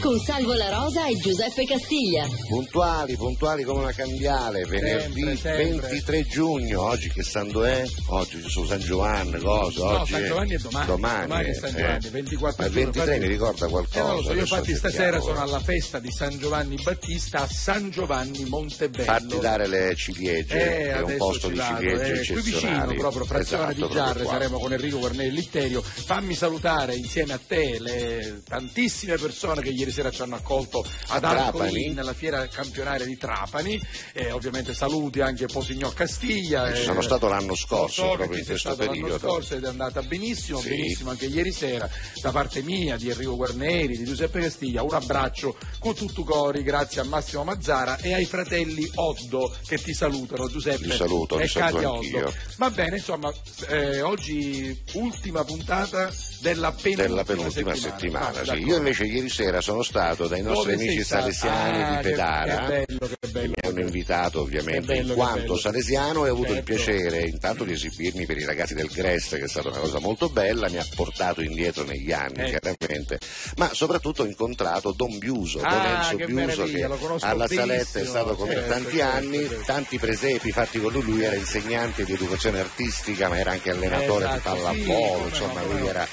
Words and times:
con 0.00 0.18
Salvo 0.18 0.54
La 0.54 0.70
Rosa 0.70 1.06
e 1.06 1.16
Giuseppe 1.18 1.64
Castiglia. 1.66 2.26
Puntuali, 2.48 3.16
puntuali 3.16 3.64
come 3.64 3.80
una 3.82 3.92
cambiale, 3.92 4.64
venerdì 4.64 5.20
Sempre, 5.20 5.36
sempre. 5.36 5.88
23 5.88 6.26
giugno, 6.26 6.82
oggi 6.82 7.10
che 7.10 7.22
santo 7.22 7.64
è? 7.64 7.84
Oggi 8.06 8.42
ci 8.42 8.48
sono 8.48 8.66
San 8.66 8.80
Giovanni, 8.80 9.38
cosa? 9.38 9.84
No, 9.84 10.00
Oggi 10.00 10.12
San 10.12 10.24
Giovanni 10.24 10.54
è 10.54 10.58
domani. 10.58 10.86
Domani, 10.86 11.22
Domani 11.22 11.46
è 11.46 11.50
eh, 11.50 11.54
San 11.54 11.70
Giovanni, 11.74 12.06
eh. 12.06 12.10
24 12.10 12.56
Ma 12.62 12.64
il 12.68 12.72
giugno, 12.72 12.84
23 12.92 13.04
mi 13.04 13.14
infatti- 13.16 13.32
ricorda 13.32 13.66
qualcosa? 13.68 13.98
Eh, 14.00 14.02
non 14.06 14.16
lo 14.16 14.22
so, 14.22 14.32
io 14.32 14.40
infatti 14.40 14.74
stasera 14.74 15.20
sono 15.20 15.40
alla 15.40 15.60
festa 15.60 15.98
di 15.98 16.10
San 16.10 16.38
Giovanni 16.38 16.76
Battista 16.82 17.38
a 17.42 17.46
San 17.48 17.90
Giovanni 17.90 18.44
Montebello. 18.46 19.04
Fatti 19.04 19.38
dare 19.38 19.66
le 19.66 19.94
ciliegie, 19.96 20.88
Eh, 20.88 20.92
è 20.94 21.02
un 21.02 21.16
posto 21.18 21.48
di 21.48 21.56
vado, 21.56 21.76
ciliegie 21.78 22.20
eh, 22.20 22.32
qui 22.32 22.42
vicino 22.42 22.94
proprio 22.94 23.24
frazione 23.26 23.72
Esatto, 23.72 23.86
di 23.86 23.92
Giarre 23.92 24.24
saremo 24.24 24.58
con 24.58 24.72
Enrico 24.72 24.98
Guarnelli 24.98 25.30
Litterio 25.30 25.82
fammi 25.82 26.34
salutare 26.34 26.94
insieme 26.94 27.32
a 27.34 27.40
te 27.46 27.76
le 27.78 28.40
tantissime 28.60 29.16
persone 29.16 29.62
che 29.62 29.70
ieri 29.70 29.90
sera 29.90 30.10
ci 30.10 30.20
hanno 30.20 30.34
accolto 30.36 30.84
ad 31.08 31.24
Arcolin 31.24 31.94
nella 31.94 32.12
fiera 32.12 32.46
campionaria 32.46 33.06
di 33.06 33.16
Trapani 33.16 33.80
e 34.12 34.30
ovviamente 34.32 34.74
saluti 34.74 35.20
anche 35.20 35.46
Posignò 35.46 35.88
Castiglia 35.90 36.72
Ci 36.74 36.82
eh, 36.82 36.84
sono 36.84 37.00
stato 37.00 37.26
l'anno 37.26 37.54
scorso, 37.54 38.02
so 38.02 38.12
proprio 38.16 38.38
in 38.38 38.44
questo 38.44 38.56
stato 38.74 38.84
l'anno 38.84 39.00
periodo. 39.00 39.18
scorso 39.26 39.54
ed 39.54 39.64
è 39.64 39.68
andata 39.68 40.02
benissimo, 40.02 40.60
Sì. 40.60 40.68
benissimo 40.68 41.10
anche 41.10 41.24
ieri 41.26 41.52
sera 41.52 41.88
da 42.20 42.30
parte 42.30 42.62
mia, 42.62 42.96
di 42.98 43.08
Enrico 43.08 43.34
Guarneri, 43.36 43.96
di 43.96 44.04
Giuseppe 44.04 44.40
Castiglia, 44.40 44.82
un 44.82 44.92
abbraccio 44.92 45.56
con 45.78 45.94
tutto 45.94 46.22
cori, 46.24 46.62
grazie 46.62 47.00
a 47.00 47.04
Massimo 47.04 47.44
Mazzara 47.44 47.96
e 47.98 48.12
ai 48.12 48.26
fratelli 48.26 48.88
Oddo 48.96 49.54
che 49.66 49.78
ti 49.78 49.94
salutano, 49.94 50.48
Giuseppe 50.50 50.86
Li 50.86 50.92
saluto, 50.96 51.38
e 51.38 51.44
li 51.44 51.50
Katia. 51.50 51.90
Oddo. 51.92 52.32
Va 52.58 52.70
bene, 52.70 52.96
insomma, 52.98 53.32
eh, 53.68 54.02
oggi 54.02 54.78
ultima 54.94 55.44
puntata 55.44 56.12
della 56.40 56.72
penultima, 56.72 57.08
della 57.08 57.24
penultima 57.24 57.74
settimana. 57.74 58.40
Ah, 58.40 58.49
sì. 58.50 58.60
d'accordo. 58.60 58.70
Io 58.70 58.76
invece 58.76 59.04
ieri 59.04 59.28
sera 59.28 59.60
sono 59.60 59.82
stato 59.82 60.26
dai 60.26 60.42
nostri 60.42 60.72
Dove 60.72 60.84
amici 60.84 61.04
salesiani 61.04 61.82
Ah, 61.82 61.90
di 61.96 62.02
Pedara. 62.08 62.54
Che 62.66 62.84
bello, 62.86 63.06
che 63.06 63.28
bello. 63.28 63.48
mi 63.48 63.68
hanno 63.68 63.80
invitato 63.80 64.40
ovviamente 64.40 64.86
bello, 64.94 65.08
in 65.12 65.14
quanto 65.14 65.56
salesiano 65.56 66.26
e 66.26 66.28
ho 66.30 66.32
avuto 66.32 66.52
il 66.52 66.64
Certo. 66.64 66.72
piacere 66.74 67.22
intanto 67.22 67.64
di 67.64 67.72
esibirmi 67.72 68.26
per 68.26 68.36
i 68.38 68.44
ragazzi 68.44 68.74
del 68.74 68.88
Grest 68.88 69.36
che 69.36 69.44
è 69.44 69.48
stata 69.48 69.68
una 69.68 69.78
cosa 69.78 69.98
molto 70.00 70.28
bella, 70.28 70.68
mi 70.68 70.78
ha 70.78 70.86
portato 70.94 71.42
indietro 71.42 71.84
negli 71.84 72.12
anni 72.12 72.34
Ecco. 72.40 72.58
chiaramente, 72.58 73.18
ma 73.56 73.70
soprattutto 73.72 74.22
ho 74.22 74.26
incontrato 74.26 74.92
Don 74.92 75.18
Biuso, 75.18 75.60
Ah, 75.62 75.70
Don 75.70 75.86
Enzo 75.86 76.26
Biuso 76.26 76.64
che 76.64 76.88
alla 77.20 77.46
Saletta 77.48 78.00
è 78.00 78.04
stato 78.04 78.34
con 78.34 78.48
me 78.48 78.54
Certo, 78.54 78.68
tanti 78.70 78.96
certo, 78.96 79.16
anni, 79.16 79.38
certo. 79.48 79.62
tanti 79.64 79.98
presepi 79.98 80.50
fatti 80.52 80.80
con 80.80 80.92
lui, 80.92 81.02
lui 81.02 81.22
era 81.24 81.34
insegnante 81.36 82.04
di 82.04 82.12
educazione 82.12 82.60
artistica 82.60 83.28
ma 83.28 83.38
era 83.38 83.52
anche 83.52 83.70
allenatore 83.70 84.26
di 84.26 84.34
Esatto, 84.34 84.56
sì, 84.56 84.62
pallavolo, 84.62 85.12
come 85.14 85.28
insomma 85.28 85.60
no, 85.60 85.72
lui 85.72 85.86
era 85.86 86.06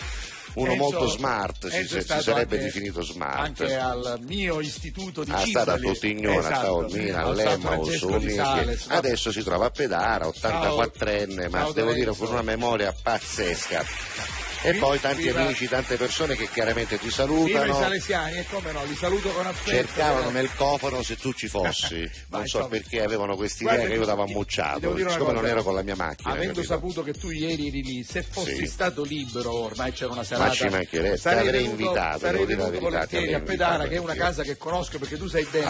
uno 0.58 0.72
Enzo- 0.72 0.84
molto 0.84 1.08
smart, 1.08 1.68
si, 1.68 1.88
si 1.88 2.02
stato 2.02 2.22
sarebbe 2.22 2.58
definito 2.58 3.02
smart. 3.04 3.40
Anche 3.40 3.76
al 3.76 4.20
mio 4.26 4.60
istituto 4.60 5.24
di 5.24 5.32
Ah, 5.32 5.46
sta 5.46 5.64
da 5.64 5.76
Cipoli. 5.76 5.94
Tuttignone, 5.94 6.38
Esatto, 6.40 6.56
a 6.56 6.62
Taormina, 6.62 7.20
al 7.22 7.24
a 7.32 7.36
San 7.36 7.36
Lemmaus, 7.36 7.62
Francesco 7.62 8.08
di 8.08 8.16
Uniti. 8.26 8.34
Sales. 8.36 8.88
Va- 8.88 8.96
adesso 8.96 9.32
si 9.32 9.44
trova 9.44 9.66
a 9.66 9.70
Pedara, 9.70 10.26
84enne, 10.28 11.50
ma 11.50 11.70
devo 11.72 11.94
dire 11.94 12.12
con 12.16 12.28
una 12.30 12.42
memoria 12.42 12.94
pazzesca. 13.02 13.86
E 14.64 14.74
poi 14.76 15.00
tanti 15.00 15.30
amici, 15.30 15.68
tante 15.68 15.96
persone 15.98 16.36
che 16.36 16.50
chiaramente 16.50 16.98
ti 16.98 17.06
Viva 17.08 17.24
i 17.24 17.28
salutano, 17.28 17.74
salesiani 17.80 18.38
e 18.38 18.46
come 18.50 18.72
no, 18.72 18.84
li 18.84 18.96
saluto 18.96 19.30
con 19.30 19.46
affetto. 19.46 19.70
cercavano 19.70 20.30
nel 20.30 20.50
cofano 20.56 21.02
se 21.04 21.16
tu 21.18 21.32
ci 21.34 21.48
fossi. 21.48 22.10
Non 22.30 22.46
so 22.48 22.68
perché 22.68 23.02
avevano 23.02 23.36
quest'idea 23.36 23.86
che 23.86 23.94
io 23.94 24.06
davo 24.06 24.24
ammucciato, 24.24 24.96
siccome 24.98 25.32
non 25.34 25.46
ero 25.46 25.64
con 25.64 25.74
la 25.74 25.82
mia 25.84 25.96
macchina. 25.96 26.34
Avendo 26.34 26.62
saputo 26.64 27.04
che 27.04 27.14
tu 27.14 27.30
ieri 27.30 27.68
eri 27.68 27.82
lì, 27.84 28.04
se 28.04 28.24
fossi 28.24 28.66
stato 28.68 29.04
libero, 29.04 29.54
ormai 29.54 29.92
c'era 29.94 30.12
una 30.12 30.24
serata. 30.24 30.48
Ma 30.48 30.54
ci 30.54 30.68
mancherebbe, 30.68 31.18
ti 31.20 31.28
avrei 31.28 31.64
invitato, 31.66 32.20
sarei 32.20 32.46
devo 32.46 32.70
dire 32.70 32.90
la 32.90 33.06
verità, 33.08 33.38
a 33.38 33.40
Pedara, 33.42 33.88
che 33.88 33.96
è 33.96 34.00
una 34.00 34.16
casa 34.16 34.44
che 34.44 34.58
conosco 34.58 34.98
perché 35.00 35.18
tu 35.18 35.28
sai 35.28 35.48
bene. 35.50 35.66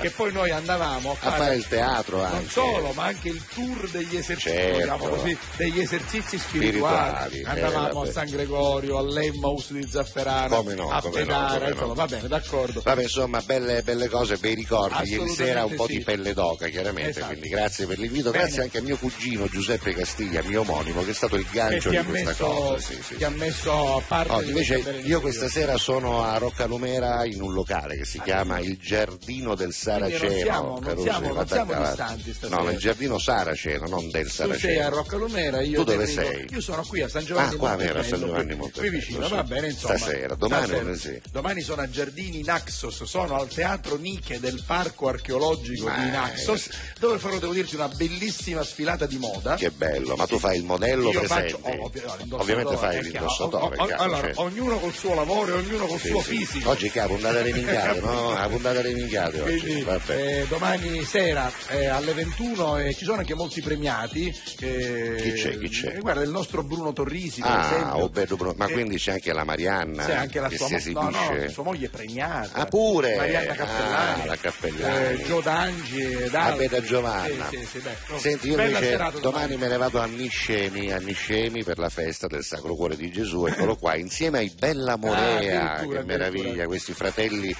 Che- 0.00 0.10
poi 0.10 0.32
noi 0.32 0.50
andavamo 0.50 1.16
a 1.20 1.28
A 1.28 1.32
fare 1.32 1.54
il 1.56 1.66
teatro 1.66 2.18
non 2.18 2.26
anche. 2.26 2.50
solo, 2.50 2.92
ma 2.92 3.04
anche 3.04 3.28
il 3.28 3.42
tour 3.52 3.88
degli 3.90 4.16
esercizi, 4.16 4.50
Certo. 4.54 4.78
diciamo 4.78 5.08
così, 5.08 5.38
degli 5.56 5.80
esercizi 5.80 6.38
spirituali. 6.38 6.68
Spirituali, 6.68 7.38
eh, 7.40 7.44
Andavamo 7.48 7.86
a 8.00 8.04
vabbè. 8.04 8.12
San 8.18 8.30
Gregorio, 8.30 8.98
all'Emmaus 8.98 9.70
di 9.70 9.86
Zafferano, 9.88 10.56
Come 10.56 10.74
no, 10.74 10.90
a 10.90 11.00
come 11.00 11.20
no, 11.20 11.24
Pedara, 11.26 11.48
come 11.52 11.60
no. 11.60 11.70
insomma, 11.70 11.94
va 11.94 12.06
bene, 12.06 12.26
d'accordo. 12.26 12.80
Vabbè, 12.82 13.02
insomma, 13.02 13.40
belle, 13.42 13.82
belle 13.82 14.08
cose, 14.08 14.36
bei 14.38 14.54
ricordi. 14.56 15.08
Ieri 15.10 15.28
sera 15.28 15.64
un 15.64 15.76
po' 15.76 15.86
sì. 15.86 15.98
di 15.98 16.02
pelle 16.02 16.34
d'oca, 16.34 16.66
chiaramente. 16.66 17.10
Esatto. 17.10 17.26
Quindi 17.28 17.48
grazie 17.48 17.86
per 17.86 17.98
l'invito. 18.00 18.30
Bene. 18.32 18.42
Grazie 18.44 18.62
anche 18.62 18.78
a 18.78 18.82
mio 18.82 18.96
cugino 18.96 19.46
Giuseppe 19.46 19.94
Castiglia, 19.94 20.42
mio 20.42 20.62
omonimo, 20.62 21.04
che 21.04 21.10
è 21.12 21.14
stato 21.14 21.36
il 21.36 21.46
gancio 21.52 21.90
ti 21.90 21.96
di 21.98 22.04
questa 22.06 22.28
messo, 22.30 22.44
cosa. 22.44 22.78
Sì, 22.80 23.02
sì, 23.04 23.16
ti 23.18 23.22
ha 23.24 23.30
messo 23.30 23.96
a 23.96 24.02
parte 24.04 24.42
di 24.42 24.48
invece 24.48 25.00
io 25.04 25.20
questa 25.20 25.48
sera 25.48 25.76
sono 25.76 26.24
a 26.24 26.38
Roccalumera 26.38 27.24
in 27.24 27.40
un 27.40 27.52
locale 27.52 27.96
che 27.98 28.04
si 28.04 28.20
chiama 28.20 28.58
il 28.58 28.78
Giardino 28.78 29.54
del 29.54 29.72
Saraceno. 29.72 30.80
non 30.82 30.98
siamo- 30.98 31.32
non 31.34 31.46
siamo- 31.46 31.74
distanti 31.84 32.32
stasera. 32.34 32.62
No, 32.62 32.68
il 32.70 32.78
Giardino 32.78 33.16
Saraceno, 33.20 33.86
non 33.86 34.10
del 34.10 34.24
Tu 34.26 34.32
Saraceno. 34.32 34.58
sei 34.74 34.80
a 34.80 34.88
Roccalumera, 34.88 35.60
io 35.60 35.84
Tu 35.84 35.92
dove 35.92 36.06
sei? 36.08 36.46
Io 36.50 36.60
sono 36.60 36.82
qui 36.82 37.02
a 37.02 37.08
San 37.08 37.24
Giovanni 37.24 37.54
Ah, 37.54 37.58
qua, 37.58 37.76
vero, 37.76 38.02
San 38.08 38.20
Giovanni 38.20 38.54
Montebello, 38.54 38.88
Qui 38.90 38.98
vicino, 38.98 39.26
sì. 39.26 39.32
va 39.34 39.42
bene, 39.44 39.66
insomma. 39.68 39.96
Stasera, 39.96 40.34
domani 40.34 40.64
Stasera. 40.66 40.82
lunedì. 40.84 41.20
Domani 41.30 41.60
sono 41.60 41.82
a 41.82 41.90
Giardini 41.90 42.42
Naxos, 42.42 43.02
sono 43.04 43.36
al 43.36 43.48
Teatro 43.48 43.96
Niche 43.96 44.40
del 44.40 44.62
Parco 44.66 45.08
Archeologico 45.08 45.86
Ma- 45.86 45.96
di 46.04 46.10
Naxos, 46.10 46.68
dove 46.98 47.18
farò, 47.18 47.38
devo 47.38 47.52
dirti, 47.52 47.74
una 47.74 47.88
bellissima 47.88 48.62
sfilata 48.62 49.06
di 49.06 49.18
moda. 49.18 49.54
Che 49.56 49.70
bello, 49.70 50.16
ma 50.16 50.26
tu 50.26 50.38
fai 50.38 50.56
il 50.58 50.64
modello 50.64 51.10
Io 51.10 51.20
presente. 51.20 51.50
faccio, 51.50 51.60
oh, 51.62 51.84
ovvi- 51.84 52.00
no, 52.00 52.14
l'indossatore, 52.18 52.42
Ovviamente 52.42 52.76
fai 52.76 53.02
l'indossatore. 53.02 53.76
O- 53.76 53.82
o- 53.82 53.86
chiaro, 53.86 54.02
allora, 54.02 54.20
certo. 54.20 54.40
ognuno 54.42 54.78
col 54.78 54.92
suo 54.94 55.14
lavoro 55.14 55.54
e 55.54 55.58
ognuno 55.58 55.86
col 55.86 56.00
Sì, 56.00 56.08
suo 56.08 56.22
sì. 56.22 56.36
fisico. 56.36 56.70
Oggi 56.70 56.90
che 56.90 56.98
la 57.00 57.06
puntata 57.06 57.40
minchiate, 57.42 58.00
no? 58.00 58.32
La 58.32 58.48
puntata 58.48 58.82
minchiate 58.82 59.40
oggi. 59.40 59.86
Eh, 60.08 60.46
domani 60.48 61.04
sera 61.04 61.50
eh, 61.68 61.86
alle 61.86 62.12
21 62.12 62.78
eh, 62.78 62.94
ci 62.94 63.04
sono 63.04 63.18
anche 63.18 63.34
molti 63.34 63.60
premiati. 63.62 64.26
eh, 64.60 65.20
Chi 65.22 65.32
c'è, 65.32 65.58
chi 65.58 65.68
c'è? 65.68 65.96
eh, 65.96 66.00
guarda, 66.00 66.22
il 66.22 66.30
nostro 66.30 66.62
Bruno 66.62 66.92
Torrisi, 66.92 67.40
per 67.40 67.50
Ah, 67.50 67.64
esempio. 67.66 67.97
Bello, 68.08 68.36
Bruno. 68.36 68.54
ma 68.56 68.66
Eh, 68.66 68.72
quindi 68.72 68.96
c'è 68.98 69.12
anche 69.12 69.32
la 69.32 69.44
Marianna 69.44 70.04
c'è 70.04 70.14
anche 70.14 70.40
la 70.40 70.48
che 70.48 70.56
sua, 70.56 70.66
si 70.78 70.92
mo- 70.92 71.00
no, 71.02 71.08
esibisce. 71.10 71.44
no, 71.44 71.50
sua 71.50 71.62
moglie 71.64 71.86
è 71.86 71.88
premiata. 71.88 72.50
Ah, 72.52 72.66
pure? 72.66 73.16
Marianna 73.16 73.54
Cappellani. 73.54 74.22
Ah, 74.22 74.26
la 74.26 74.36
Cappellani. 74.36 75.20
eh, 75.20 75.24
Gio 75.24 75.40
D'Angi 75.40 76.00
ed 76.02 76.34
Ah, 76.34 76.44
altri. 76.44 76.68
da 76.68 76.80
Giovanna. 76.82 77.48
Sì, 77.50 77.56
sì, 77.58 77.80
sì, 77.80 78.18
Senti, 78.18 78.48
io 78.48 78.54
bella 78.56 78.68
invece 78.68 78.90
serata 78.90 79.18
domani 79.18 79.56
me 79.56 79.68
ne 79.68 79.76
vado 79.76 79.98
a 80.00 80.04
Niscemi, 80.06 80.92
a 80.92 80.98
Niscemi 80.98 81.64
per 81.64 81.78
la 81.78 81.88
festa 81.88 82.26
del 82.28 82.44
Sacro 82.44 82.74
Cuore 82.74 82.96
di 82.96 83.10
Gesù, 83.10 83.46
eccolo 83.46 83.76
qua, 83.76 83.96
insieme 83.96 84.38
ai 84.38 84.52
Bella 84.56 84.96
Morea, 84.96 85.72
Ah, 85.78 85.86
che 85.86 86.02
meraviglia, 86.04 86.66
questi 86.66 86.92
fratelli 86.92 87.54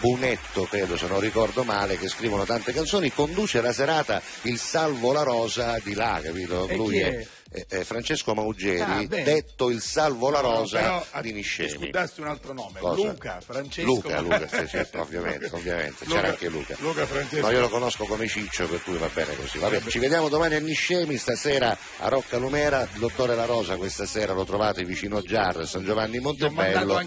Bunetto, 0.00 0.64
credo 0.64 0.96
se 0.96 1.06
non 1.06 1.20
ricordo 1.20 1.62
male, 1.64 1.96
che 1.98 2.08
scrivono 2.08 2.44
tante 2.44 2.72
canzoni, 2.72 3.12
conduce 3.12 3.60
la 3.60 3.72
serata 3.72 4.20
il 4.42 4.58
Salvo 4.58 5.12
La 5.12 5.22
Rosa 5.22 5.78
di 5.82 5.94
là, 5.94 6.18
capito? 6.22 6.66
E 6.66 6.76
Lui 6.76 6.98
è, 6.98 7.18
è? 7.18 7.26
È- 7.52 7.66
è 7.68 7.84
Francesco 7.84 8.34
Maugeri, 8.34 8.80
Ah, 8.80 9.04
detto 9.22 9.70
il 9.70 9.80
Salvo 9.80 10.30
La 10.30 10.40
No, 10.40 10.56
Rosa 10.58 10.78
però, 10.80 11.06
a- 11.10 11.20
di 11.20 11.32
Niscemi. 11.32 11.86
Scusasti 11.90 12.20
un 12.22 12.26
altro 12.28 12.52
nome. 12.52 12.80
Cosa? 12.80 13.02
Luca, 13.08 13.40
Francesco. 13.44 13.86
Luca, 13.86 14.20
Luca, 14.20 14.48
sì, 14.48 14.66
sì, 14.68 14.86
ovviamente, 14.96 15.48
ovviamente, 15.52 16.04
c'era 16.06 16.28
anche 16.28 16.48
Luca. 16.48 16.74
Luca 16.78 17.06
Francesco. 17.06 17.46
No, 17.46 17.52
io 17.52 17.60
lo 17.60 17.68
conosco 17.68 18.04
come 18.04 18.26
Ciccio, 18.26 18.66
per 18.66 18.82
cui 18.82 18.96
va 18.96 19.08
bene 19.12 19.36
così. 19.36 19.58
Vabbè, 19.58 19.82
ci 19.88 19.98
vediamo 19.98 20.28
domani 20.28 20.54
a 20.54 20.60
Niscemi, 20.60 21.16
stasera 21.18 21.76
a 21.98 22.08
Rocca 22.08 22.38
Lumera, 22.38 22.82
il 22.92 22.98
dottore 22.98 23.34
La 23.36 23.44
Rosa 23.44 23.76
questa 23.76 24.06
sera 24.06 24.32
lo 24.32 24.44
trovate 24.44 24.84
vicino 24.84 25.18
a 25.18 25.22
Giar, 25.22 25.66
San 25.66 25.84
Giovanni 25.84 26.18
Montebello 26.20 26.98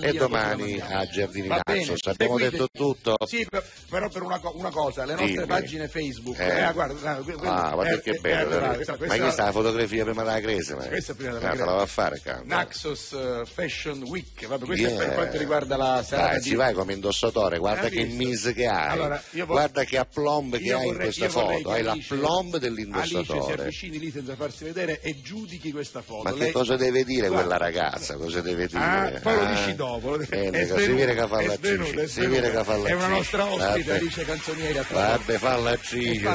e 0.00 0.12
domani 0.12 0.80
a. 0.80 1.06
Giardini 1.06 1.48
Naxos. 1.48 2.00
Abbiamo 2.06 2.38
detto 2.38 2.68
tutto? 2.72 3.16
Sì, 3.26 3.46
per- 3.48 3.64
però 3.88 4.08
per 4.08 4.22
una, 4.22 4.40
una 4.54 4.70
cosa, 4.70 5.04
le 5.04 5.12
nostre 5.12 5.32
Dimmi. 5.32 5.46
pagine 5.46 5.88
Facebook. 5.88 6.38
Eh. 6.38 6.66
Eh, 6.68 6.72
guarda, 6.72 7.10
ah, 7.12 7.16
que- 7.16 7.36
Ah, 7.42 7.70
guarda 7.74 7.92
eh, 7.94 8.00
che 8.00 8.10
eh, 8.10 8.18
bello, 8.20 8.56
eh, 8.56 8.60
ma 8.60 8.74
questa 8.96 9.42
è 9.42 9.44
la 9.46 9.52
fotografia 9.52 9.82
prima 9.86 10.22
della 10.22 10.40
crisi, 10.40 10.74
ma 10.74 10.84
Questa 10.84 11.12
è 11.12 11.14
prima 11.14 11.32
della 11.38 11.50
Ah, 11.50 11.64
va 11.76 11.82
a 11.82 11.86
fare, 11.86 12.20
cavolo. 12.22 12.44
Naxos 12.46 13.12
eh, 13.12 13.42
Fashion 13.52 14.02
Week, 14.04 14.46
vabbè, 14.46 14.64
questo 14.64 14.86
è 14.86 14.90
Yeah. 14.90 14.98
per 15.04 15.14
quanto 15.14 15.38
riguarda 15.38 15.76
la 15.76 16.02
serata 16.06 16.28
Dai, 16.32 16.40
di... 16.40 16.48
ci 16.48 16.54
vai 16.54 16.72
come 16.74 16.92
indossatore, 16.92 17.58
guarda 17.58 17.88
che 17.88 18.04
mise 18.04 18.52
che 18.52 18.66
hai, 18.66 18.90
Allora, 18.92 19.22
io 19.30 19.46
vor- 19.46 19.56
guarda 19.56 19.84
che 19.84 19.98
aplomb 19.98 20.56
che 20.58 20.72
hai 20.72 20.78
in 20.86 20.92
vorrei- 20.92 21.12
questa 21.12 21.28
vorrei 21.28 21.56
foto, 21.62 21.68
che 21.70 21.74
hai 21.76 21.82
la 21.82 21.96
plomb 22.08 22.54
Alice 22.54 22.54
si 22.54 22.58
dell'indossatore. 22.60 23.62
avvicini 23.62 23.98
lì 23.98 24.10
senza 24.10 24.34
farsi 24.36 24.64
vedere 24.64 25.00
e 25.00 25.20
giudichi 25.22 25.70
questa 25.72 26.02
foto. 26.02 26.22
Ma 26.24 26.32
che 26.32 26.38
Lei- 26.38 26.52
cosa 26.52 26.76
deve 26.76 27.04
dire 27.04 27.28
Guarda. 27.28 27.46
quella 27.46 27.56
ragazza? 27.64 28.14
Cosa 28.16 28.40
deve 28.40 28.66
dire? 28.66 28.78
Ah, 28.82 29.20
poi 29.22 29.34
lo 29.34 29.40
Ah, 29.42 29.54
dici 29.54 29.74
dopo. 29.74 30.10
lo- 30.16 30.24
bene, 30.28 30.60
è 30.60 30.66
si 30.66 30.92
vede 30.92 31.14
che 31.14 31.26
fa 31.26 31.38
è 31.38 31.46
la 31.46 31.54
è 31.54 32.06
si 32.06 32.26
vede 32.26 32.50
che 32.50 32.64
fa 32.64 32.76
la 32.76 32.88
È 32.88 32.92
una 32.92 33.06
nostra 33.08 33.44
ospite. 33.46 33.92
Alice 33.92 34.24
Canzonieri. 34.24 34.78
a 34.78 34.84
tra 34.84 34.98
Vabbè, 35.16 35.38
fa 35.38 35.56
la 35.56 35.76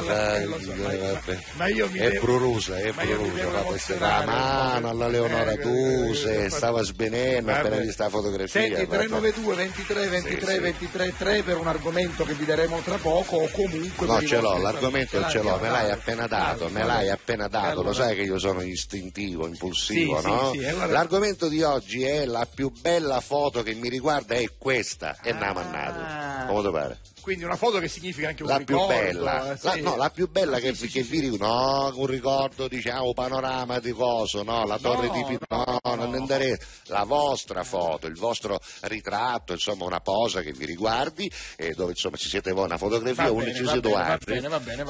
dai, 0.00 0.42
eh, 0.44 1.38
ma- 1.56 1.66
io 1.68 1.88
mi 1.90 1.98
È 1.98 2.18
prurusa, 2.18 2.76
è 2.78 2.92
ma 2.92 3.02
devo 3.40 3.50
fa 3.56 3.62
queste 3.62 3.98
la 3.98 4.22
mano 4.24 4.88
alla 4.88 5.08
Leonora 5.08 5.54
che- 5.54 6.48
stava 6.50 6.82
svenendo 6.82 7.52
appena 7.52 7.76
vista 7.76 8.04
la 8.04 8.10
fotografia. 8.10 8.60
Senti, 8.60 8.84
guarda. 8.84 8.96
392 8.96 9.54
23 9.54 10.06
23 10.08 10.40
Sì, 10.46 10.52
sì. 10.52 10.58
23 10.58 11.14
3 11.16 11.42
per 11.42 11.56
un 11.58 11.66
argomento 11.66 12.24
che 12.24 12.34
vi 12.34 12.44
daremo 12.44 12.78
tra 12.80 12.96
poco 12.96 13.36
o 13.36 13.48
comunque 13.50 14.06
No, 14.06 14.20
ce 14.22 14.40
l'ho, 14.40 14.58
l'argomento 14.58 15.26
ce 15.28 15.42
l'ho, 15.42 15.58
me 15.58 15.68
l'hai 15.70 15.90
appena 15.90 16.26
dato, 16.26 16.68
me 16.70 16.84
l'hai 16.84 17.08
appena 17.10 17.48
dato, 17.48 17.82
lo 17.82 17.90
Allora. 17.90 18.04
sai 18.04 18.14
che 18.16 18.22
io 18.22 18.38
sono 18.38 18.62
istintivo, 18.62 19.46
impulsivo, 19.46 20.20
no? 20.20 20.50
allora- 20.50 20.86
L'argomento 20.86 21.48
di 21.48 21.62
oggi 21.62 22.02
è 22.04 22.24
la 22.24 22.46
più 22.52 22.70
bella 22.70 23.20
foto 23.20 23.62
che 23.62 23.74
mi 23.74 23.88
riguarda 23.88 24.34
è 24.34 24.48
questa, 24.58 25.16
è 25.22 25.30
Ah. 25.30 25.34
Namannato. 25.34 26.52
Come 26.52 26.62
ti 26.66 26.70
pare? 26.72 26.98
Quindi 27.20 27.44
una 27.44 27.56
foto 27.56 27.78
che 27.78 27.88
significa 27.88 28.28
anche 28.28 28.42
un 28.42 28.48
La 28.48 28.56
più 28.58 28.76
ricordo. 28.76 28.94
bella, 28.94 29.52
eh, 29.52 29.58
la, 29.60 29.72
sì. 29.72 29.80
no, 29.82 29.96
la 29.96 30.10
più 30.10 30.28
bella 30.30 30.58
che, 30.58 30.74
Sì, 30.74 30.88
che 30.88 31.02
vi 31.02 31.20
ricordo, 31.20 31.46
no, 31.46 31.92
un 31.96 32.06
ricordo, 32.06 32.68
diciamo, 32.68 33.12
panorama 33.12 33.78
di 33.78 33.92
coso, 33.92 34.42
no, 34.42 34.64
la 34.66 34.78
torre 34.78 35.06
No, 35.06 35.12
di 35.12 35.18
Pipino, 35.20 35.38
no, 35.48 35.64
no, 35.64 35.94
no. 35.94 36.04
non 36.04 36.14
andare, 36.14 36.58
la 36.86 37.04
vostra 37.04 37.62
foto, 37.64 38.06
il 38.06 38.16
vostro 38.16 38.58
ritratto, 38.82 39.52
insomma, 39.52 39.84
una 39.84 40.00
posa 40.00 40.40
che 40.42 40.52
vi 40.52 40.64
riguardi, 40.66 41.30
eh, 41.56 41.72
dove 41.74 41.90
insomma 41.90 42.16
ci 42.16 42.28
siete 42.28 42.52
voi, 42.52 42.64
una 42.64 42.78
fotografia, 42.78 43.30
uno 43.30 43.44
ci 43.52 43.66
siete 43.66 43.92
altri, 43.94 44.40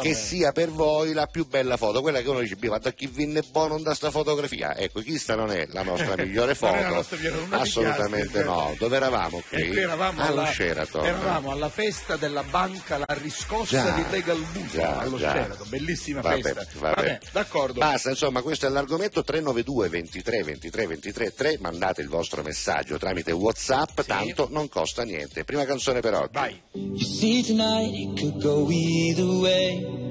che 0.01 0.15
sia 0.15 0.53
per 0.53 0.71
voi 0.71 1.13
la 1.13 1.27
più 1.27 1.47
bella 1.47 1.77
foto, 1.77 2.01
quella 2.01 2.21
che 2.21 2.29
uno 2.29 2.41
dice, 2.41 2.57
"Beh, 2.57 2.69
guarda 2.69 2.93
chi 2.93 3.07
vinne 3.07 3.43
buono 3.43 3.79
da 3.81 3.95
sta 3.95 4.11
fotografia, 4.11 4.77
ecco, 4.77 5.03
questa 5.03 5.35
non 5.35 5.51
è 5.51 5.67
la 5.71 5.83
nostra 5.83 6.15
migliore 6.17 6.55
foto, 6.55 6.75
la 6.75 6.89
nostra 6.89 7.19
la 7.49 7.59
assolutamente 7.59 8.39
dichiasti, 8.43 8.49
no, 8.49 8.75
dove 8.79 8.97
eravamo? 8.97 9.43
Qui? 9.49 9.61
E 9.61 9.69
qui? 9.69 9.79
eravamo 9.81 10.23
alla, 10.23 10.53
eravamo 10.53 11.51
alla 11.51 11.69
festa 11.69 12.17
della 12.21 12.45
banca 12.45 12.99
La 12.99 13.07
Riscossa 13.09 13.83
Già, 13.85 13.91
di 13.97 14.05
Regal 14.11 14.39
Bus 14.53 14.71
già, 14.73 14.99
allo 14.99 15.17
già. 15.19 15.33
Sheraton, 15.33 15.69
bellissima 15.69 16.21
Vabbè, 16.21 16.41
festa. 16.43 16.67
vabbè. 16.79 17.19
d'accordo. 17.33 17.81
Basta, 17.81 18.11
insomma, 18.11 18.43
questo 18.43 18.67
è 18.67 18.69
l'argomento 18.69 19.25
392 19.25 19.89
23 19.89 20.43
23 20.45 20.87
23 20.87 21.35
3. 21.35 21.59
Mandate 21.61 22.03
il 22.03 22.09
vostro 22.09 22.43
messaggio 22.43 22.97
tramite 22.99 23.33
WhatsApp, 23.33 24.03
tanto 24.03 24.47
non 24.51 24.69
costa 24.69 25.03
niente. 25.03 25.43
Prima 25.45 25.65
canzone 25.65 26.01
per 26.01 26.15
oggi. 26.15 26.31
Vai. 26.33 26.61
You 26.73 26.99
see 27.01 27.43
tonight 27.43 27.93
it 27.95 28.21
could 28.21 28.41
go 28.43 28.69
either 28.71 29.25
way. 29.25 30.09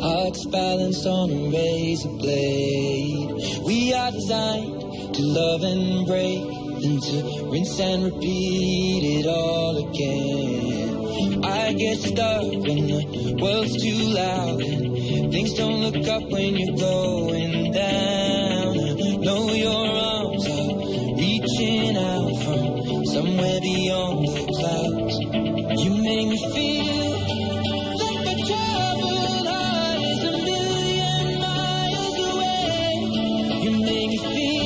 Hearts 0.00 0.46
balanced 0.46 1.06
on 1.06 1.30
a 1.30 1.50
razor 1.50 2.10
blade. 2.16 3.60
We 3.64 3.92
are 3.94 4.10
designed 4.10 4.80
to 5.14 5.22
love 5.22 5.62
and 5.62 6.06
break, 6.06 6.42
then 6.80 6.98
to 6.98 7.48
rinse 7.50 7.78
and 7.80 8.04
repeat 8.04 9.20
it 9.20 9.26
all 9.26 9.76
again. 9.78 11.01
I 11.44 11.72
get 11.72 11.98
stuck 11.98 12.42
when 12.42 12.86
the 12.86 13.38
world's 13.40 13.82
too 13.82 13.98
loud 14.14 14.60
and 14.62 15.32
things 15.32 15.54
don't 15.54 15.80
look 15.80 16.06
up 16.08 16.22
when 16.30 16.56
you're 16.56 16.76
going 16.76 17.72
down. 17.72 18.78
I 18.78 19.16
know 19.16 19.52
your 19.52 19.86
arms 19.88 20.46
are 20.46 20.74
reaching 21.16 21.96
out 21.96 22.30
from 22.44 23.04
somewhere 23.06 23.60
beyond 23.60 24.26
the 24.28 24.44
clouds. 24.56 25.18
You 25.82 25.90
make 26.02 26.28
me 26.28 26.38
feel 26.54 27.10
like 27.98 28.38
troubled 28.46 29.46
heart 29.48 30.02
is 30.12 30.22
a 30.24 30.32
million 30.46 31.40
miles 31.40 32.18
away. 32.30 32.94
You 33.64 33.70
make 33.82 34.08
me 34.10 34.18
feel 34.18 34.61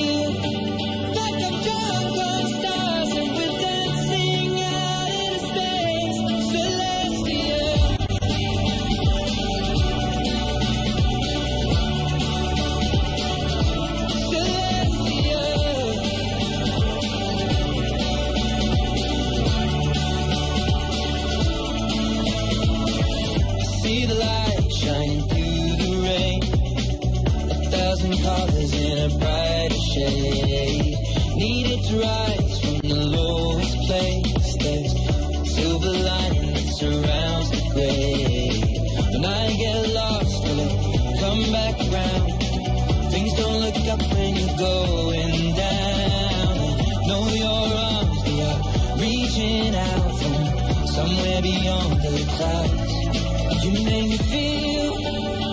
in 28.76 28.98
a 28.98 29.18
brighter 29.18 29.82
shade. 29.92 30.96
Needed 31.36 31.80
to 31.88 32.00
rise 32.00 32.60
from 32.60 32.78
the 32.88 32.94
lowest 33.16 33.76
place. 33.86 34.56
There's 34.62 34.92
silver 35.54 35.96
lining 36.08 36.52
that 36.54 36.68
surrounds 36.80 37.50
the 37.50 37.62
gray. 37.74 38.62
When 39.12 39.24
I 39.24 39.56
get 39.56 39.78
lost, 40.00 40.42
will 40.44 40.60
it 40.66 40.74
come 41.20 41.42
back 41.52 41.76
around? 41.88 42.24
Things 43.12 43.32
don't 43.40 43.58
look 43.64 43.78
up 43.94 44.02
when 44.14 44.36
you're 44.36 44.56
going 44.56 45.54
down. 45.56 46.52
Know 47.08 47.24
your 47.44 47.66
arms, 47.88 48.18
they 48.24 48.38
are 48.50 48.60
reaching 49.04 49.74
out 49.74 50.10
from 50.20 50.86
somewhere 50.96 51.42
beyond 51.42 51.92
the 52.04 52.14
clouds. 52.36 52.92
You 53.64 53.72
make 53.84 54.08
me 54.08 54.18
feel 54.18 55.45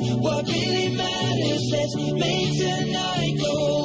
what 0.00 0.46
really 0.46 0.96
matters. 0.96 1.70
Let's 1.70 1.94
make 1.96 2.58
tonight 2.58 3.38
go 3.38 3.83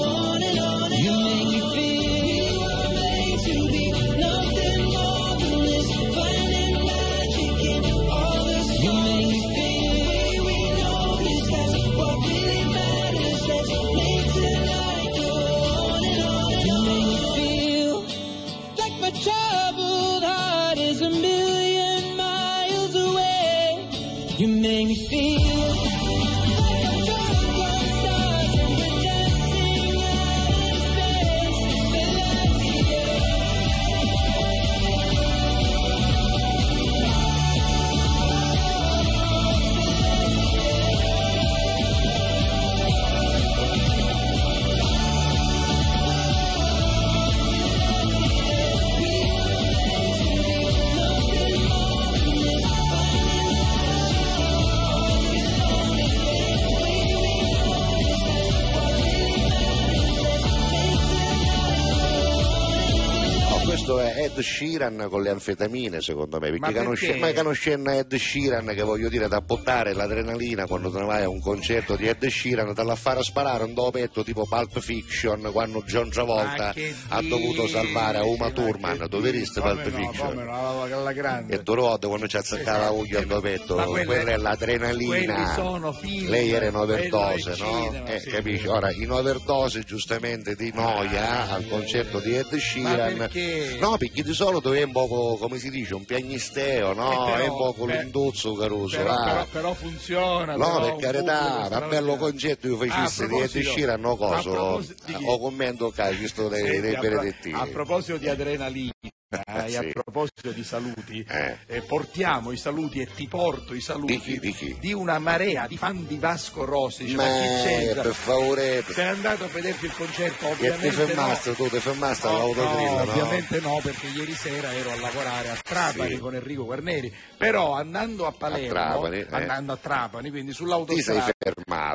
Ed 64.40 64.46
Sheeran 64.46 65.08
con 65.10 65.22
le 65.22 65.30
anfetamine 65.30 66.02
secondo 66.02 66.40
me, 66.40 66.50
perché, 66.50 66.60
Ma 66.60 67.28
ma 67.28 67.34
conoscendo 67.34 67.90
Ed 67.92 68.16
Sheeran 68.16 68.68
che 68.68 68.82
voglio 68.84 69.10
dire 69.10 69.28
da 69.28 69.42
buttare 69.42 69.94
l'adrenalina 69.94 70.66
quando 70.66 70.90
te 70.90 71.00
ne 71.00 71.06
vai 71.06 71.24
a 71.24 71.30
un 71.30 71.42
concerto 71.42 71.96
di 71.96 72.08
Ed 72.08 72.26
Sheeran 72.26 72.74
da 72.74 72.84
la 72.84 72.96
fare 72.96 73.22
sparare 73.24 73.64
un 73.64 73.74
dopetto 73.74 74.24
tipo 74.24 74.46
Pulp 74.46 74.80
Fiction 74.80 75.50
quando 75.52 75.84
John 75.86 76.10
Travolta 76.10 76.74
ha 77.10 77.22
dovuto 77.22 77.68
salvare 77.68 78.20
a 78.20 78.24
Uma 78.26 78.46
ma 78.46 78.52
Thurman, 78.52 79.06
dove 79.10 79.32
viste 79.32 79.60
Pulp 79.62 79.86
no, 79.86 79.98
Fiction? 79.98 80.36
no, 80.38 81.12
grande. 81.14 81.56
E 81.56 81.62
Dorot 81.64 82.06
quando 82.08 82.28
ci 82.28 82.38
azzeccava 82.38 82.86
la 82.86 82.90
uglia 82.92 83.20
al 83.20 83.26
dopetto, 83.26 83.76
quella, 83.76 84.06
quelle- 84.06 84.34
è 84.34 84.38
l'adrenalina. 84.38 85.08
quelli 85.34 85.46
sono 85.56 85.92
film, 85.92 86.30
Lei 86.30 86.52
era 86.52 86.66
in 86.66 86.74
è 86.74 86.78
overdose, 86.78 87.56
no? 87.58 87.84
cinema, 87.90 88.06
Eh, 88.08 88.20
sì. 88.20 88.30
capisci? 88.30 88.68
Ora, 88.68 88.92
in 88.92 89.12
overdose 89.12 89.82
giustamente 89.84 90.56
di 90.56 90.72
noia 90.74 91.50
al 91.50 91.68
concerto 91.68 92.20
di 92.20 92.36
Ed 92.36 92.56
Sheeran. 92.56 93.18
perché? 93.18 93.78
No, 93.80 93.98
perché 93.98 94.24
di 94.30 94.36
solito 94.36 94.72
è 94.74 94.84
un 94.84 94.92
po' 94.92 95.38
come 95.40 95.58
si 95.58 95.72
dice, 95.72 95.96
un 95.96 96.06
piagnisteo, 96.06 96.94
no? 96.94 97.12
Eh, 97.12 97.32
però- 97.32 97.44
è 97.44 97.48
un 97.48 97.58
po' 97.74 97.86
beh, 97.86 97.98
l'induzzo 98.02 98.54
Caruso, 98.54 98.98
però, 98.98 99.14
va. 99.16 99.24
però, 99.24 99.46
però 99.52 99.74
funziona. 99.74 100.56
No, 100.56 100.66
però 100.66 100.80
per 100.84 100.94
un 100.94 101.00
carità, 101.00 101.68
ma 101.72 101.88
bello 101.88 102.16
concetto 102.16 102.68
io 102.68 102.78
Ah, 102.80 102.84
a 103.04 103.08
facessi 103.08 103.28
di 103.28 103.40
Ed 103.40 103.50
Sheeran, 103.66 104.00
no 104.00 104.12
a 104.12 104.18
coso, 104.18 104.52
proposito 104.52 105.04
di 105.06 105.14
chi? 105.16 105.24
o 105.26 105.40
commento 105.40 105.90
calcio 105.90 106.48
dei, 106.48 106.62
Senti, 106.64 106.80
dei 106.82 106.94
a, 106.96 107.00
pro- 107.00 107.10
benedettini. 107.10 107.60
a 107.60 107.66
proposito 107.66 108.18
di 108.18 108.30
adrenalina 108.30 108.92
e 109.32 109.78
a 109.78 109.82
Sì. 109.82 109.92
proposito 109.94 110.50
di 110.52 110.64
saluti, 110.64 111.24
Eh. 111.30 111.58
eh, 111.68 111.82
portiamo 111.82 112.52
i 112.52 112.58
saluti 112.58 113.00
e 113.00 113.08
ti 113.14 113.28
porto 113.28 113.76
i 113.76 113.80
saluti 113.82 114.14
Di 114.14 114.20
chi, 114.20 114.40
di 114.40 114.52
chi? 114.52 114.78
di 114.80 114.92
una 114.92 115.20
marea 115.20 115.68
di 115.68 115.78
fan 115.78 116.08
di 116.08 116.18
Vasco 116.18 116.66
Rossi. 116.66 117.04
Dice, 117.04 117.16
ma, 117.16 117.24
Ma 117.26 117.30
chi 117.30 117.68
c'entra? 117.68 118.02
per 118.02 118.14
favore, 118.14 118.84
Sei 118.90 119.08
andato 119.08 119.44
a 119.44 119.48
vederti 119.48 119.86
il 119.86 119.94
concerto? 119.94 120.46
e 120.48 120.56
ti 120.56 120.68
Ovviamente 120.68 120.92
fermaste, 121.06 121.50
no. 121.50 121.56
tu 121.58 121.70
ti 121.70 121.80
fermaste 121.80 122.28
No, 122.28 122.34
all'autogrill, 122.34 122.86
no, 122.88 123.04
no? 123.04 123.12
ovviamente 123.12 123.60
no, 123.60 123.80
perché 123.84 124.08
ieri 124.08 124.34
sera 124.34 124.74
ero 124.74 124.92
a 124.92 124.96
lavorare 125.00 125.50
a 125.50 125.56
Trapani 125.64 126.14
Sì. 126.16 126.18
con 126.18 126.34
Enrico 126.34 126.66
Guarneri, 126.66 127.14
però 127.40 127.72
andando 127.74 128.28
a 128.28 128.34
Palermo, 128.34 128.68
Trapani, 128.70 129.18
eh. 129.20 129.28
andando 129.30 129.72
a 129.72 129.78
Trapani, 129.78 130.30
quindi 130.30 130.52
sull'autostrada 130.52 131.32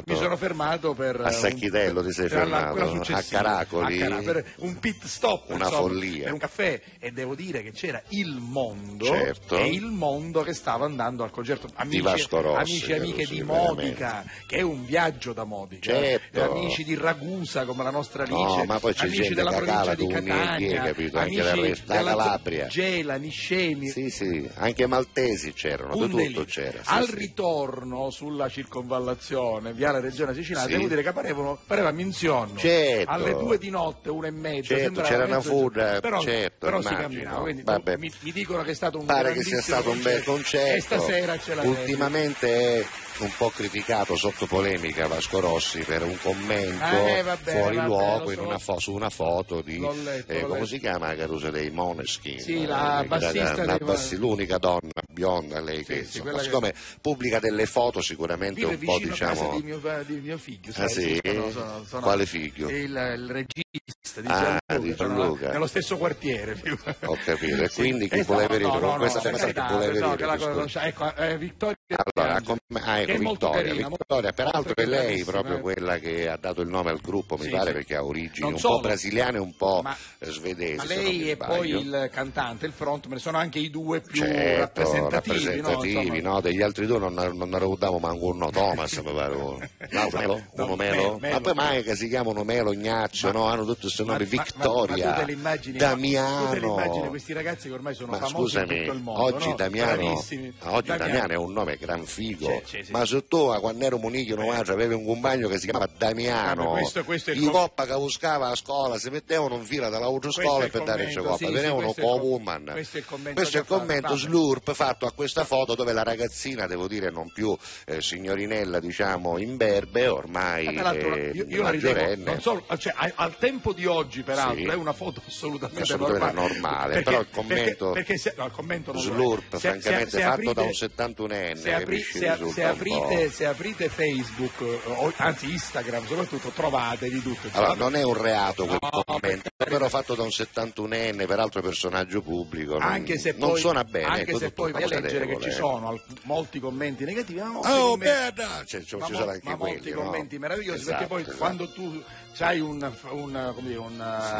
mi 0.06 0.16
sono 0.16 0.36
fermato 0.38 0.94
per 0.94 1.20
A 1.20 1.26
un- 1.26 1.32
Sacchitello 1.32 2.02
ti 2.02 2.12
sei 2.12 2.28
fermato, 2.30 2.80
a 3.12 3.22
Caracoli? 3.28 4.00
a 4.02 4.08
Cara- 4.08 4.22
per 4.22 4.54
un 4.60 4.78
pit 4.78 5.04
stop 5.04 5.50
Una 5.50 5.64
insomma, 5.66 5.76
follia. 5.82 6.32
un 6.32 6.38
caffè 6.38 6.80
e 6.98 7.10
devo 7.12 7.34
dire 7.34 7.62
che 7.62 7.72
c'era 7.72 8.02
il 8.08 8.38
mondo 8.40 9.04
Certo. 9.04 9.56
e 9.58 9.68
il 9.68 9.84
mondo 9.84 10.40
che 10.42 10.54
stava 10.54 10.86
andando 10.86 11.22
al 11.24 11.30
concerto 11.30 11.68
amici, 11.74 12.00
Vasco 12.00 12.40
Rossi, 12.40 12.58
amici 12.60 12.90
e 12.90 12.96
amiche 12.96 13.26
di 13.26 13.42
Modica 13.42 14.24
che 14.46 14.56
è 14.56 14.62
un 14.62 14.86
viaggio 14.86 15.34
da 15.34 15.44
Modica 15.44 15.92
Certo. 15.92 16.38
eh, 16.38 16.42
amici 16.42 16.84
di 16.84 16.94
Ragusa 16.94 17.66
come 17.66 17.82
la 17.82 17.90
nostra 17.90 18.22
Alice 18.22 18.56
No, 18.56 18.64
ma 18.64 18.78
poi 18.80 18.94
c'è 18.94 19.04
amici 19.06 19.34
della 19.34 19.52
provincia 19.52 19.94
di 19.94 20.06
Catania 20.06 20.82
capito? 20.84 21.18
Amici 21.18 21.82
della 21.84 22.14
Calabria. 22.14 22.66
Gela, 22.66 23.16
Niscemi 23.16 23.88
Sì, 23.88 24.08
sì, 24.08 24.48
anche 24.54 24.86
maltesi 25.34 25.52
c'erano, 25.52 25.96
un 25.96 26.14
di 26.14 26.26
tutto 26.32 26.44
c'era. 26.44 26.78
sì, 26.82 26.88
Al 26.90 27.04
sì. 27.06 27.14
ritorno 27.16 28.10
sulla 28.10 28.48
circonvallazione, 28.48 29.72
viale 29.72 30.00
Regione 30.00 30.34
Siciliana, 30.34 30.66
Sì. 30.66 30.74
devo 30.76 30.88
dire 30.88 31.02
che 31.02 31.12
parevano, 31.12 31.58
pareva 31.66 31.90
minzionno. 31.90 32.56
Certo. 32.56 33.10
Alle 33.10 33.32
due 33.32 33.58
di 33.58 33.70
notte, 33.70 34.10
una 34.10 34.28
e 34.28 34.30
mezza. 34.30 34.76
Certo, 34.76 35.02
c'era 35.02 35.24
una 35.24 35.40
fuga, 35.40 36.00
però, 36.00 36.20
certo, 36.20 36.66
però 36.66 36.80
si 36.80 36.88
immagino. 36.88 37.08
camminava. 37.08 37.40
Quindi 37.40 37.62
Vabbè. 37.62 37.96
mi, 37.96 38.12
mi 38.20 38.32
dicono 38.32 38.62
che 38.62 38.70
è 38.70 38.74
stato 38.74 38.98
un 38.98 39.04
Pare 39.06 39.32
che 39.32 39.42
sia 39.42 39.60
stato 39.60 39.90
un 39.90 40.00
bel 40.02 40.22
concerto. 40.22 40.76
E 40.76 40.80
stasera 40.80 41.38
ce 41.38 41.54
l'ha 41.54 41.62
Ultimamente 41.62 42.48
è 42.80 42.86
un 43.18 43.32
po' 43.36 43.48
criticato 43.50 44.16
sotto 44.16 44.46
polemica 44.46 45.06
Vasco 45.06 45.38
Rossi 45.40 45.78
per 45.80 46.02
un 46.02 46.16
commento 46.20 46.84
Eh, 47.06 47.22
vabbè, 47.22 47.52
fuori 47.52 47.76
vabbè, 47.76 47.86
luogo 47.88 48.30
so. 48.32 48.42
una 48.42 48.58
fo- 48.58 48.78
su 48.80 48.92
una 48.92 49.10
foto 49.10 49.60
di 49.60 49.78
letto, 50.02 50.32
eh, 50.32 50.40
come 50.42 50.66
si 50.66 50.78
chiama 50.80 51.06
la 51.08 51.14
carusa 51.16 51.50
dei 51.50 51.70
Moneskin 51.70 52.40
Sì, 52.40 52.66
la 52.66 53.02
Eh, 53.02 53.06
bassista 53.06 53.64
la 53.64 53.76
dei- 53.76 53.86
bassi- 53.86 54.16
l'unica 54.16 54.58
donna 54.58 54.90
bionda 55.12 55.60
lei 55.60 55.84
che 55.84 55.94
sì, 55.94 56.00
insomma, 56.00 56.22
quella 56.24 56.38
che- 56.38 56.44
siccome 56.44 56.74
pubblica 57.00 57.38
delle 57.38 57.66
foto 57.66 58.00
sicuramente 58.00 58.64
un 58.64 58.78
po' 58.78 58.98
diciamo 58.98 59.56
di 59.58 59.62
mio, 59.62 59.80
di 60.06 60.14
mio 60.16 60.38
figlio. 60.38 60.72
Ah, 60.74 60.88
sì? 60.88 61.18
sono- 61.24 61.50
sono- 61.50 61.84
sono- 61.86 62.02
Quale 62.02 62.26
figlio? 62.26 62.68
Il, 62.68 62.90
il 62.90 63.30
regista 63.30 64.20
di 64.20 64.26
Ah, 64.28 64.58
Gianluca, 64.66 64.78
di 64.78 64.94
sono 64.96 65.08
Gianluca. 65.16 65.50
nello 65.52 65.66
stesso 65.66 65.96
quartiere. 65.96 66.60
Ho 67.04 67.16
capito, 67.24 67.62
e 67.62 67.70
quindi 67.70 68.08
chi 68.08 68.18
E 68.18 68.22
voleva 68.24 68.56
Con 68.58 68.80
no, 68.80 68.96
questa 68.96 69.18
no, 69.18 69.24
che 69.52 69.74
voleva 69.74 70.26
la 70.26 70.86
ecco, 70.86 71.14
eh, 71.16 71.38
Vittoria 71.38 71.76
Allora, 71.86 72.40
com- 72.40 72.56
ah, 72.82 73.00
ecco, 73.00 73.18
Vittoria, 73.18 73.62
carina, 73.62 73.88
Vittoria, 73.88 74.32
peraltro 74.32 74.72
è 74.74 74.86
lei 74.86 75.22
proprio 75.22 75.58
eh. 75.58 75.60
quella 75.60 75.98
che 75.98 76.30
ha 76.30 76.38
dato 76.38 76.62
il 76.62 76.68
nome 76.68 76.88
al 76.88 76.98
gruppo, 76.98 77.36
mi 77.36 77.44
Sì, 77.44 77.50
pare, 77.50 77.66
sì. 77.66 77.72
perché 77.72 77.96
ha 77.96 78.02
origini 78.02 78.40
Non 78.40 78.52
un 78.54 78.58
solo. 78.58 78.76
po' 78.76 78.80
brasiliane 78.80 79.36
e 79.36 79.40
un 79.40 79.54
po' 79.54 79.80
Ma- 79.82 79.94
svedesi. 80.20 80.76
Ma 80.76 80.84
lei 80.86 81.30
e 81.30 81.36
poi 81.36 81.68
il 81.72 82.08
cantante, 82.10 82.64
il 82.64 82.72
frontman, 82.72 83.18
sono 83.18 83.36
anche 83.36 83.58
i 83.58 83.68
due 83.68 84.00
più 84.00 84.22
Certo, 84.22 84.60
rappresentativi, 84.80 85.44
rappresentativi, 85.44 86.20
no? 86.22 86.32
No? 86.32 86.40
Degli 86.40 86.62
altri 86.62 86.86
due 86.86 86.98
non, 86.98 87.12
non 87.12 87.48
ne 87.50 87.58
ricordiamo 87.58 87.98
manco 87.98 88.24
uno 88.28 88.48
Thomas, 88.50 88.92
mi 89.04 89.12
pare. 89.12 89.34
uno. 89.34 89.58
No, 89.90 90.08
Melo? 90.12 90.42
No, 90.54 90.64
Uno 90.64 90.76
Melo. 90.76 91.18
Ma 91.20 91.40
poi 91.40 91.54
mai 91.54 91.82
che 91.82 91.94
si 91.96 92.08
chiamano 92.08 92.44
Melo, 92.44 92.72
Ignazio, 92.72 93.28
Ma- 93.30 93.38
no? 93.38 93.44
Hanno 93.48 93.64
tutti 93.66 93.82
questi 93.82 94.04
nomi, 94.06 94.24
Vittoria, 94.24 95.04
ma, 95.08 95.12
tu 95.12 95.18
te 95.20 95.26
li 95.26 95.32
immagini, 95.34 95.76
Damiano. 95.76 97.08
questi 97.10 97.34
ragazzi 97.34 97.68
che 97.68 97.74
ormai 97.74 97.94
sono 97.94 98.12
Ma 98.12 98.16
famosi 98.16 98.34
scusami, 98.56 98.74
in 98.74 98.80
tutto 98.84 98.96
il 98.96 99.02
mondo? 99.02 99.54
Damiano, 99.54 100.24
oggi 100.62 100.96
Damiano. 100.96 101.32
è 101.32 101.36
un 101.36 101.52
nome 101.52 101.72
gran 101.76 102.04
figo, 102.04 102.62
Sì, 102.64 102.76
sì, 102.78 102.84
sì. 102.84 102.92
ma 102.92 103.04
se 103.06 103.26
tu 103.26 103.36
a 103.46 103.60
quando 103.60 103.84
ero 103.84 103.98
Munichio 103.98 104.36
Novaccio 104.36 104.72
avevi 104.72 104.94
un 104.94 105.04
compagno 105.04 105.48
che 105.48 105.58
si 105.58 105.64
chiamava 105.68 105.88
Damiano, 105.96 106.64
Vabbè, 106.70 106.80
questo- 106.80 107.04
questo 107.04 107.30
i 107.32 107.44
coppa 107.50 107.86
che 107.86 107.94
buscava 107.94 108.48
a 108.48 108.54
scuola 108.54 108.98
si 108.98 109.10
mettevano 109.10 109.56
in 109.56 109.64
fila 109.64 109.88
è 109.88 110.68
per 110.70 110.82
dare 110.82 111.04
il 111.04 111.16
coppa, 111.16 111.36
sì, 111.36 111.46
sì, 111.46 111.52
venivano 111.52 111.88
il 111.88 111.94
con 111.94 112.20
woman. 112.20 112.68
questo 112.72 112.96
è 112.96 113.00
il 113.00 113.06
commento 113.06 113.40
Questo 113.40 113.56
è 113.56 113.60
il 113.60 113.66
commento 113.66 114.16
slurp 114.16 114.72
fatto 114.72 115.06
a 115.06 115.12
questa 115.12 115.44
foto 115.44 115.74
dove 115.74 115.92
la 115.92 116.02
ragazzina, 116.02 116.66
devo 116.66 116.86
dire 116.88 117.10
non 117.10 117.30
più 117.32 117.56
eh, 117.86 118.00
signorinella 118.02 118.80
diciamo 118.80 119.38
imberbe, 119.38 120.06
ormai 120.08 120.66
Eh, 120.66 120.98
eh, 120.98 121.30
io, 121.34 121.44
io 121.48 121.62
la 121.62 121.70
ritengo, 121.70 122.38
solo, 122.40 122.64
cioè, 122.78 122.92
al 123.14 123.36
tempo 123.38 123.72
di 123.72 123.86
oggi 123.86 124.22
peraltro 124.22 124.56
Sì. 124.56 124.64
è 124.66 124.74
una 124.74 124.92
foto 124.92 125.22
assolutamente, 125.26 125.82
Assolutamente 125.82 126.32
normale, 126.34 126.48
normale, 126.54 127.02
però 127.02 127.20
il 127.20 127.26
commento- 127.30 127.90
perché, 127.92 128.04
perché 128.06 128.18
se, 128.18 128.34
no, 128.36 128.44
il 128.46 128.52
commento. 128.52 128.96
Slurp, 128.96 129.52
Se- 129.56 129.58
francamente 129.58 130.10
se- 130.10 130.16
se 130.18 130.22
fatto 130.22 130.32
aprite- 130.34 130.54
da 130.54 130.62
un 130.62 130.72
71enne, 130.72 131.63
se, 131.64 131.74
apri- 131.74 132.02
se- 132.02 132.38
se 132.52 132.64
aprite, 132.64 133.30
se 133.30 133.46
aprite 133.46 133.88
Facebook 133.88 134.60
eh, 134.60 134.80
o, 134.90 135.12
anzi 135.16 135.50
Instagram 135.52 136.06
soprattutto 136.06 136.48
trovate 136.50 137.08
di 137.08 137.22
tutto 137.22 137.48
Allora, 137.52 137.74
non 137.74 137.96
è 137.96 138.02
un 138.02 138.20
reato 138.20 138.66
quel 138.66 138.78
No, 138.80 139.02
commento, 139.04 139.50
però 139.56 139.88
fatto 139.88 140.14
da 140.14 140.22
un 140.22 140.28
71enne, 140.28 141.26
peraltro 141.26 141.62
personaggio 141.62 142.20
pubblico, 142.20 142.72
non, 142.78 142.82
anche 142.82 143.18
se 143.18 143.34
non 143.36 143.50
poi, 143.50 143.60
suona 143.60 143.84
bene. 143.84 144.06
anche 144.06 144.20
ecco, 144.22 144.38
se 144.38 144.50
poi 144.50 144.72
vai 144.72 144.82
a 144.82 144.88
leggere 144.88 145.26
che 145.26 145.38
ci 145.40 145.50
sono 145.50 145.88
al- 145.88 146.02
molti 146.22 146.60
commenti 146.60 147.04
negativi 147.04 147.40
ma 147.40 147.48
molti 147.48 147.68
Oh, 147.70 147.90
commenti- 147.92 148.04
merda! 148.04 148.64
Cioè, 148.66 148.82
ci 148.82 148.96
ma 148.96 149.06
anche 149.06 149.40
ma 149.42 149.56
quelli, 149.56 149.74
molti 149.74 149.90
no? 149.90 150.02
commenti 150.02 150.38
meravigliosi 150.38 150.80
Esatto, 150.80 150.90
perché 150.92 151.06
poi 151.06 151.22
esatto. 151.22 151.36
quando 151.36 151.72
tu 151.72 152.02
hai 152.38 152.60
un, 152.60 152.92
un, 153.10 153.52
come 153.54 153.68
dire, 153.68 153.78
un 153.78 153.94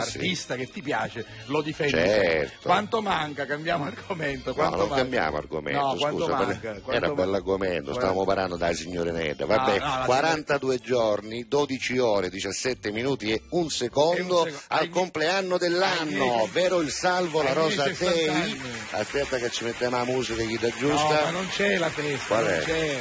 Sì, 0.04 0.16
artista 0.18 0.56
che 0.56 0.68
ti 0.70 0.82
piace 0.82 1.24
lo 1.46 1.62
difendi 1.62 1.92
Certo. 1.94 2.58
quanto 2.68 3.00
manca 3.00 3.46
cambiamo 3.46 3.84
argomento 3.84 4.50
No, 4.50 4.54
quanto 4.54 4.76
non 4.76 4.86
manca? 4.88 5.02
cambiamo 5.02 5.36
argomento, 5.36 5.80
no, 5.80 5.94
quanto 5.94 6.18
scusa, 6.24 6.32
manca, 6.36 6.54
per- 6.72 6.80
quanto 6.82 6.92
era 7.04 7.13
bell'argomento, 7.14 7.92
stavamo 7.94 8.24
parlando 8.24 8.56
dalla 8.56 8.74
signora 8.74 9.10
Netta. 9.12 9.46
Vabbè, 9.46 9.78
no, 9.78 9.84
la 9.84 10.02
42 10.06 10.78
giorni, 10.78 11.46
12 11.48 11.98
ore, 11.98 12.28
17 12.30 12.90
minuti 12.92 13.30
e 13.32 13.42
un 13.50 13.70
secondo 13.70 14.40
un 14.40 14.46
secondo. 14.46 14.60
al 14.68 14.78
Ai- 14.80 14.88
compleanno 14.88 15.54
ai 15.54 15.60
dell'anno, 15.60 16.24
miei- 16.26 16.48
vero 16.52 16.80
il 16.80 16.90
salvo, 16.90 17.42
la 17.42 17.50
ai 17.50 17.56
miei 17.56 17.68
rosa 17.68 17.84
60 17.84 18.14
Day. 18.14 18.28
anni. 18.28 18.60
Aspetta 18.90 19.36
che 19.38 19.50
ci 19.50 19.64
mettiamo 19.64 19.96
la 19.96 20.04
musica 20.04 20.42
chi 20.42 20.58
da 20.58 20.68
No, 20.68 20.74
giusta. 20.78 21.20
ma 21.24 21.30
non 21.30 21.48
c'è 21.48 21.76
la 21.78 21.88
festa, 21.88 22.26
Qual 22.26 22.44
non 22.44 22.52
è? 22.52 22.58
c'è. 22.62 22.98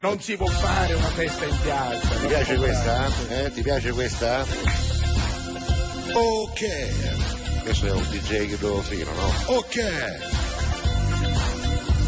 Non 0.00 0.20
si 0.20 0.36
può 0.36 0.46
fare 0.46 0.94
una 0.94 1.08
festa 1.08 1.44
in 1.44 1.56
piazza. 1.60 2.08
Ti 2.20 2.26
piace 2.28 2.54
questa? 2.56 3.10
Eh? 3.30 3.52
Ti 3.52 3.62
piace 3.62 3.90
questa? 3.92 4.46
Ok. 6.14 7.62
Questo 7.62 7.86
è 7.86 7.90
un 7.90 8.06
DJ 8.10 8.48
che 8.48 8.58
devo 8.58 8.80
fino, 8.82 9.10
no? 9.12 9.32
Ok. 9.56 10.47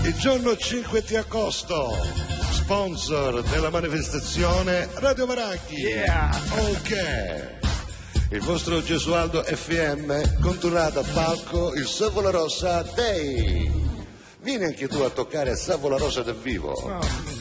Il 0.03 0.15
giorno 0.15 0.57
5 0.57 1.03
di 1.03 1.17
agosto, 1.17 1.95
sponsor 2.53 3.43
della 3.43 3.71
manifestazione 3.71 4.89
Radio 4.95 5.27
Maracchi. 5.27 5.75
Yeah. 5.75 6.31
Ok. 6.71 7.59
Il 8.31 8.41
vostro 8.41 8.83
Gesualdo 8.83 9.43
FM 9.43 10.41
condurrà 10.41 10.89
da 10.91 11.03
palco 11.03 11.75
il 11.75 11.87
Savola 11.87 12.31
Rossa 12.31 12.83
Day. 12.95 13.90
Vieni 14.43 14.65
anche 14.65 14.89
tu 14.89 15.01
a 15.01 15.11
toccare 15.11 15.55
Savola 15.55 15.99
Rossa 15.99 16.23
dal 16.23 16.35
vivo. 16.35 16.75
No, 16.87 16.99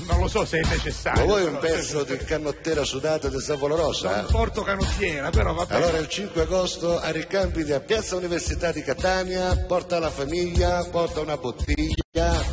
non 0.07 0.19
lo 0.19 0.27
so 0.27 0.43
se 0.43 0.59
è 0.59 0.67
necessario. 0.67 1.21
Ma 1.21 1.25
vuoi 1.25 1.45
un 1.45 1.57
pezzo 1.57 2.03
di 2.03 2.17
canottera 2.17 2.83
sudata 2.83 3.29
di 3.29 3.39
Savola 3.39 3.75
Rossa? 3.75 4.21
Non 4.21 4.31
porto 4.31 4.63
canottiera, 4.63 5.29
però 5.29 5.53
va 5.53 5.65
bene. 5.65 5.83
Allora 5.83 5.97
il 5.97 6.09
5 6.09 6.41
agosto 6.41 6.99
a 6.99 7.09
Ricampidi 7.11 7.71
a 7.71 7.79
Piazza 7.79 8.17
Università 8.17 8.73
di 8.73 8.81
Catania, 8.81 9.55
porta 9.65 9.97
la 9.99 10.09
famiglia, 10.09 10.85
porta 10.91 11.21
una 11.21 11.37
bottiglia, 11.37 12.43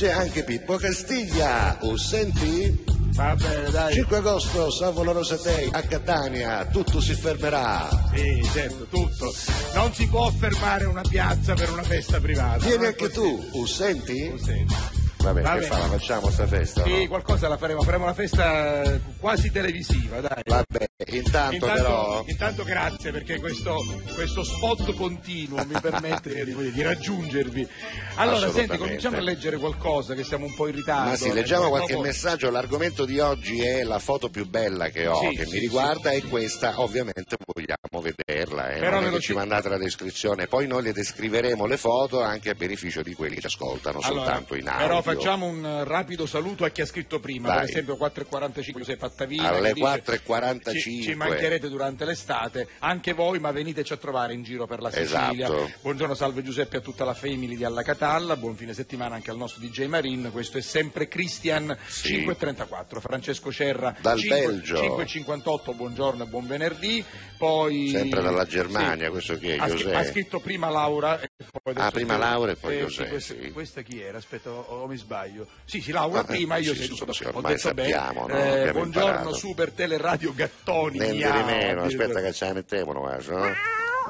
c'è 0.00 0.12
anche 0.12 0.44
Pippo 0.44 0.76
Castiglia, 0.76 1.76
o 1.82 1.94
senti? 1.98 2.84
Va 3.12 3.34
bene, 3.34 3.70
dai. 3.70 3.92
5 3.92 4.16
agosto, 4.16 4.70
Savola 4.70 5.12
Rosa 5.12 5.36
Day 5.36 5.68
a 5.70 5.82
Catania, 5.82 6.64
tutto 6.64 7.02
si 7.02 7.12
fermerà. 7.12 7.86
Sì, 8.14 8.42
certo, 8.50 8.86
tutto. 8.86 9.30
Non 9.74 9.92
si 9.92 10.08
può 10.08 10.30
fermare 10.30 10.86
una 10.86 11.02
piazza 11.02 11.52
per 11.52 11.70
una 11.70 11.82
festa 11.82 12.18
privata. 12.18 12.64
Vieni 12.64 12.86
anche 12.86 13.10
tu, 13.10 13.46
uh, 13.52 13.66
senti? 13.66 14.30
Oh, 14.32 14.38
senti. 14.38 14.99
Vabbè, 15.20 15.42
Va 15.42 15.54
che 15.56 15.62
fa? 15.62 15.78
La 15.78 15.86
facciamo 15.88 16.30
sta 16.30 16.46
festa? 16.46 16.82
Sì, 16.84 17.00
no? 17.02 17.08
qualcosa 17.08 17.48
la 17.48 17.56
faremo, 17.56 17.82
faremo 17.82 18.04
una 18.04 18.14
festa 18.14 18.82
eh, 18.82 19.00
quasi 19.18 19.50
televisiva, 19.50 20.20
dai. 20.20 20.42
Vabbè, 20.44 20.86
intanto, 21.12 21.54
Intanto, 21.54 21.66
però... 21.82 22.24
intanto 22.26 22.64
grazie 22.64 23.10
perché 23.12 23.38
questo, 23.38 23.74
questo 24.14 24.42
spot 24.44 24.94
continuo 24.94 25.64
mi 25.64 25.78
permette 25.80 26.44
di, 26.44 26.72
di 26.72 26.82
raggiungervi. 26.82 27.68
Allora, 28.16 28.50
senti, 28.50 28.76
cominciamo 28.76 29.16
a 29.16 29.20
leggere 29.20 29.56
qualcosa 29.58 30.14
che 30.14 30.24
siamo 30.24 30.46
un 30.46 30.54
po' 30.54 30.68
in 30.68 30.76
ritardo. 30.76 31.10
Ma 31.10 31.16
sì, 31.16 31.32
leggiamo 31.32 31.62
Ecco, 31.64 31.70
qualche 31.70 31.92
dopo- 31.92 32.04
messaggio. 32.04 32.50
L'argomento 32.50 33.04
di 33.04 33.18
oggi 33.20 33.60
è 33.60 33.82
la 33.82 33.98
foto 33.98 34.28
più 34.30 34.48
bella 34.48 34.88
che 34.88 35.06
ho, 35.06 35.20
Sì, 35.20 35.36
che 35.36 35.44
sì, 35.44 35.52
mi 35.52 35.58
riguarda, 35.60 36.10
e 36.10 36.22
questa 36.22 36.80
ovviamente 36.80 37.36
vogliamo 37.44 38.02
vederla. 38.02 38.70
Eh. 38.70 38.78
Però 38.78 38.92
non 38.96 39.00
è 39.02 39.04
ve 39.06 39.10
lo 39.10 39.16
che 39.16 39.22
ci 39.22 39.32
mandate 39.34 39.68
la 39.68 39.78
descrizione, 39.78 40.46
poi 40.46 40.66
noi 40.66 40.82
le 40.82 40.92
descriveremo 40.92 41.66
le 41.66 41.76
foto 41.76 42.22
anche 42.22 42.50
a 42.50 42.54
beneficio 42.54 43.02
di 43.02 43.14
quelli 43.14 43.36
che 43.36 43.46
ascoltano 43.46 43.98
Allora, 44.00 44.22
soltanto 44.24 44.54
in 44.54 44.68
audio. 44.68 45.02
Facciamo 45.14 45.46
un 45.46 45.64
eh, 45.64 45.84
rapido 45.84 46.26
saluto 46.26 46.64
a 46.64 46.68
chi 46.70 46.80
ha 46.80 46.86
scritto 46.86 47.20
prima, 47.20 47.48
Dai. 47.48 47.60
per 47.60 47.68
esempio 47.70 47.94
4.45 47.96 48.76
Giuseppe 48.76 49.04
Attavina. 49.06 49.48
Alle 49.48 49.72
che 49.72 49.74
dice, 49.74 50.02
4.45. 50.26 50.78
Ci, 50.78 51.02
ci 51.02 51.14
mancherete 51.14 51.68
durante 51.68 52.04
l'estate, 52.04 52.68
anche 52.78 53.12
voi, 53.12 53.38
ma 53.38 53.50
veniteci 53.50 53.92
a 53.92 53.96
trovare 53.96 54.34
in 54.34 54.42
giro 54.42 54.66
per 54.66 54.80
la 54.80 54.90
Sicilia. 54.90 55.46
Esatto. 55.46 55.70
Buongiorno, 55.82 56.14
salve 56.14 56.42
Giuseppe 56.42 56.78
a 56.78 56.80
tutta 56.80 57.04
la 57.04 57.14
family 57.14 57.56
di 57.56 57.64
Alla 57.64 57.82
Catalla, 57.82 58.36
buon 58.36 58.56
fine 58.56 58.72
settimana 58.74 59.14
anche 59.14 59.30
al 59.30 59.36
nostro 59.36 59.60
DJ 59.60 59.86
Marin, 59.86 60.30
questo 60.32 60.58
è 60.58 60.60
sempre 60.60 61.08
Christian 61.08 61.76
Sì. 61.86 62.08
534, 62.14 63.00
Francesco 63.00 63.52
Cerra 63.52 63.94
Dal 64.00 64.18
5, 64.18 64.38
Belgio. 64.46 64.76
558, 64.76 65.72
buongiorno 65.74 66.24
e 66.24 66.26
buon 66.26 66.46
venerdì. 66.46 67.04
Poi, 67.40 67.88
Sempre 67.88 68.20
dalla 68.20 68.44
Germania, 68.44 69.06
Sì. 69.06 69.10
questo 69.12 69.38
chi 69.38 69.48
è? 69.48 69.56
José? 69.56 69.94
ha 69.94 70.04
scritto 70.04 70.40
prima 70.40 70.68
Laura 70.68 71.18
e 71.18 71.30
poi 71.62 71.72
Ah, 71.74 71.90
prima 71.90 72.18
Laura 72.18 72.52
e 72.52 72.56
poi 72.56 72.76
Eh, 72.76 72.80
José, 72.80 73.04
sì, 73.04 73.08
questa, 73.08 73.34
sì. 73.40 73.50
questa 73.50 73.80
chi 73.80 73.98
era? 73.98 74.18
Aspetta, 74.18 74.50
o, 74.50 74.82
o 74.82 74.86
mi 74.86 74.98
sbaglio? 74.98 75.46
Sì, 75.64 75.80
sì, 75.80 75.90
Laura 75.90 76.20
eh, 76.20 76.24
prima, 76.24 76.58
io 76.58 76.74
sì, 76.74 76.82
sì, 76.94 77.24
ormai 77.24 77.56
sappiamo, 77.58 78.26
no? 78.26 78.34
Eh, 78.34 78.70
buongiorno, 78.72 79.06
imparato. 79.08 79.32
Super 79.32 79.70
Teleradio 79.72 80.34
Gattoni. 80.34 80.98
Niente 80.98 81.32
di 81.32 81.42
meno, 81.44 81.84
aspetta 81.84 82.20
che 82.20 82.32
ce 82.34 82.44
la 82.44 82.52
mettiamo, 82.52 82.92
no? 82.92 83.08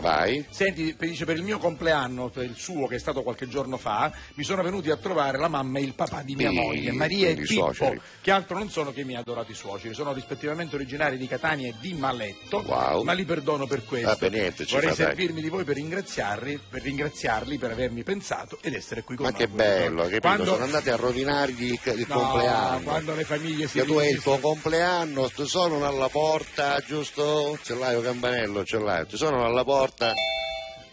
Vai. 0.01 0.45
Senti, 0.51 0.95
per- 0.95 1.09
dice, 1.09 1.25
per 1.25 1.37
il 1.37 1.43
mio 1.43 1.59
compleanno, 1.59 2.29
per 2.29 2.45
il 2.45 2.57
suo 2.57 2.87
che 2.87 2.97
è 2.97 2.99
stato 2.99 3.23
qualche 3.23 3.49
giorno 3.49 3.77
fa, 3.77 4.13
mi 4.35 4.45
sono 4.45 4.63
venuti 4.63 4.91
a 4.91 4.97
trovare 4.97 5.39
la 5.39 5.49
mamma 5.49 5.79
e 5.79 5.83
il 5.83 5.95
papà 5.95 6.23
di 6.23 6.35
mia 6.35 6.49
Sì, 6.51 6.55
moglie, 6.57 6.93
Maria 6.93 7.29
e 7.29 7.35
Pippo, 7.35 7.73
suoceri. 7.73 8.01
che 8.21 8.31
altro 8.31 8.59
non 8.59 8.71
sono 8.71 8.93
che 8.93 9.01
i 9.01 9.05
miei 9.05 9.21
adorati 9.21 9.55
suoceri. 9.55 9.95
Sono 9.95 10.13
rispettivamente 10.13 10.75
originari 10.77 11.17
di 11.19 11.27
Catania 11.27 11.69
e 11.69 11.75
di 11.81 11.93
Maletto, 11.95 12.63
Wow. 12.67 13.03
ma 13.03 13.13
li 13.13 13.25
perdono 13.25 13.67
per 13.67 13.85
questo. 13.85 14.09
Vabbè, 14.09 14.29
niente, 14.31 14.65
Vorrei 14.69 14.89
fa, 14.91 14.95
dai. 14.97 15.07
servirmi 15.07 15.41
di 15.41 15.49
voi 15.49 15.65
per 15.65 15.75
ringraziarli, 15.77 16.61
per 16.69 16.83
ringraziarli 16.83 17.59
per 17.59 17.71
avermi 17.73 18.03
pensato 18.03 18.59
ed 18.63 18.75
essere 18.75 19.03
qui 19.03 19.17
con 19.17 19.27
Ma 19.27 19.31
noi. 19.33 19.41
che 19.41 19.49
bello, 19.49 20.03
capito? 20.03 20.21
Quando- 20.21 20.45
Sono 20.45 20.65
andati 20.65 20.89
a 20.91 20.97
rovinargli 20.97 21.73
il, 21.73 21.81
il 21.97 22.05
No, 22.09 22.15
compleanno. 22.21 22.81
quando 22.83 23.15
le 23.15 23.25
famiglie 23.25 23.67
si 23.69 23.79
Che 23.81 23.85
tu 23.85 23.95
hai 23.99 24.11
il 24.11 24.23
tuo 24.23 24.39
compleanno, 24.39 25.29
ti 25.29 25.47
sono 25.47 25.85
alla 25.87 26.09
porta, 26.09 26.79
giusto? 26.87 27.59
Ce 27.63 27.75
l'hai 27.75 27.97
un 27.97 28.03
campanello, 28.03 28.65
ce 28.65 28.79
l'hai. 28.79 29.07
Ti 29.07 29.17
sono 29.17 29.45
alla 29.45 29.65
porta. 29.65 29.90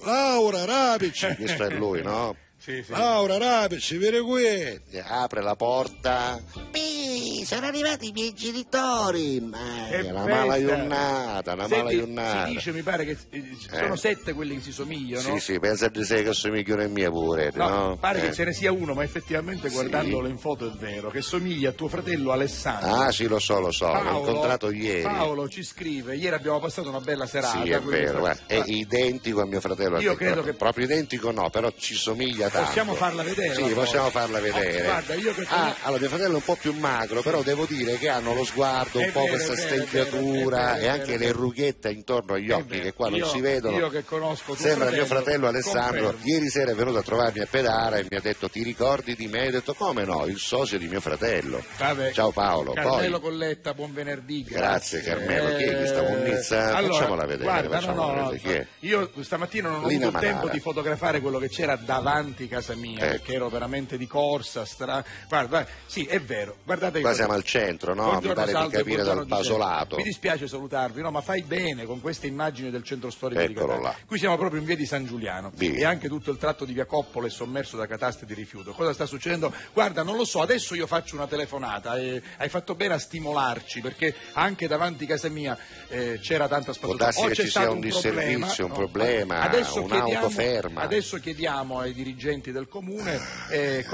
Laura 0.03 0.65
Rapici, 0.65 1.35
questo 1.35 1.63
è 1.65 1.69
lui, 1.69 2.01
no? 2.01 2.35
Sì, 2.67 2.83
sì. 2.83 2.91
Laura 2.91 3.37
Rapici, 3.37 3.95
vieni 3.97 4.19
qui. 4.19 4.81
Apre 5.05 5.41
la 5.41 5.55
porta. 5.55 6.37
Sono 7.45 7.65
arrivati 7.65 8.09
i 8.09 8.11
miei 8.11 8.33
genitori. 8.33 9.39
Ma 9.39 9.87
è 9.87 10.01
una 10.01 10.23
festa. 10.25 10.35
mala 10.35 10.59
giornata, 10.59 11.53
una 11.53 11.67
mala 11.67 11.89
giornata. 11.91 12.45
si 12.47 12.53
dice, 12.53 12.71
mi 12.73 12.81
pare 12.81 13.05
che 13.05 13.17
eh, 13.29 13.43
sono 13.71 13.93
Eh. 13.93 13.97
sette 13.97 14.33
quelli 14.33 14.55
che 14.57 14.63
si 14.63 14.71
somigliano. 14.73 15.21
Sì, 15.21 15.39
sì, 15.39 15.59
pensa 15.59 15.87
di 15.87 16.03
sé 16.03 16.23
che 16.23 16.33
somigliano 16.33 16.83
a 16.83 16.87
mia 16.87 17.09
pure, 17.09 17.51
No, 17.55 17.69
no? 17.69 17.97
pare 17.97 18.19
Eh. 18.19 18.27
che 18.27 18.33
ce 18.33 18.43
ne 18.43 18.51
sia 18.51 18.73
uno, 18.73 18.93
ma 18.93 19.03
effettivamente 19.03 19.69
Sì. 19.69 19.73
guardandolo 19.75 20.27
in 20.27 20.37
foto 20.37 20.67
è 20.67 20.75
vero, 20.77 21.09
che 21.09 21.21
somiglia 21.21 21.69
a 21.69 21.71
tuo 21.71 21.87
fratello 21.87 22.33
Alessandro. 22.33 22.93
Ah, 22.95 23.11
sì, 23.13 23.27
lo 23.27 23.39
so, 23.39 23.61
lo 23.61 23.71
so, 23.71 23.87
l'ho 23.93 24.17
incontrato 24.19 24.71
ieri. 24.71 25.03
Paolo 25.03 25.47
ci 25.47 25.63
scrive, 25.63 26.17
ieri 26.17 26.35
abbiamo 26.35 26.59
passato 26.59 26.89
una 26.89 26.99
bella 26.99 27.27
serata. 27.27 27.61
Sì, 27.63 27.69
è 27.69 27.79
vero, 27.79 28.19
guarda, 28.19 28.41
è 28.45 28.57
Ma 28.59 28.65
identico 28.67 29.39
a 29.41 29.45
mio 29.45 29.61
fratello. 29.61 29.99
Io 30.01 30.11
Io 30.11 30.15
credo 30.17 30.41
che- 30.43 30.53
Proprio 30.53 30.83
identico 30.83 31.31
no, 31.31 31.49
però 31.49 31.71
ci 31.77 31.93
somiglia 31.93 32.49
tanto. 32.49 32.55
Possiamo 32.65 32.93
farla 32.95 33.23
vedere, 33.23 33.53
Sì, 33.53 33.63
possiamo 33.73 34.09
farla 34.09 34.39
vedere. 34.39 34.81
Oh, 34.81 34.83
guarda, 34.85 35.13
io 35.15 35.33
che- 35.33 35.45
Ah, 35.49 35.75
allora 35.83 35.99
mio 36.01 36.09
fratello 36.09 36.31
è 36.33 36.35
un 36.35 36.43
po' 36.43 36.55
più 36.55 36.73
magro, 36.73 37.21
però 37.21 37.41
devo 37.41 37.65
dire 37.65 37.97
che 37.97 38.09
hanno 38.09 38.33
lo 38.33 38.43
sguardo 38.43 38.99
un 38.99 39.05
È 39.05 39.11
po' 39.11 39.21
vero, 39.21 39.33
questa 39.35 39.53
vero, 39.53 40.75
e 40.77 40.87
anche 40.87 41.17
le 41.17 41.31
rughette 41.31 41.89
intorno 41.89 42.33
agli 42.33 42.51
occhi 42.51 42.79
che 42.79 42.93
qua 42.93 43.09
non 43.09 43.19
Io- 43.19 43.27
si 43.27 43.41
vedono. 43.41 43.77
io 43.77 43.89
che 43.89 44.03
conosco 44.03 44.55
Sembra 44.55 44.89
mio 44.91 45.05
fratello, 45.05 45.47
Alessandro. 45.47 46.03
confermo. 46.11 46.25
Ieri 46.29 46.49
sera 46.49 46.71
è 46.71 46.75
venuto 46.75 46.97
a 46.97 47.03
trovarmi 47.03 47.39
a 47.39 47.47
Pedara 47.49 47.97
e 47.97 48.05
mi 48.09 48.17
ha 48.17 48.21
detto 48.21 48.49
ti 48.49 48.63
ricordi 48.63 49.15
di 49.15 49.27
me? 49.27 49.47
Ho 49.47 49.51
detto 49.51 49.73
come 49.73 50.03
no, 50.03 50.25
il 50.25 50.37
socio 50.37 50.77
di 50.77 50.87
mio 50.87 50.99
fratello. 51.01 51.63
Vabbè. 51.77 52.11
Ciao 52.11 52.31
Paolo. 52.31 52.73
Carmelo 52.73 53.19
Poi, 53.19 53.29
Colletta, 53.29 53.73
buon 53.73 53.93
venerdì. 53.93 54.43
Grazie, 54.43 55.01
Carmelo. 55.01 55.55
Chi 55.55 55.63
è 55.63 55.77
chi 55.81 55.87
sta 55.87 56.03
con 56.03 56.21
Nizza? 56.23 56.75
Allora, 56.75 56.93
Facciamola 56.93 57.25
vedere, 57.25 57.43
Guarda, 57.43 57.79
facciamola 57.79 58.05
no, 58.13 58.21
no, 58.21 58.29
vedere, 58.29 58.39
chi 58.39 58.59
è? 58.59 58.67
Io 58.87 59.11
stamattina 59.21 59.69
non 59.69 59.83
ho 59.83 59.87
Lina 59.87 60.07
avuto 60.07 60.19
tempo 60.21 60.49
di 60.49 60.59
fotografare 60.59 61.19
quello 61.19 61.39
che 61.39 61.49
c'era 61.49 61.75
davanti 61.75 62.46
casa 62.47 62.75
mia, 62.75 62.97
Ecco. 62.99 63.07
perché 63.11 63.33
ero 63.33 63.49
veramente 63.49 63.97
di 63.97 64.07
corsa. 64.07 64.65
Stra... 64.65 65.03
Guarda, 65.27 65.47
guarda, 65.47 65.69
sì, 65.85 66.05
è 66.05 66.19
vero. 66.21 66.57
Guardate 66.63 67.01
Qua 67.01 67.13
siamo 67.13 67.33
al 67.33 67.43
centro, 67.43 67.93
no? 67.93 68.03
Mi 68.03 68.09
Buongiorno, 68.09 68.33
pare 68.35 68.47
di 68.47 68.53
salve, 68.53 68.77
capire 68.77 68.95
buongiorno, 69.03 69.19
dal 69.25 69.37
basolato. 69.39 69.95
Mi 69.97 70.03
dispiace 70.03 70.47
salutarvi, 70.47 71.01
no, 71.01 71.11
ma 71.11 71.21
fai 71.21 71.41
bene 71.43 71.85
con 71.85 72.01
queste 72.01 72.27
immagini 72.27 72.69
del 72.69 72.83
centro 72.83 73.09
storico 73.09 73.39
di 73.39 73.47
Eccolo 73.51 73.67
Catania. 73.67 73.89
là. 73.89 73.95
Qui 74.05 74.17
siamo 74.17 74.37
proprio 74.37 74.59
in 74.59 74.65
via 74.65 74.75
di 74.75 74.85
San 74.85 75.05
Giuliano 75.05 75.51
Sì. 75.55 75.73
e 75.73 75.83
anche 75.85 76.07
tutto 76.07 76.31
il 76.31 76.37
tratto 76.37 76.65
di 76.65 76.73
via 76.73 76.85
Coppola 76.85 77.27
è 77.27 77.29
sommerso 77.29 77.77
da 77.77 77.85
cataste 77.87 78.25
di 78.25 78.33
rifiuto. 78.33 78.71
Cosa 78.73 78.93
sta 78.93 79.05
succedendo? 79.05 79.53
Guarda, 79.73 80.03
non 80.03 80.15
lo 80.15 80.25
so, 80.25 80.41
adesso 80.41 80.75
io 80.75 80.87
faccio 80.87 81.15
una 81.15 81.27
telefonata 81.27 81.97
e 81.97 82.21
hai 82.37 82.49
fatto 82.49 82.75
bene 82.75 82.93
a 82.95 82.99
stimolarci 82.99 83.81
perché 83.81 84.13
anche 84.33 84.67
davanti 84.67 85.03
a 85.05 85.07
casa 85.07 85.29
mia 85.29 85.57
eh, 85.87 86.19
c'era 86.21 86.47
tanta 86.47 86.73
spazzatura. 86.73 87.05
darsi 87.05 87.21
O 87.23 87.27
che 87.27 87.35
ci 87.35 87.47
sia 87.47 87.69
un 87.69 87.79
problema, 87.79 88.11
disservizio, 88.11 88.63
un 88.65 88.71
no? 88.71 88.77
problema, 88.77 89.41
Adesso 89.41 89.81
un'auto 89.83 90.03
chiediamo- 90.05 90.29
ferma. 90.29 90.81
Adesso 90.81 91.17
chiediamo 91.19 91.79
ai 91.79 91.93
dirigenti 91.93 92.25
del 92.27 92.67
comune 92.67 93.19
eh, 93.49 93.85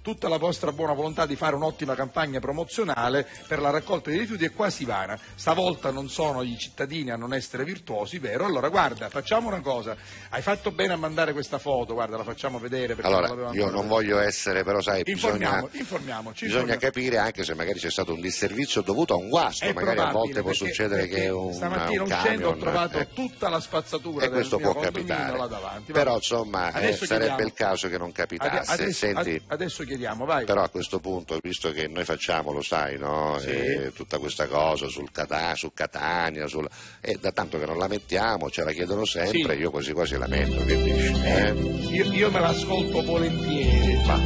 tutta 0.00 0.28
la 0.28 0.38
vostra 0.38 0.72
buona 0.72 0.94
volontà 0.94 1.26
di 1.26 1.36
fare 1.36 1.54
un'ottima 1.54 1.94
campagna 1.94 2.40
promozionale 2.40 3.26
per 3.46 3.60
la 3.60 3.68
raccolta 3.68 4.08
dei 4.08 4.18
rifiuti 4.18 4.46
è 4.46 4.52
quasi 4.52 4.86
vana. 4.86 5.18
Stavolta 5.34 5.90
non 5.90 6.08
sono 6.08 6.42
i 6.42 6.56
cittadini 6.58 7.10
a 7.10 7.16
non 7.16 7.34
essere 7.34 7.62
virtuosi, 7.62 8.18
vero? 8.18 8.46
Allora 8.46 8.70
guarda, 8.70 9.10
facciamo 9.10 9.48
una 9.48 9.60
cosa. 9.60 9.94
Hai 10.30 10.40
fatto 10.40 10.70
bene 10.70 10.94
a 10.94 10.96
mandare 10.96 11.34
questa 11.34 11.58
foto, 11.58 11.92
guarda, 11.92 12.16
la 12.16 12.24
facciamo 12.24 12.58
vedere 12.58 12.94
perché 12.94 13.02
non 13.02 13.12
Allora, 13.12 13.28
l'avevamo 13.28 13.54
io 13.54 13.70
non 13.70 13.86
voglio 13.86 14.18
essere, 14.18 14.64
però 14.64 14.80
sai, 14.80 15.02
Informiamo, 15.04 15.68
bisogna, 15.70 16.32
bisogna 16.40 16.76
capire 16.76 17.18
anche 17.18 17.44
se 17.44 17.54
magari 17.54 17.78
c'è 17.78 17.90
stato 17.90 18.14
un 18.14 18.20
disservizio 18.20 18.80
dovuto 18.80 19.12
a 19.12 19.16
un 19.18 19.28
guasto, 19.28 19.66
È 19.66 19.72
magari 19.74 19.98
a 19.98 20.10
volte 20.10 20.40
può 20.40 20.54
succedere 20.54 21.06
che 21.06 21.28
un, 21.28 21.52
stamattina 21.52 22.02
un 22.02 22.10
uscendo 22.10 22.48
ho 22.48 22.56
trovato 22.56 22.98
eh, 22.98 23.08
tutta 23.12 23.50
la 23.50 23.60
spazzatura 23.60 24.24
e 24.24 24.28
del 24.28 24.38
questo 24.38 24.58
può 24.58 24.74
capitare. 24.74 25.36
là 25.36 25.46
davanti. 25.46 25.92
Però 25.92 26.14
insomma 26.14 26.72
eh, 26.72 26.94
sarebbe 26.94 27.42
il 27.42 27.52
caso 27.52 27.73
che 27.88 27.98
non 27.98 28.12
capitasse. 28.12 28.72
Ade- 28.72 28.82
adesso, 28.82 28.98
Senti, 29.06 29.18
ade- 29.20 29.42
adesso 29.48 29.84
chiediamo, 29.84 30.24
vai. 30.24 30.44
però 30.44 30.62
a 30.62 30.68
questo 30.68 30.98
punto, 31.00 31.38
visto 31.42 31.70
che 31.72 31.86
noi 31.88 32.04
facciamo, 32.04 32.52
lo 32.52 32.62
sai, 32.62 32.96
no? 32.98 33.38
Sì. 33.40 33.48
Eh, 33.50 33.92
tutta 33.94 34.18
questa 34.18 34.46
cosa 34.46 34.86
sul 34.88 35.10
Cata- 35.10 35.54
su 35.54 35.72
Catania, 35.74 36.46
sul... 36.46 36.68
e 37.00 37.16
da 37.20 37.32
tanto 37.32 37.58
che 37.58 37.66
non 37.66 37.78
la 37.78 37.88
mettiamo, 37.88 38.50
ce 38.50 38.62
la 38.64 38.72
chiedono 38.72 39.04
sempre, 39.04 39.54
Sì. 39.54 39.60
io 39.60 39.70
quasi 39.70 39.92
quasi 39.92 40.16
la 40.16 40.26
metto, 40.28 40.64
che 40.64 40.82
dici? 40.82 41.12
eh? 41.24 41.52
Io, 41.94 42.12
io 42.12 42.30
me 42.30 42.40
l'ascolto 42.40 43.02
volentieri. 43.02 43.94
Ma 44.06 44.20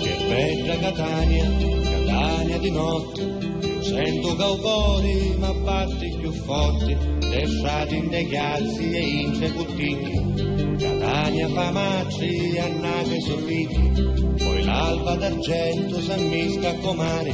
Che 0.00 0.16
bella 0.28 0.78
Catania, 0.78 1.44
Catania 1.90 2.58
di 2.58 2.70
notte, 2.70 3.22
sento 3.82 4.36
caucori 4.36 5.34
ma 5.38 5.52
batti 5.52 6.14
più 6.18 6.32
forti, 6.32 6.96
lasciati 7.20 7.96
in 7.96 8.08
dei 8.08 8.26
chiazzi 8.28 8.90
e 8.90 9.00
in 9.00 9.34
sei 9.34 9.52
cuticchi, 9.52 10.76
Catania 10.78 11.48
fa 11.48 11.70
macci, 11.70 12.58
annate 12.58 13.20
soffitti, 13.20 13.92
poi 14.38 14.62
l'alba 14.62 15.16
d'argento 15.16 16.00
s'ammisca 16.00 16.70
a 16.70 16.74
comare, 16.76 17.32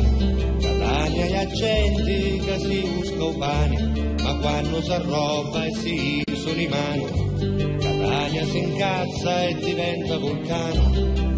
Catania 0.60 1.24
e 1.26 1.36
agenti 1.36 2.40
che 2.44 2.58
si 2.58 2.90
busca 2.94 3.38
pani, 3.38 4.14
ma 4.22 4.34
quando 4.36 4.82
s'arroba 4.82 5.64
e 5.66 5.72
si 5.74 6.22
sono 6.34 6.60
i 6.60 6.66
mani, 6.66 7.76
Catania 7.78 8.44
si 8.46 8.58
incazza 8.58 9.48
e 9.48 9.54
diventa 9.54 10.16
vulcano. 10.18 11.37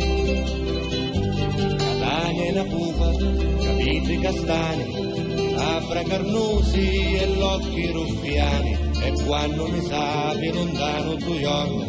È 2.11 2.51
una 2.51 2.65
pupa, 2.65 3.09
capite 3.63 4.19
castani, 4.19 5.53
labbra 5.55 6.03
carnosi 6.03 7.15
e 7.15 7.27
l'occhi 7.37 7.87
ruffiani, 7.93 8.77
e 9.01 9.13
quando 9.25 9.69
mi 9.69 9.81
sapi 9.83 10.53
lontano 10.53 11.17
tu 11.17 11.39
giorno, 11.39 11.87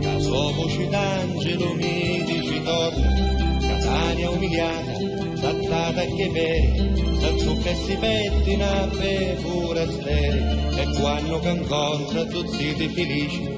la 0.00 0.20
sua 0.20 0.52
voce 0.52 0.88
d'angelo 0.88 1.74
mi 1.74 2.22
dici 2.24 2.62
torna, 2.62 3.58
Catania 3.60 4.30
umiliata, 4.30 4.92
saltata 5.40 6.04
che 6.04 6.28
veri, 6.28 7.18
s'acciucca 7.18 7.70
e 7.70 7.74
si 7.74 7.96
pettina 7.96 8.88
per 8.96 9.36
forestieri, 9.38 10.38
e 10.76 11.00
quando 11.00 11.40
che 11.40 11.48
incontra 11.48 12.24
tutti 12.26 12.56
siete 12.56 12.88
felici, 12.90 13.48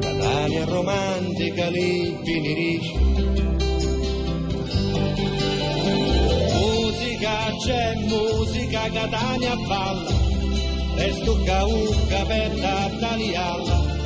Catania 0.00 0.64
romantica 0.64 1.68
lì 1.68 2.16
finirisce. 2.24 3.57
Musica 7.28 7.56
c'è 7.58 7.94
musica, 8.06 8.88
Catania 8.90 9.54
balla, 9.66 10.14
e 10.96 11.12
stucca 11.12 11.64
ucca 11.66 12.24
per 12.24 12.50
tagliarla, 13.00 13.96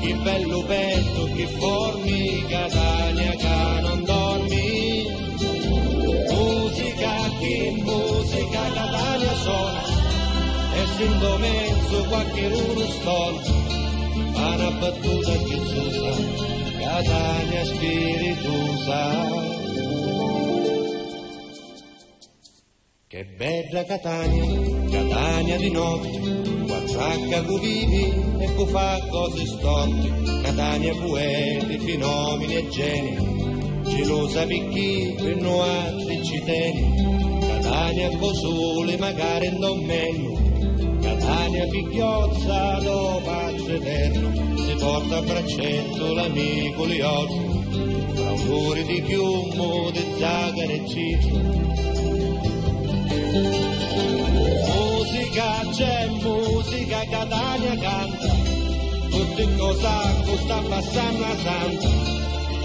che 0.00 0.14
bello 0.14 0.62
petto, 0.62 1.24
che 1.36 1.46
formi, 1.46 2.44
Catania 2.48 3.30
che 3.30 3.80
non 3.80 4.02
dormi. 4.02 5.06
Musica, 6.32 7.14
che 7.38 7.80
musica, 7.80 8.62
Catania 8.74 9.34
suona, 9.44 9.82
e 10.74 10.86
sento 10.96 11.38
mezzo 11.38 12.04
qualche 12.08 12.46
uno 12.46 12.86
stona, 12.86 13.40
fa 14.32 14.46
una 14.54 14.70
battuta 14.80 15.32
schizzosa, 15.38 16.12
Catania 16.80 17.64
spiritosa. 17.66 19.63
Che 23.14 23.24
bella 23.36 23.84
Catania, 23.84 24.44
Catania 24.90 25.56
di 25.56 25.70
notte, 25.70 26.18
quattracca 26.66 27.44
cu 27.44 27.60
vivi 27.60 28.12
e 28.40 28.54
cu 28.56 28.66
fa 28.66 28.98
cose 29.08 29.46
storte, 29.46 30.10
Catania 30.42 30.92
poeti, 30.96 31.78
fenomeni 31.78 32.56
e 32.56 32.68
geni, 32.70 33.82
gelosa 33.84 34.44
picchi 34.46 35.14
per 35.16 35.36
noi 35.36 36.24
ci 36.24 36.42
tieni, 36.42 37.38
Catania 37.46 38.10
con 38.18 38.34
sole 38.34 38.96
magari 38.96 39.58
non 39.60 39.84
meno, 39.84 40.98
Catania 41.00 41.68
picchiozza 41.68 42.80
do 42.82 43.20
pace 43.22 43.74
eterno, 43.76 44.56
si 44.56 44.74
porta 44.74 45.18
a 45.18 45.22
braccetto 45.22 46.14
l'amico 46.14 46.84
liozzo, 46.84 47.62
fra 48.12 48.32
odori 48.32 48.82
di 48.82 49.02
chiumo, 49.04 49.90
di 49.92 50.04
zagare 50.18 50.72
e 50.72 50.88
citro, 50.88 51.83
Musica 54.64 55.48
c'è 55.72 56.06
musica, 56.22 57.04
Catania 57.10 57.74
canta, 57.80 58.32
tutti 59.10 59.56
cosa 59.56 60.22
sta 60.36 60.62
passando 60.68 61.24
a 61.24 61.36
santa, 61.42 61.88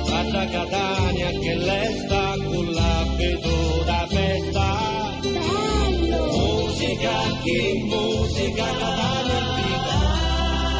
guarda 0.03 0.45
Catania 0.45 1.29
che 1.31 1.55
lei 1.55 1.97
sta 1.97 2.35
con 2.43 2.71
l'abito 2.71 3.83
da 3.85 4.05
festa. 4.09 5.17
Musica, 6.37 7.15
che 7.41 7.83
musica, 7.85 8.65
Catania 8.65 9.37
antica, 9.39 9.97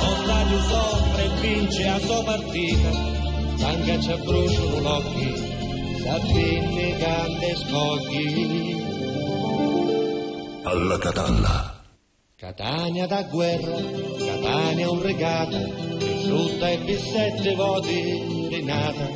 lo 0.02 0.12
stadio 0.24 0.60
soffre 0.70 1.24
e 1.24 1.30
vince 1.42 1.88
a 1.88 2.00
sua 2.00 2.24
partita, 2.26 2.92
stanca 3.58 4.00
ci 4.00 4.14
bruciano 4.24 4.82
l'occhi, 4.82 5.58
Sabini 6.04 6.96
cante 7.00 7.56
scogli. 7.56 8.89
Alla 10.70 11.00
Catalla. 11.00 11.82
Catania 12.36 13.08
da 13.08 13.24
guerra, 13.24 13.76
Catania 14.24 14.92
un 14.92 15.02
regato, 15.02 15.58
frutta 16.24 16.70
e 16.70 16.78
bissette 16.78 17.56
voti 17.56 18.48
rinata, 18.52 19.10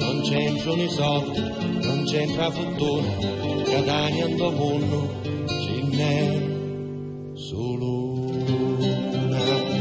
non 0.00 0.20
c'entrano 0.22 0.82
i 0.82 0.90
soldi, 0.90 1.38
non 1.38 2.02
c'entra 2.06 2.50
fortuna, 2.50 3.08
Catania 3.62 4.26
in 4.26 4.36
mondo, 4.36 5.20
ce 5.46 5.76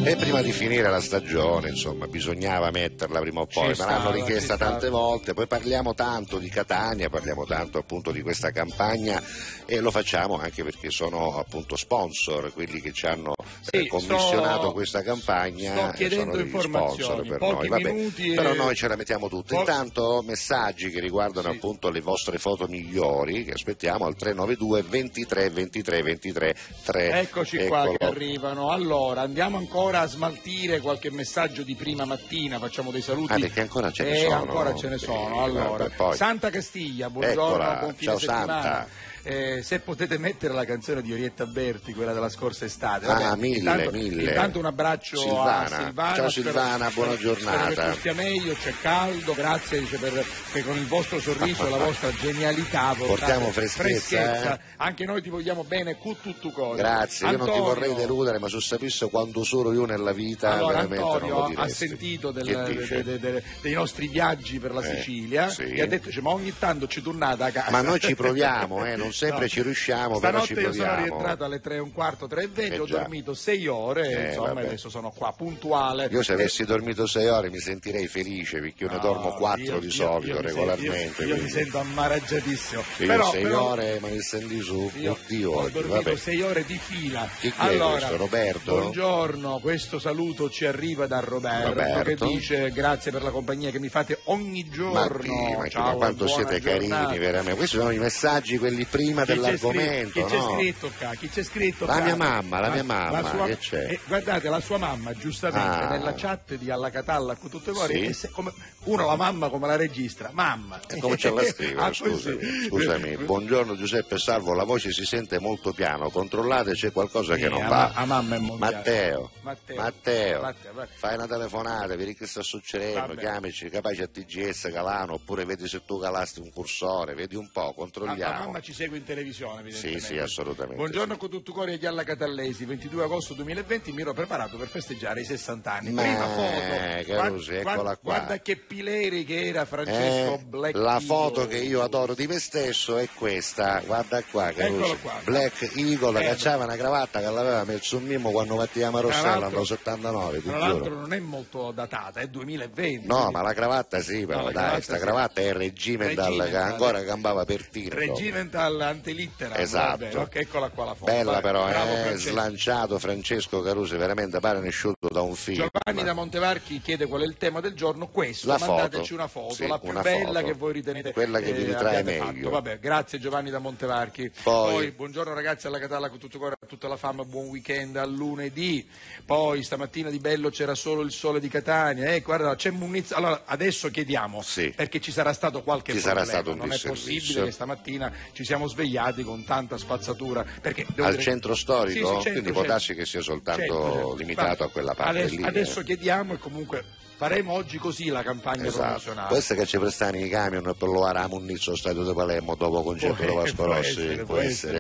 E 0.08 0.16
prima 0.18 0.42
di 0.44 0.52
finire 0.52 0.88
la 0.90 1.02
stagione, 1.02 1.70
insomma, 1.70 2.06
bisognava 2.08 2.70
metterla 2.70 3.20
prima 3.22 3.42
o 3.42 3.48
poi, 3.48 3.74
Ci 3.74 3.82
me 3.82 3.88
l'hanno 3.88 4.12
richiesta 4.12 4.40
ci 4.40 4.44
stava. 4.56 4.70
tante 4.72 4.90
volte, 4.90 5.34
poi 5.34 5.48
parliamo 5.48 5.96
tanto 5.96 6.38
di 6.38 6.48
Catania, 6.48 7.10
parliamo 7.10 7.44
tanto 7.46 7.80
appunto 7.80 8.12
di 8.12 8.22
questa 8.22 8.52
campagna 8.52 9.20
e 9.66 9.80
lo 9.80 9.90
facciamo 9.90 10.38
anche 10.38 10.64
perché 10.64 10.92
sono 10.92 11.40
appunto 11.40 11.76
sponsor, 11.76 12.54
quelli 12.54 12.82
che 12.82 12.92
ci 12.94 13.08
hanno 13.08 13.34
eh, 13.72 13.80
Sì, 13.82 13.88
commissionato 13.88 14.60
sto- 14.66 14.74
questa 14.74 15.02
campagna 15.02 15.92
e 15.96 16.10
sono 16.12 16.36
degli 16.36 16.60
sponsor 16.60 17.28
per 17.28 17.40
noi. 17.42 17.68
Vabbè, 17.68 17.90
e- 18.16 18.34
però 18.36 18.54
noi 18.54 18.76
ce 18.76 18.88
la 18.88 18.96
mettiamo 18.96 19.28
tutte. 19.28 19.56
Po- 19.56 19.60
Intanto 19.62 20.24
messaggi 20.24 20.92
che 20.92 21.00
riguardano 21.00 21.50
Sì. 21.50 21.56
appunto 21.56 21.90
le 21.90 22.02
vostre 22.02 22.38
foto 22.38 22.68
migliori 22.68 23.44
che 23.44 23.54
aspettiamo 23.54 24.06
al 24.06 24.16
392 24.16 24.84
23 24.84 25.50
23 25.50 26.02
23 26.04 26.56
3. 26.84 27.20
Eccoci 27.22 27.58
qua 27.66 27.82
Eccolo. 27.86 27.98
che 27.98 28.06
arrivano. 28.06 28.70
Allora, 28.70 29.22
andiamo 29.22 29.58
ancora 29.58 29.94
a 30.02 30.08
smaltire 30.08 30.80
qualche 30.80 31.12
messaggio 31.12 31.64
di 31.64 31.76
prima 31.76 32.06
mattina, 32.06 32.60
facciamo 32.60 32.92
dei 32.92 33.02
saluti. 33.02 33.34
Ah, 33.34 33.40
perché 33.40 33.62
ancora 33.62 33.92
ce 33.92 34.04
ne 34.04 34.10
Eh, 34.18 34.24
sono. 34.24 34.36
ancora 34.36 34.76
ce 34.76 34.88
ne 34.90 34.98
sono. 34.98 35.44
Allora. 35.44 35.90
Santa 36.14 36.50
Castiglia, 36.50 37.10
buongiorno, 37.10 37.64
Eccola, 37.64 37.78
buon 37.80 37.94
fine 37.96 38.12
ciao 38.12 38.20
settimana. 38.20 38.62
Santa. 38.62 38.88
Eh, 39.28 39.64
se 39.64 39.80
potete 39.80 40.20
mettere 40.20 40.54
la 40.54 40.66
canzone 40.66 41.02
di 41.02 41.12
Orietta 41.12 41.48
Berti, 41.48 41.94
quella 41.96 42.14
della 42.14 42.30
scorsa 42.30 42.66
estate. 42.66 43.08
Ah, 43.08 43.14
Vabbè, 43.18 43.36
mille, 43.42 43.58
intanto, 43.58 43.90
mille. 43.92 44.22
Intanto 44.24 44.60
un 44.60 44.66
abbraccio 44.66 45.18
Silvana. 45.18 45.64
a 45.78 45.84
Silvana. 45.84 46.16
Ciao 46.16 46.30
spero- 46.30 46.50
Silvana, 46.50 46.90
buona 46.92 47.14
spero- 47.16 47.34
giornata. 47.34 47.72
Spero 47.72 47.92
che 47.94 47.98
stia 47.98 48.14
meglio, 48.14 48.54
c'è 48.54 48.74
caldo, 48.82 49.34
grazie 49.34 49.80
dice, 49.80 49.98
per, 49.98 50.24
per 50.52 50.64
con 50.64 50.78
il 50.78 50.86
vostro 50.86 51.20
sorriso 51.20 51.66
e 51.66 51.70
la 51.72 51.78
vostra 51.78 52.12
genialità. 52.12 52.94
Portiamo 52.96 53.50
freschezza, 53.50 54.54
eh? 54.54 54.60
Anche 54.78 55.06
noi 55.06 55.24
ti 55.24 55.30
vogliamo 55.30 55.64
bene, 55.64 55.96
cu 55.96 56.16
tutto 56.22 56.52
cose. 56.52 56.78
Grazie, 56.84 57.26
io 57.28 57.38
non 57.38 57.46
ti 57.48 57.52
Antonio, 57.54 57.74
vorrei 57.74 57.96
deludere, 57.96 58.38
ma 58.38 58.48
se 58.48 58.60
sapessi 58.62 59.10
quanto 59.10 59.44
solo 59.44 59.74
io 59.74 59.86
nella 59.86 60.12
vita 60.14 60.52
Allora, 60.52 60.86
veramente 60.86 61.04
non 61.04 61.30
lo 61.30 61.44
Antonio 61.46 61.60
ha 61.64 61.68
sentito 61.68 62.30
del- 62.30 62.46
de- 62.46 63.04
de- 63.04 63.20
de- 63.20 63.44
dei 63.64 63.74
nostri 63.74 64.08
viaggi 64.08 64.60
per 64.60 64.72
la 64.72 64.82
Eh, 64.82 64.98
Sicilia 64.98 65.50
sì. 65.50 65.64
e 65.64 65.82
ha 65.82 65.88
detto 65.88 66.12
cioè, 66.12 66.22
ma 66.22 66.30
ogni 66.30 66.54
tanto 66.60 66.86
ci 66.88 67.02
tornate 67.02 67.42
a 67.42 67.50
casa. 67.50 67.72
Ma 67.72 67.82
noi 67.82 68.00
ci 68.00 68.14
proviamo, 68.14 68.86
eh, 68.86 68.96
non 68.96 69.14
sempre 69.16 69.42
No. 69.42 69.48
ci 69.48 69.62
riusciamo, 69.62 70.20
però 70.20 70.44
Stanotte 70.44 70.48
ci 70.48 70.54
io 70.54 70.74
sono 70.74 70.84
proviamo. 70.86 71.06
rientrato 71.06 71.44
alle 71.46 71.60
3 71.62 71.76
e 71.76 71.80
un 71.80 71.92
quarto, 71.94 72.28
3 72.28 72.44
e 72.44 72.48
20, 72.48 72.76
Eh, 72.76 72.80
ho 72.80 72.86
già. 72.86 72.98
dormito 73.00 73.34
6 73.34 73.68
ore, 73.68 74.08
Eh, 74.10 74.28
insomma 74.30 74.54
vabbè. 74.54 74.66
adesso 74.68 74.90
sono 74.90 75.12
qua 75.16 75.34
puntuale. 75.36 76.08
Io 76.12 76.22
se 76.24 76.34
avessi 76.34 76.64
dormito 76.66 77.08
sei 77.08 77.28
ore 77.28 77.50
mi 77.50 77.60
sentirei 77.60 78.08
felice 78.08 78.60
perché 78.60 78.84
io 78.84 78.90
ne 78.90 78.96
No, 78.98 79.02
dormo 79.02 79.34
quattro 79.34 79.64
io- 79.64 79.80
di 79.80 79.86
io- 79.86 79.92
solito 79.92 80.36
io 80.36 80.42
regolarmente. 80.42 81.24
Io, 81.24 81.36
mi 81.42 81.50
sento 81.50 81.78
ammaraggiatissimo. 81.80 82.84
Io 82.98 83.08
però, 83.08 83.30
sei 83.32 83.44
però 83.44 83.70
ore 83.72 84.00
ma 84.00 84.08
mi 84.10 84.20
stendi 84.22 84.60
su, 84.62 84.92
io 84.96 85.12
oddio 85.14 85.52
ho 85.52 85.60
oggi, 85.62 85.72
dormito 85.74 85.96
vabbè. 86.04 86.16
6 86.16 86.42
ore 86.42 86.66
di 86.66 86.78
fila. 86.78 87.28
Chi 87.40 87.54
allora, 87.58 87.92
questo, 87.98 88.18
Roberto? 88.18 88.72
Buongiorno, 88.80 89.60
questo 89.62 90.00
saluto 90.00 90.50
ci 90.50 90.66
arriva 90.66 91.08
da 91.08 91.20
Roberto, 91.20 91.70
Roberto. 91.70 92.26
che 92.28 92.34
dice 92.34 92.72
grazie 92.72 93.12
per 93.12 93.22
la 93.24 93.32
compagnia 93.32 93.72
che 93.72 93.80
mi 93.80 93.90
fate 93.90 94.20
ogni 94.26 94.68
giorno. 94.70 94.94
Ma 94.94 95.08
prima, 95.08 95.68
Ciao, 95.68 95.84
ma 95.84 95.94
quanto 95.96 96.28
siete 96.28 96.60
giornata. 96.60 97.06
carini 97.06 97.18
veramente. 97.20 97.58
Questi 97.58 97.78
sono 97.78 97.92
i 97.92 97.98
messaggi 98.00 98.58
quelli 98.58 98.86
prima 99.06 99.22
Chi 99.22 99.28
c'è 99.28 99.34
dell'argomento, 99.36 100.10
scritto, 100.12 100.26
chi 100.26 100.32
c'è 100.32 100.38
no? 100.38 100.54
scritto 100.58 100.92
qua? 100.98 101.14
Chi 101.16 101.30
c'è 101.30 101.44
scritto 101.44 101.86
La 101.86 101.94
qua? 101.96 102.04
mia 102.04 102.16
mamma, 102.16 102.60
la 102.60 102.70
mia 102.70 102.84
mamma, 102.84 103.30
sua- 103.30 103.46
che 103.46 103.58
c'è? 103.58 103.88
eh, 103.92 104.00
guardate, 104.08 104.50
la 104.50 104.60
sua 104.60 104.78
mamma 104.78 105.14
giustamente 105.14 105.68
Ah. 105.86 105.90
nella 105.90 106.14
chat 106.14 106.56
di 106.56 106.70
Alla 106.72 106.90
Catalla 106.90 107.36
con 107.36 107.50
tutte 107.50 107.72
cose, 107.72 108.14
Sì. 108.14 108.26
e 108.26 108.30
come- 108.32 108.54
uno 108.86 109.06
la 109.06 109.16
mamma 109.16 109.50
come 109.50 109.68
la 109.68 109.76
registra? 109.76 110.30
Mamma. 110.34 110.80
E 110.88 111.00
come 111.00 111.18
ce 111.18 111.32
la 111.32 111.44
scrive? 111.46 111.82
Ah, 111.82 111.94
Scusami, 111.94 112.68
scusami. 112.68 113.18
buongiorno 113.18 113.76
Giuseppe 113.76 114.18
Salvo, 114.18 114.54
la 114.54 114.64
voce 114.64 114.92
si 114.92 115.06
sente 115.06 115.40
molto 115.40 115.72
piano, 115.74 116.10
controllate 116.10 116.72
c'è 116.74 116.92
qualcosa 116.92 117.36
che 117.36 117.44
Sì, 117.44 117.50
non 117.50 117.64
a 117.64 117.68
va. 117.68 117.92
ma- 117.96 118.06
mamma 118.06 118.36
è 118.36 118.40
mondiale. 118.40 118.76
Matteo, 118.76 119.32
Matteo. 119.42 119.76
Matteo, 119.76 120.42
Matteo, 120.42 120.88
fai 120.96 121.14
una 121.16 121.28
telefonata, 121.28 121.96
vedi 121.96 122.16
che 122.16 122.26
sta 122.28 122.42
succedendo, 122.42 123.00
Vabbè. 123.08 123.20
chiamici, 123.20 123.70
capace 123.70 124.04
a 124.04 124.08
TGS 124.08 124.70
Calano, 124.72 125.14
oppure 125.14 125.46
vedi 125.46 125.68
se 125.68 125.82
tu 125.86 126.00
calasti 126.00 126.40
un 126.40 126.52
cursore, 126.52 127.14
vedi 127.14 127.36
un 127.36 127.50
po', 127.52 127.64
Ah, 127.66 127.68
La 127.68 127.74
controlliamo. 127.74 128.40
mamma 128.46 128.62
ci 128.62 128.74
segue 128.74 128.95
in 128.96 129.04
televisione, 129.04 129.62
evidentemente. 129.62 130.00
Sì, 130.00 130.06
sì, 130.14 130.18
assolutamente, 130.18 130.76
Buongiorno 130.78 131.14
sì. 131.14 131.20
con 131.20 131.30
tutto 131.30 131.52
cuore 131.52 131.74
agli 131.74 131.86
Alla 131.86 132.04
Catallesi, 132.04 132.66
22 132.66 133.04
agosto 133.04 133.34
2020, 133.34 133.92
mi 133.92 134.02
ero 134.02 134.14
preparato 134.14 134.58
per 134.58 134.68
festeggiare 134.68 135.22
i 135.22 135.26
60 135.26 135.72
anni. 135.72 135.92
Ma, 135.92 136.02
Prima 136.02 136.28
foto. 136.28 137.12
Carusi, 137.14 137.52
Guarda- 137.52 137.72
eccola 137.72 137.98
qua. 137.98 138.14
guarda 138.16 138.40
che 138.40 138.56
Pileri 138.58 139.26
che 139.26 139.46
era 139.48 139.66
Francesco 139.66 140.34
Eh, 140.34 140.44
Black 140.48 140.76
la 140.76 140.92
Eagle. 140.94 141.06
foto 141.06 141.48
che 141.48 141.58
io 141.58 141.82
adoro 141.84 142.14
di 142.14 142.28
me 142.28 142.40
stesso 142.40 142.98
è 142.98 143.08
questa, 143.14 143.82
guarda 143.86 144.24
qua, 144.24 144.52
Carusi. 144.52 144.98
Qua. 145.02 145.20
Black 145.24 145.72
Eagle, 145.76 146.20
Eh, 146.22 146.26
cacciava 146.28 146.64
una 146.66 146.76
cravatta 146.76 147.20
che 147.20 147.30
l'aveva 147.30 147.64
messo 147.64 147.98
un 147.98 148.04
mimo 148.04 148.32
quando 148.32 148.56
battiamo 148.56 148.98
a 148.98 149.00
Tra 149.02 149.10
Rossello 149.10 149.30
l'altro- 149.40 149.48
anno 149.58 149.64
79, 149.66 150.42
ti 150.42 150.48
Tra 150.50 150.58
l'altro 150.58 150.94
non 151.00 151.14
è 151.14 151.20
molto 151.20 151.72
datata, 151.72 152.20
è 152.20 152.28
2020. 152.28 153.08
No, 153.08 153.16
quindi- 153.16 153.34
ma 153.34 153.42
la 153.42 153.54
cravatta 153.54 154.00
sì, 154.02 154.26
però 154.26 154.40
No, 154.40 154.44
dai, 154.46 154.54
cravatta 154.54 154.82
sta 154.82 154.96
sì. 154.96 155.00
cravatta 155.02 155.42
è 155.42 155.54
regimental, 155.54 156.26
che 156.26 156.38
Regimental. 156.38 156.72
ancora 156.72 157.02
gambava 157.02 157.46
per 157.46 157.68
tiro. 157.68 157.96
Regimental 157.98 158.75
all'antelittera. 158.84 159.58
Esatto. 159.58 159.90
Va 159.92 159.98
bene, 159.98 160.16
ok, 160.20 160.36
eccola 160.36 160.70
qua 160.70 160.86
la 160.86 160.94
foto. 160.96 161.12
Bella 161.12 161.32
vai. 161.34 161.42
però, 161.42 161.68
Bravo, 161.68 161.92
eh, 161.94 161.96
Francesco. 161.98 162.30
slanciato 162.32 163.00
Francesco 163.00 163.62
Carusi, 163.62 163.96
veramente 163.98 164.40
pare 164.40 164.60
nesciuto 164.60 165.08
da 165.10 165.22
un 165.22 165.36
film. 165.36 165.58
Giovanni 165.70 166.04
da 166.04 166.14
Montevarchi 166.14 166.82
chiede 166.82 167.06
qual 167.08 167.22
è 167.22 167.26
il 167.26 167.38
tema 167.38 167.60
del 167.60 167.74
giorno, 167.74 168.08
questo, 168.08 168.48
La 168.48 168.58
foto. 168.58 168.72
mandateci 168.74 169.14
una 169.14 169.28
foto, 169.28 169.54
Sì, 169.54 169.68
la 169.68 169.80
più 169.80 169.92
bella 170.02 170.40
foto. 170.40 170.46
che 170.46 170.54
voi 170.54 170.74
ritenete 170.74 171.12
Quella 171.14 171.40
che 171.40 171.52
vi 171.54 171.62
eh, 171.64 171.66
ritrae 171.66 171.98
abbiate 172.00 172.20
meglio. 172.20 172.40
fatto. 172.42 172.50
Vabbè, 172.50 172.80
grazie 172.80 173.20
Giovanni 173.20 173.50
da 173.50 173.60
Montevarchi. 173.60 174.32
Poi- 174.44 174.92
buongiorno 174.92 175.34
ragazzi 175.34 175.68
alla 175.68 175.80
Catalla 175.80 176.10
con 176.10 176.18
tutto 176.20 176.38
cuore, 176.38 176.55
tutta 176.66 176.88
la 176.88 176.98
fama, 176.98 177.24
buon 177.24 177.48
weekend 177.48 177.96
a 177.98 178.06
lunedì. 178.06 178.88
Poi 179.26 179.64
stamattina 179.64 180.10
di 180.10 180.20
bello 180.20 180.50
c'era 180.50 180.76
solo 180.76 181.02
il 181.02 181.12
sole 181.12 181.40
di 181.40 181.48
Catania, 181.48 182.14
eh, 182.14 182.22
guarda, 182.22 182.56
c'è 182.56 182.72
Munizio. 182.72 183.16
Allora, 183.16 183.44
adesso 183.46 183.90
chiediamo 183.90 184.42
Sì. 184.42 184.72
perché 184.76 185.00
ci 185.00 185.12
sarà 185.12 185.34
stato 185.34 185.64
qualche 185.64 185.94
Ci 185.94 186.00
problema, 186.00 186.26
sarà 186.26 186.38
stato 186.38 186.52
un 186.52 186.58
non 186.60 186.72
è 186.72 186.80
possibile 186.80 187.46
che 187.46 187.52
stamattina 187.52 188.12
ci 188.34 188.44
siamo 188.44 188.68
svegliati 188.68 189.24
con 189.24 189.44
tanta 189.46 189.78
spazzatura 189.78 190.46
perché 190.62 190.86
Al 190.98 191.12
dire- 191.12 191.22
centro 191.22 191.56
storico? 191.56 191.92
Sì, 191.92 191.98
sì, 192.06 192.12
centro, 192.14 192.32
Quindi 192.32 192.52
può 192.52 192.62
centro. 192.62 192.72
darsi 192.72 192.94
che 192.96 193.06
sia 193.06 193.22
soltanto 193.22 193.62
certo. 193.62 194.16
limitato 194.16 194.64
a 194.64 194.70
quella 194.70 194.94
parte 194.94 195.20
adesso, 195.20 195.36
lì. 195.36 195.44
adesso 195.44 195.80
eh. 195.80 195.84
chiediamo 195.84 196.34
e 196.34 196.38
comunque 196.38 196.84
faremo 197.18 197.54
oggi 197.54 197.78
così 197.78 198.08
la 198.08 198.24
campagna 198.24 198.66
Esatto. 198.66 198.84
promozionale. 198.84 199.28
Può 199.28 199.38
essere 199.38 199.60
che 199.62 199.66
ci 199.66 199.78
prestano 199.80 200.18
i 200.18 200.30
camion 200.30 200.64
per 200.64 200.76
provare 200.76 201.20
a 201.20 201.28
Munnizzo 201.28 201.70
allo 201.70 201.78
stadio 201.80 202.04
di 202.04 202.14
Palermo 202.14 202.56
dopo 202.56 202.84
concerto 202.84 203.24
di 203.26 203.34
Vasco 203.34 203.56
può 203.56 203.66
Rossi. 203.66 203.90
essere, 203.90 204.24
può 204.24 204.38
essere, 204.38 204.78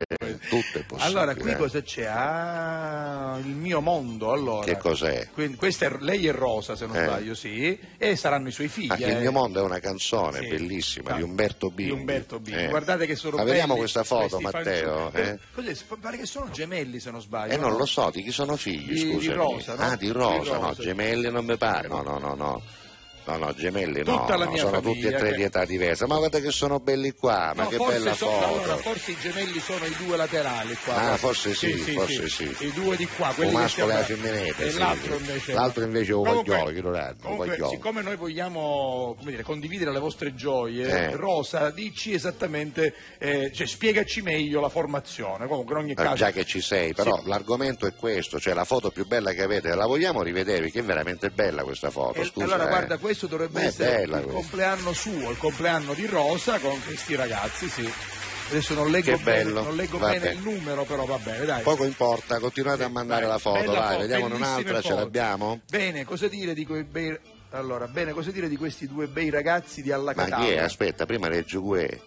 tutto 0.49 0.77
è 0.79 0.83
possibile. 0.83 1.03
Allora, 1.03 1.35
qui 1.35 1.55
cosa 1.55 1.81
c'è? 1.81 2.03
Ah, 2.05 3.37
il 3.39 3.47
mio 3.55 3.81
mondo, 3.81 4.31
allora. 4.31 4.65
Che 4.65 4.77
cos'è? 4.77 5.27
È, 5.33 5.95
lei 5.99 6.27
è 6.27 6.31
Rosa, 6.31 6.75
se 6.75 6.85
non 6.85 6.95
Eh. 6.97 7.03
sbaglio, 7.05 7.33
sì, 7.35 7.77
e 7.97 8.15
saranno 8.15 8.47
i 8.47 8.51
suoi 8.51 8.67
figli. 8.67 8.91
Ah, 8.91 8.95
Il 8.97 9.03
eh. 9.09 9.19
mio 9.19 9.31
mondo 9.31 9.59
è 9.59 9.63
una 9.63 9.79
canzone 9.79 10.39
Sì. 10.41 10.47
bellissima 10.47 11.11
Ah, 11.11 11.15
di 11.15 11.21
Umberto 11.21 11.69
Bindi. 11.69 11.93
Di 11.93 11.99
Umberto 11.99 12.39
Bindi. 12.39 12.63
Eh. 12.63 12.67
Guardate 12.69 13.05
che 13.05 13.15
sono 13.15 13.37
Ma 13.37 13.43
vediamo 13.43 13.67
belli 13.73 13.79
questa 13.79 14.03
foto, 14.03 14.39
Matteo. 14.39 15.11
eh? 15.13 15.39
Pare 15.99 16.17
che 16.17 16.25
sono 16.25 16.49
gemelli, 16.51 16.99
se 16.99 17.09
non 17.11 17.21
sbaglio. 17.21 17.53
Eh 17.53 17.57
non 17.57 17.71
no? 17.71 17.77
lo 17.77 17.85
so, 17.85 18.09
di 18.11 18.21
chi 18.21 18.31
sono 18.31 18.55
figli, 18.57 18.93
Di- 19.05 19.17
di. 19.17 19.27
Rosa, 19.29 19.75
no? 19.75 19.81
Ah, 19.81 19.95
di 19.95 20.05
Di 20.05 20.11
Rosa, 20.11 20.57
no, 20.57 20.67
Rosa. 20.67 20.81
gemelli 20.83 21.31
non 21.31 21.45
mi 21.45 21.57
pare. 21.57 21.87
No, 21.87 22.01
no, 22.01 22.17
no, 22.25 22.35
no. 22.35 22.63
No, 23.27 23.37
no, 23.37 23.53
gemelli 23.53 24.03
no, 24.03 24.19
Tutta 24.19 24.37
la 24.37 24.45
no, 24.45 24.51
mia 24.51 24.61
sono 24.61 24.81
tutti 24.81 25.01
famiglia, 25.01 25.09
e 25.17 25.19
tre 25.19 25.29
che- 25.31 25.35
di 25.37 25.43
età 25.43 25.65
diversa. 25.65 26.05
Ma 26.07 26.17
guarda 26.17 26.39
che 26.39 26.51
sono 26.51 26.79
belli 26.79 27.11
qua, 27.13 27.53
ma 27.55 27.63
No, 27.63 27.69
che 27.69 27.75
forse 27.77 27.97
bella 27.97 28.13
so- 28.13 28.27
foto. 28.29 28.45
allora, 28.45 28.77
forse 28.77 29.11
i 29.11 29.17
gemelli 29.19 29.59
sono 29.59 29.85
i 29.85 29.95
due 29.97 30.15
laterali 30.15 30.75
qua. 30.83 30.93
Ah, 30.93 30.99
guarda. 30.99 31.17
forse 31.17 31.53
sì, 31.55 31.73
forse 31.73 32.29
sì. 32.29 32.55
I 32.59 32.71
due 32.73 32.95
di 32.95 33.07
qua, 33.07 33.31
quelli 33.33 33.49
Un 33.49 33.55
che 33.55 33.61
mascolo 33.63 33.89
e 33.89 33.93
la 33.93 34.03
femminile, 34.03 34.55
E 34.57 34.69
sì. 34.71 34.77
l'altro 34.77 35.15
invece. 35.17 35.53
L'altro 35.53 35.83
invece 35.83 36.11
è 36.11 36.15
un 36.15 36.23
Comunque- 36.23 36.55
vagliolo, 36.55 36.81
lo 36.89 36.91
danno, 36.95 37.09
un 37.11 37.17
comunque, 37.21 37.47
vagliolo. 37.47 37.69
siccome 37.69 38.01
noi 38.01 38.15
vogliamo 38.15 39.15
dire, 39.21 39.43
condividere 39.43 39.91
le 39.91 39.99
vostre 39.99 40.35
gioie, 40.35 40.87
Eh. 40.87 41.15
Rosa, 41.15 41.71
dici 41.71 42.13
esattamente, 42.13 42.93
eh, 43.17 43.51
cioè, 43.53 43.65
spiegaci 43.65 44.21
meglio 44.21 44.61
la 44.61 44.69
formazione. 44.69 45.47
Comunque, 45.47 45.73
in 45.75 45.81
ogni 45.81 45.91
Eh, 45.91 45.95
caso. 45.95 46.15
già 46.15 46.31
che 46.31 46.45
ci 46.45 46.61
sei, 46.61 46.93
però 46.93 47.17
Sì. 47.21 47.27
l'argomento 47.27 47.85
è 47.87 47.93
questo, 47.95 48.39
cioè 48.39 48.53
la 48.53 48.65
foto 48.65 48.91
più 48.91 49.05
bella 49.07 49.31
che 49.33 49.41
avete, 49.41 49.73
la 49.73 49.85
vogliamo 49.87 50.21
rivedere, 50.21 50.69
che 50.69 50.79
è 50.79 50.83
veramente 50.83 51.31
bella 51.31 51.63
questa 51.63 51.89
foto, 51.89 52.23
scusa. 52.23 52.45
allora 52.45 52.65
eh. 52.65 52.69
guarda, 52.69 52.97
questo 53.15 53.27
dovrebbe 53.27 53.61
è 53.61 53.65
essere 53.67 54.01
bella 54.01 54.19
il 54.19 54.25
compleanno 54.25 54.93
suo, 54.93 55.31
il 55.31 55.37
compleanno 55.37 55.93
di 55.93 56.05
Rosa 56.05 56.59
con 56.59 56.77
questi 56.85 57.15
ragazzi, 57.15 57.69
sì. 57.69 57.89
Adesso 58.47 58.75
non 58.75 58.91
leggo 58.91 59.17
bene, 59.17 59.49
non 59.49 59.75
leggo 59.75 59.97
bene 59.97 60.31
il 60.31 60.39
numero, 60.39 60.83
però 60.83 61.05
va 61.05 61.17
bene, 61.17 61.45
dai. 61.45 61.63
Poco 61.63 61.85
importa, 61.85 62.39
continuate 62.39 62.83
a 62.83 62.89
mandare 62.89 63.21
Vai, 63.21 63.31
la 63.31 63.37
foto, 63.39 63.71
vai, 63.71 63.87
foto, 63.87 63.99
vediamo 63.99 64.27
bellissime 64.27 64.47
un'altra, 64.47 64.81
ce 64.81 64.89
foto. 64.89 64.99
l'abbiamo? 64.99 65.61
Bene, 65.67 66.03
cosa 66.03 66.27
dire 66.27 66.53
di 66.53 66.65
quei 66.65 66.83
bei 66.83 67.17
allora, 67.51 67.87
bene, 67.87 68.11
cosa 68.11 68.31
dire 68.31 68.49
di 68.49 68.57
questi 68.57 68.85
due 68.85 69.07
bei 69.07 69.29
ragazzi 69.29 69.81
di 69.81 69.91
Alla 69.91 70.13
Ma 70.13 70.25
chi 70.25 70.29
è? 70.29 70.33
Catalla? 70.33 70.63
Aspetta, 70.63 71.05
prima 71.05 71.29
leggi 71.29 71.57
Gue. 71.57 72.01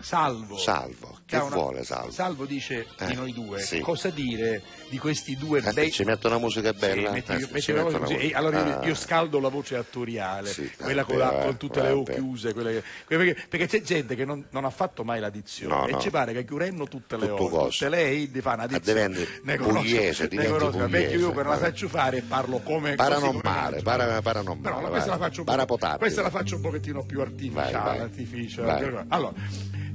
Salvo. 0.00 0.56
Salvo, 0.56 1.18
che 1.38 1.44
una- 1.44 1.54
vuole 1.56 1.84
Salvo? 1.84 2.10
Salvo 2.10 2.44
dice 2.46 2.86
di 3.06 3.12
Eh, 3.12 3.14
noi 3.14 3.32
due. 3.32 3.60
sì. 3.60 3.80
Cosa 3.80 4.08
dire 4.10 4.62
di 4.88 4.98
questi 4.98 5.36
due 5.36 5.60
Eh, 5.64 5.72
bei 5.72 5.90
ci 5.90 6.04
metto 6.04 6.26
una 6.28 6.38
musica 6.38 6.72
Sì, 6.72 6.78
bella? 6.78 7.10
metti- 7.10 7.32
Eh, 7.32 7.48
metti 7.50 7.70
una 7.72 7.82
musica- 7.98 8.38
allora 8.38 8.66
io, 8.66 8.78
Ah. 8.80 8.86
io 8.86 8.94
scaldo 8.94 9.38
la 9.40 9.48
voce 9.48 9.76
attoriale, 9.76 10.48
Sì, 10.48 10.70
quella 10.76 11.04
con, 11.04 11.16
vabbè, 11.18 11.36
la- 11.38 11.44
con 11.44 11.56
tutte 11.56 11.80
le 11.82 11.90
O 11.90 11.96
vabbè. 12.02 12.14
chiuse, 12.14 12.52
quelle 12.52 12.72
che- 12.72 12.82
perché, 13.16 13.46
perché 13.48 13.66
c'è 13.66 13.82
gente 13.82 14.14
che 14.16 14.24
non, 14.24 14.44
non 14.50 14.64
ha 14.64 14.70
fatto 14.70 15.04
mai 15.04 15.20
la 15.20 15.30
dizione 15.30 15.74
No, 15.74 15.86
e 15.86 15.90
no. 15.92 16.00
ci 16.00 16.10
pare 16.10 16.32
che 16.32 16.44
chiudendo 16.44 16.86
tutte 16.86 17.16
le 17.16 17.28
Tutto 17.28 17.42
O, 17.44 17.48
coso. 17.48 17.70
tutte 17.70 17.88
lei 17.88 18.30
di 18.30 18.40
fare 18.40 18.56
una 18.56 18.64
Ah, 18.64 18.78
dizione. 18.78 19.08
Ne 19.44 19.56
conosco- 19.56 19.80
pugliese, 19.80 20.28
ne 20.32 20.46
conosco. 20.46 20.78
Invece 20.82 21.04
io 21.04 21.10
pugliese, 21.10 21.28
che 21.28 21.34
non 21.34 21.36
la 21.36 21.42
vabbè. 21.42 21.60
faccio 21.60 21.88
fare 21.88 22.16
e 22.18 22.22
parlo 22.22 22.58
come 22.60 22.94
Paranormale, 22.94 23.82
paranormale, 23.82 24.88
questa 24.88 26.22
la 26.22 26.30
faccio 26.30 26.56
un 26.56 26.60
pochettino 26.62 27.04
più 27.04 27.20
artificiale. 27.20 29.04
Allora, 29.08 29.32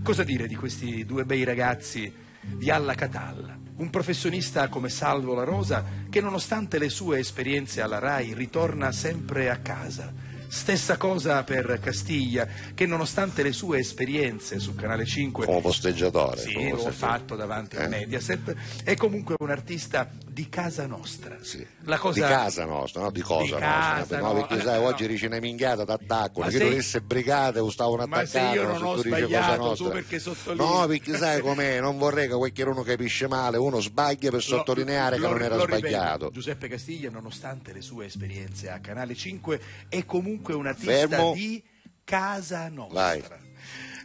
cosa 0.04 0.24
dire 0.24 0.48
di 0.48 0.56
questi 0.56 1.06
due 1.06 1.25
bei 1.26 1.44
ragazzi 1.44 2.14
di 2.40 2.70
Alla 2.70 2.94
Catalla? 2.94 3.58
Un 3.78 3.90
professionista 3.90 4.70
come 4.70 4.90
Salvo 4.90 5.34
La 5.34 5.44
Rosa 5.44 5.84
che 6.10 6.22
nonostante 6.22 6.78
le 6.78 6.90
sue 6.90 7.20
esperienze 7.20 7.82
alla 7.82 8.00
RAI 8.00 8.34
ritorna 8.34 8.92
sempre 8.92 9.50
a 9.50 9.58
casa. 9.58 10.14
Stessa 10.56 10.96
cosa 10.96 11.44
per 11.44 11.80
Castiglia 11.82 12.48
che 12.74 12.86
nonostante 12.86 13.44
le 13.44 13.52
sue 13.52 13.80
esperienze 13.80 14.58
su 14.58 14.74
Canale 14.74 15.04
5 15.06 15.46
Come 15.46 15.60
posteggiatore. 15.60 16.40
sì, 16.40 16.54
come 16.54 16.70
l'ho 16.70 16.92
fatto 16.92 17.36
davanti 17.36 17.76
Eh? 17.76 17.84
a 17.84 17.88
Mediaset, 17.90 18.56
è 18.86 18.96
comunque 18.96 19.36
un 19.40 19.50
artista 19.52 20.10
di 20.26 20.48
casa 20.48 20.88
nostra. 20.88 21.38
Sì. 21.42 21.64
La 21.84 21.98
cosa... 21.98 22.26
Di 22.26 22.34
casa 22.34 22.64
nostra, 22.66 23.02
no? 23.02 23.12
Di 23.12 23.22
cosa 23.22 23.44
Di 23.44 23.52
nostra. 23.52 23.68
casa, 23.70 24.20
no, 24.20 24.32
no. 24.32 24.46
perché 24.46 24.64
sai, 24.64 24.80
No. 24.80 24.88
oggi 24.88 25.08
dice 25.08 25.26
una 25.28 25.40
minchiata 25.40 25.84
t'attaccano, 25.86 26.46
Ma 26.46 26.48
chi 26.48 26.58
se- 26.58 26.64
dovesse 26.64 27.02
brigate 27.02 27.60
o 27.60 27.70
stavano 27.70 28.04
se 28.06 28.10
attaccando. 28.40 28.54
io 28.62 28.68
non 28.68 28.78
se 28.78 28.84
ho 28.84 28.88
tu 28.96 28.96
dici 28.96 29.10
cosa 29.10 29.26
sbagliato, 29.28 29.62
nostra. 29.64 29.90
perché 29.90 30.20
sottolinei? 30.20 30.68
No, 30.68 30.88
perché 30.88 31.18
sai 31.18 31.42
com'è, 31.42 31.80
non 31.82 31.98
vorrei 31.98 32.28
che 32.30 32.34
qualcuno 32.34 32.82
capisce 32.84 33.28
male, 33.28 33.58
uno 33.58 33.82
sbaglia 33.82 34.30
per 34.30 34.34
Lo- 34.34 34.40
sottolineare 34.40 35.18
che 35.18 35.22
lo- 35.22 35.30
non 35.32 35.42
era 35.42 35.56
lo 35.56 35.66
ripeto, 35.66 35.80
sbagliato. 35.88 36.30
Giuseppe 36.32 36.68
Castiglia, 36.70 37.10
nonostante 37.10 37.74
le 37.74 37.82
sue 37.82 38.06
esperienze 38.06 38.70
a 38.70 38.80
Canale 38.80 39.16
5, 39.16 39.60
è 39.90 40.06
comunque 40.06 40.44
un 40.54 40.68
artista 40.68 41.08
Fermo. 41.08 41.34
di 41.34 41.64
casa 42.04 42.70
nostra. 42.70 43.02
Vai. 43.02 43.24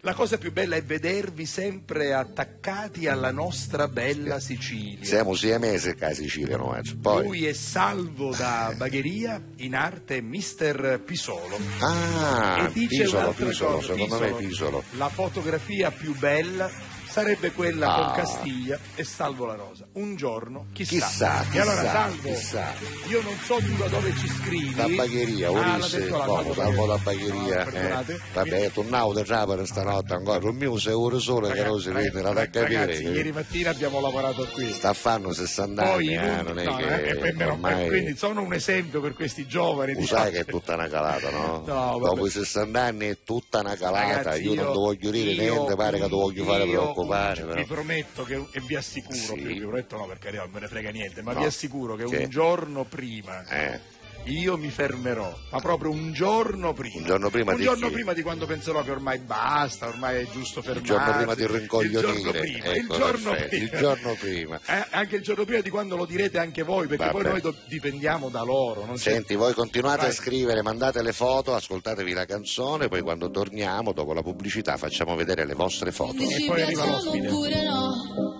La 0.02 0.14
cosa 0.14 0.38
più 0.38 0.50
bella 0.50 0.76
è 0.76 0.82
vedervi 0.82 1.44
sempre 1.44 2.14
attaccati 2.14 3.06
alla 3.06 3.30
nostra 3.30 3.86
bella 3.86 4.40
Sicilia. 4.40 5.04
Siamo 5.04 5.34
siamesi 5.34 5.94
qua 5.94 6.06
a 6.06 6.14
Sicilia, 6.14 6.56
no? 6.56 6.74
eh. 6.74 6.80
Poi. 6.98 7.22
Lui 7.26 7.44
è 7.44 7.52
salvo 7.52 8.34
da 8.34 8.72
Bagheria, 8.74 9.42
in 9.56 9.74
arte 9.74 10.22
Mister 10.22 11.02
Pisolo. 11.04 11.58
Ah, 11.80 12.64
e 12.66 12.72
dice 12.72 13.02
Pisolo, 13.02 13.32
Pisolo, 13.32 13.74
cosa, 13.76 13.92
secondo 13.92 14.18
me 14.20 14.32
Pisolo. 14.32 14.82
La 14.92 15.10
fotografia 15.10 15.90
più 15.90 16.16
bella 16.16 16.70
sarebbe 17.10 17.52
quella 17.52 17.94
Ah. 17.94 18.04
con 18.04 18.14
Castiglia 18.24 18.78
e 18.94 19.04
Salvo 19.04 19.46
la 19.46 19.54
Rosa. 19.54 19.86
Un 19.94 20.14
giorno, 20.16 20.66
chissà. 20.72 20.94
Chissà, 20.94 21.44
e 21.52 21.58
allora, 21.60 21.80
chissà, 21.80 21.92
Salvo, 21.92 22.28
chissà. 22.28 22.72
io 23.08 23.22
non 23.22 23.36
so 23.44 23.56
tu 23.56 23.76
da 23.76 23.88
dove 23.88 24.14
ci 24.16 24.28
scrivi. 24.28 24.74
Da 24.74 24.86
Bagheria, 24.88 25.48
ah, 25.48 25.50
Ulisse, 25.50 26.08
la 26.08 26.24
no, 26.24 26.52
salvo 26.54 26.86
da 26.86 26.96
Bagheria. 26.98 27.64
No, 27.64 28.04
eh. 28.06 28.20
Vabbè, 28.32 28.70
tornavo 28.72 29.12
da 29.12 29.22
Trapani 29.22 29.66
stanotte 29.66 30.14
ancora, 30.14 30.48
un 30.48 30.56
mio 30.56 30.78
sei 30.78 30.92
ore 30.92 31.18
solo 31.18 31.48
che 31.48 31.62
non 31.64 31.80
si 31.80 31.90
vede, 31.90 32.22
la 32.22 32.32
da 32.32 32.48
capire. 32.48 32.86
Ragazzi, 32.86 33.02
ieri 33.04 33.32
mattina 33.32 33.70
abbiamo 33.70 34.00
lavorato 34.00 34.46
qui. 34.52 34.70
Sta 34.72 34.90
a 34.90 34.94
fanno 34.94 35.32
60 35.32 35.82
Poi 35.82 36.16
anni, 36.16 36.38
eh, 36.38 36.42
non 36.42 36.58
è 36.58 36.64
no, 36.64 36.76
che 36.76 36.94
eh, 36.94 37.10
e 37.28 37.34
però- 37.34 37.52
ormai... 37.52 37.88
quindi 37.88 38.16
sono 38.16 38.42
un 38.42 38.52
esempio 38.54 39.00
per 39.00 39.14
questi 39.14 39.46
giovani. 39.46 39.94
Tu 39.94 40.00
di 40.00 40.06
sai 40.06 40.30
che 40.30 40.38
è 40.40 40.44
tutta 40.44 40.74
una 40.74 40.88
calata, 40.88 41.30
no? 41.30 41.62
No. 41.70 41.98
Dopo 42.00 42.26
i 42.26 42.30
60 42.30 42.80
anni 42.80 43.06
è 43.08 43.18
tutta 43.24 43.60
una 43.60 43.74
calata, 43.76 44.16
Ragazzi, 44.22 44.42
io, 44.42 44.54
non 44.54 44.72
ti 44.72 44.78
voglio 44.78 45.10
dire 45.10 45.30
io- 45.30 45.54
niente, 45.54 45.74
pare 45.76 45.98
che 45.98 46.04
ti 46.04 46.10
voglio 46.10 46.44
fare 46.44 46.64
io- 46.64 46.92
preoccupare. 47.06 47.42
Vi 47.44 47.52
Però. 47.52 47.64
prometto 47.66 48.24
che, 48.24 48.34
e 48.52 48.60
vi 48.60 48.76
assicuro, 48.76 49.14
Sì. 49.16 49.34
più 49.34 49.46
vi 49.46 49.58
prometto 49.60 49.96
no 49.96 50.06
perché 50.06 50.30
non 50.30 50.50
me 50.52 50.60
ne 50.60 50.68
frega 50.68 50.90
niente, 50.90 51.22
ma 51.22 51.32
No. 51.32 51.40
vi 51.40 51.46
assicuro 51.46 51.96
che 51.96 52.04
Che? 52.04 52.16
un 52.24 52.28
giorno 52.30 52.84
prima 52.84 53.44
Eh, 53.48 53.80
io 54.24 54.56
mi 54.56 54.70
fermerò, 54.70 55.34
ma 55.50 55.58
proprio 55.60 55.90
un 55.90 56.12
giorno 56.12 56.72
prima. 56.72 56.98
Un 56.98 57.04
giorno 57.04 57.30
prima 57.30 57.52
Un 57.52 57.56
di 57.58 57.64
giorno 57.64 57.90
prima 57.90 58.12
di 58.12 58.22
quando 58.22 58.46
penserò 58.46 58.82
che 58.84 58.90
ormai 58.90 59.18
basta, 59.18 59.88
ormai 59.88 60.22
è 60.22 60.26
giusto 60.30 60.58
il 60.60 60.64
fermarsi. 60.66 60.86
giorno 60.88 61.12
prima 61.16 61.34
di 61.34 61.40
Il 61.42 61.46
giorno 61.46 61.58
rincoglionire, 61.58 62.38
prima, 62.38 62.64
il 62.66 62.76
ecco, 62.76 62.96
giorno 62.96 63.30
perfetto, 63.30 63.48
prima. 63.48 63.64
il 63.64 63.78
giorno 63.78 64.14
prima. 64.18 64.60
Eh, 64.70 64.86
anche 64.90 65.16
il 65.16 65.22
giorno 65.22 65.44
prima 65.44 65.60
di 65.62 65.70
quando 65.70 65.96
lo 65.96 66.04
direte 66.04 66.38
anche 66.38 66.62
voi, 66.62 66.86
perché 66.86 67.04
poi 67.10 67.22
Vabbè. 67.22 67.28
noi 67.30 67.40
do- 67.40 67.54
dipendiamo 67.66 68.28
da 68.28 68.42
loro. 68.42 68.84
Non 68.84 68.94
c'è- 68.96 69.12
Senti, 69.12 69.34
voi 69.34 69.52
continuate 69.54 70.02
Vai. 70.02 70.10
a 70.10 70.12
scrivere, 70.12 70.62
mandate 70.62 71.02
le 71.02 71.12
foto, 71.12 71.54
ascoltatevi 71.54 72.12
la 72.12 72.24
canzone, 72.26 72.88
poi 72.88 73.00
quando 73.02 73.30
torniamo, 73.30 73.92
dopo 73.92 74.12
la 74.12 74.22
pubblicità, 74.22 74.76
facciamo 74.76 75.16
vedere 75.16 75.44
le 75.44 75.54
vostre 75.54 75.90
foto. 75.92 76.22
E 76.22 76.44
poi 76.46 76.62
arriva 76.62 76.84
l'ospite. 76.86 77.26
oppure 77.28 77.64
no? 77.64 78.38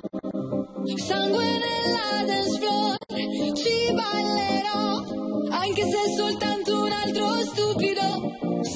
Sangue 0.97 1.50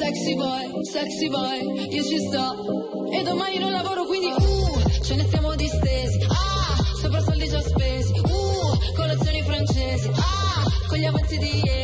Sexy 0.04 0.34
boy, 0.34 0.84
sexy 0.84 1.28
boy, 1.30 1.88
io 1.88 2.02
ci 2.02 2.18
sto. 2.28 3.08
E 3.10 3.22
domani 3.22 3.56
non 3.58 3.72
lavoro, 3.72 4.04
quindi 4.04 4.26
uh, 4.36 5.02
ce 5.02 5.14
ne 5.14 5.24
stiamo 5.24 5.54
distesi. 5.54 6.26
Ah, 6.28 6.76
sopra 7.00 7.22
soldi 7.22 7.48
già 7.48 7.62
spesi. 7.62 8.12
Uh, 8.12 8.94
colazioni 8.94 9.40
francesi. 9.40 10.10
Ah, 10.14 10.62
con 10.88 10.98
gli 10.98 11.06
avanzi 11.06 11.38
di 11.38 11.60
ieri. 11.64 11.83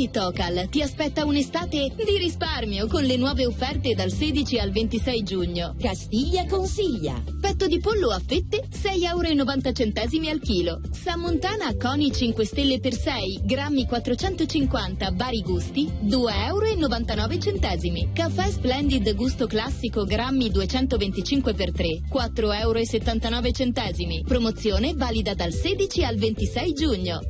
Supermercati 0.00 0.10
Tocal 0.10 0.68
ti 0.70 0.80
aspetta 0.80 1.24
un'estate 1.24 1.92
di 1.94 2.16
risparmio 2.16 2.86
con 2.86 3.02
le 3.02 3.16
nuove 3.16 3.44
offerte 3.44 3.94
dal 3.94 4.10
16 4.10 4.58
al 4.58 4.70
26 4.70 5.22
giugno. 5.22 5.74
Castiglia 5.78 6.46
consiglia. 6.46 7.22
Petto 7.40 7.66
di 7.66 7.80
pollo 7.80 8.10
a 8.10 8.20
fette 8.24 8.68
6,90 8.70 9.02
euro 9.08 10.30
al 10.30 10.40
chilo. 10.40 10.80
Sammontana 10.90 11.74
Coni 11.76 12.12
5 12.12 12.44
stelle 12.44 12.80
per 12.80 12.94
6, 12.94 13.40
grammi 13.44 13.86
450, 13.86 15.10
vari 15.12 15.42
gusti 15.42 15.90
2,99 16.04 17.92
euro. 17.92 18.10
Caffè 18.12 18.50
Splendid 18.50 19.14
gusto 19.14 19.46
classico, 19.46 20.04
grammi 20.04 20.50
225 20.50 21.54
per 21.54 21.72
3, 21.72 22.00
4,79 22.10 22.60
euro. 22.60 24.22
Promozione 24.26 24.94
valida 24.94 25.34
dal 25.34 25.52
16 25.52 26.04
al 26.04 26.16
26 26.16 26.72
giugno. 26.72 27.29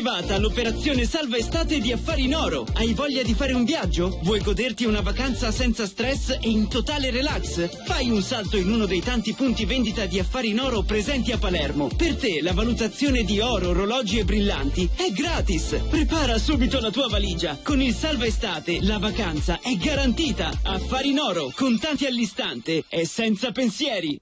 Arrivata 0.00 0.38
l'operazione 0.38 1.04
Salva 1.04 1.36
Estate 1.36 1.78
di 1.78 1.92
Affari 1.92 2.24
in 2.24 2.34
Oro. 2.34 2.64
Hai 2.72 2.94
voglia 2.94 3.22
di 3.22 3.34
fare 3.34 3.52
un 3.52 3.64
viaggio? 3.64 4.18
Vuoi 4.22 4.40
goderti 4.40 4.86
una 4.86 5.02
vacanza 5.02 5.50
senza 5.50 5.84
stress 5.84 6.38
e 6.40 6.48
in 6.48 6.68
totale 6.68 7.10
relax? 7.10 7.84
Fai 7.84 8.08
un 8.08 8.22
salto 8.22 8.56
in 8.56 8.72
uno 8.72 8.86
dei 8.86 9.02
tanti 9.02 9.34
punti 9.34 9.66
vendita 9.66 10.06
di 10.06 10.18
Affari 10.18 10.48
in 10.48 10.60
Oro 10.60 10.80
presenti 10.80 11.32
a 11.32 11.36
Palermo. 11.36 11.90
Per 11.94 12.16
te 12.16 12.40
la 12.40 12.54
valutazione 12.54 13.24
di 13.24 13.40
oro, 13.40 13.68
orologi 13.68 14.18
e 14.18 14.24
brillanti 14.24 14.88
è 14.96 15.10
gratis. 15.10 15.78
Prepara 15.90 16.38
subito 16.38 16.80
la 16.80 16.90
tua 16.90 17.08
valigia. 17.08 17.58
Con 17.62 17.82
il 17.82 17.92
Salva 17.92 18.24
Estate 18.24 18.80
la 18.80 18.98
vacanza 18.98 19.60
è 19.60 19.74
garantita. 19.74 20.50
Affari 20.62 21.10
in 21.10 21.18
Oro, 21.18 21.52
contanti 21.54 22.06
all'istante 22.06 22.84
e 22.88 23.04
senza 23.04 23.52
pensieri. 23.52 24.18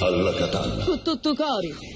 Alla 0.00 0.34
Catalla. 0.34 0.84
Con 0.84 1.00
tutto 1.02 1.32
cori. 1.36 1.95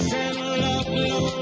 And 0.00 0.36
love 0.36 0.88
no 0.88 1.33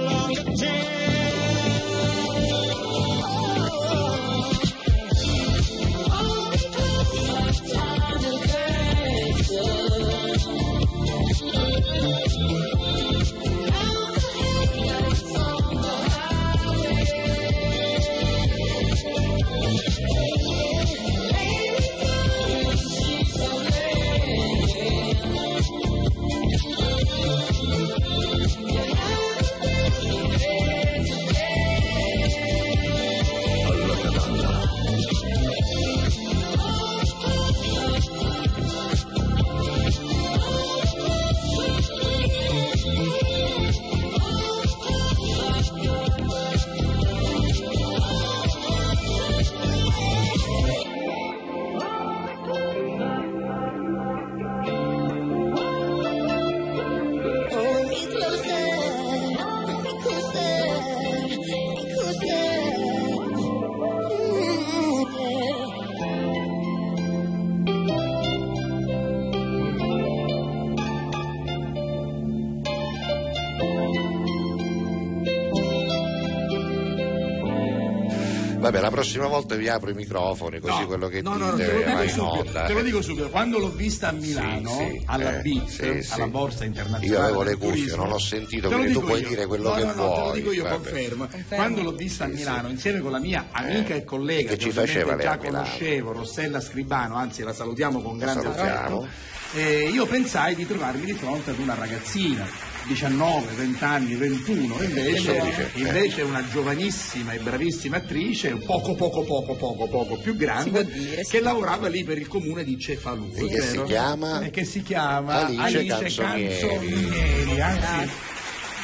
prossima 79.02 79.26
volta 79.26 79.54
vi 79.56 79.68
apro 79.68 79.90
i 79.90 79.94
microfoni, 79.94 80.60
così 80.60 80.80
No, 80.80 80.86
quello 80.86 81.08
che 81.08 81.22
no, 81.22 81.36
no, 81.36 81.50
dite 81.52 81.66
te, 81.66 81.72
lo 81.72 81.78
va 81.82 81.90
dico 81.90 82.02
in 82.02 82.08
subito, 82.08 82.38
onda. 82.48 82.62
te 82.64 82.72
lo 82.72 82.82
dico 82.82 83.02
subito, 83.02 83.28
quando 83.30 83.58
l'ho 83.58 83.70
vista 83.70 84.08
a 84.08 84.12
Milano, 84.12 84.76
sì, 84.76 85.02
alla 85.06 85.38
eh, 85.38 85.42
BIT, 85.42 85.68
sì, 85.68 86.02
sì. 86.02 86.12
alla 86.12 86.26
Borsa 86.28 86.64
Internazionale 86.64 87.06
Io 87.06 87.20
avevo 87.20 87.42
le 87.42 87.54
cuffie, 87.56 87.68
Turismo, 87.74 88.02
non 88.04 88.12
ho 88.12 88.18
sentito, 88.18 88.68
quindi 88.68 88.86
tu 88.86 88.92
dico 88.94 89.06
puoi 89.06 89.20
io. 89.22 89.28
dire 89.28 89.46
quello 89.46 89.68
no, 89.68 89.74
che 89.74 89.84
no, 89.84 89.86
no, 89.86 89.94
te 89.94 89.98
lo 90.00 90.14
vuoi, 90.22 90.32
dico 90.32 90.52
io, 90.52 90.62
vabbè. 90.62 90.74
confermo. 90.74 91.26
Confermo. 91.26 91.56
Quando 91.56 91.82
l'ho 91.82 91.92
vista 91.92 92.24
a 92.24 92.28
Sì, 92.28 92.34
Milano, 92.34 92.66
sì. 92.68 92.72
insieme 92.74 93.00
con 93.00 93.10
la 93.10 93.18
mia 93.20 93.48
amica 93.50 93.94
Eh, 93.94 93.98
e 93.98 94.04
collega, 94.04 94.48
che 94.50 94.58
ci 94.58 94.68
ovviamente 94.68 94.92
faceva 95.00 95.16
già 95.22 95.36
conoscevo, 95.38 96.12
Rossella 96.12 96.60
Scribano, 96.60 97.16
anzi 97.16 97.42
la 97.42 97.52
salutiamo 97.52 98.00
con 98.00 98.18
grande 98.18 98.46
affetto, 98.46 99.08
eh, 99.54 99.88
io 99.92 100.06
pensai 100.06 100.54
di 100.54 100.66
trovarmi 100.66 101.04
di 101.04 101.12
fronte 101.12 101.50
ad 101.50 101.58
una 101.58 101.74
ragazzina. 101.74 102.71
19, 102.86 103.52
20 103.54 103.84
anni, 103.84 104.14
21, 104.14 104.78
E 104.78 104.84
invece, 104.84 105.70
invece, 105.74 106.20
eh. 106.20 106.24
una 106.24 106.46
giovanissima 106.48 107.32
e 107.32 107.38
bravissima 107.38 107.96
attrice, 107.96 108.56
poco 108.56 108.94
poco 108.94 109.22
poco 109.22 109.54
poco 109.54 109.88
poco 109.88 110.16
più 110.18 110.36
grande, 110.36 110.84
dire, 110.86 111.22
che 111.22 111.40
lavorava 111.40 111.88
lì 111.88 112.04
per 112.04 112.18
il 112.18 112.28
comune 112.28 112.64
di 112.64 112.78
Cefalù. 112.78 113.30
Che 113.30 113.60
si 113.60 113.82
chiama? 113.82 114.40
E 114.40 114.50
che 114.50 114.64
si 114.64 114.82
chiama 114.82 115.46
Alice 115.46 115.84
Canzonieri. 115.86 116.58
Canzonieri, 116.58 117.60
anzi 117.60 118.30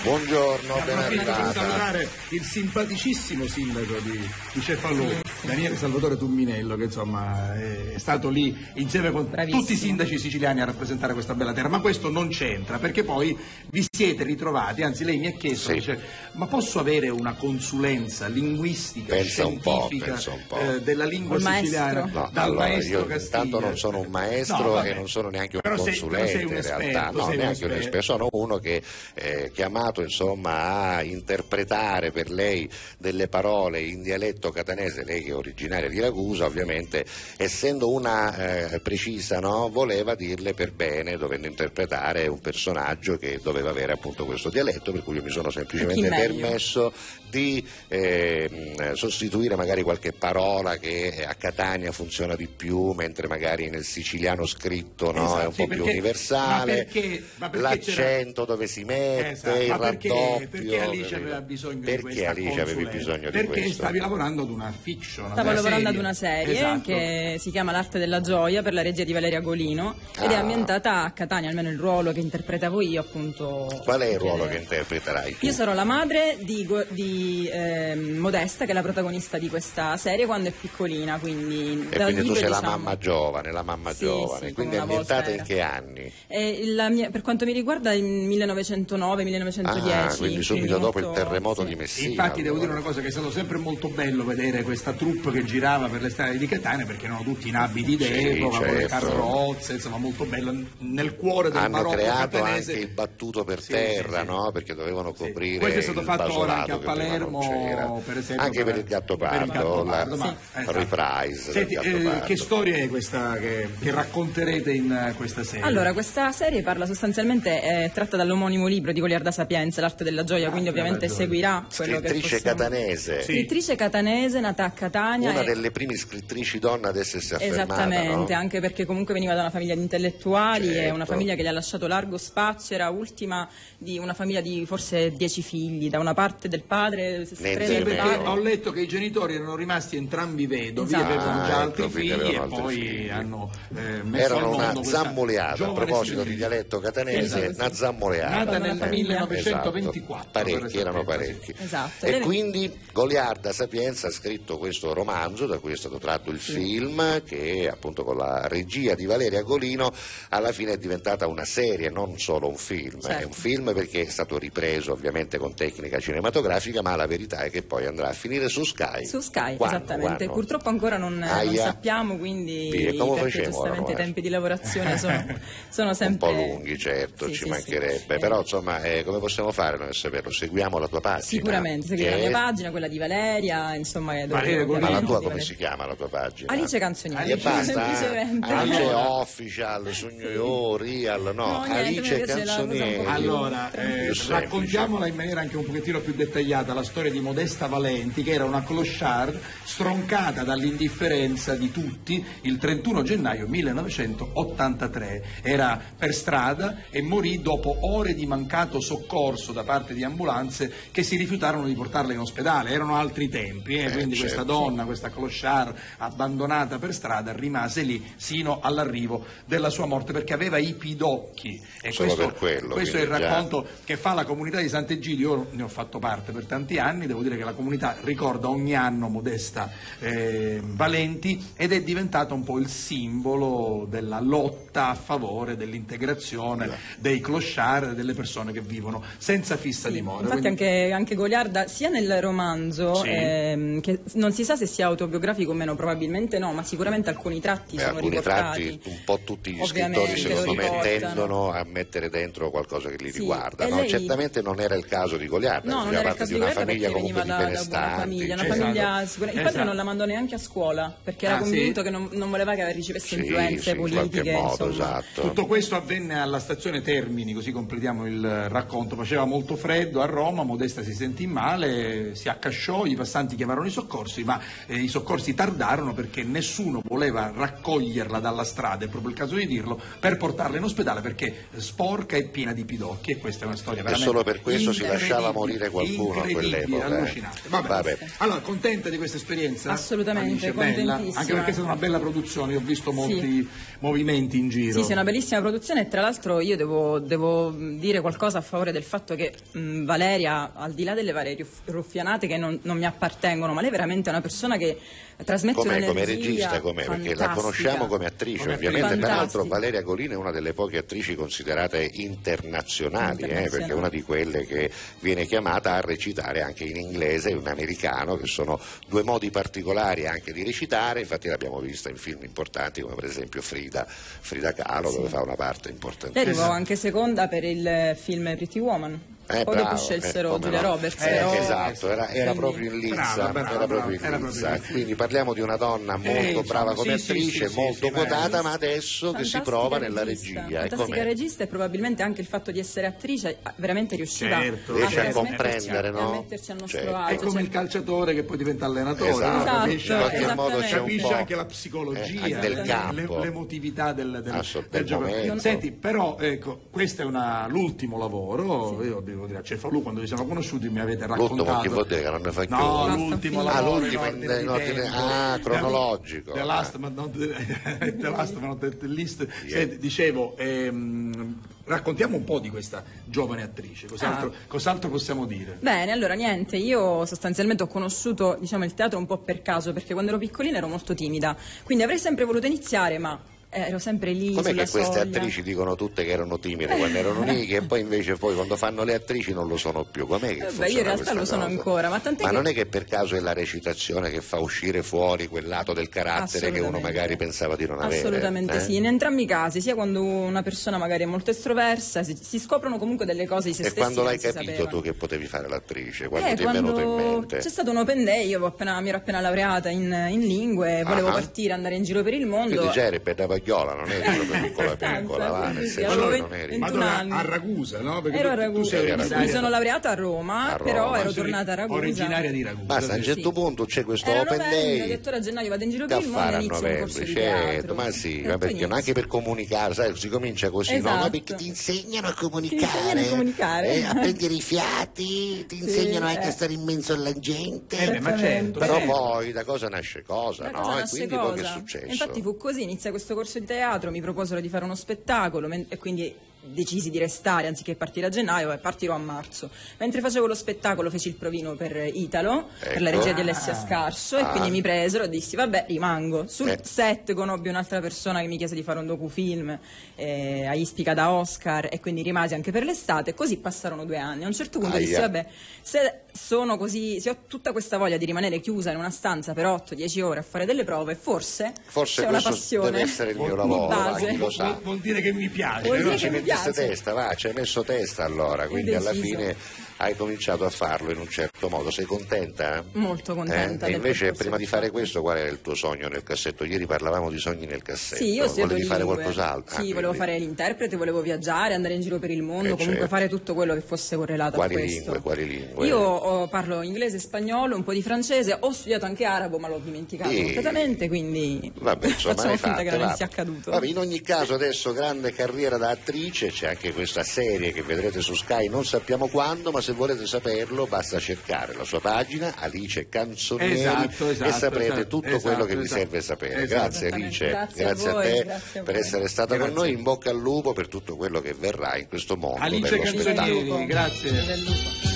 Buongiorno, 0.03 0.81
ben 0.87 0.97
arrivata. 0.99 1.53
salutare 1.53 2.09
il 2.31 2.43
simpaticissimo 2.43 3.47
sindaco 3.47 3.99
di, 3.99 4.19
di 4.53 4.61
Cefalù, 4.61 5.05
Daniele 5.43 5.77
Salvatore 5.77 6.17
Tumminello, 6.17 6.77
che 6.77 6.85
insomma 6.85 7.55
è 7.61 7.99
stato 7.99 8.29
lì 8.31 8.57
insieme 8.75 9.11
con 9.11 9.29
Bravissimo. 9.29 9.61
tutti 9.61 9.73
i 9.73 9.77
sindaci 9.77 10.19
siciliani 10.19 10.61
a 10.61 10.67
rappresentare 10.67 11.13
questa 11.15 11.35
bella 11.35 11.53
terra, 11.53 11.69
ma 11.69 11.81
questo 11.81 12.11
non 12.11 12.29
c'entra, 12.29 12.79
perché 12.79 13.03
poi 13.03 13.37
vi 13.71 13.85
siete 13.91 14.23
ritrovati, 14.23 14.83
anzi 14.83 15.05
lei 15.05 15.19
mi 15.19 15.27
ha 15.27 15.33
chiesto, 15.33 15.71
Sì. 15.71 15.75
dice, 15.75 16.01
ma 16.33 16.47
posso 16.47 16.79
avere 16.79 17.09
una 17.09 17.35
consulenza 17.35 18.29
linguistica, 18.29 19.15
Pensa 19.17 19.47
un 19.47 19.59
po', 19.59 19.89
scientifica 19.89 20.31
un 20.31 20.47
po'. 20.47 20.59
eh, 20.61 20.81
della 20.81 21.05
lingua 21.07 21.39
maestro? 21.41 21.65
siciliana 21.67 22.01
No, 22.13 22.31
dal 22.33 22.45
allora, 22.45 22.69
maestro 22.69 22.99
io 23.01 23.05
Castiglia? 23.07 23.43
intanto 23.43 23.61
non 23.67 23.77
sono 23.77 23.99
un 23.99 24.09
maestro 24.11 24.75
No, 24.75 24.83
e 24.85 24.95
non 24.95 25.09
sono 25.09 25.29
neanche 25.29 25.57
un 25.57 25.63
Però 25.63 25.77
sei- 25.77 25.85
però 25.95 25.99
consulente 26.07 26.31
sei 26.33 26.45
un 26.45 26.53
in 26.55 26.63
realtà, 26.63 26.85
esperto, 26.87 27.19
no, 27.19 27.25
sei 27.25 27.35
un 27.35 27.41
neanche 27.43 27.65
un 27.65 27.71
esperto. 27.73 27.79
esperto, 27.99 28.03
sono 28.07 28.29
uno 28.33 28.59
che 28.59 28.83
è 29.15 29.51
chiamato 29.53 29.87
insomma 29.97 30.97
a 30.97 31.03
interpretare 31.03 32.11
per 32.11 32.31
lei 32.31 32.69
delle 32.99 33.29
parole 33.29 33.81
in 33.81 34.03
dialetto 34.03 34.51
catanese, 34.51 35.05
lei 35.05 35.23
che 35.23 35.31
è 35.31 35.35
originaria 35.35 35.89
di 35.89 36.01
Ragusa 36.01 36.47
ovviamente, 36.47 37.05
essendo 37.37 37.91
una 37.91 38.71
eh, 38.71 38.81
precisa, 38.81 39.41
no, 39.41 39.69
voleva 39.71 40.15
dirle 40.15 40.55
per 40.55 40.73
bene, 40.73 41.17
dovendo 41.17 41.47
interpretare 41.47 42.27
un 42.27 42.41
personaggio 42.41 43.17
che 43.17 43.41
doveva 43.43 43.71
avere 43.71 43.93
appunto 43.93 44.25
questo 44.25 44.51
dialetto, 44.51 44.93
per 44.93 45.03
cui 45.03 45.17
io 45.17 45.23
mi 45.23 45.31
sono 45.31 45.51
semplicemente 45.51 46.09
permesso 46.09 46.93
di 47.31 47.67
ehm, 47.89 48.93
sostituire 48.95 49.57
magari 49.57 49.83
qualche 49.83 50.13
parola 50.13 50.77
che 50.77 51.25
a 51.27 51.35
Catania 51.35 51.93
funziona 51.93 52.35
di 52.37 52.47
più, 52.47 52.93
mentre 52.93 53.27
magari 53.29 53.69
nel 53.71 53.85
siciliano 53.85 54.47
scritto 54.47 55.13
no, 55.13 55.25
Esatto, 55.25 55.41
è 55.41 55.47
un 55.47 55.53
sì, 55.53 55.63
po' 55.63 55.67
più 55.69 55.77
perché- 55.85 55.91
universale, 55.91 56.77
ma 56.77 56.83
perché- 56.93 57.23
ma 57.37 57.51
perché 57.51 57.63
l'accento 57.67 58.45
dove 58.45 58.67
si 58.67 58.85
mette, 58.85 59.31
Esatto, 59.31 59.61
il 59.61 59.69
ma 59.69 59.79
perché, 59.79 60.09
raddoppio. 60.09 60.49
perché 60.49 60.81
Alice 60.81 61.15
aveva 61.15 61.41
bisogno 61.41 61.75
di 61.81 61.85
Perché 61.85 62.03
questa 62.03 62.29
Alice 62.31 62.61
avevi 62.61 62.83
consulenza? 62.83 62.97
bisogno 62.99 63.31
di 63.31 63.37
perché 63.37 63.61
questo? 63.61 63.73
stavi 63.73 63.99
lavorando 63.99 64.43
ad 64.43 64.51
una 64.51 64.73
fiction 64.81 65.27
Stavo 65.27 65.41
una 65.43 65.53
lavorando 65.53 65.89
ad 65.89 65.97
una 65.97 66.13
serie 66.13 66.55
Esatto. 66.55 66.81
che 66.83 67.37
si 67.39 67.51
chiama 67.51 67.73
L'arte 67.73 67.99
della 67.99 68.21
gioia 68.21 68.63
per 68.63 68.73
la 68.73 68.83
regia 68.83 69.05
di 69.05 69.13
Valeria 69.13 69.41
Golino 69.41 69.97
ed 70.21 70.31
è 70.31 70.35
Ah. 70.35 70.39
ambientata 70.41 71.03
a 71.05 71.11
Catania, 71.13 71.49
almeno 71.49 71.71
il 71.71 71.79
ruolo 71.79 72.13
che 72.13 72.21
interpretavo 72.21 72.81
io 72.81 73.01
appunto. 73.01 73.81
Qual 73.85 74.01
è 74.01 74.07
il 74.07 74.19
ruolo 74.19 74.47
che 74.47 74.57
interpreterai 74.59 75.37
tu? 75.39 75.47
Io 75.47 75.53
sarò 75.53 75.73
la 75.75 75.85
madre 75.85 76.37
di, 76.41 76.65
Go- 76.65 76.85
di, 77.19 77.49
ehm, 77.51 78.17
Modesta, 78.17 78.65
che 78.65 78.71
è 78.71 78.75
la 78.75 78.83
protagonista 78.83 79.39
di 79.39 79.49
questa 79.49 79.97
serie 79.97 80.27
quando 80.27 80.49
è 80.49 80.53
piccolina, 80.53 81.19
quindi 81.19 81.87
E 81.91 82.03
quindi 82.03 82.23
tu 82.23 82.35
sei 82.35 82.49
la 82.49 82.57
diciamo, 82.59 82.71
mamma 82.77 82.97
giovane, 82.99 83.53
la 83.53 83.63
mamma 83.63 83.93
Sì, 83.93 84.05
giovane, 84.05 84.49
sì, 84.49 84.53
quindi 84.53 84.77
volta 84.77 84.93
ambientata 85.17 85.31
in 85.31 85.43
che 85.45 85.61
anni? 85.61 86.13
E 86.27 86.63
la 86.67 86.89
mia- 86.89 87.11
per 87.11 87.23
quanto 87.23 87.45
mi 87.45 87.53
riguarda 87.53 87.93
il 87.93 88.05
1909-1910. 88.05 89.93
Ah, 89.93 90.15
quindi 90.17 90.43
subito 90.43 90.79
dopo 90.79 90.99
il 90.99 91.05
molto- 91.07 91.21
terremoto 91.23 91.63
sì. 91.63 91.69
di 91.69 91.75
Messina. 91.75 92.09
Infatti 92.11 92.43
devo 92.43 92.55
dire 92.57 92.67
allora. 92.67 92.81
una 92.81 92.89
cosa 92.89 93.01
che 93.01 93.09
è 93.09 93.11
stato 93.11 93.31
sempre 93.31 93.59
molto 93.59 93.89
bello 93.89 94.25
vedere 94.25 94.63
questa 94.63 94.93
troupe 94.93 95.31
che 95.31 95.45
girava 95.45 95.89
per 95.89 96.03
le 96.03 96.11
strade 96.11 96.39
di 96.39 96.47
Catania 96.47 96.87
perché 96.87 97.07
erano 97.07 97.23
tutti 97.23 97.49
in 97.49 97.57
abiti 97.57 97.97
d'epoca, 97.97 98.59
con 98.59 98.67
le 98.75 98.89
certo. 98.89 99.07
carrozze, 99.07 99.73
insomma 99.75 99.97
molto 99.99 100.25
bello 100.25 100.55
nel 100.79 101.17
cuore 101.17 101.51
del 101.51 101.59
Hanno 101.59 101.71
barocco 101.79 101.95
creato 101.97 102.39
catanese. 102.39 102.73
anche 102.73 102.85
il 102.85 102.91
battuto 102.91 103.45
per 103.45 103.61
Sì, 103.63 103.73
terra, 103.73 104.21
sì, 104.21 104.27
sì. 104.27 104.33
no? 104.33 104.51
Perché 104.53 104.75
dovevano 104.75 105.13
Sì. 105.17 105.25
coprire 105.25 105.59
Questo 105.59 105.79
è 105.79 105.83
stato 105.83 106.01
il 106.01 106.05
fatto 106.05 106.39
ora 106.39 106.59
anche 106.59 106.73
a 106.73 106.79
prima 106.79 107.08
Palermo, 107.09 107.43
non 107.89 108.03
per 108.05 108.19
esempio, 108.19 108.45
Anche 108.45 108.65
per 108.65 108.77
il 108.77 108.85
gatto 108.85 109.17
per 109.17 109.33
il 109.33 109.39
pardo, 109.51 109.53
Gattopardo, 109.85 110.17
la 110.17 110.25
ma- 110.25 110.37
esatto. 110.61 110.73
reprise 110.79 111.53
Senti, 111.53 111.75
eh, 111.75 112.21
che 112.25 112.37
storia 112.37 112.77
è 112.77 112.89
questa 112.89 113.37
che, 113.39 113.69
che 113.81 113.91
racconterete 113.91 114.73
in 114.73 114.91
eh, 114.93 115.13
questa 115.15 115.43
serie? 115.45 115.65
Allora, 115.65 115.93
questa 115.93 116.31
serie 116.33 116.63
parla 116.63 116.87
sostanzialmente, 116.87 117.61
è 117.61 117.91
tratta 117.93 118.17
dall'omonimo 118.17 118.67
libro 118.67 118.93
di 118.93 119.01
Goliarda 119.01 119.31
Sapienza, 119.31 119.81
L'arte 119.81 120.05
della 120.05 120.25
gioia, 120.25 120.51
quindi 120.51 120.71
della 120.71 120.81
ovviamente 120.83 121.07
gioia. 121.07 121.19
seguirà 121.21 121.67
quello 121.75 122.01
che 122.01 122.09
Scrittrice 122.09 122.37
possiamo... 122.37 122.57
catanese, 122.59 123.23
Sì. 123.23 123.33
Scrittrice 123.33 123.77
catanese, 123.77 124.41
nata 124.41 124.65
a 124.65 124.71
Catania. 124.71 125.31
una 125.31 125.43
e- 125.43 125.45
delle 125.45 125.71
prime 125.71 125.97
scrittrici 125.97 126.59
donne 126.59 126.89
ad 126.89 126.97
essersi 126.97 127.35
affermata. 127.35 127.63
Esattamente, 127.63 128.33
no? 128.33 128.39
anche 128.39 128.61
perché 128.61 128.85
comunque 128.85 129.15
veniva 129.15 129.35
da 129.35 129.41
una 129.41 129.51
famiglia 129.51 129.75
di 129.75 129.81
intellettuali, 129.81 130.69
è 130.69 130.73
Certo. 130.75 130.95
una 130.95 131.05
famiglia 131.05 131.35
che 131.35 131.43
gli 131.43 131.47
ha 131.47 131.53
lasciato 131.53 131.87
largo 131.87 132.19
spazio, 132.19 132.75
era 132.75 132.89
ultima 132.91 133.49
di 133.77 133.99
una 133.99 134.15
famiglia 134.15 134.41
di 134.41 134.65
forse 134.67 135.13
dieci 135.17 135.43
figli, 135.43 135.89
da 135.89 135.99
una 135.99 136.15
parte 136.15 136.49
del 136.49 136.63
padre, 136.63 136.98
Del 136.99 137.27
di 137.27 137.83
perché 137.83 138.17
ho 138.25 138.37
letto 138.37 138.73
che 138.73 138.81
i 138.81 138.89
genitori 138.89 139.35
erano 139.35 139.55
rimasti 139.57 139.97
entrambi 139.97 140.47
vedovi, 140.47 140.93
Esatto. 140.93 141.05
avevano 141.13 141.47
già 141.47 141.61
altri 141.61 141.83
ecco, 141.85 141.93
figli 141.93 142.11
e 142.11 142.37
altri 142.39 142.61
poi 142.61 142.75
figli. 142.75 143.09
hanno 143.09 143.51
eh, 143.77 144.03
messo 144.03 144.25
Erano 144.25 144.55
una 144.55 144.83
zammoleata, 144.83 145.67
a 145.69 145.73
proposito 145.73 146.23
di 146.25 146.35
dialetto 146.35 146.79
catanese, 146.81 147.47
Esatto. 147.47 147.63
una 147.65 147.75
zammoleata. 147.75 148.37
Nata 148.37 148.59
nel 148.59 148.71
Una 148.73 148.85
famiglia. 148.85 149.13
1900 149.15 149.71
1924. 149.73 150.31
per 150.33 150.43
parecchi, 150.59 150.79
erano 150.79 151.05
parecchi. 151.05 151.55
Esatto. 151.59 152.07
E 152.07 152.21
quindi 152.21 152.79
Goliarda 152.93 153.53
Sapienza 153.53 154.09
ha 154.09 154.11
scritto 154.11 154.59
questo 154.59 154.93
romanzo, 154.93 155.47
da 155.47 155.59
cui 155.59 155.73
è 155.73 155.77
stato 155.77 155.99
tratto 155.99 156.31
il 156.31 156.39
film, 156.41 157.23
che 157.25 157.69
appunto 157.71 158.05
con 158.05 158.17
la 158.17 158.47
regia 158.49 158.95
di 158.95 159.07
Valeria 159.07 159.43
Golino 159.43 159.93
alla 160.31 160.53
fine 160.53 160.73
è 160.73 160.79
diventata 160.79 161.27
una 161.27 161.45
serie, 161.45 161.91
non 161.91 162.19
solo 162.19 162.49
un 162.49 162.57
film. 162.57 162.99
È 163.01 163.07
Certo. 163.09 163.27
un 163.29 163.33
film 163.33 163.73
perché 163.73 164.03
è 164.03 164.11
stato 164.11 164.39
ripreso 164.39 164.93
ovviamente 164.93 165.39
con 165.39 165.55
tecnica 165.55 165.99
cinematografica, 165.99 166.83
ma 166.89 166.97
la 166.97 167.07
verità 167.07 167.41
è 167.41 167.51
che 167.51 167.63
poi 167.63 167.85
andrà 167.87 168.09
a 168.09 168.13
finire 168.13 168.49
su 168.49 168.65
Sky. 168.65 169.05
Su 169.05 169.21
Sky, 169.21 169.57
Quando? 169.57 169.77
esattamente. 169.77 170.25
Quando? 170.25 170.33
Purtroppo 170.33 170.69
ancora 170.71 170.97
non, 170.97 171.19
non 171.19 171.55
sappiamo, 171.57 172.17
quindi 172.17 172.71
Sì, 172.71 172.97
come 172.97 173.21
perché 173.21 173.31
facciamo 173.31 173.51
giustamente 173.51 173.93
i 173.93 173.95
tempi 173.95 174.21
di 174.21 174.29
lavorazione 174.29 174.97
sono, 174.99 175.25
sono 175.69 175.95
sempre 175.95 176.29
Un 176.29 176.35
po' 176.35 176.41
lunghi, 176.43 176.79
certo, 176.79 177.27
Sì, 177.27 177.33
ci 177.35 177.45
sì, 177.45 177.49
mancherebbe. 177.51 178.15
sì. 178.15 178.19
Però 178.19 178.41
insomma, 178.41 178.83
eh, 178.83 179.05
come 179.05 179.19
possiamo 179.19 179.53
fare 179.53 179.77
noi 179.77 179.89
a 179.89 179.93
saperlo? 179.93 180.31
Seguiamo 180.31 180.79
la 180.79 180.89
tua 180.89 181.01
pagina. 181.01 181.25
Sicuramente, 181.27 181.87
seguire 181.87 182.09
che 182.11 182.15
la 182.17 182.21
mia 182.21 182.29
è- 182.29 182.33
pagina, 182.33 182.71
quella 182.71 182.89
di 182.89 182.99
Valeria, 182.99 183.75
insomma, 183.75 184.15
è 184.15 184.21
dove 184.27 184.41
Valeria 184.41 184.65
Golino. 184.65 184.87
Ma 184.87 184.91
la 185.01 185.01
tua 185.07 185.23
come 185.23 185.41
si 185.41 185.55
chiama 185.57 185.87
la 185.87 185.95
tua 185.95 186.09
pagina? 186.09 186.53
Alice 186.53 186.79
Canzonieri. 186.79 187.33
E 187.33 187.37
basta? 187.37 187.63
semplicemente. 187.73 188.53
Alice. 188.53 188.83
Official, 189.19 189.93
Sogno 189.93 190.77
Real, 190.77 191.21
no, 191.35 191.47
No, 191.47 191.65
niente, 191.65 191.99
Alice 192.01 192.21
Canzonieri. 192.21 193.05
Allora, 193.05 193.71
eh, 193.73 194.13
raccontiamola 194.29 195.07
in 195.07 195.15
maniera 195.15 195.41
anche 195.41 195.57
un 195.57 195.65
pochettino 195.65 196.01
più 196.01 196.15
dettagliata, 196.15 196.73
la 196.79 196.85
storia 196.85 197.11
di 197.11 197.19
Modesta 197.21 197.67
Valenti, 197.67 198.23
che 198.23 198.31
era 198.33 198.45
una 198.45 198.63
clochard 198.63 199.39
stroncata 199.65 200.45
dall'indifferenza 200.45 201.57
di 201.57 201.71
tutti 201.73 202.25
il 202.43 202.57
31 202.57 203.03
gennaio 203.03 203.49
1983. 203.49 205.25
Era 205.43 205.81
per 205.97 206.15
strada 206.15 206.85
e 206.91 207.03
morì 207.03 207.43
dopo 207.43 207.77
ore 207.81 208.15
di 208.15 208.27
mancato 208.27 208.81
soccorso 208.81 209.53
da 209.53 209.65
parte 209.65 209.93
di 209.95 210.05
ambulanze 210.05 210.73
che 210.93 211.03
si 211.03 211.17
rifiutarono 211.17 211.67
di 211.67 211.75
portarla 211.75 212.13
in 212.13 212.21
ospedale. 212.21 212.71
Erano 212.71 212.97
altri 212.97 213.29
tempi, 213.29 213.75
eh, 213.75 213.85
Eh, 213.87 213.91
quindi 213.93 214.15
certo. 214.15 214.35
questa 214.35 214.43
donna, 214.45 214.85
questa 214.85 215.11
clochard 215.11 215.75
abbandonata 215.99 216.79
per 216.79 216.95
strada 216.95 217.33
rimase 217.33 217.83
lì 217.83 218.05
sino 218.17 218.61
all'arrivo 218.61 219.25
della 219.47 219.71
sua 219.71 219.87
morte 219.87 220.13
perché 220.13 220.33
aveva 220.33 220.59
i 220.59 220.75
pidocchi. 220.75 221.61
E 221.81 221.91
Solo 221.91 222.15
questo, 222.15 222.27
per 222.29 222.39
quello, 222.39 222.75
questo 222.75 222.97
è 222.97 223.01
il 223.01 223.07
quindi 223.09 223.25
già- 223.25 223.31
racconto 223.35 223.67
che 223.85 223.97
fa 223.97 224.15
la 224.15 224.25
comunità 224.25 224.61
di 224.61 224.69
Sant'Egidio, 224.69 225.17
io 225.19 225.47
ne 225.53 225.63
ho 225.65 225.69
fatto 225.69 225.99
parte 225.99 226.31
per 226.33 226.45
tanti 226.45 226.68
anni, 226.77 227.07
devo 227.07 227.23
dire 227.23 227.39
che 227.39 227.45
la 227.45 227.53
comunità 227.55 227.97
ricorda 228.03 228.51
ogni 228.51 228.75
anno 228.75 229.09
Modesta 229.09 229.71
eh, 230.01 230.61
Valenti 230.63 231.43
ed 231.57 231.73
è 231.73 231.83
diventata 231.83 232.35
un 232.35 232.45
po' 232.45 232.59
il 232.59 232.69
simbolo 232.69 233.87
della 233.89 234.21
lotta 234.21 234.89
a 234.91 234.95
favore 234.95 235.57
dell'integrazione 235.57 236.69
dei 236.99 237.21
clochard 237.21 237.93
delle 237.95 238.13
persone 238.15 238.53
che 238.53 238.61
vivono 238.61 239.03
senza 239.19 239.57
fissa 239.57 239.89
Sì, 239.89 239.95
dimora. 239.95 240.23
Infatti 240.23 240.41
Quindi- 240.41 240.63
anche, 240.65 240.93
anche 240.93 241.15
Goliarda, 241.15 241.67
sia 241.69 241.89
nel 241.89 242.21
romanzo, 242.21 242.95
Sì. 242.97 243.09
ehm, 243.09 243.81
che 243.81 244.01
non 244.15 244.33
si 244.33 244.45
sa 244.45 244.57
se 244.57 244.67
sia 244.67 244.87
autobiografico 244.87 245.53
o 245.53 245.55
meno, 245.55 245.75
probabilmente 245.77 246.39
no, 246.39 246.53
ma 246.53 246.63
sicuramente 246.65 247.09
alcuni 247.09 247.41
tratti 247.41 247.77
Beh, 247.77 247.83
sono 247.83 247.95
alcuni 247.97 248.17
riportati. 248.17 248.63
tratti, 248.65 248.89
un 248.91 248.99
po' 249.05 249.21
tutti 249.25 249.53
gli 249.53 249.61
Ovviamente, 249.61 250.07
scrittori 250.11 250.21
secondo 250.37 250.55
me 250.55 250.63
riportano. 250.65 250.99
tendono 250.99 251.53
a 251.53 251.65
mettere 251.65 252.11
dentro 252.11 252.51
qualcosa 252.51 252.89
che 252.91 252.97
li 253.03 253.11
Sì, 253.13 253.19
riguarda. 253.21 253.67
no? 253.69 253.77
lei- 253.77 253.89
Certamente 253.89 254.43
non 254.43 254.61
era 254.61 254.75
il 254.75 254.85
caso 254.87 255.17
di 255.17 255.27
Goliarda, 255.27 255.71
No, 255.71 255.85
non 255.85 255.89
era 255.89 255.99
il 255.99 256.03
parte 256.03 256.19
caso 256.19 256.31
di 256.33 256.37
una 256.39 256.47
Goliarda 256.49 256.58
famiglia 256.59 256.87
perché 256.89 257.01
veniva 257.01 257.23
da, 257.25 257.37
da 257.45 257.65
buona 257.65 257.97
famiglia, 257.97 258.35
una 258.35 258.43
cioè, 258.45 258.57
famiglia 258.57 259.07
sicura- 259.07 259.31
Il 259.31 259.37
padre 259.37 259.49
Esatto. 259.51 259.65
non 259.65 259.77
la 259.77 259.85
mandò 259.85 260.05
neanche 260.05 260.35
a 260.35 260.39
scuola 260.39 260.97
perché 261.03 261.27
era 261.27 261.37
Ah, 261.37 261.45
sì? 261.45 261.51
convinto 261.51 261.83
che 261.83 261.91
non, 261.91 262.09
non 262.13 262.31
voleva 262.31 262.55
che 262.55 262.73
ricevesse 262.73 263.07
Sì, 263.09 263.15
influenze 263.17 263.63
sì, 263.63 263.71
in 263.71 263.77
politiche. 263.77 264.33
modo, 264.33 264.67
insomma. 264.67 264.99
esatto. 264.99 265.21
Tutto 265.23 265.47
questo 265.47 265.77
avvenne 265.77 266.19
alla 266.21 266.39
stazione 266.39 266.81
Termini, 266.83 267.33
così 267.33 267.53
completiamo 267.53 268.07
il 268.07 268.49
racconto. 268.49 268.97
Faceva 268.97 269.25
molto 269.25 269.57
freddo 269.57 270.01
a 270.01 270.07
Roma, 270.07 270.43
Modesta 270.45 270.83
si 270.83 270.93
sentì 270.95 271.27
male, 271.27 272.15
si 272.15 272.29
accasciò, 272.29 272.85
i 272.87 272.95
passanti 272.95 273.37
chiamarono 273.37 273.67
i 273.67 273.71
soccorsi, 273.71 274.25
ma 274.25 274.41
eh, 274.67 274.77
i 274.77 274.89
soccorsi 274.89 275.35
tardarono 275.35 275.95
perché 275.95 276.23
nessuno 276.23 276.81
voleva 276.85 277.33
raccoglierla 277.35 278.19
dalla 278.19 278.45
strada, 278.45 278.85
è 278.85 278.89
proprio 278.89 279.11
il 279.11 279.17
caso 279.17 279.35
di 279.37 279.47
dirlo, 279.47 279.81
per 280.01 280.17
portarla 280.17 280.57
in 280.57 280.63
ospedale 280.65 281.01
perché 281.01 281.47
sporca 281.57 282.17
e 282.17 282.25
piena 282.25 282.53
di 282.53 282.65
pidocchi 282.65 283.13
e 283.13 283.19
questa 283.19 283.45
è 283.45 283.47
una 283.47 283.57
storia 283.57 283.83
veramente 283.83 284.11
solo 284.11 284.23
per 284.23 284.41
questo 284.41 284.73
si 284.73 284.87
lasciava 284.87 285.33
morire 285.33 285.71
qualcuno 285.71 286.25
quell'epoca, 286.41 286.87
eh. 286.89 286.97
allucinante. 286.97 287.41
Vabbè. 287.49 287.67
Vabbè. 287.69 287.99
Allora, 288.19 288.41
contenta 288.41 288.89
di 288.89 288.97
questa 288.97 289.17
esperienza? 289.17 289.71
Assolutamente, 289.73 290.47
Alice, 290.47 290.53
bella? 290.53 290.93
contentissima. 290.95 291.21
Anche 291.21 291.33
perché 291.35 291.51
è 291.51 291.53
stata 291.53 291.69
una 291.69 291.77
bella 291.77 291.99
produzione, 291.99 292.53
io 292.53 292.59
ho 292.59 292.63
visto 292.63 292.93
molti 292.93 293.49
movimenti 293.81 294.39
in 294.39 294.49
giro. 294.49 294.79
Sì, 294.79 294.85
sì, 294.85 294.91
è 294.91 294.95
una 294.95 295.05
bellissima 295.05 295.41
produzione 295.41 295.83
e 295.83 295.89
tra 295.89 296.01
l'altro 296.01 296.41
io 296.41 296.57
devo, 296.57 296.99
devo 296.99 297.51
dire 297.51 298.01
qualcosa 298.01 298.39
a 298.39 298.43
favore 298.43 298.73
del 298.73 298.83
fatto 298.83 299.15
che 299.15 299.33
mh, 299.53 299.85
Valeria, 299.85 300.53
al 300.55 300.73
di 300.73 300.85
là 300.85 300.95
delle 300.95 301.13
varie 301.13 301.37
ruff- 301.37 301.61
ruffianate 301.67 302.27
che 302.27 302.37
non, 302.37 302.59
non 302.63 302.77
mi 302.79 302.87
appartengono, 302.87 303.53
ma 303.53 303.61
lei 303.61 303.69
è 303.69 303.73
veramente 303.73 304.11
una 304.11 304.21
persona 304.21 304.57
che 304.57 304.79
trasmette 305.25 305.59
Com'è, 305.59 305.77
un'energia 305.77 305.93
come 305.93 306.05
regista, 306.05 306.61
com'è? 306.61 306.85
Perché 306.85 307.09
la 307.15 307.25
fantastica. 307.25 307.35
conosciamo 307.35 307.87
come 307.87 308.07
attrice, 308.07 308.39
Come 308.43 308.55
ovviamente. 308.55 308.87
attrice. 308.87 309.01
Peraltro 309.07 309.41
Fantastica. 309.41 309.55
Valeria 309.55 309.81
Golino 309.83 310.13
è 310.13 310.17
una 310.17 310.31
delle 310.31 310.53
poche 310.53 310.77
attrici 310.79 311.15
considerate 311.15 311.91
internazionali, 311.95 313.23
eh, 313.23 313.27
Internazionali. 313.27 313.49
perché 313.51 313.73
è 313.73 313.75
una 313.75 313.89
di 313.89 314.03
quelle 314.03 314.47
che 314.47 314.71
viene 315.01 315.27
chiamata 315.27 315.75
a 315.75 315.81
recitare 315.81 316.28
anche 316.43 316.65
in 316.65 316.77
inglese 316.77 317.31
e 317.31 317.33
in 317.33 317.47
americano, 317.47 318.17
che 318.17 318.27
sono 318.27 318.61
due 318.87 319.03
modi 319.03 319.31
particolari 319.31 320.07
anche 320.07 320.33
di 320.33 320.45
recitare, 320.45 321.01
infatti 321.01 321.29
l'abbiamo 321.29 321.61
vista 321.61 321.89
in 321.89 321.97
film 321.97 322.23
importanti 322.23 322.81
come 322.81 322.95
per 322.95 323.05
esempio 323.05 323.43
Frida, 323.43 323.87
Frida 323.89 324.53
Kahlo, 324.53 324.91
dove 324.91 325.09
fa 325.09 325.23
una 325.23 325.37
parte 325.37 325.69
Lei 325.69 325.75
importantissima. 325.75 326.31
arrivò 326.31 326.51
anche 326.51 326.77
seconda 326.77 327.29
per 327.29 327.45
il 327.45 327.97
film 328.01 328.35
Pretty 328.37 328.59
Woman. 328.59 329.17
Eh, 329.31 329.45
Poi 329.45 329.55
bravo, 329.57 329.69
dopo 329.69 329.77
scelsero 329.77 330.37
eh, 330.37 330.39
Giulia 330.39 330.61
no. 330.63 330.69
Roberts. 330.71 331.03
Eh, 331.05 331.09
però- 331.11 331.35
esatto, 331.35 331.91
era, 331.91 332.09
era 332.09 332.33
quindi- 332.33 332.39
proprio 332.39 332.73
in 332.73 332.79
lizza, 332.79 333.29
era 333.31 333.67
proprio 333.67 333.95
in 333.95 334.21
lizza. 334.25 334.61
Quindi 334.71 334.95
parliamo 334.95 335.35
di 335.35 335.41
una 335.41 335.57
donna 335.57 335.97
molto 335.97 336.41
Eh, 336.41 336.43
brava 336.47 336.73
come 336.75 336.97
sì, 336.97 337.11
attrice, 337.11 337.47
sì, 337.47 337.53
sì, 337.53 337.61
molto 337.61 337.87
sì, 337.87 337.93
quotata, 337.93 338.41
ma 338.43 338.53
adesso 338.53 339.13
che 339.13 339.25
si 339.25 339.39
prova 339.41 339.77
nella 339.79 340.03
regista, 340.03 340.41
regia. 340.43 340.59
E 340.63 340.69
Fantastica 340.69 340.97
com'è? 340.97 341.05
regista 341.05 341.45
e 341.45 341.47
probabilmente 341.47 342.03
anche 342.03 342.23
il 342.23 342.27
fatto 342.27 342.51
di 342.51 342.59
essere 342.59 342.87
attrice 342.87 343.31
eh, 343.43 343.53
veramente 343.57 343.97
riusciva 343.97 344.41
Certo. 344.41 344.73
A 344.73 344.77
trasmetterci- 344.79 345.13
comprendere, 345.13 345.91
no? 345.91 345.99
a 345.99 346.11
metterci 346.13 346.51
al 346.51 346.57
nostro 346.61 346.81
Cioè, 346.81 346.93
agio. 346.93 347.13
È 347.15 347.17
come 347.19 347.31
cioè- 347.33 347.43
il 347.43 347.49
calciatore 347.49 348.15
che 348.15 348.23
poi 348.23 348.37
diventa 348.39 348.65
allenatore, 348.65 349.11
Esatto. 349.11 349.39
Esatto, 349.43 349.57
capisce, 349.59 349.93
in 349.93 349.99
qualche 349.99 350.35
modo 350.35 350.59
c'è 350.61 350.73
un 350.79 350.87
capisce 350.87 351.03
po' 351.09 351.15
anche 351.15 351.35
la 351.35 351.43
eh, 351.43 351.47
psicologia, 351.47 352.23
anche 352.23 352.39
del 352.39 352.63
campo. 352.67 353.19
l'emotività 353.19 353.93
del, 353.93 354.11
del, 354.11 354.23
del 354.23 354.67
del 354.71 354.85
giocatore. 354.85 355.39
Senti, 355.39 355.71
però 355.73 356.17
ecco, 356.19 356.61
questo 356.71 357.03
è 357.03 357.05
una- 357.05 357.47
l'ultimo 357.49 357.99
lavoro, 357.99 358.83
io 358.83 359.03
devo 359.19 359.27
dire 359.27 359.39
a 359.39 359.43
Cefalù 359.43 359.83
quando 359.83 360.01
vi 360.01 360.07
siamo 360.07 360.25
conosciuti 360.27 360.69
mi 360.69 360.81
avete 360.81 361.07
raccontato 361.07 361.45
L'ultimo 361.45 361.83
che 361.83 362.03
non 362.11 362.23
ne 362.23 362.33
fa 362.33 362.45
più. 362.47 362.57
No, 362.57 362.97
l'ultimo 362.97 363.47
Ah, 363.47 363.61
l'ultimo 363.61 364.07
in 364.07 364.23
in- 364.23 364.49
ordine 364.49 364.85
in 364.85 364.91
ah, 364.95 365.39
cronologico. 365.43 366.33
The 366.33 366.45
last, 366.45 366.77
but 366.79 366.95
not 366.95 367.11
the, 367.17 367.93
the 367.99 368.09
last, 368.11 368.33
but 368.35 368.43
not 368.43 368.59
the 368.79 368.87
least. 368.87 369.27
Senti, 369.47 369.79
dicevo, 369.79 370.37
ehm, 370.37 371.37
raccontiamo 371.65 372.17
un 372.17 372.25
po' 372.25 372.39
di 372.39 372.49
questa 372.51 372.83
giovane 373.05 373.43
attrice, 373.43 373.87
cos'altro, 373.89 374.29
Ah. 374.29 374.47
cos'altro 374.47 374.89
possiamo 374.89 375.27
dire? 375.27 375.57
Bene, 375.61 375.91
allora 375.93 376.15
niente, 376.15 376.57
io 376.57 377.05
sostanzialmente 377.05 377.63
ho 377.65 377.67
conosciuto 377.67 378.37
diciamo, 378.41 378.65
il 378.65 378.75
teatro 378.75 378.99
un 378.99 379.07
po' 379.07 379.19
per 379.19 379.43
caso, 379.43 379.73
perché 379.73 379.93
quando 379.93 380.11
ero 380.13 380.21
piccolina 380.21 380.59
ero 380.59 380.69
molto 380.69 380.95
timida, 380.95 381.37
quindi 381.65 381.83
avrei 381.85 381.99
sempre 381.99 382.25
voluto 382.25 382.47
iniziare, 382.47 382.99
ma 382.99 383.19
ero 383.51 383.79
sempre 383.79 384.13
lì 384.13 384.33
Com'è 384.35 384.51
che 384.51 384.55
queste 384.69 384.83
soglia. 384.85 385.01
attrici 385.03 385.43
dicono 385.43 385.75
tutte 385.75 386.05
che 386.05 386.11
erano 386.11 386.39
timide 386.39 386.77
quando 386.77 386.99
erano 386.99 387.23
nighe 387.23 387.57
e 387.59 387.63
poi 387.63 387.81
invece 387.81 388.17
poi 388.17 388.35
quando 388.35 388.57
fanno 388.57 388.85
le 388.85 388.95
attrici 388.95 389.33
non 389.33 389.49
lo 389.49 389.57
sono 389.57 389.85
più? 389.85 390.07
Com'è 390.07 390.37
che 390.37 390.47
Eh 390.49 390.53
beh, 390.53 390.69
io 390.69 390.79
in 390.79 390.85
realtà 390.85 391.13
lo 391.15 391.25
sono 391.25 391.43
cosa? 391.45 391.55
ancora, 391.57 391.89
ma 391.89 391.99
tant'è 391.99 392.23
Ma 392.25 392.29
che- 392.29 392.35
non 392.35 392.47
è 392.47 392.53
che 392.53 392.67
per 392.67 392.85
caso 392.85 393.17
è 393.17 393.21
la 393.21 393.33
recitazione 393.33 394.11
che 394.11 394.21
fa 394.21 394.39
uscire 394.39 394.83
fuori 394.83 395.27
quel 395.29 395.47
lato 395.49 395.73
del 395.73 395.89
carattere 395.89 396.51
che 396.53 396.61
uno 396.61 396.79
magari 396.79 397.17
pensava 397.17 397.57
di 397.57 397.67
non 397.67 397.81
avere? 397.81 398.01
Assolutamente 398.01 398.57
eh? 398.57 398.61
sì, 398.61 398.77
in 398.77 398.87
entrambi 398.87 399.23
i 399.23 399.27
casi, 399.27 399.61
sia 399.61 399.75
quando 399.75 400.03
una 400.03 400.43
persona 400.43 400.77
magari 400.79 401.05
è 401.05 401.07
molto 401.07 401.31
estroversa, 401.31 402.03
si, 402.03 402.17
si 402.21 402.39
scoprono 402.39 402.79
comunque 402.79 403.07
delle 403.07 403.27
cose 403.27 403.49
di 403.49 403.55
se 403.55 403.63
E 403.63 403.65
stessi 403.67 403.81
quando 403.81 404.03
l'hai 404.03 404.19
capito 404.19 404.45
sapevano. 404.45 404.69
tu 404.69 404.83
che 404.83 404.93
potevi 404.93 405.27
fare 405.27 405.49
l'attrice? 405.49 406.09
Quando 406.09 406.29
Eh, 406.29 406.35
ti 406.37 406.43
è 406.43 406.47
venuto 406.51 406.81
in 406.81 406.95
mente? 406.95 407.39
C'è 407.39 407.49
stato 407.49 407.71
un 407.71 407.79
open 407.79 408.05
day, 408.05 408.27
io 408.29 408.45
appena- 408.45 408.81
mi 408.81 408.89
ero 408.91 408.99
appena 408.99 409.21
laureata 409.21 409.69
in, 409.71 409.85
in 410.11 410.21
lingue, 410.21 410.83
volevo 410.85 411.09
Ah. 411.09 411.13
partire, 411.13 411.53
andare 411.55 411.77
in 411.77 411.83
giro 411.83 412.03
per 412.03 412.13
il 412.15 412.27
mondo. 412.27 412.55
Quindi 412.57 412.73
già 412.73 412.83
eri 412.85 413.01
per 413.01 413.15
pagliola, 413.49 413.75
non 413.75 413.91
eri 413.91 414.17
proprio 414.17 414.41
piccola 414.49 414.77
piccola, 414.77 415.29
va, 415.29 415.49
sì, 415.49 415.55
nel 415.55 415.67
sì, 415.67 415.73
senso 415.73 416.09
che 416.09 416.19
non 416.19 416.35
eri... 416.35 416.59
21 416.59 416.59
Madonna, 416.59 416.99
anni. 416.99 417.13
a 417.13 417.21
Ragusa, 417.23 417.81
no? 417.81 418.03
Perché 418.03 418.19
Ero 418.19 418.29
a 418.31 418.35
Ragusa, 418.35 418.77
a 418.79 418.83
mi 418.83 418.91
originaria- 418.93 419.29
sono 419.29 419.49
laureata 419.49 419.91
a 419.91 419.95
Roma, 419.95 420.53
A 420.55 420.57
però 420.59 420.85
Roma, 420.85 420.99
ero 421.01 421.11
sei 421.13 421.23
tornata 421.23 421.53
a 421.53 421.55
Ragusa. 421.55 421.79
Originaria 421.81 422.31
di 422.31 422.43
Ragusa. 422.43 422.65
Basta, 422.65 422.93
a 422.93 422.97
un 422.97 423.03
sì. 423.03 423.09
certo 423.09 423.33
punto 423.33 423.65
c'è 423.65 423.85
questo 423.85 424.11
Era 424.11 424.21
open 424.21 424.37
novembre, 424.37 424.59
ho 424.59 424.77
day 424.79 424.89
detto 424.89 425.09
ora 425.09 425.17
a 425.17 425.21
gennaio 425.21 425.49
vado 425.49 425.65
in 425.65 425.71
giro 425.71 425.87
per 425.87 426.01
il 426.01 426.09
mondo 426.09 426.31
e 426.31 426.35
a 426.35 426.41
novembre, 426.41 427.07
certo, 427.07 427.75
ma 427.75 427.91
sì, 427.91 428.23
E 428.23 428.27
ma 428.29 428.39
perché 428.39 428.65
anche 428.65 428.93
per 428.93 429.07
comunicare, 429.07 429.75
sai, 429.75 429.97
si 429.97 430.09
comincia 430.09 430.51
così, 430.51 430.73
no? 430.73 430.79
Esatto. 430.79 430.97
Ma 430.99 431.11
perché 431.11 431.35
ti 431.35 431.47
insegnano 431.47 432.09
a 432.09 432.15
comunicare, 432.15 432.65
insegnano 432.67 433.01
a 433.01 433.09
comunicare. 433.09 433.73
eh, 433.73 433.85
a 433.85 433.95
prendere 433.95 434.35
i 434.35 434.41
fiati, 434.41 435.47
ti 435.47 435.57
insegnano 435.59 436.07
anche 436.07 436.25
eh. 436.25 436.29
a 436.29 436.33
stare 436.33 436.53
in 436.53 436.63
mezzo 436.63 436.93
alla 436.93 437.13
gente. 437.19 437.77
Eh 437.79 438.01
ma 438.01 438.17
certo. 438.17 438.59
Però 438.59 438.77
eh. 438.79 438.85
poi 438.85 439.33
da 439.33 439.45
cosa 439.45 439.69
nasce 439.69 440.03
cosa, 440.03 440.45
Da 440.45 440.51
no? 440.51 440.61
cosa 440.61 440.83
e 440.85 440.89
quindi 440.89 441.15
poi 441.15 441.35
che 441.35 441.41
è 441.41 441.45
successo? 441.45 441.87
Infatti 441.87 442.23
fu 442.23 442.37
così, 442.37 442.63
inizia 442.63 442.91
questo 442.91 443.15
corso 443.15 443.28
di 443.29 443.45
teatro, 443.45 443.91
mi 443.91 444.01
proposero 444.01 444.41
di 444.41 444.49
fare 444.49 444.65
uno 444.65 444.75
spettacolo 444.75 445.49
e 445.69 445.77
quindi 445.77 446.15
decisi 446.53 446.91
di 446.91 446.99
restare 446.99 447.47
anziché 447.47 447.75
partire 447.77 448.07
a 448.07 448.09
gennaio 448.09 448.51
e 448.53 448.59
partirò 448.59 448.95
a 448.95 448.99
marzo. 448.99 449.51
Mentre 449.79 450.01
facevo 450.01 450.27
lo 450.27 450.35
spettacolo 450.35 450.91
feci 450.91 451.09
il 451.09 451.15
provino 451.15 451.55
per 451.55 451.91
Italo, 451.93 452.49
per 452.59 452.81
la 452.83 452.89
Ecco. 452.91 452.99
regia 452.99 453.13
di 453.13 453.21
Alessia 453.21 453.55
Scarso 453.55 454.17
e 454.19 454.23
Ah. 454.23 454.27
quindi 454.31 454.51
mi 454.51 454.63
presero 454.63 455.05
e 455.05 455.09
dissi 455.09 455.37
vabbè 455.37 455.67
rimango. 455.69 456.27
Sul 456.29 456.49
Eh. 456.51 456.61
set 456.63 457.13
conobbi 457.15 457.49
un'altra 457.49 457.81
persona 457.81 458.21
che 458.21 458.27
mi 458.27 458.37
chiese 458.37 458.55
di 458.55 458.63
fare 458.63 458.79
un 458.79 458.87
docufilm 458.87 459.59
eh, 459.97 460.47
a 460.47 460.55
Ispica 460.55 460.95
da 460.95 461.11
Oscar 461.11 461.69
e 461.71 461.81
quindi 461.81 462.03
rimasi 462.03 462.35
anche 462.35 462.51
per 462.53 462.65
l'estate. 462.65 463.15
Così 463.15 463.37
passarono 463.39 463.85
due 463.85 463.99
anni. 463.99 464.25
A 464.25 464.27
un 464.27 464.35
certo 464.35 464.59
punto 464.59 464.77
dissi 464.77 464.95
Aia. 464.95 465.01
vabbè 465.03 465.27
se 465.63 466.01
sono 466.13 466.57
così, 466.57 467.01
se 467.01 467.11
ho 467.11 467.17
tutta 467.29 467.53
questa 467.53 467.77
voglia 467.77 467.97
di 467.97 468.05
rimanere 468.05 468.41
chiusa 468.41 468.71
in 468.73 468.79
una 468.79 468.91
stanza 468.91 469.35
per 469.35 469.47
8-10 469.47 470.01
ore 470.03 470.21
a 470.21 470.23
fare 470.23 470.45
delle 470.47 470.65
prove, 470.65 470.95
forse, 470.97 471.53
Forse 471.67 472.03
c'è 472.03 472.09
una 472.09 472.21
passione 472.21 472.71
deve 472.71 472.83
essere 472.83 473.11
il 473.13 473.17
mio 473.19 473.31
di 473.31 473.37
lavoro, 473.37 473.67
va, 473.67 473.91
base. 473.91 474.17
Vuol, 474.17 474.59
vuol 474.63 474.79
dire 474.79 475.01
che 475.01 475.13
mi 475.13 475.29
piace. 475.29 475.63
Vuol 475.63 475.79
Eh, 475.79 475.83
dire 475.83 475.97
che 475.97 476.11
mi 476.11 476.21
piace. 476.21 476.38
Testa, 476.53 476.93
va, 476.93 477.15
ci 477.15 477.27
hai 477.27 477.33
messo 477.33 477.63
testa 477.63 478.05
allora, 478.05 478.47
quindi 478.49 478.75
alla 478.75 478.93
fine 478.93 479.37
hai 479.79 479.97
cominciato 479.97 480.45
a 480.45 480.51
farlo 480.51 480.91
in 480.91 480.99
un 480.99 481.09
certo 481.09 481.49
modo. 481.49 481.71
Sei 481.71 481.85
contenta? 481.85 482.65
Molto 482.73 483.15
contenta 483.15 483.67
Eh? 483.67 483.73
E 483.73 483.75
invece 483.77 484.13
prima 484.13 484.37
di 484.37 484.47
fare 484.47 484.71
questo 484.71 485.01
qual 485.01 485.19
era 485.19 485.29
il 485.29 485.41
tuo 485.41 485.55
sogno 485.55 485.89
nel 485.89 486.03
cassetto? 486.03 486.45
Ieri 486.45 486.67
parlavamo 486.67 487.11
di 487.11 487.19
sogni 487.19 487.47
nel 487.47 487.63
cassetto. 487.63 488.03
Sì, 488.03 488.13
io 488.15 488.27
Volevi 488.27 488.63
fare 488.65 488.81
lingue. 488.83 488.95
qualcos'altro? 489.03 489.63
Sì, 489.63 489.71
Ah, 489.71 489.75
volevo 489.75 489.93
fare 489.95 490.19
l'interprete, 490.19 490.77
volevo 490.77 491.01
viaggiare, 491.01 491.55
andare 491.55 491.75
in 491.75 491.81
giro 491.81 491.99
per 491.99 492.11
il 492.11 492.23
mondo, 492.23 492.49
Eh, 492.49 492.57
comunque 492.57 492.75
certo. 492.81 492.89
fare 492.89 493.09
tutto 493.09 493.35
quello 493.35 493.55
che 493.55 493.61
fosse 493.61 493.97
correlato 493.97 494.37
Quali 494.37 494.55
a 494.55 494.59
questo. 494.59 494.81
lingue, 494.81 495.01
quali 495.01 495.27
lingue? 495.27 495.67
Io 495.67 495.79
oh, 495.79 496.29
parlo 496.29 496.63
inglese, 496.63 496.99
spagnolo, 496.99 497.55
un 497.57 497.65
po' 497.65 497.73
di 497.73 497.83
francese, 497.83 498.37
ho 498.39 498.51
studiato 498.53 498.85
anche 498.85 499.05
arabo, 499.05 499.39
ma 499.39 499.49
l'ho 499.49 499.61
dimenticato 499.63 500.11
Sì. 500.11 500.23
completamente, 500.23 500.89
quindi 500.89 501.53
Vabbè, 501.61 501.87
insomma, 501.89 502.15
facciamo 502.15 502.37
finta 502.37 502.49
fatte, 502.57 502.65
che 502.65 502.71
non 502.77 502.87
va. 502.89 502.95
sia 502.95 503.05
accaduto. 503.07 503.51
Vabbè, 503.53 503.67
in 503.67 503.79
ogni 503.79 504.01
caso 504.01 504.35
adesso 504.35 504.73
grande 504.73 505.13
carriera 505.13 505.57
da 505.57 505.71
attrice, 505.71 506.29
c'è 506.31 506.49
anche 506.49 506.73
questa 506.73 507.03
serie 507.05 507.53
che 507.53 507.63
vedrete 507.63 508.01
su 508.01 508.15
Sky, 508.15 508.49
non 508.49 508.65
sappiamo 508.65 509.07
quando, 509.09 509.51
ma 509.51 509.61
se 509.69 509.75
volete 509.75 510.07
saperlo 510.07 510.67
basta 510.67 510.99
cercare 510.99 511.53
la 511.53 511.65
sua 511.65 511.79
pagina 511.81 512.37
Alice 512.39 512.89
Canzonieri 512.89 513.61
Esatto, 513.61 514.09
esatto, 514.09 514.31
e 514.31 514.33
saprete 514.33 514.73
esatto, 514.73 514.87
tutto 514.87 515.07
esatto, 515.09 515.23
quello 515.23 515.45
che 515.45 515.57
vi 515.57 515.65
esatto. 515.65 515.81
serve 515.81 516.01
sapere. 516.01 516.43
Esatto. 516.43 516.61
Grazie 516.63 516.89
Alice, 516.89 517.29
Grazie 517.29 517.65
a 517.69 517.75
voi, 517.75 518.05
te 518.05 518.25
grazie 518.25 518.61
a 518.61 518.63
per 518.63 518.77
essere 518.77 519.09
stata 519.09 519.37
con 519.37 519.49
Grazie. 519.49 519.55
noi, 519.55 519.73
in 519.73 519.83
bocca 519.83 520.09
al 520.09 520.19
lupo 520.19 520.55
per 520.55 520.69
tutto 520.69 520.97
quello 520.97 521.21
che 521.21 521.35
verrà 521.35 521.77
in 521.77 521.87
questo 521.87 522.17
mondo 522.17 522.43
Alice. 522.43 522.79
Canzonieri, 522.79 523.67
grazie. 523.67 524.88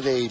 Canzone 0.00 0.02
dei 0.02 0.28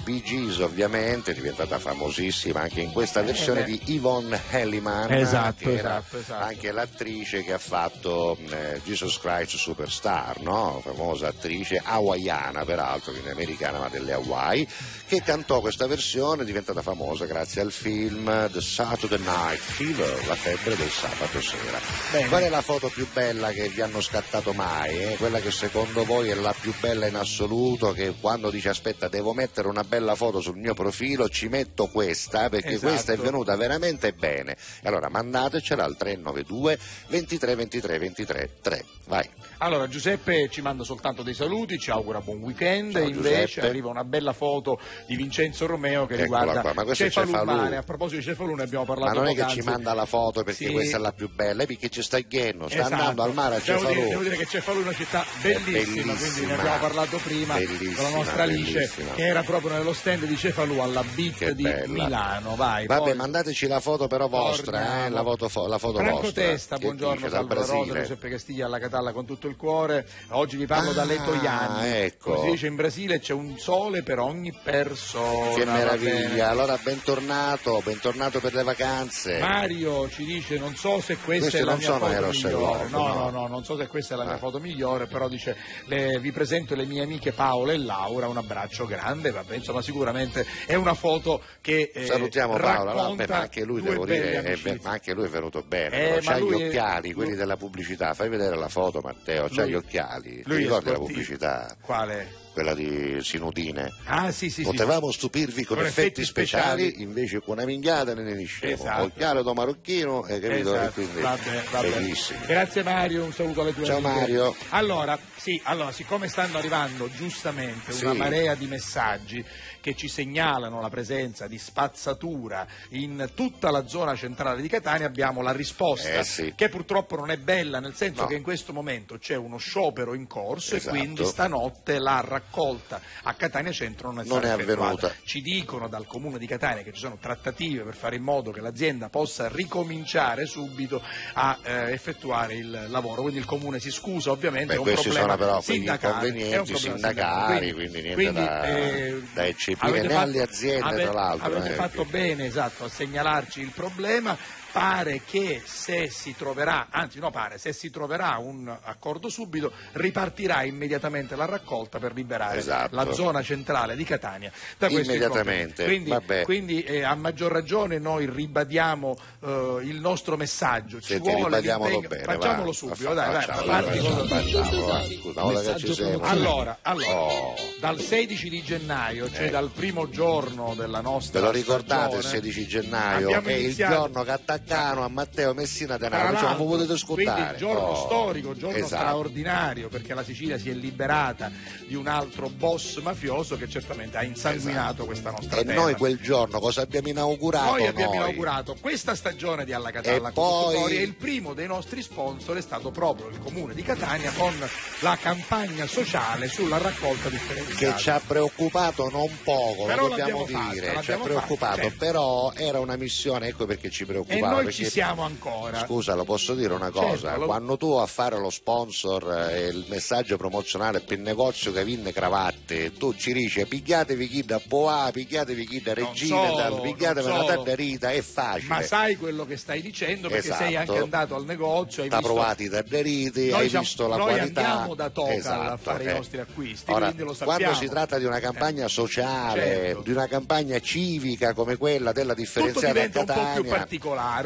Gees 0.59 0.67
ovviamente, 0.69 1.33
diventata 1.33 1.79
famosissima 1.79 2.61
anche 2.61 2.81
in 2.81 2.91
questa 2.91 3.21
versione 3.21 3.63
di 3.63 3.79
Yvonne 3.85 4.39
Helliman, 4.49 5.11
Esatto, 5.11 5.63
che 5.63 5.77
era 5.77 5.97
esatto, 5.99 6.17
esatto. 6.17 6.43
anche 6.43 6.71
l'attrice 6.71 7.43
che 7.43 7.53
ha 7.53 7.57
fatto 7.57 8.37
eh, 8.49 8.81
Jesus 8.83 9.19
Christ 9.19 9.55
Superstar, 9.55 10.41
no? 10.41 10.81
famosa 10.83 11.27
attrice 11.27 11.81
hawaiana 11.83 12.65
peraltro, 12.65 13.11
quindi 13.11 13.29
americana 13.29 13.79
ma 13.79 13.87
delle 13.89 14.13
Hawaii, 14.13 14.67
che 15.07 15.21
cantò 15.23 15.59
questa 15.61 15.87
versione 15.87 16.43
diventata 16.43 16.81
famosa 16.81 17.25
grazie 17.25 17.61
al 17.61 17.71
film 17.71 18.49
The 18.51 18.61
Saturday 18.61 19.19
Night 19.19 19.59
Fever, 19.59 20.27
la 20.27 20.35
febbre 20.35 20.75
del 20.75 20.89
sabato 20.89 21.41
sera. 21.41 21.79
Bene. 22.11 22.27
Qual 22.27 22.43
è 22.43 22.49
la 22.49 22.61
foto 22.61 22.89
più 22.89 23.07
bella 23.11 23.51
che 23.51 23.69
vi 23.69 23.81
hanno 23.81 24.01
scattato 24.01 24.53
mai? 24.53 24.97
eh? 25.03 25.15
Quella 25.17 25.39
che 25.39 25.51
secondo 25.51 26.03
voi 26.05 26.29
è 26.29 26.33
la 26.35 26.53
più 26.59 26.73
bella 26.79 27.07
in 27.07 27.15
assoluto, 27.15 27.91
che 27.93 28.13
quando 28.19 28.49
dice 28.49 28.69
aspetta 28.69 29.07
devo 29.07 29.33
mettere 29.33 29.67
una 29.67 29.83
bella 29.83 30.15
foto 30.15 30.41
sul 30.49 30.57
mio 30.57 30.73
profilo 30.73 31.29
ci 31.29 31.47
metto 31.47 31.87
questa 31.87 32.49
perché 32.49 32.69
Esatto. 32.73 32.87
questa 32.91 33.13
è 33.13 33.17
venuta 33.17 33.55
veramente 33.55 34.13
bene. 34.13 34.57
Allora 34.83 35.07
mandatecela 35.09 35.83
al 35.83 35.95
392 35.95 36.79
23 37.09 37.55
23 37.55 37.99
23 37.99 38.49
3. 38.61 38.85
Vai. 39.05 39.27
Allora, 39.59 39.87
Giuseppe 39.87 40.47
ci 40.49 40.61
manda 40.61 40.83
soltanto 40.83 41.21
dei 41.23 41.33
saluti, 41.33 41.77
ci 41.79 41.89
augura 41.91 42.21
buon 42.21 42.37
weekend. 42.41 42.93
Ciao, 42.93 43.01
Invece 43.07 43.45
Giuseppe. 43.45 43.67
arriva 43.67 43.89
una 43.89 44.03
bella 44.03 44.33
foto 44.33 44.79
di 45.07 45.15
Vincenzo 45.15 45.65
Romeo 45.65 46.05
che 46.05 46.13
Eccola 46.13 46.39
riguarda 46.41 46.61
qua, 46.61 46.73
ma 46.73 46.83
questo 46.83 47.03
è 47.03 47.09
Cefalù 47.09 47.31
Cefalù. 47.31 47.51
Mare. 47.51 47.75
A 47.77 47.83
proposito 47.83 48.19
di 48.19 48.25
Cefalù 48.25 48.55
ne 48.55 48.63
abbiamo 48.63 48.85
parlato 48.85 49.13
Ma 49.15 49.19
non 49.19 49.27
è 49.31 49.35
che 49.35 49.47
ci 49.49 49.61
manda 49.61 49.93
la 49.93 50.05
foto 50.05 50.43
perché 50.43 50.65
Sì. 50.67 50.71
questa 50.71 50.97
è 50.97 50.99
la 50.99 51.11
più 51.11 51.29
bella, 51.29 51.63
è 51.63 51.65
perché 51.67 51.89
ci 51.89 52.01
sta 52.01 52.17
Ghenno, 52.19 52.67
sta 52.69 52.77
Esatto. 52.79 52.93
andando 52.93 53.23
al 53.23 53.33
mare 53.33 53.55
a 53.55 53.59
devo 53.59 53.79
dire, 53.79 53.89
Cefalù. 53.93 54.09
devo 54.09 54.23
dire 54.23 54.37
che 54.37 54.45
Cefalù 54.45 54.79
è 54.79 54.81
una 54.83 54.93
città 54.93 55.25
bellissima, 55.41 55.71
bellissima. 55.71 56.13
quindi 56.15 56.45
ne 56.45 56.53
abbiamo 56.53 56.77
parlato 56.79 57.17
prima 57.17 57.53
con 57.55 58.03
la 58.03 58.09
nostra 58.09 58.43
Alice 58.43 58.91
che 59.15 59.25
era 59.25 59.43
proprio 59.43 59.71
nello 59.71 59.93
stand 59.93 60.25
di 60.25 60.37
Cefalù 60.39 60.79
alla 60.79 61.03
Beat 61.15 61.35
Che 61.37 61.53
di 61.53 61.63
bella. 61.63 61.85
Milano. 61.87 62.55
Vai, 62.55 62.85
Vabbè, 62.85 63.01
poi- 63.09 63.13
mandateci 63.15 63.67
la 63.67 63.81
foto 63.81 64.07
però 64.07 64.29
vostra, 64.29 65.05
eh, 65.05 65.09
la 65.09 65.21
foto, 65.21 65.49
fo- 65.49 65.67
la 65.67 65.77
foto 65.77 65.97
Franco 65.97 66.21
vostra. 66.21 66.43
Testa, 66.43 66.77
Che 66.77 66.81
buongiorno, 66.85 67.27
Salvo 67.27 67.53
Rosa. 67.55 67.83
Giuseppe 67.83 68.29
Castiglia 68.29 68.65
alla 68.67 68.79
Catalla 68.79 69.11
con 69.11 69.25
tutto 69.25 69.47
il 69.47 69.57
cuore. 69.57 70.07
Oggi 70.29 70.55
vi 70.55 70.65
parlo 70.65 70.91
Ah, 70.91 70.93
da 70.93 71.03
Letoianni. 71.03 71.87
ecco. 71.89 72.31
Come 72.35 72.45
si 72.45 72.51
dice 72.51 72.67
in 72.67 72.75
Brasile 72.75 73.19
c'è 73.19 73.33
un 73.33 73.57
sole 73.57 74.01
per 74.01 74.19
ogni 74.19 74.57
persona. 74.63 75.53
Che 75.55 75.65
meraviglia, 75.65 76.47
allora 76.49 76.77
bentornato, 76.81 77.81
bentornato 77.83 78.39
per 78.39 78.53
le 78.53 78.63
vacanze. 78.63 79.39
Mario 79.39 80.09
ci 80.09 80.23
dice 80.23 80.57
non 80.57 80.73
so 80.75 81.01
se 81.01 81.17
questa 81.17 81.49
Questi 81.49 81.57
è 81.57 81.61
la 81.63 81.71
non 81.71 81.79
mia 81.79 81.87
sono 81.87 81.99
foto 81.99 82.11
Eros 82.13 82.43
migliore 82.43 82.87
no, 82.89 83.07
no. 83.07 83.13
no 83.13 83.29
no 83.29 83.47
non 83.47 83.63
so 83.65 83.75
se 83.77 83.87
questa 83.87 84.13
è 84.13 84.17
la 84.17 84.23
mia 84.23 84.33
Ah. 84.35 84.37
foto 84.37 84.59
migliore 84.59 85.07
però 85.07 85.27
dice 85.27 85.55
le- 85.87 86.17
vi 86.19 86.31
presento 86.31 86.75
le 86.75 86.85
mie 86.85 87.03
amiche 87.03 87.31
Paola 87.33 87.73
e 87.73 87.77
Laura 87.77 88.27
un 88.29 88.37
abbraccio 88.37 88.85
grande 88.85 89.31
vabbè 89.31 89.55
insomma 89.55 89.81
sicuramente 89.81 90.27
è 90.65 90.75
una 90.75 90.93
foto 90.93 91.41
che 91.61 91.91
eh, 91.93 92.05
Salutiamo 92.05 92.57
racconta 92.57 93.25
beh, 93.25 93.31
ma 93.31 93.39
anche 93.39 93.63
lui 93.63 93.81
devo 93.81 94.05
dire, 94.05 94.41
è 94.41 94.55
be- 94.57 94.79
ma 94.81 94.91
anche 94.91 95.13
lui 95.13 95.25
è 95.25 95.29
venuto 95.29 95.61
bene, 95.63 96.17
Eh, 96.17 96.19
c'ha 96.21 96.37
gli 96.37 96.41
lui 96.41 96.61
è- 96.61 96.67
occhiali, 96.67 97.13
quelli 97.13 97.35
della 97.35 97.57
pubblicità, 97.57 98.13
fai 98.13 98.29
vedere 98.29 98.55
la 98.55 98.69
foto 98.69 99.01
Matteo, 99.01 99.47
c'ha 99.49 99.61
Lui- 99.63 99.71
gli 99.71 99.75
occhiali, 99.75 100.35
ti 100.37 100.43
lui 100.45 100.55
è 100.57 100.59
ricordi 100.61 100.91
la 100.91 100.97
pubblicità, 100.97 101.75
quale? 101.81 102.47
quella 102.53 102.73
di 102.73 103.19
Sinudine? 103.21 103.93
ah 104.05 104.31
sì 104.31 104.49
sì 104.49 104.63
sì 104.63 104.63
Potevamo 104.63 105.11
stupirvi 105.11 105.63
con, 105.63 105.77
Con 105.77 105.85
effetti, 105.85 106.07
effetti 106.21 106.25
speciali, 106.25 106.81
speciali. 106.87 107.03
invece 107.03 107.39
con 107.41 107.55
una 107.57 107.65
minchiata 107.65 108.13
ne 108.13 108.23
ne 108.33 108.43
scemo. 108.45 108.73
Esatto. 108.73 109.03
Occhiale 109.03 109.43
da 109.43 109.53
marocchino, 109.53 110.21
hai 110.23 110.39
capito? 110.39 110.73
Esatto, 110.75 110.87
E 110.89 110.91
quindi 111.03 111.21
vabbè, 111.21 111.63
vabbè. 111.71 111.89
bellissimo. 111.89 112.39
Grazie 112.45 112.83
Mario, 112.83 113.23
un 113.23 113.31
saluto 113.33 113.61
alle 113.61 113.73
tue 113.73 113.85
Ciao, 113.85 113.97
amiche. 113.97 114.19
Mario. 114.19 114.55
Allora, 114.69 115.17
sì, 115.37 115.59
allora, 115.65 115.91
siccome 115.91 116.27
stanno 116.27 116.57
arrivando 116.57 117.09
giustamente 117.11 117.91
una 118.01 118.11
Sì. 118.11 118.17
marea 118.17 118.55
di 118.55 118.65
messaggi 118.65 119.45
che 119.81 119.95
ci 119.95 120.07
segnalano 120.07 120.81
la 120.81 120.89
presenza 120.89 121.47
di 121.47 121.57
spazzatura 121.57 122.67
in 122.89 123.31
tutta 123.35 123.71
la 123.71 123.87
zona 123.87 124.15
centrale 124.15 124.61
di 124.61 124.67
Catania, 124.67 125.07
abbiamo 125.07 125.41
la 125.41 125.51
risposta 125.51 126.19
Eh, 126.19 126.23
sì. 126.23 126.53
che 126.55 126.69
purtroppo 126.69 127.15
non 127.15 127.31
è 127.31 127.37
bella, 127.37 127.79
nel 127.79 127.93
senso 127.95 128.21
No. 128.21 128.27
che 128.27 128.35
in 128.35 128.43
questo 128.43 128.73
momento 128.73 129.17
c'è 129.17 129.35
uno 129.35 129.57
sciopero 129.57 130.13
in 130.13 130.27
corso 130.27 130.75
Esatto. 130.75 130.95
e 130.95 130.99
quindi 130.99 131.25
stanotte 131.25 131.99
la 131.99 132.21
raccolta 132.25 133.01
a 133.23 133.33
Catania 133.33 133.71
Centro 133.71 134.09
non 134.11 134.21
è 134.21 134.27
Non 134.27 134.39
stata 134.39 134.53
è 134.55 134.61
effettuata. 134.61 134.83
avvenuta. 135.07 135.13
Ci 135.23 135.41
dicono 135.41 135.87
dal 135.87 136.05
comune 136.07 136.37
di 136.37 136.47
Catania 136.47 136.83
che 136.83 136.93
ci 136.93 136.99
sono 136.99 137.17
trattative 137.19 137.83
per 137.83 137.95
fare 137.95 138.15
in 138.15 138.23
modo 138.23 138.51
che 138.51 138.61
l'azienda 138.61 139.09
possa 139.09 139.47
ricominciare 139.49 140.45
subito 140.45 141.01
a 141.33 141.57
eh, 141.63 141.91
effettuare 141.91 142.55
il 142.55 142.85
lavoro. 142.89 143.21
Quindi 143.21 143.39
il 143.39 143.45
comune 143.45 143.79
si 143.79 143.91
scusa, 143.91 144.31
ovviamente 144.31 144.67
Beh, 144.67 144.73
è 144.75 144.77
un 144.77 144.83
questi 144.83 145.03
problema 145.09 145.33
sono 145.33 145.37
però 145.45 145.61
sindacale. 145.61 146.27
inconvenienti 146.27 146.71
problema 146.71 146.79
sindacali, 146.97 147.67
sindacale. 147.67 147.73
quindi 147.73 148.01
niente 148.01 148.31
da- 148.33 148.63
eh, 148.65 149.21
da 149.33 149.45
eccepire 149.71 149.99
avete 149.99 150.07
né 150.07 150.13
fatto- 150.13 150.25
alle 150.29 150.41
aziende, 150.41 150.85
ave- 150.87 151.03
tra 151.03 151.11
l'altro, 151.13 151.45
Avete 151.47 151.69
eh, 151.69 151.75
fatto 151.75 152.05
bene, 152.05 152.45
esatto, 152.45 152.83
a 152.85 152.89
segnalarci 152.89 153.61
il 153.61 153.71
problema. 153.73 154.37
Pare 154.71 155.21
che 155.25 155.61
se 155.65 156.09
si 156.09 156.35
troverà, 156.35 156.87
anzi 156.91 157.17
no 157.19 157.31
pare, 157.31 157.57
se 157.57 157.73
si 157.73 157.89
troverà 157.89 158.37
un 158.37 158.67
accordo 158.83 159.27
subito, 159.27 159.71
ripartirà 159.93 160.63
immediatamente 160.63 161.35
la 161.35 161.45
raccolta 161.45 161.97
per 161.97 162.13
liberare 162.13 162.59
Esatto. 162.59 162.95
la 162.95 163.11
zona 163.11 163.41
centrale 163.41 163.95
di 163.95 164.03
Catania 164.03 164.51
da 164.77 164.87
Immediatamente, 164.87 165.83
problemi. 165.85 166.05
Quindi, 166.05 166.43
quindi 166.43 166.83
eh, 166.83 167.03
a 167.03 167.15
maggior 167.15 167.51
ragione 167.51 167.97
noi 167.97 168.29
ribadiamo 168.29 169.17
eh, 169.43 169.79
il 169.83 169.99
nostro 169.99 170.37
messaggio. 170.37 170.99
Ci 171.01 171.13
Senti, 171.13 171.31
vuole 171.31 171.61
l'impegno- 171.61 172.07
bene, 172.07 172.23
Facciamolo 172.23 172.65
va. 172.67 172.73
subito, 172.73 173.13
dai, 173.13 173.31
dai, 173.31 173.41
facciamo, 173.43 173.63
parti 173.65 173.97
facciamo, 173.97 174.15
cosa- 174.15 174.27
facciamo, 174.27 174.85
va. 174.85 175.03
Scusa, 175.19 175.45
ora 175.45 175.61
che 175.61 175.75
ci 175.77 175.93
siamo. 175.93 176.19
Allora, 176.21 176.77
allora, 176.83 177.07
Oh. 177.11 177.55
dal 177.79 177.99
16 177.99 178.49
di 178.49 178.61
gennaio, 178.61 179.29
cioè 179.31 179.45
Eh. 179.47 179.49
dal 179.49 179.69
primo 179.73 180.09
giorno 180.09 180.75
della 180.75 181.01
nostra 181.01 181.39
Ve 181.39 181.45
lo 181.47 181.51
ricordate 181.51 182.15
il 182.17 182.21
stagione, 182.21 182.51
16 182.51 182.67
gennaio? 182.67 183.29
È 183.41 183.51
il 183.51 183.63
iniziato- 183.63 183.95
giorno 183.95 184.23
che 184.23 184.31
attaccano 184.63 185.03
a 185.03 185.07
Matteo 185.09 185.53
Messina 185.53 185.97
Denaro, 185.97 186.57
lo 186.57 186.65
potete 186.65 186.93
ascoltare. 186.93 187.41
Quindi 187.41 187.57
giorno 187.57 187.87
Oh. 187.89 188.05
storico, 188.05 188.55
giorno 188.55 188.77
Esatto. 188.77 189.03
straordinario, 189.03 189.89
perché 189.89 190.13
la 190.13 190.23
Sicilia 190.23 190.57
si 190.57 190.69
è 190.69 190.73
liberata 190.73 191.51
di 191.87 191.95
un 191.95 192.07
altro 192.07 192.49
boss 192.49 192.99
mafioso 193.01 193.57
che 193.57 193.67
certamente 193.69 194.17
ha 194.17 194.23
insanguinato 194.23 195.05
questa 195.05 195.31
nostra 195.31 195.57
E 195.57 195.65
terra. 195.65 195.81
noi 195.81 195.93
quel 195.95 196.19
giorno 196.19 196.59
cosa 196.59 196.81
abbiamo 196.81 197.07
inaugurato? 197.07 197.71
Noi 197.71 197.87
abbiamo 197.87 198.13
inaugurato 198.13 198.75
questa 198.79 199.15
stagione 199.15 199.65
di 199.65 199.73
Alla 199.73 199.91
Catalla 199.91 200.29
E 200.29 200.31
poi- 200.31 200.97
e 200.97 201.01
il 201.01 201.15
primo 201.15 201.53
dei 201.53 201.67
nostri 201.67 202.01
sponsor 202.01 202.57
è 202.57 202.61
stato 202.61 202.91
proprio 202.91 203.27
il 203.29 203.39
comune 203.39 203.73
di 203.73 203.81
Catania 203.83 204.31
con 204.31 204.53
la 205.01 205.17
campagna 205.17 205.85
sociale 205.87 206.47
sulla 206.47 206.77
raccolta 206.77 207.23
che 207.23 207.29
differenziata. 207.31 207.97
ci 207.97 208.09
ha 208.09 208.21
preoccupato 208.25 209.09
non 209.09 209.29
poco, 209.43 209.85
Però 209.85 210.03
lo 210.03 210.09
dobbiamo 210.09 210.39
l'abbiamo 210.41 210.45
fatta, 210.45 210.73
dire, 210.73 211.01
ci 211.01 211.11
ha 211.11 211.17
preoccupato, 211.17 211.75
fatta, 211.75 211.81
certo. 211.83 211.97
però 211.97 212.51
era 212.55 212.79
una 212.79 212.95
missione, 212.97 213.47
ecco 213.47 213.65
perché 213.65 213.89
ci 213.89 214.03
E 214.03 214.05
preoccupava. 214.05 214.48
Noi 214.49 214.63
perché- 214.65 214.83
ci 214.83 214.89
siamo 214.89 215.23
ancora. 215.23 215.79
Scusa, 215.85 216.13
lo 216.15 216.23
posso 216.23 216.53
dire 216.55 216.73
una 216.73 216.89
cosa? 216.91 217.17
Certo, 217.29 217.39
lo- 217.39 217.45
Quando 217.45 217.77
tu 217.77 217.91
a 217.93 218.05
fare 218.05 218.37
lo 218.37 218.49
sponsor 218.49 219.49
e 219.51 219.67
il 219.67 219.85
messaggio 219.89 220.37
promozionale 220.37 220.99
per 221.01 221.17
il 221.17 221.23
negozio 221.23 221.71
che 221.71 221.83
vinne 221.83 222.11
cravatte, 222.11 222.93
tu 222.93 223.13
ci 223.15 223.33
dici 223.33 223.65
pigliatevi 223.65 224.27
chi 224.27 224.43
da 224.43 224.59
Boa, 224.65 225.09
pigliatevi 225.11 225.65
chi 225.65 225.81
da 225.81 225.93
Regina, 225.93 226.47
solo, 226.49 226.81
pigliatevi 226.81 227.27
una 227.27 227.45
solo. 227.45 227.63
da 227.63 227.75
Rita, 227.75 228.11
è 228.11 228.21
facile. 228.21 228.67
Ma 228.67 228.81
sai 228.81 229.15
quello 229.15 229.45
che 229.45 229.57
stai 229.57 229.81
dicendo 229.81 230.27
perché 230.29 230.51
sei 230.53 230.73
Esatto. 230.75 230.91
anche 230.91 231.03
andato 231.03 231.35
al 231.35 231.45
negozio, 231.45 232.03
hai 232.03 232.09
T'ha 232.09 232.17
visto 232.17 232.33
provati 232.33 232.67
da 232.69 232.81
deriti, 232.81 233.49
Noi 233.49 233.61
hai 233.61 233.69
siamo- 233.69 233.83
visto 233.83 234.07
la 234.07 234.17
noi 234.17 234.27
qualità. 234.35 234.61
andiamo 234.65 234.95
da 234.95 235.09
Tocal 235.09 235.31
a 235.31 235.35
Esatto, 235.35 235.77
fare 235.81 236.03
i 236.03 236.07
eh. 236.07 236.13
nostri 236.13 236.39
acquisti, 236.39 236.91
Ora, 236.91 237.05
quindi 237.05 237.23
lo 237.23 237.33
sappiamo. 237.33 237.59
quando 237.61 237.77
si 237.77 237.87
tratta 237.89 238.17
di 238.17 238.25
una 238.25 238.39
campagna 238.39 238.87
sociale, 238.87 239.61
Certo. 239.61 240.01
di 240.01 240.11
una 240.11 240.27
campagna 240.27 240.79
civica 240.79 241.53
come 241.53 241.77
quella 241.77 242.11
della 242.11 242.33
differenziata 242.33 242.87
a 242.89 242.91
diventa 242.93 243.19
un 243.19 243.25
po' 243.25 243.33
più 243.33 243.41
Catania, 243.63 243.69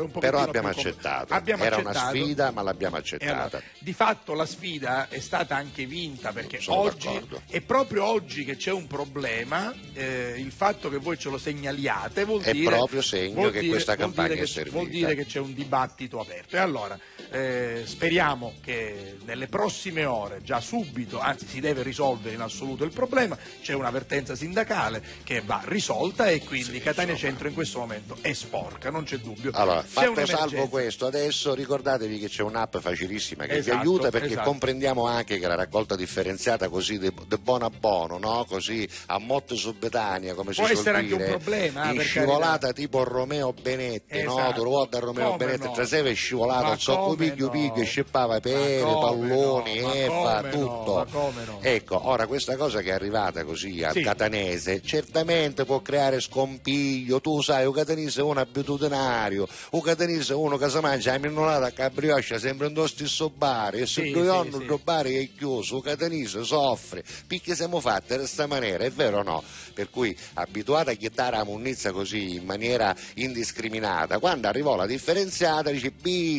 un 0.02 0.12
però 0.12 0.40
abbiamo 0.40 0.68
accettato. 0.70 1.34
Abbiamo 1.34 1.64
Era 1.64 1.76
accettato. 1.78 2.00
una 2.00 2.10
sfida, 2.10 2.52
ma 2.52 2.62
l'abbiamo 2.62 2.96
accettata. 2.98 3.32
allora, 3.58 3.62
di 3.80 3.94
fatto 3.94 4.34
la 4.34 4.46
sfida 4.46 5.08
è 5.10 5.20
stata 5.20 5.56
anche 5.56 5.86
vinta 5.86 6.32
perché 6.32 6.60
Sono 6.60 6.80
oggi 6.80 7.08
d'accordo. 7.08 7.42
è 7.48 7.62
proprio 7.62 8.06
oggi 8.06 8.44
che 8.46 8.56
c'è 8.56 8.72
un 8.72 8.88
problema, 8.88 9.74
eh, 9.94 10.36
il 10.38 10.52
fatto 10.52 10.90
che 10.90 10.98
voi 10.98 11.18
ce 11.18 11.30
lo 11.30 11.38
segnaliate 11.38 12.24
vuol 12.26 12.42
È 12.42 12.52
dire 12.52 12.76
proprio 12.76 13.02
segno 13.02 13.50
che 13.50 13.60
dire- 13.60 13.72
questa 13.72 13.96
campagna 13.96 14.30
dire 14.30 14.40
è 14.42 14.44
che- 14.46 14.50
servita. 14.52 14.78
Vuol 14.78 14.90
dire 14.90 15.16
che 15.16 15.26
c'è 15.26 15.40
un 15.40 15.54
dibattito 15.54 16.20
aperto. 16.20 16.56
E 16.56 16.60
allora 16.60 16.98
eh, 17.32 17.84
speriamo 17.86 18.54
che 18.62 19.18
nelle 19.26 19.48
prossime 19.48 20.06
ore, 20.06 20.42
già 20.44 20.60
subito, 20.60 21.20
anzi 21.20 21.48
si 21.48 21.60
deve 21.60 21.82
risolvere 21.84 22.36
in 22.36 22.42
assoluto 22.42 22.84
il 22.84 22.92
problema, 22.92 23.38
c'è 23.62 23.74
un'avvertenza 23.74 24.36
sindacale 24.36 25.02
che 25.24 25.42
va 25.42 25.62
risolta 25.66 26.28
e 26.30 26.40
quindi 26.44 26.74
Sì, 26.74 26.80
Catania 26.82 27.12
insomma. 27.14 27.30
Centro 27.30 27.48
in 27.48 27.54
questo 27.54 27.80
momento 27.80 28.18
è 28.22 28.34
sporca, 28.34 28.90
non 28.90 29.04
c'è 29.04 29.18
dubbio. 29.18 29.52
Allora, 29.54 29.83
fatto 29.84 30.26
salvo 30.26 30.68
questo, 30.68 31.06
adesso 31.06 31.54
ricordatevi 31.54 32.20
che 32.20 32.28
c'è 32.30 32.42
un'app 32.44 32.78
facilissima 32.78 33.46
che 33.46 33.58
Esatto, 33.58 33.78
vi 33.78 33.82
aiuta 33.82 34.10
perché 34.10 34.32
esatto. 34.34 34.50
comprendiamo 34.50 35.06
anche 35.06 35.40
che 35.40 35.48
la 35.48 35.56
raccolta 35.56 35.96
differenziata 35.96 36.70
così 36.70 36.98
de, 36.98 37.12
de 37.28 37.38
buono 37.38 37.66
a 37.66 37.70
buono, 37.70 38.18
no? 38.18 38.46
così 38.48 38.88
a 39.08 39.18
motte 39.20 39.56
subbetania, 39.56 40.34
come 40.34 40.54
Può 40.54 40.66
si 40.66 40.74
suol 40.74 40.80
essere 40.80 40.98
anche 40.98 41.18
dire, 41.18 41.24
un 41.24 41.30
problema, 41.30 41.86
eh, 41.88 41.90
in 41.92 41.98
per 41.98 42.06
scivolata 42.06 42.58
carità. 42.60 42.74
tipo 42.74 43.04
Romeo 43.04 43.54
Benetti, 43.54 44.22
no? 44.24 44.32
Esatto. 44.38 44.54
Tu 44.54 44.64
lo 44.64 44.70
guardi 44.70 44.96
a 44.96 45.00
Romeo 45.00 45.26
Come 45.32 45.38
Benetti, 45.46 45.66
no? 45.68 45.72
tra 45.74 45.86
sé 45.86 46.04
è 46.04 46.14
scivolato, 46.14 46.64
Ma 46.68 46.78
socco 46.78 47.04
come 47.16 47.16
piglio 47.30 47.46
no? 47.46 47.52
piglio, 47.52 47.84
scippava 47.86 48.40
pere, 48.40 48.82
palloni, 48.82 49.80
no? 49.80 50.42
No? 50.42 50.50
tutto. 50.50 51.08
No? 51.12 51.32
Ecco, 51.62 52.08
ora 52.08 52.28
questa 52.28 52.56
cosa 52.56 52.82
che 52.82 52.90
è 52.90 52.94
arrivata 52.94 53.44
così 53.44 53.84
al 53.84 53.94
Sì. 53.94 54.02
catanese 54.02 54.82
certamente 54.82 55.66
può 55.66 55.82
creare 55.82 56.20
scompiglio, 56.20 57.20
tu 57.22 57.42
sai, 57.42 57.66
un 57.66 57.74
catanese 57.74 58.22
è 58.22 58.24
un 58.24 58.38
abitudinario, 58.38 59.48
un 59.74 59.82
catanese 59.82 60.34
uno 60.34 60.58
che 60.58 60.70
si 60.70 60.80
mangia 60.80 61.14
la 61.14 61.18
minnolata 61.18 61.66
a 61.66 61.72
cabrioscia 61.72 62.38
sempre 62.38 62.68
in 62.68 62.76
lo 62.76 62.86
stesso 62.86 63.30
bar 63.30 63.74
e 63.74 63.88
se 63.88 64.04
Sì, 64.04 64.12
due 64.12 64.30
anni 64.30 64.52
sì. 64.52 64.58
il 64.64 64.80
bar 64.84 65.06
è 65.06 65.30
chiuso, 65.36 65.76
un 65.76 65.82
catanese 65.82 66.44
soffre, 66.44 67.04
perché 67.26 67.56
siamo 67.56 67.80
fatti 67.80 68.14
in 68.14 68.20
questa 68.20 68.46
maniera, 68.46 68.84
è 68.84 68.92
vero 68.92 69.20
o 69.20 69.24
no? 69.24 69.44
Per 69.74 69.90
cui 69.90 70.16
abituati 70.34 70.92
a 70.92 70.94
chiedere 70.94 71.38
la 71.38 71.44
munnizza 71.44 71.92
così 71.92 72.36
in 72.36 72.46
maniera 72.46 72.96
indiscriminata, 73.16 74.20
quando 74.20 74.48
arrivò 74.48 74.76
la 74.76 74.86
differenziata 74.86 75.72
dice, 75.72 75.92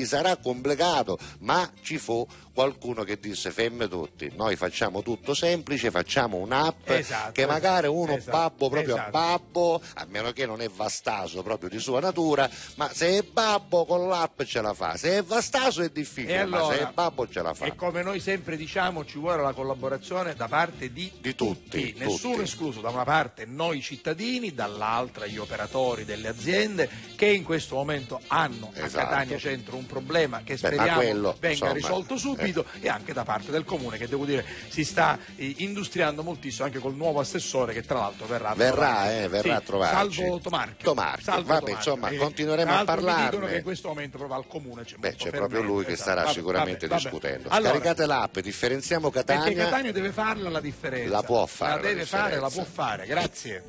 sarà 0.05 0.37
complicato, 0.37 1.19
ma 1.41 1.69
ci 1.83 1.99
fu 1.99 2.25
qualcuno 2.55 3.03
che 3.03 3.19
disse 3.19 3.51
femme 3.51 3.89
tutti, 3.89 4.31
noi 4.37 4.55
facciamo 4.55 5.03
tutto 5.03 5.35
semplice, 5.35 5.91
facciamo 5.91 6.37
un'app 6.37 6.89
Esatto, 6.91 7.33
che 7.33 7.47
magari 7.47 7.89
uno 7.89 8.15
esatto, 8.17 8.37
babbo 8.37 8.69
proprio 8.69 8.95
esatto. 8.95 9.11
babbo, 9.11 9.83
a 9.95 10.07
meno 10.09 10.31
che 10.31 10.47
non 10.47 10.61
è 10.61 10.69
vastaso 10.69 11.43
proprio 11.43 11.69
di 11.69 11.81
sua 11.81 11.99
natura, 11.99 12.49
ma 12.77 12.89
se 12.93 13.19
è 13.19 13.23
babbo 13.23 13.85
con 13.85 14.07
l'app 14.09 14.43
ce 14.43 14.61
la 14.61 14.73
fa, 14.73 14.97
se 14.97 15.19
è 15.19 15.23
vastaso 15.25 15.83
è 15.83 15.89
difficile, 15.91 16.41
E 16.43 16.45
ma 16.45 16.59
allora, 16.59 16.77
se 16.77 16.81
è 16.83 16.91
babbo 16.95 17.29
ce 17.29 17.43
la 17.43 17.55
fa. 17.55 17.65
E 17.65 17.75
come 17.75 18.03
noi 18.05 18.21
sempre 18.21 18.57
diciamo, 18.57 19.05
ci 19.05 19.19
vuole 19.19 19.43
la 19.43 19.53
collaborazione 19.53 20.35
da 20.37 20.47
parte 20.47 20.93
di, 20.93 21.11
Di 21.21 21.35
tutti, 21.35 21.93
nessuno 21.99 22.35
tutti. 22.35 22.45
escluso. 22.45 22.81
Da 22.81 22.91
una 22.91 23.05
parte 23.05 23.45
noi 23.47 23.81
cittadini, 23.83 24.55
dall'altra 24.55 25.27
gli 25.27 25.39
operatori 25.39 26.05
delle 26.05 26.29
aziende 26.29 26.89
che 27.17 27.27
in 27.27 27.43
questo 27.43 27.75
momento 27.75 28.21
hanno 28.29 28.71
a 28.77 28.85
Esatto. 28.85 29.05
Catania 29.09 29.39
Centro 29.39 29.77
un 29.77 29.87
problema 29.87 30.39
che 30.45 30.53
Beh, 30.53 30.57
speriamo 30.59 30.95
quello, 31.01 31.37
venga 31.41 31.51
insomma, 31.51 31.73
risolto 31.73 32.17
subito 32.17 32.43
stupito 32.53 32.65
e 32.81 32.89
anche 32.89 33.13
da 33.13 33.25
parte 33.25 33.51
del 33.51 33.65
comune 33.65 33.99
che 33.99 34.09
devo 34.09 34.25
dire 34.25 34.45
si 34.69 34.85
sta 34.85 35.19
eh, 35.37 35.55
industriando 35.59 36.23
moltissimo 36.23 36.67
anche 36.67 36.79
col 36.79 36.95
nuovo 36.95 37.21
assessore 37.21 37.73
che 37.73 37.83
tra 37.83 37.99
l'altro 37.99 38.27
verrà 38.27 38.51
a 38.51 38.55
Verrà, 38.55 39.13
eh, 39.23 39.29
verrà 39.29 39.43
Sì, 39.43 39.51
a 39.51 39.61
trovarci. 39.61 40.21
Salvo 40.21 40.39
Tomarchi. 40.39 40.85
Tomarchi, 40.85 41.23
Salvo 41.25 41.43
vabbè, 41.43 41.59
Tomarchi. 41.61 41.71
insomma, 41.77 42.09
Eh, 42.09 42.17
continueremo 42.17 42.71
a 42.71 42.75
l'altro 42.75 42.95
Mi 42.95 43.01
dicono 43.01 43.17
parlarne. 43.25 43.49
che 43.51 43.57
in 43.57 43.63
questo 43.63 43.89
momento 43.89 44.17
proprio 44.19 44.39
al 44.39 44.47
comune 44.47 44.85
c'è 44.85 44.97
Beh, 44.97 45.15
c'è 45.15 45.31
proprio 45.31 45.63
lui 45.63 45.85
che 45.85 45.93
esatto. 45.93 46.03
starà 46.11 46.23
Vabbè, 46.23 46.35
sicuramente 46.35 46.87
vabbè, 46.87 47.03
vabbè. 47.03 47.03
discutendo. 47.03 47.49
Allora, 47.51 47.71
Scaricate 47.71 48.07
l'app, 48.07 48.39
differenziamo 48.39 49.11
perché 49.11 49.33
Catania. 49.35 49.65
Catania 49.65 49.93
deve 49.93 50.13
farla 50.13 50.49
la 50.51 50.61
differenza. 50.61 51.11
La 51.11 51.23
può 51.23 51.47
fare 51.47 51.71
La 51.71 51.77
la 51.77 51.83
deve 51.89 52.05
fare, 52.05 52.39
la 52.41 52.49
può 52.51 52.65
fare. 52.65 53.07
Grazie. 53.07 53.63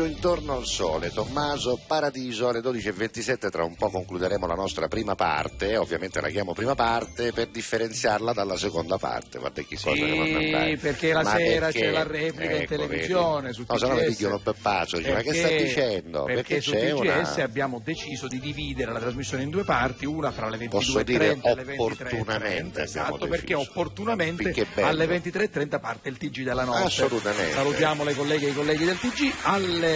Viaggio 0.00 0.04
intorno 0.04 0.56
al 0.56 0.64
sole, 0.64 1.10
Tommaso 1.12 1.78
Paradiso 1.86 2.48
alle 2.48 2.60
12.27, 2.60 3.50
tra 3.50 3.64
un 3.64 3.76
po' 3.76 3.90
concluderemo 3.90 4.46
la 4.46 4.54
nostra 4.54 4.88
prima 4.88 5.14
parte, 5.14 5.76
ovviamente 5.76 6.20
la 6.22 6.28
chiamo 6.28 6.54
prima 6.54 6.74
parte 6.74 7.32
per 7.32 7.48
differenziarla 7.48 8.32
dalla 8.32 8.56
seconda 8.56 8.96
parte, 8.96 9.38
guarda 9.38 9.60
che 9.62 9.76
cosa 9.76 9.92
che 9.92 10.00
vanno 10.08 10.22
a 10.22 10.50
fare. 10.50 10.70
Sì, 10.70 10.76
perché 10.78 11.12
la 11.12 11.22
Ma 11.22 11.36
sera 11.36 11.66
perché? 11.66 11.80
c'è 11.80 11.90
la 11.90 12.02
replica 12.04 12.54
in 12.54 12.62
Ecco, 12.62 12.76
televisione, 12.76 13.40
vedi? 13.48 13.54
su 13.54 13.64
No, 13.68 13.76
se 13.78 13.86
no 13.88 13.94
mi 13.94 14.04
pigliano 14.06 14.38
Peppazzo, 14.38 14.96
dice, 14.96 15.12
ma 15.12 15.20
che 15.20 15.34
sta 15.34 15.48
Perché- 15.48 15.64
dicendo? 15.64 16.24
Perché, 16.24 16.60
su 16.60 16.70
c'è 16.70 16.92
TGS 16.94 17.34
una... 17.34 17.44
abbiamo 17.44 17.80
deciso 17.84 18.26
di 18.26 18.40
dividere 18.40 18.92
la 18.92 19.00
trasmissione 19.00 19.42
in 19.42 19.50
due 19.50 19.64
parti, 19.64 20.06
una 20.06 20.30
fra 20.30 20.48
le 20.48 20.68
Posso 20.68 21.02
dire 21.02 21.34
22.30 21.34 21.40
e 21.44 21.54
le 21.54 21.64
23.30. 21.64 21.80
opportunamente 21.80 22.80
abbiamo 22.80 22.84
Esatto, 22.84 23.28
perché 23.28 23.54
opportunamente 23.54 24.50
Perché 24.50 24.82
alle 24.82 25.06
23.30 25.06 25.80
parte 25.80 26.08
il 26.08 26.16
TG 26.16 26.42
della 26.42 26.64
notte. 26.64 26.84
Assolutamente. 26.84 27.52
Salutiamo 27.52 28.04
le 28.04 28.14
colleghe 28.14 28.46
e 28.46 28.50
i 28.50 28.54
colleghi 28.54 28.84
del 28.84 28.98
TG. 28.98 29.32
Alle 29.42 29.89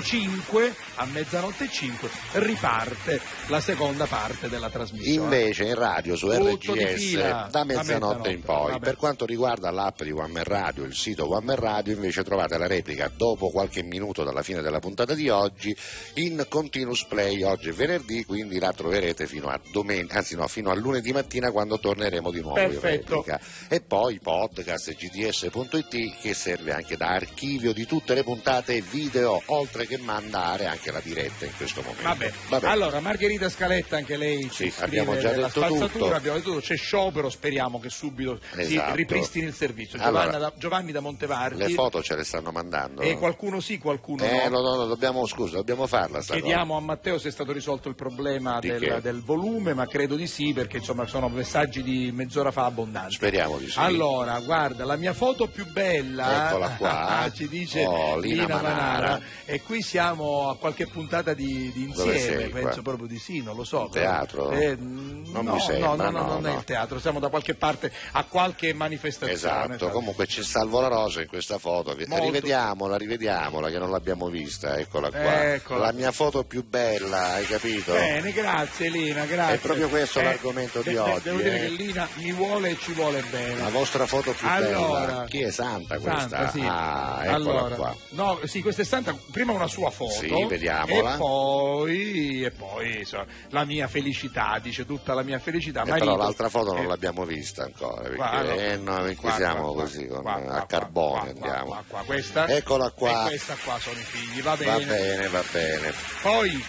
05, 0.00 0.74
a 0.96 1.04
mezzanotte 1.06 1.64
e 1.64 1.68
5, 1.70 2.08
riparte 2.32 3.20
la 3.48 3.60
seconda 3.60 4.06
parte 4.06 4.48
della 4.48 4.70
trasmissione. 4.70 5.24
Invece 5.24 5.64
in 5.64 5.74
radio 5.74 6.16
su 6.16 6.28
Tutto 6.28 6.74
RGS 6.74 7.14
da 7.50 7.64
mezzanotte 7.64 7.74
mezzanotte, 7.74 8.30
in 8.30 8.40
poi. 8.42 8.72
vabbè. 8.72 8.84
Per 8.84 8.96
quanto 8.96 9.24
riguarda 9.26 9.70
l'app 9.70 10.02
di 10.02 10.10
One 10.10 10.32
Man 10.32 10.44
Radio, 10.44 10.84
il 10.84 10.94
sito 10.94 11.28
One 11.30 11.44
Man 11.44 11.56
Radio, 11.56 11.94
invece 11.94 12.22
trovate 12.22 12.56
la 12.58 12.66
replica 12.66 13.10
dopo 13.14 13.50
qualche 13.50 13.82
minuto 13.82 14.22
dalla 14.24 14.42
fine 14.42 14.62
della 14.62 14.78
puntata 14.80 15.14
di 15.14 15.28
oggi 15.28 15.76
in 16.14 16.46
continuous 16.48 17.04
play. 17.04 17.42
Oggi 17.42 17.68
è 17.70 17.72
venerdì, 17.72 18.24
quindi 18.24 18.58
la 18.58 18.72
troverete 18.72 19.26
fino 19.26 19.48
a 19.48 19.60
domenica, 19.72 20.18
anzi 20.18 20.34
no, 20.36 20.46
fino 20.46 20.70
a 20.70 20.74
lunedì 20.74 21.12
mattina 21.12 21.50
quando 21.50 21.78
torneremo 21.78 22.30
di 22.30 22.40
nuovo 22.40 22.60
in 22.60 22.68
Perfetto. 22.70 23.16
replica. 23.24 23.40
E 23.68 23.80
poi 23.80 24.18
podcast 24.20 24.94
gds.it 24.94 26.20
che 26.20 26.34
serve 26.34 26.72
anche 26.72 26.96
da 26.96 27.08
archivio 27.08 27.72
di 27.72 27.86
tutte 27.86 28.14
le 28.14 28.22
puntate 28.22 28.80
video, 28.80 29.15
oltre 29.24 29.86
che 29.86 29.98
mandare 29.98 30.66
anche 30.66 30.90
la 30.90 31.00
diretta 31.02 31.44
in 31.44 31.52
questo 31.56 31.80
momento. 31.82 32.02
Vabbè. 32.02 32.32
Vabbè. 32.48 32.66
allora 32.68 33.00
Margherita 33.00 33.48
Scaletta 33.48 33.96
anche 33.96 34.16
lei 34.16 34.42
Sì, 34.50 34.64
ci 34.64 34.70
scrive 34.70 34.84
abbiamo 35.00 35.18
già 35.18 35.32
detto 35.32 35.60
tutto. 35.66 36.12
abbiamo 36.14 36.36
detto 36.38 36.50
tutto, 36.50 36.60
c'è 36.60 36.76
sciopero, 36.76 37.28
speriamo 37.30 37.78
che 37.80 37.88
subito 37.90 38.38
si 38.54 38.60
Esatto. 38.74 38.94
ripristini 38.94 39.46
il 39.46 39.54
servizio. 39.54 39.98
Allora, 40.02 40.36
da- 40.38 40.52
Giovanni 40.56 40.92
da 40.92 41.00
Montevarchi 41.00 41.56
Le 41.56 41.68
foto 41.70 42.02
ce 42.02 42.16
le 42.16 42.24
stanno 42.24 42.50
mandando. 42.50 43.00
e 43.02 43.16
qualcuno 43.16 43.60
sì, 43.60 43.78
qualcuno 43.78 44.22
Eh, 44.24 44.48
no. 44.48 44.60
no, 44.60 44.70
no, 44.70 44.76
no, 44.76 44.86
dobbiamo, 44.86 45.26
scusa, 45.26 45.56
dobbiamo 45.56 45.86
farla 45.86 46.20
Chiediamo 46.20 46.76
a 46.76 46.80
Matteo 46.80 47.18
se 47.18 47.28
è 47.28 47.30
stato 47.30 47.52
risolto 47.52 47.88
il 47.88 47.94
problema 47.94 48.58
del, 48.60 49.00
del 49.02 49.22
volume, 49.22 49.74
ma 49.74 49.86
credo 49.86 50.14
di 50.16 50.26
sì, 50.26 50.52
perché 50.52 50.78
insomma 50.78 51.06
sono 51.06 51.28
messaggi 51.28 51.82
di 51.82 52.10
mezz'ora 52.12 52.50
fa 52.50 52.64
abbondanti. 52.64 53.16
cosa. 53.16 53.16
Speriamo 53.26 53.58
di 53.58 53.68
sì. 53.70 53.78
Allora, 53.78 54.38
guarda, 54.40 54.84
la 54.84 54.96
mia 54.96 55.12
foto 55.12 55.46
più 55.48 55.66
bella 55.66 56.48
Eccola 56.48 56.68
qua. 56.76 57.30
ci 57.34 57.48
dice 57.48 57.84
Oh, 57.84 58.18
Lina 58.18 58.42
Lina, 58.42 58.60
Manalo. 58.60 59.05
Nara 59.06 59.20
e 59.44 59.62
qui 59.62 59.82
siamo 59.82 60.50
a 60.50 60.56
qualche 60.56 60.86
puntata 60.86 61.34
di, 61.34 61.70
di 61.72 61.84
insieme, 61.84 62.18
sei, 62.18 62.48
penso 62.48 62.72
qua? 62.74 62.82
proprio 62.82 63.06
di 63.08 63.18
sì, 63.18 63.42
non 63.42 63.56
lo 63.56 63.64
so. 63.64 63.82
Un 63.82 63.90
teatro? 63.90 64.50
Eh, 64.50 64.76
Non 64.76 65.44
no, 65.44 65.54
mi 65.54 65.60
sembra, 65.60 65.88
no, 65.88 65.94
no, 65.96 66.10
no, 66.10 66.20
no, 66.20 66.26
non 66.34 66.46
è 66.46 66.50
no. 66.52 66.58
il 66.58 66.64
teatro, 66.64 66.98
siamo 67.00 67.18
da 67.20 67.28
qualche 67.28 67.54
parte 67.54 67.92
a 68.12 68.24
qualche 68.24 68.72
manifestazione. 68.72 69.74
Esatto, 69.74 69.88
comunque 69.90 70.26
c'è 70.26 70.42
Salvo 70.42 70.80
La 70.80 70.88
Rosa 70.88 71.20
in 71.20 71.28
questa 71.28 71.58
foto, 71.58 71.94
Molto. 72.06 72.24
rivediamola, 72.24 72.96
rivediamola 72.96 73.70
che 73.70 73.78
non 73.78 73.90
l'abbiamo 73.90 74.28
vista, 74.28 74.76
eccola 74.78 75.10
qua. 75.10 75.52
Eccola. 75.54 75.80
La 75.86 75.92
mia 75.92 76.12
foto 76.12 76.44
più 76.44 76.64
bella, 76.66 77.32
hai 77.34 77.44
capito? 77.46 77.92
Bene, 77.92 78.32
grazie 78.32 78.88
Lina, 78.88 79.24
grazie. 79.24 79.54
È 79.56 79.58
proprio 79.58 79.88
questo 79.88 80.20
l'argomento 80.22 80.82
di 80.82 80.90
de- 80.90 80.98
oggi, 80.98 81.22
Devo 81.22 81.38
dire 81.38 81.56
eh. 81.56 81.60
che 81.60 81.68
Lina 81.82 82.08
mi 82.14 82.32
vuole 82.32 82.70
e 82.70 82.78
ci 82.78 82.92
vuole 82.92 83.22
bene. 83.30 83.60
La 83.60 83.68
vostra 83.70 84.06
foto 84.06 84.32
più 84.32 84.46
Allora. 84.48 85.06
bella. 85.06 85.24
Chi 85.28 85.42
è 85.42 85.50
Santa 85.50 85.98
questa? 85.98 86.28
Santa, 86.28 86.50
sì. 86.50 86.60
Ah, 86.62 87.18
eccola 87.22 87.34
allora, 87.34 87.74
qua. 87.74 87.96
No, 88.10 88.38
sì, 88.44 88.62
questa 88.62 88.82
è 88.82 88.84
Santa, 88.84 88.95
prima 89.30 89.52
una 89.52 89.66
sua 89.66 89.90
foto. 89.90 90.12
Sì, 90.12 90.46
vediamola. 90.46 91.14
E 91.14 91.16
poi, 91.18 92.44
e 92.44 92.50
poi 92.50 92.98
insomma, 92.98 93.26
la 93.50 93.64
mia 93.64 93.88
felicità, 93.88 94.58
dice 94.62 94.84
tutta 94.86 95.14
la 95.14 95.22
mia 95.22 95.38
felicità. 95.38 95.82
Eh, 95.82 95.88
Marito- 95.88 96.06
però 96.06 96.16
l'altra 96.16 96.48
foto 96.48 96.72
non 96.72 96.84
eh, 96.84 96.86
l'abbiamo 96.86 97.24
vista 97.24 97.64
ancora, 97.64 98.02
perché 98.02 98.16
qua, 98.16 98.54
eh, 98.54 98.76
no, 98.76 98.96
perché 98.96 99.14
qua, 99.16 99.34
siamo 99.34 99.72
qua, 99.72 99.82
così, 99.82 100.06
con- 100.06 100.22
qua, 100.22 100.34
a 100.48 100.66
carbone 100.66 101.34
qua, 101.34 101.48
andiamo. 101.58 101.82
questa. 102.04 102.46
Eccola 102.48 102.90
qua. 102.90 103.24
E 103.24 103.28
questa 103.28 103.56
qua 103.64 103.78
sono 103.78 103.98
i 103.98 104.02
figli, 104.02 104.42
va 104.42 104.50
Va 104.50 104.56
bene. 104.56 104.84
bene, 104.84 105.28
va 105.28 105.42
bene. 105.52 105.92
Poi 106.22 106.64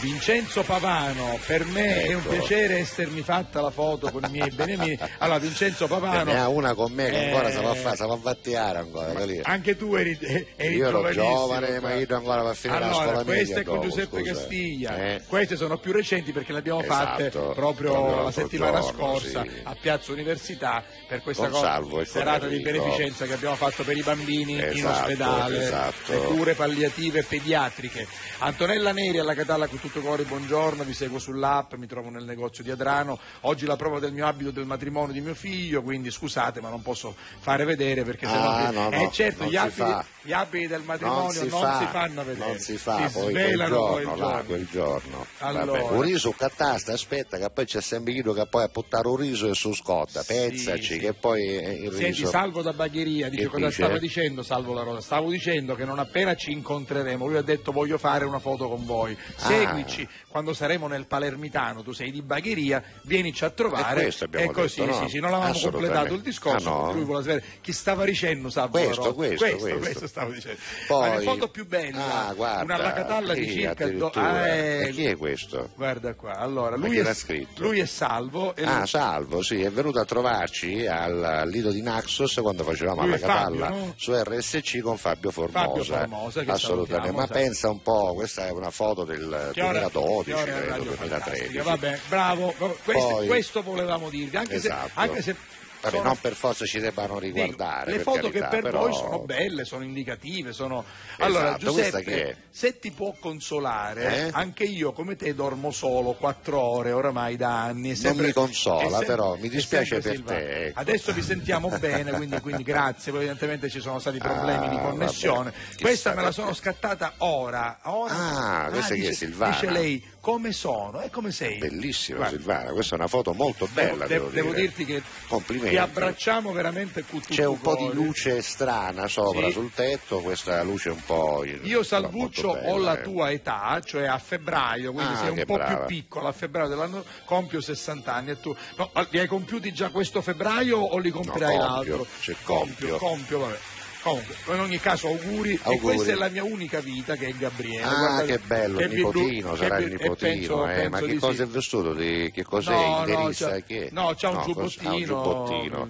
Vincenzo 0.00 0.62
Pavano, 0.62 1.38
per 1.44 1.64
me 1.66 2.02
è 2.02 2.14
un 2.14 2.20
Ecco. 2.20 2.28
piacere 2.30 2.78
essermi 2.78 3.20
fatta 3.22 3.60
la 3.60 3.70
foto 3.70 4.10
con 4.12 4.22
i 4.24 4.30
miei 4.30 4.48
benemini. 4.50 4.96
Allora, 5.18 5.38
Vincenzo 5.40 5.88
Pavano. 5.88 6.22
ne 6.30 6.38
ha 6.38 6.48
una 6.48 6.74
con 6.74 6.92
me 6.92 7.10
che 7.10 7.24
ancora 7.26 7.48
eh, 7.48 7.52
si 7.52 7.62
va 7.62 7.70
a 7.70 7.74
fare, 7.74 7.96
si 7.96 8.06
va 8.06 8.12
a 8.12 8.18
vattiare 8.20 8.78
ancora. 8.78 9.12
Anche 9.42 9.76
tu 9.76 9.94
eri, 9.96 10.16
eri 10.56 10.76
Io 10.76 10.88
ero 10.88 11.10
giovane, 11.10 11.80
ma 11.80 11.94
io 11.94 12.06
ancora 12.14 12.42
per 12.42 12.54
finire 12.56 12.78
la 12.80 12.86
allora, 12.86 13.02
scuola 13.04 13.24
media 13.24 13.34
questa 13.34 13.60
è 13.60 13.64
con 13.64 13.74
dopo, 13.74 13.88
Giuseppe 13.88 14.18
scusa. 14.18 14.32
Castiglia, 14.32 14.96
Eh? 14.98 15.22
queste 15.26 15.56
sono 15.56 15.78
più 15.78 15.92
recenti 15.92 16.30
perché 16.32 16.52
le 16.52 16.58
abbiamo 16.58 16.82
fatte 16.82 17.26
Esatto, 17.26 17.52
proprio, 17.54 17.92
proprio 17.92 18.22
la 18.22 18.30
settimana 18.30 18.80
giorno, 18.80 18.96
scorsa 19.18 19.42
sì. 19.42 19.50
a 19.64 19.76
Piazza 19.80 20.12
Università 20.12 20.84
per 21.08 21.22
questa 21.22 21.48
cosa, 21.48 21.82
serata 22.04 22.46
di 22.46 22.60
beneficenza 22.60 23.26
che 23.26 23.32
abbiamo 23.32 23.56
fatto 23.56 23.82
per 23.82 23.96
i 23.96 24.02
bambini 24.02 24.52
in 24.52 24.60
Esatto, 24.62 25.00
ospedale, 25.00 25.62
esatto. 25.64 26.12
le 26.12 26.18
cure 26.20 26.54
palliative 26.54 27.24
pediatriche. 27.24 28.06
Antonella 28.38 28.92
Neri 28.92 29.18
alla 29.18 29.34
Catalla 29.34 29.66
con 29.66 29.78
tutto 29.88 30.00
cuore, 30.02 30.24
buongiorno, 30.24 30.84
vi 30.84 30.92
seguo 30.92 31.18
sull'app, 31.18 31.72
mi 31.74 31.86
trovo 31.86 32.10
nel 32.10 32.24
negozio 32.24 32.62
di 32.62 32.70
Adrano, 32.70 33.18
oggi 33.42 33.64
la 33.64 33.76
prova 33.76 33.98
del 33.98 34.12
mio 34.12 34.26
abito 34.26 34.50
del 34.50 34.66
matrimonio 34.66 35.14
di 35.14 35.20
mio 35.22 35.34
figlio, 35.34 35.82
quindi 35.82 36.10
scusate 36.10 36.60
ma 36.60 36.68
non 36.68 36.82
posso 36.82 37.14
fare 37.40 37.64
vedere 37.64 38.04
perché 38.04 38.26
Ah, 38.26 38.66
sennò... 38.66 38.70
no, 38.88 38.90
eh 38.94 39.04
no, 39.04 39.10
certo, 39.10 39.42
non 39.44 39.50
gli 39.52 39.56
abiti, 39.56 39.76
fa. 39.80 40.04
Gli 40.28 40.32
abiti 40.34 40.66
del 40.66 40.82
matrimonio 40.82 41.22
non 41.22 41.32
si, 41.32 41.48
non 41.48 41.60
fa, 41.62 41.78
si 41.78 41.86
fanno 41.86 42.22
vedere, 42.22 42.46
non 42.50 42.58
si 42.58 42.76
fa, 42.76 43.08
si 43.08 43.18
poi 43.18 43.32
quel 43.32 43.56
giorno, 43.66 44.10
là, 44.10 44.14
giorno. 44.16 44.44
quel 44.44 44.66
giorno. 44.70 45.26
Allora. 45.38 45.82
Un 45.84 46.02
riso 46.02 46.32
cattasta, 46.32 46.92
aspetta 46.92 47.38
che 47.38 47.48
poi 47.48 47.64
c'è 47.64 47.80
sempre 47.80 48.12
io 48.12 48.34
che 48.34 48.46
poi 48.46 48.64
a 48.64 48.68
buttare 48.68 49.08
un 49.08 49.16
riso 49.16 49.48
e 49.48 49.54
su 49.54 49.72
scotta, 49.72 50.20
Sì, 50.20 50.26
pezzaci 50.34 50.82
sì. 50.82 50.98
che 50.98 51.14
poi 51.14 51.44
il 51.46 51.90
Senti, 51.92 52.04
riso... 52.04 52.26
Salvo 52.26 52.60
da 52.60 52.74
Bagheria 52.74 53.30
dice 53.30 53.46
cosa 53.46 53.66
dice? 53.68 53.82
stava 53.82 53.98
dicendo 53.98 54.42
Salvo 54.42 54.74
La 54.74 54.82
Rosa? 54.82 55.00
Stavo 55.00 55.30
dicendo 55.30 55.74
che 55.74 55.86
non 55.86 55.98
appena 55.98 56.34
ci 56.34 56.52
incontreremo, 56.52 57.26
lui 57.26 57.38
ha 57.38 57.42
detto 57.42 57.72
voglio 57.72 57.96
fare 57.96 58.26
una 58.26 58.38
foto 58.38 58.68
con 58.68 58.84
voi, 58.84 59.16
Ah. 59.38 59.46
seguici 59.46 60.06
quando 60.28 60.52
saremo 60.52 60.88
nel 60.88 61.06
Palermitano, 61.06 61.82
tu 61.82 61.92
sei 61.92 62.10
di 62.10 62.20
Bagheria, 62.20 62.82
vienici 63.04 63.44
a 63.46 63.50
trovare 63.50 64.00
E 64.00 64.02
questo 64.02 64.24
e 64.30 64.50
così, 64.50 64.80
detto, 64.82 64.90
no? 64.92 65.02
sì, 65.04 65.08
sì, 65.08 65.20
non 65.20 65.32
avevamo 65.32 65.58
completato 65.58 66.12
il 66.12 66.20
discorso, 66.20 66.68
Ah, 66.68 66.86
no? 66.88 66.92
lui 66.92 67.04
vuole 67.04 67.22
sapere 67.22 67.44
chi 67.62 67.72
stava 67.72 68.04
dicendo 68.04 68.50
Salvo 68.50 68.76
La 68.76 68.84
Questo, 68.84 69.02
Rosa. 69.04 69.14
questo, 69.14 69.44
questo, 69.56 69.78
questo. 69.78 70.06
Stavo 70.18 70.32
dicendo. 70.32 70.58
Poi- 70.88 71.16
le 71.18 71.22
foto 71.22 71.48
più 71.48 71.66
belle, 71.66 71.96
Ah, 71.98 72.32
guarda, 72.34 72.62
una 72.64 72.74
alla 72.74 72.92
Catalla 72.92 73.34
di 73.34 73.50
circa 73.50 73.86
do- 73.90 74.10
ah, 74.14 74.46
eh, 74.48 74.88
E 74.88 74.92
chi 74.92 75.04
è 75.04 75.16
questo? 75.16 75.70
Guarda 75.76 76.14
qua, 76.14 76.36
allora, 76.36 76.76
lui 76.76 76.98
è, 76.98 77.14
scritto? 77.14 77.62
lui 77.62 77.78
è 77.80 77.86
Salvo 77.86 78.54
e 78.56 78.64
Ah, 78.64 78.78
lui- 78.78 78.86
Salvo, 78.86 79.42
sì, 79.42 79.62
è 79.62 79.70
venuto 79.70 80.00
a 80.00 80.04
trovarci 80.04 80.86
al, 80.86 81.44
Lido 81.48 81.70
di 81.70 81.82
Naxos 81.82 82.34
quando 82.42 82.64
facevamo 82.64 83.02
Lui 83.02 83.12
alla 83.12 83.16
è 83.16 83.18
Fabio, 83.20 83.58
Catalla 83.60 83.68
no? 83.68 83.94
su 83.96 84.12
RSC 84.14 84.80
con 84.80 84.96
Fabio 84.96 85.30
Formosa. 85.30 85.66
Fabio 85.68 85.84
Formosa, 85.84 86.42
Assolutamente, 86.46 87.12
ma 87.16 87.26
sa- 87.26 87.32
pensa 87.34 87.70
un 87.70 87.82
po', 87.82 88.14
questa 88.14 88.46
è 88.46 88.50
una 88.50 88.70
foto 88.70 89.04
del 89.04 89.50
Che 89.52 89.62
ora- 89.62 89.88
2012, 89.88 90.24
che 90.30 90.34
ora 90.34 90.42
è 90.42 90.54
credo, 90.54 90.68
Radio 90.68 90.84
2013. 90.84 91.18
Fantastica. 91.58 91.62
Vabbè, 91.62 91.98
bravo, 92.08 92.54
questo, 92.84 93.08
Poi- 93.08 93.26
questo 93.26 93.62
volevamo 93.62 94.08
dirvi, 94.10 94.36
anche 94.36 94.54
Esatto. 94.54 94.86
se, 94.88 94.92
anche 94.94 95.22
se 95.22 95.36
Vabbè, 95.80 95.96
sono- 95.96 96.08
non 96.08 96.18
per 96.20 96.34
forza 96.34 96.64
ci 96.64 96.80
debbano 96.80 97.20
dico, 97.20 97.36
riguardare. 97.38 97.90
le 97.90 97.96
per 97.96 98.02
foto 98.04 98.20
carità, 98.28 98.48
che 98.48 98.54
per 98.56 98.62
però- 98.62 98.78
voi 98.80 98.92
sono 98.94 99.18
belle, 99.20 99.64
sono 99.64 99.84
indicative, 99.84 100.52
sono... 100.52 100.84
Allora 101.18 101.56
Esatto, 101.56 101.72
questa 101.72 101.98
Giuseppe, 101.98 102.28
è? 102.30 102.36
se 102.50 102.78
ti 102.78 102.90
può 102.90 103.14
consolare, 103.18 104.26
Eh? 104.26 104.30
anche 104.32 104.64
io 104.64 104.92
come 104.92 105.16
te 105.16 105.34
dormo 105.34 105.70
solo 105.70 106.12
quattro 106.12 106.60
ore 106.60 106.92
oramai 106.92 107.36
da 107.36 107.62
anni. 107.62 107.90
è 107.90 107.94
sempre- 107.94 108.26
mi 108.26 108.32
consola, 108.32 108.78
è 108.86 108.88
sempre- 108.88 109.06
però, 109.06 109.36
mi 109.36 109.48
è 109.48 109.50
dispiace 109.50 109.98
per 110.00 110.12
Silvano. 110.14 110.38
te, 110.38 110.64
ecco. 110.66 110.80
Adesso 110.80 111.12
vi 111.12 111.22
sentiamo 111.22 111.68
bene, 111.78 112.10
quindi, 112.12 112.40
quindi 112.40 112.62
grazie, 112.62 113.10
poi 113.12 113.20
evidentemente 113.22 113.68
ci 113.70 113.80
sono 113.80 113.98
stati 113.98 114.18
problemi 114.18 114.66
Ah, 114.66 114.68
di 114.70 114.78
connessione. 114.80 115.50
vabbè, 115.52 115.80
Questa 115.80 116.14
me 116.14 116.22
la 116.22 116.32
sono 116.32 116.52
scattata 116.54 117.14
ora. 117.18 117.78
ora 117.84 118.14
Ah, 118.14 118.68
questa 118.70 118.94
chi 118.94 119.00
è, 119.00 119.08
dice, 119.08 119.12
Silvana? 119.14 119.52
Dice 119.52 119.70
lei, 119.70 120.04
come 120.28 120.52
sono 120.52 121.00
e 121.00 121.08
come 121.08 121.32
sei? 121.32 121.56
Bellissima 121.56 122.18
Guarda, 122.18 122.36
Silvana, 122.36 122.70
questa 122.72 122.94
è 122.96 122.98
una 122.98 123.08
foto 123.08 123.32
molto 123.32 123.66
bella, 123.72 124.06
devo, 124.06 124.26
devo, 124.26 124.30
devo 124.30 124.48
dire. 124.50 124.60
dirti 124.60 124.84
che 124.84 125.02
Complimenti. 125.26 125.70
ti 125.70 125.76
abbracciamo 125.78 126.52
veramente 126.52 127.06
tutto 127.06 127.32
C'è 127.32 127.46
un 127.46 127.58
po' 127.58 127.76
di 127.76 127.90
luce 127.94 128.42
strana 128.42 129.08
sopra 129.08 129.46
Sì. 129.46 129.52
sul 129.52 129.70
tetto, 129.72 130.18
questa 130.20 130.62
luce 130.64 130.90
un 130.90 131.02
po'. 131.02 131.44
Io 131.62 131.82
Salvuccio 131.82 132.52
bella, 132.52 132.68
ho 132.68 132.76
la 132.78 132.98
eh. 132.98 133.02
tua 133.02 133.30
età, 133.30 133.80
cioè 133.82 134.04
a 134.04 134.18
febbraio, 134.18 134.92
quindi 134.92 135.14
Ah, 135.14 135.16
sei 135.16 135.30
un 135.30 135.44
po' 135.46 135.54
brava. 135.54 135.76
più 135.86 135.96
piccola, 135.96 136.28
a 136.28 136.32
febbraio 136.32 136.68
dell'anno 136.68 137.04
compio 137.24 137.62
60 137.62 138.12
anni 138.12 138.30
e 138.32 138.40
tu 138.40 138.54
no, 138.76 138.90
li 139.08 139.18
hai 139.20 139.26
compiuti 139.26 139.72
già 139.72 139.88
questo 139.88 140.20
febbraio 140.20 140.76
o 140.78 140.98
li 140.98 141.08
compirai 141.08 141.56
No, 141.56 141.64
compio, 141.66 141.96
l'altro? 141.96 142.06
c'è 142.20 142.36
compio, 142.42 142.88
compio. 142.88 142.96
compio, 142.98 143.38
vabbè. 143.38 143.58
Comunque, 144.02 144.34
in 144.54 144.60
ogni 144.60 144.78
caso 144.80 145.08
auguri, 145.08 145.52
e 145.54 145.60
Auguri. 145.62 145.94
questa 145.96 146.12
è 146.12 146.14
la 146.14 146.28
mia 146.28 146.44
unica 146.44 146.80
vita 146.80 147.16
che 147.16 147.26
è 147.28 147.32
Gabriele. 147.32 147.82
Ah, 147.82 147.94
Guarda- 147.98 148.24
che 148.24 148.38
bello, 148.38 148.80
il 148.80 148.88
vi- 148.88 148.96
lui- 149.00 149.04
nipotino, 149.12 149.56
sarà 149.56 149.76
che 149.76 149.82
il 149.82 149.88
e 149.88 149.96
nipotino, 149.96 150.16
penso- 150.16 150.68
eh, 150.68 150.74
penso 150.74 150.88
ma 150.90 151.00
che 151.00 151.18
cosa 151.18 151.34
sì. 151.34 151.42
è 151.42 151.46
vestito? 151.46 151.92
Di, 151.94 152.30
che 152.32 152.44
cos'è? 152.44 152.70
No, 152.72 153.04
Il 153.06 153.12
no, 153.12 153.62
Che? 153.66 153.88
no, 153.92 154.14
c'ha 154.16 154.28
un 154.30 154.42
giubbottino. 154.44 154.88
ah, 154.90 154.94
un 154.94 155.04
giubbottino. 155.04 155.88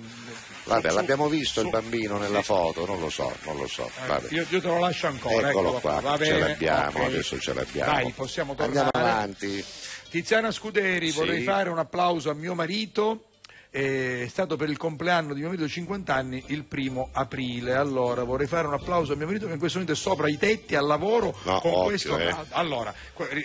Su- 0.62 0.68
Vabbè, 0.74 0.88
su- 0.90 0.94
l'abbiamo 0.96 1.28
visto 1.28 1.60
il 1.60 1.66
su- 1.66 1.72
bambino 1.72 2.18
nella 2.18 2.38
sì. 2.40 2.44
foto, 2.44 2.86
non 2.86 2.98
lo 3.00 3.08
so, 3.10 3.34
non 3.44 3.56
lo 3.56 3.66
so. 3.68 3.86
Eh, 3.86 4.06
Vabbè. 4.06 4.26
io, 4.34 4.46
io 4.48 4.60
te 4.60 4.66
lo 4.66 4.78
lascio 4.78 5.06
ancora, 5.06 5.48
Eccolo 5.50 5.68
eccolo 5.68 5.80
qua, 5.80 6.00
va 6.00 6.18
ce 6.18 6.38
l'abbiamo, 6.38 6.98
ok. 6.98 7.04
adesso 7.04 7.38
ce 7.38 7.54
l'abbiamo. 7.54 7.92
Dai, 7.92 8.10
possiamo 8.12 8.54
tornare. 8.54 8.88
Andiamo 8.92 9.10
avanti. 9.12 9.64
Tiziana 10.10 10.50
Scuderi, 10.50 11.10
Sì. 11.10 11.16
vorrei 11.18 11.42
fare 11.42 11.68
un 11.70 11.78
applauso 11.78 12.30
a 12.30 12.34
mio 12.34 12.54
marito. 12.54 13.24
È 13.70 14.26
stato 14.30 14.56
per 14.56 14.70
il 14.70 14.78
compleanno 14.78 15.34
di 15.34 15.40
mio 15.40 15.48
marito 15.50 15.68
50 15.68 16.14
anni 16.14 16.42
il 16.46 16.64
primo 16.64 17.10
aprile. 17.12 17.74
Allora 17.74 18.24
vorrei 18.24 18.46
fare 18.46 18.66
un 18.66 18.72
applauso 18.72 19.12
a 19.12 19.16
mio 19.16 19.26
marito 19.26 19.46
che 19.46 19.52
in 19.52 19.58
questo 19.58 19.78
momento 19.78 19.98
è 19.98 20.02
sopra 20.02 20.28
i 20.28 20.38
tetti 20.38 20.74
al 20.74 20.86
lavoro. 20.86 21.36
No, 21.44 21.56
occhio, 21.56 21.82
questo... 21.84 22.18
eh. 22.18 22.34
Allora, 22.50 22.94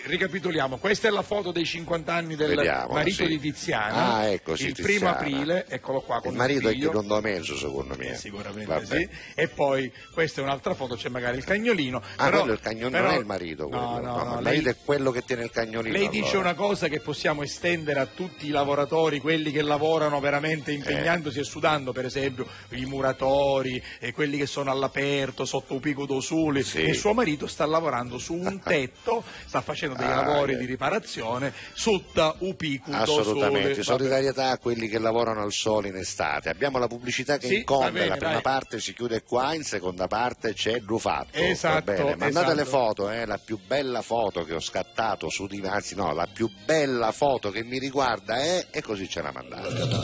ricapitoliamo: 0.06 0.78
questa 0.78 1.08
è 1.08 1.10
la 1.10 1.22
foto 1.22 1.52
dei 1.52 1.64
50 1.64 2.12
anni 2.12 2.36
del 2.36 2.54
Vediamola, 2.54 2.94
marito 2.94 3.24
sì. 3.24 3.26
di 3.28 3.38
Tiziana. 3.40 4.14
Ah, 4.14 4.24
ecco, 4.26 4.56
sì, 4.56 4.66
il 4.68 4.74
Tiziana. 4.74 4.88
primo 4.94 5.10
aprile, 5.10 5.66
eccolo 5.68 6.00
qua 6.00 6.20
con 6.20 6.32
Il 6.32 6.36
marito 6.38 6.68
è 6.68 6.72
figlio. 6.72 6.88
Chirondo 6.90 7.20
Mezzo, 7.20 7.56
secondo 7.56 7.94
me. 7.96 8.10
Eh, 8.10 8.14
Sicuramente 8.16 8.64
Vabbè. 8.72 8.96
sì. 8.96 9.08
E 9.34 9.48
poi 9.48 9.92
questa 10.12 10.40
è 10.40 10.44
un'altra 10.44 10.74
foto, 10.74 10.94
c'è 10.96 11.10
magari 11.10 11.36
il 11.36 11.44
cagnolino. 11.44 12.02
Ah, 12.16 12.24
però, 12.24 12.38
quello 12.38 12.52
il 12.54 12.60
cagnolino, 12.60 12.90
però- 12.90 13.04
non 13.08 13.14
è 13.14 13.18
il 13.18 13.26
marito. 13.26 13.68
No, 13.68 13.92
quello. 13.92 14.06
no, 14.06 14.16
no, 14.16 14.22
il 14.38 14.42
lei- 14.42 14.42
marito 14.42 14.68
è 14.70 14.76
quello 14.84 15.10
che 15.10 15.22
tiene 15.22 15.42
il 15.44 15.50
cagnolino. 15.50 15.96
lei 15.96 16.08
dice 16.08 16.30
allora. 16.36 16.50
una 16.50 16.54
cosa 16.54 16.88
che 16.88 17.00
possiamo 17.00 17.42
estendere 17.42 18.00
a 18.00 18.06
tutti 18.06 18.46
i 18.46 18.50
lavoratori, 18.50 19.20
quelli 19.20 19.50
che 19.52 19.60
lavorano 19.62 20.13
veramente 20.20 20.72
impegnandosi 20.72 21.40
e 21.40 21.44
sudando, 21.44 21.92
per 21.92 22.04
esempio 22.06 22.46
i 22.70 22.84
muratori, 22.84 23.82
e 23.98 24.12
quelli 24.12 24.36
che 24.38 24.46
sono 24.46 24.70
all'aperto 24.70 25.44
sotto 25.44 25.74
un 25.74 25.80
pico 25.80 26.06
d'Osuli. 26.06 26.62
Sì. 26.62 26.82
E 26.82 26.94
suo 26.94 27.12
marito 27.14 27.46
sta 27.46 27.66
lavorando 27.66 28.18
su 28.18 28.34
un 28.34 28.60
tetto, 28.64 29.22
sta 29.46 29.60
facendo 29.60 29.94
dei 29.96 30.06
Ah, 30.06 30.22
lavori 30.22 30.52
eh. 30.54 30.56
di 30.58 30.66
riparazione 30.66 31.52
sotto 31.72 32.36
un 32.40 32.56
pico 32.56 32.90
Assolutamente, 32.92 33.68
d'Osuli. 33.68 33.82
solidarietà 33.84 34.50
a 34.50 34.58
quelli 34.58 34.88
che 34.88 34.98
lavorano 34.98 35.42
al 35.42 35.52
sole 35.52 35.88
in 35.88 35.96
estate. 35.96 36.48
Abbiamo 36.48 36.78
la 36.78 36.86
pubblicità 36.86 37.38
che 37.38 37.46
Sì, 37.48 37.56
incontra, 37.58 37.90
bene, 37.90 38.08
la 38.08 38.16
prima 38.16 38.32
vai. 38.32 38.42
parte 38.42 38.80
si 38.80 38.92
chiude 38.94 39.22
qua, 39.22 39.54
in 39.54 39.64
seconda 39.64 40.06
parte 40.06 40.52
c'è 40.54 40.80
Rufatto. 40.84 41.38
Esatto, 41.38 41.82
bene? 41.84 42.16
Mandate 42.16 42.28
esatto. 42.28 42.54
le 42.54 42.64
foto, 42.64 43.10
eh, 43.10 43.26
la 43.26 43.38
più 43.38 43.58
bella 43.66 44.02
foto 44.02 44.44
che 44.44 44.54
ho 44.54 44.60
scattato 44.60 45.28
su 45.30 45.46
di 45.46 45.60
anzi 45.64 45.94
no, 45.94 46.12
la 46.12 46.26
più 46.32 46.50
bella 46.64 47.10
foto 47.12 47.50
che 47.50 47.62
mi 47.64 47.78
riguarda 47.78 48.36
è 48.38 48.66
e 48.70 48.82
così 48.82 49.08
ce 49.08 49.22
la 49.22 49.32
mandate. 49.32 50.03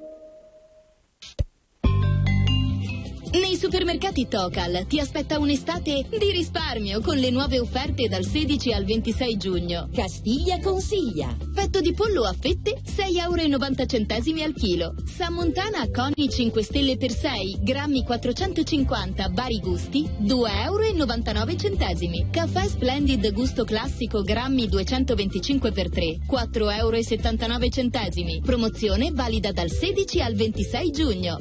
supermercati 3.55 4.27
Tocal 4.27 4.85
ti 4.87 4.99
aspetta 4.99 5.39
un'estate 5.39 6.05
di 6.09 6.31
risparmio 6.31 6.99
con 6.99 7.15
le 7.15 7.29
nuove 7.29 7.59
offerte 7.59 8.09
dal 8.09 8.25
16 8.25 8.73
al 8.73 8.83
26 8.83 9.37
giugno. 9.37 9.87
Castiglia 9.93 10.59
consiglia. 10.59 11.33
Petto 11.53 11.79
di 11.79 11.93
pollo 11.93 12.23
a 12.23 12.33
fette 12.33 12.81
6,90 12.83 13.15
euro 13.15 14.43
al 14.43 14.53
chilo. 14.53 14.95
Sammontana 15.05 15.89
Coni 15.89 16.29
5 16.29 16.61
stelle 16.61 16.97
per 16.97 17.11
6, 17.11 17.59
grammi 17.61 18.03
450, 18.03 19.29
vari 19.31 19.59
gusti 19.59 20.09
2,99 20.23 22.15
euro. 22.15 22.27
Caffè 22.31 22.67
Splendid 22.67 23.31
gusto 23.31 23.63
classico 23.63 24.23
grammi 24.23 24.67
225 24.67 25.71
per 25.71 25.89
3, 25.89 26.17
4,79 26.29 26.69
euro. 26.79 28.41
Promozione 28.43 29.11
valida 29.13 29.53
dal 29.53 29.69
16 29.69 30.21
al 30.21 30.33
26 30.33 30.91
giugno. 30.91 31.37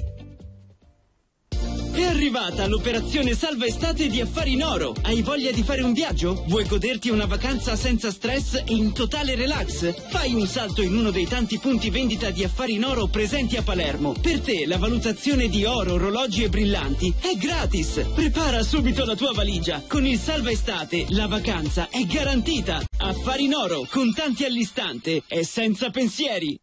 È 1.93 2.03
arrivata 2.03 2.67
l'operazione 2.67 3.35
Salva 3.35 3.67
Estate 3.67 4.09
di 4.09 4.21
Affari 4.21 4.53
in 4.53 4.63
Oro. 4.63 4.95
Hai 5.03 5.23
voglia 5.23 5.51
di 5.51 5.63
fare 5.63 5.83
un 5.83 5.93
viaggio? 5.93 6.45
Vuoi 6.47 6.65
goderti 6.65 7.11
una 7.11 7.27
vacanza 7.27 7.75
senza 7.77 8.11
stress 8.11 8.63
e 8.65 8.73
in 8.73 8.93
totale 8.93 9.35
relax? 9.35 10.09
Fai 10.09 10.33
un 10.33 10.47
salto 10.47 10.83
in 10.83 10.97
uno 10.97 11.11
dei 11.11 11.27
tanti 11.27 11.59
punti 11.59 11.91
vendita 11.91 12.31
di 12.31 12.45
Affari 12.45 12.75
in 12.75 12.85
Oro 12.85 13.09
presenti 13.09 13.57
a 13.57 13.63
Palermo. 13.63 14.15
Per 14.21 14.41
te 14.41 14.67
la 14.67 14.79
valutazione 14.79 15.49
di 15.49 15.65
oro, 15.65 15.95
orologi 15.95 16.45
e 16.45 16.49
brillanti 16.49 17.13
è 17.21 17.35
gratis. 17.37 18.07
Prepara 18.15 18.63
subito 18.63 19.05
la 19.05 19.17
tua 19.17 19.33
valigia. 19.33 19.83
Con 19.87 20.07
il 20.07 20.19
Salva 20.19 20.51
Estate 20.51 21.07
la 21.09 21.27
vacanza 21.27 21.89
è 21.91 22.03
garantita. 22.05 22.83
Affari 22.99 23.45
in 23.45 23.55
Oro, 23.55 23.87
contanti 23.91 24.45
all'istante 24.45 25.23
e 25.27 25.45
senza 25.45 25.91
pensieri. 25.91 26.59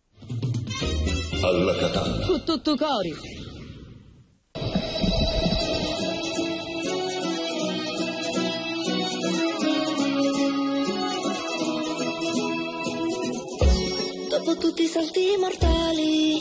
Alla 1.41 1.75
Catalla. 1.75 2.25
Con 2.25 2.41
tutti 14.77 14.89
i 14.91 14.93
salti 14.93 15.35
mortali, 15.39 16.37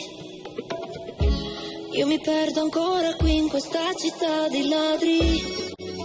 io 1.92 2.06
mi 2.06 2.20
perdo 2.20 2.60
ancora 2.60 3.14
qui 3.14 3.36
in 3.36 3.48
questa 3.48 3.94
città 3.94 4.48
di 4.48 4.68
ladri 4.68 5.42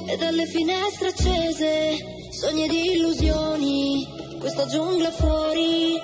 e 0.08 0.16
dalle 0.16 0.46
finestre 0.46 1.10
accese, 1.10 1.98
sogni 2.32 2.70
di 2.70 2.94
illusioni, 2.94 4.08
questa 4.40 4.66
giungla 4.66 5.12
fuori, 5.12 6.00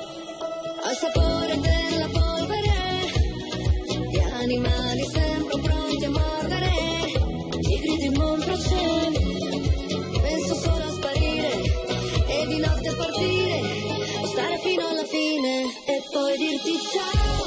al 0.83 0.95
sapore 0.97 1.59
della 1.61 2.09
polvere, 2.11 2.73
di 4.09 4.19
animali 4.19 5.05
sempre 5.09 5.61
pronti 5.61 6.03
a 6.03 6.09
mordere, 6.09 6.71
i 7.57 7.79
gridi 7.79 8.05
in 8.05 8.13
montracce, 8.17 9.11
penso 10.21 10.55
solo 10.55 10.83
a 10.83 10.91
sparire 10.91 11.51
e 12.27 12.47
di 12.47 12.57
notte 12.57 12.89
a 12.89 12.95
partire, 12.95 13.61
o 14.21 14.25
stare 14.25 14.57
fino 14.57 14.87
alla 14.89 15.05
fine 15.05 15.76
e 16.39 16.59
poi 16.59 17.46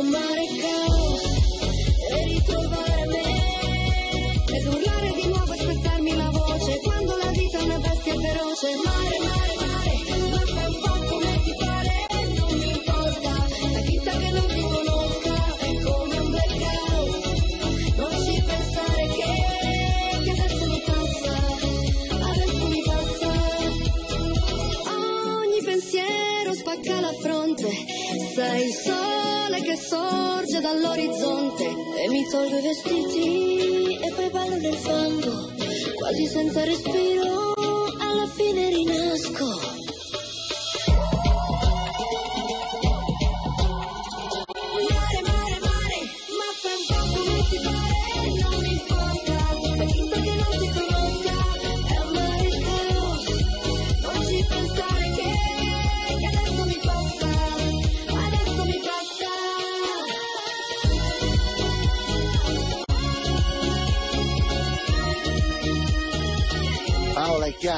è 0.00 0.02
un 0.02 0.08
mare 0.08 0.46
caos, 0.60 1.22
e 2.10 2.24
ritrovare 2.24 3.04
me, 3.06 3.22
ed 4.56 4.66
urlare 4.66 5.12
di 5.14 5.26
nuovo 5.26 5.52
e 5.52 6.16
la 6.16 6.30
voce, 6.30 6.80
quando 6.82 7.16
la 7.16 7.30
vita 7.30 7.58
è 7.58 7.62
una 7.62 7.78
bestia 7.78 8.14
feroce, 8.14 8.76
mare, 8.84 9.18
mare, 9.20 9.54
mare, 9.60 9.92
ma 10.30 10.40
fai 10.46 10.66
un 10.66 10.80
po' 10.80 10.98
come 11.10 11.40
ti 11.44 11.54
pare, 11.58 12.06
non 12.34 12.60
importa, 12.60 13.32
la 13.72 13.80
finta 13.82 14.10
che 14.10 14.30
non 14.30 14.46
ti 14.46 14.60
conosca, 14.60 15.34
è 15.58 15.82
come 15.82 16.18
un 16.18 16.30
blackout, 16.30 17.12
non 17.96 18.12
ci 18.24 18.42
pensare 18.42 19.04
che, 19.18 19.30
adesso 20.30 20.64
mi 20.66 20.80
passa, 20.86 21.34
adesso 22.30 22.66
mi 22.68 22.82
passa. 22.86 23.30
Ogni 25.42 25.60
pensiero 25.62 26.54
spacca 26.54 27.00
la 27.00 27.12
fronte, 27.20 27.68
sei 28.34 28.66
il 28.66 28.72
sole 29.50 29.62
che 29.62 29.76
sorge 29.76 30.60
dall'orizzonte 30.60 31.64
e 31.64 32.08
mi 32.08 32.24
tolgo 32.30 32.56
i 32.56 32.62
vestiti 32.62 33.98
e 34.00 34.12
poi 34.14 34.30
ballo 34.30 34.56
nel 34.56 34.74
fango, 34.74 35.50
quasi 35.96 36.26
senza 36.26 36.64
respiro, 36.64 37.52
alla 37.98 38.26
fine 38.28 38.68
rinasco. 38.68 39.89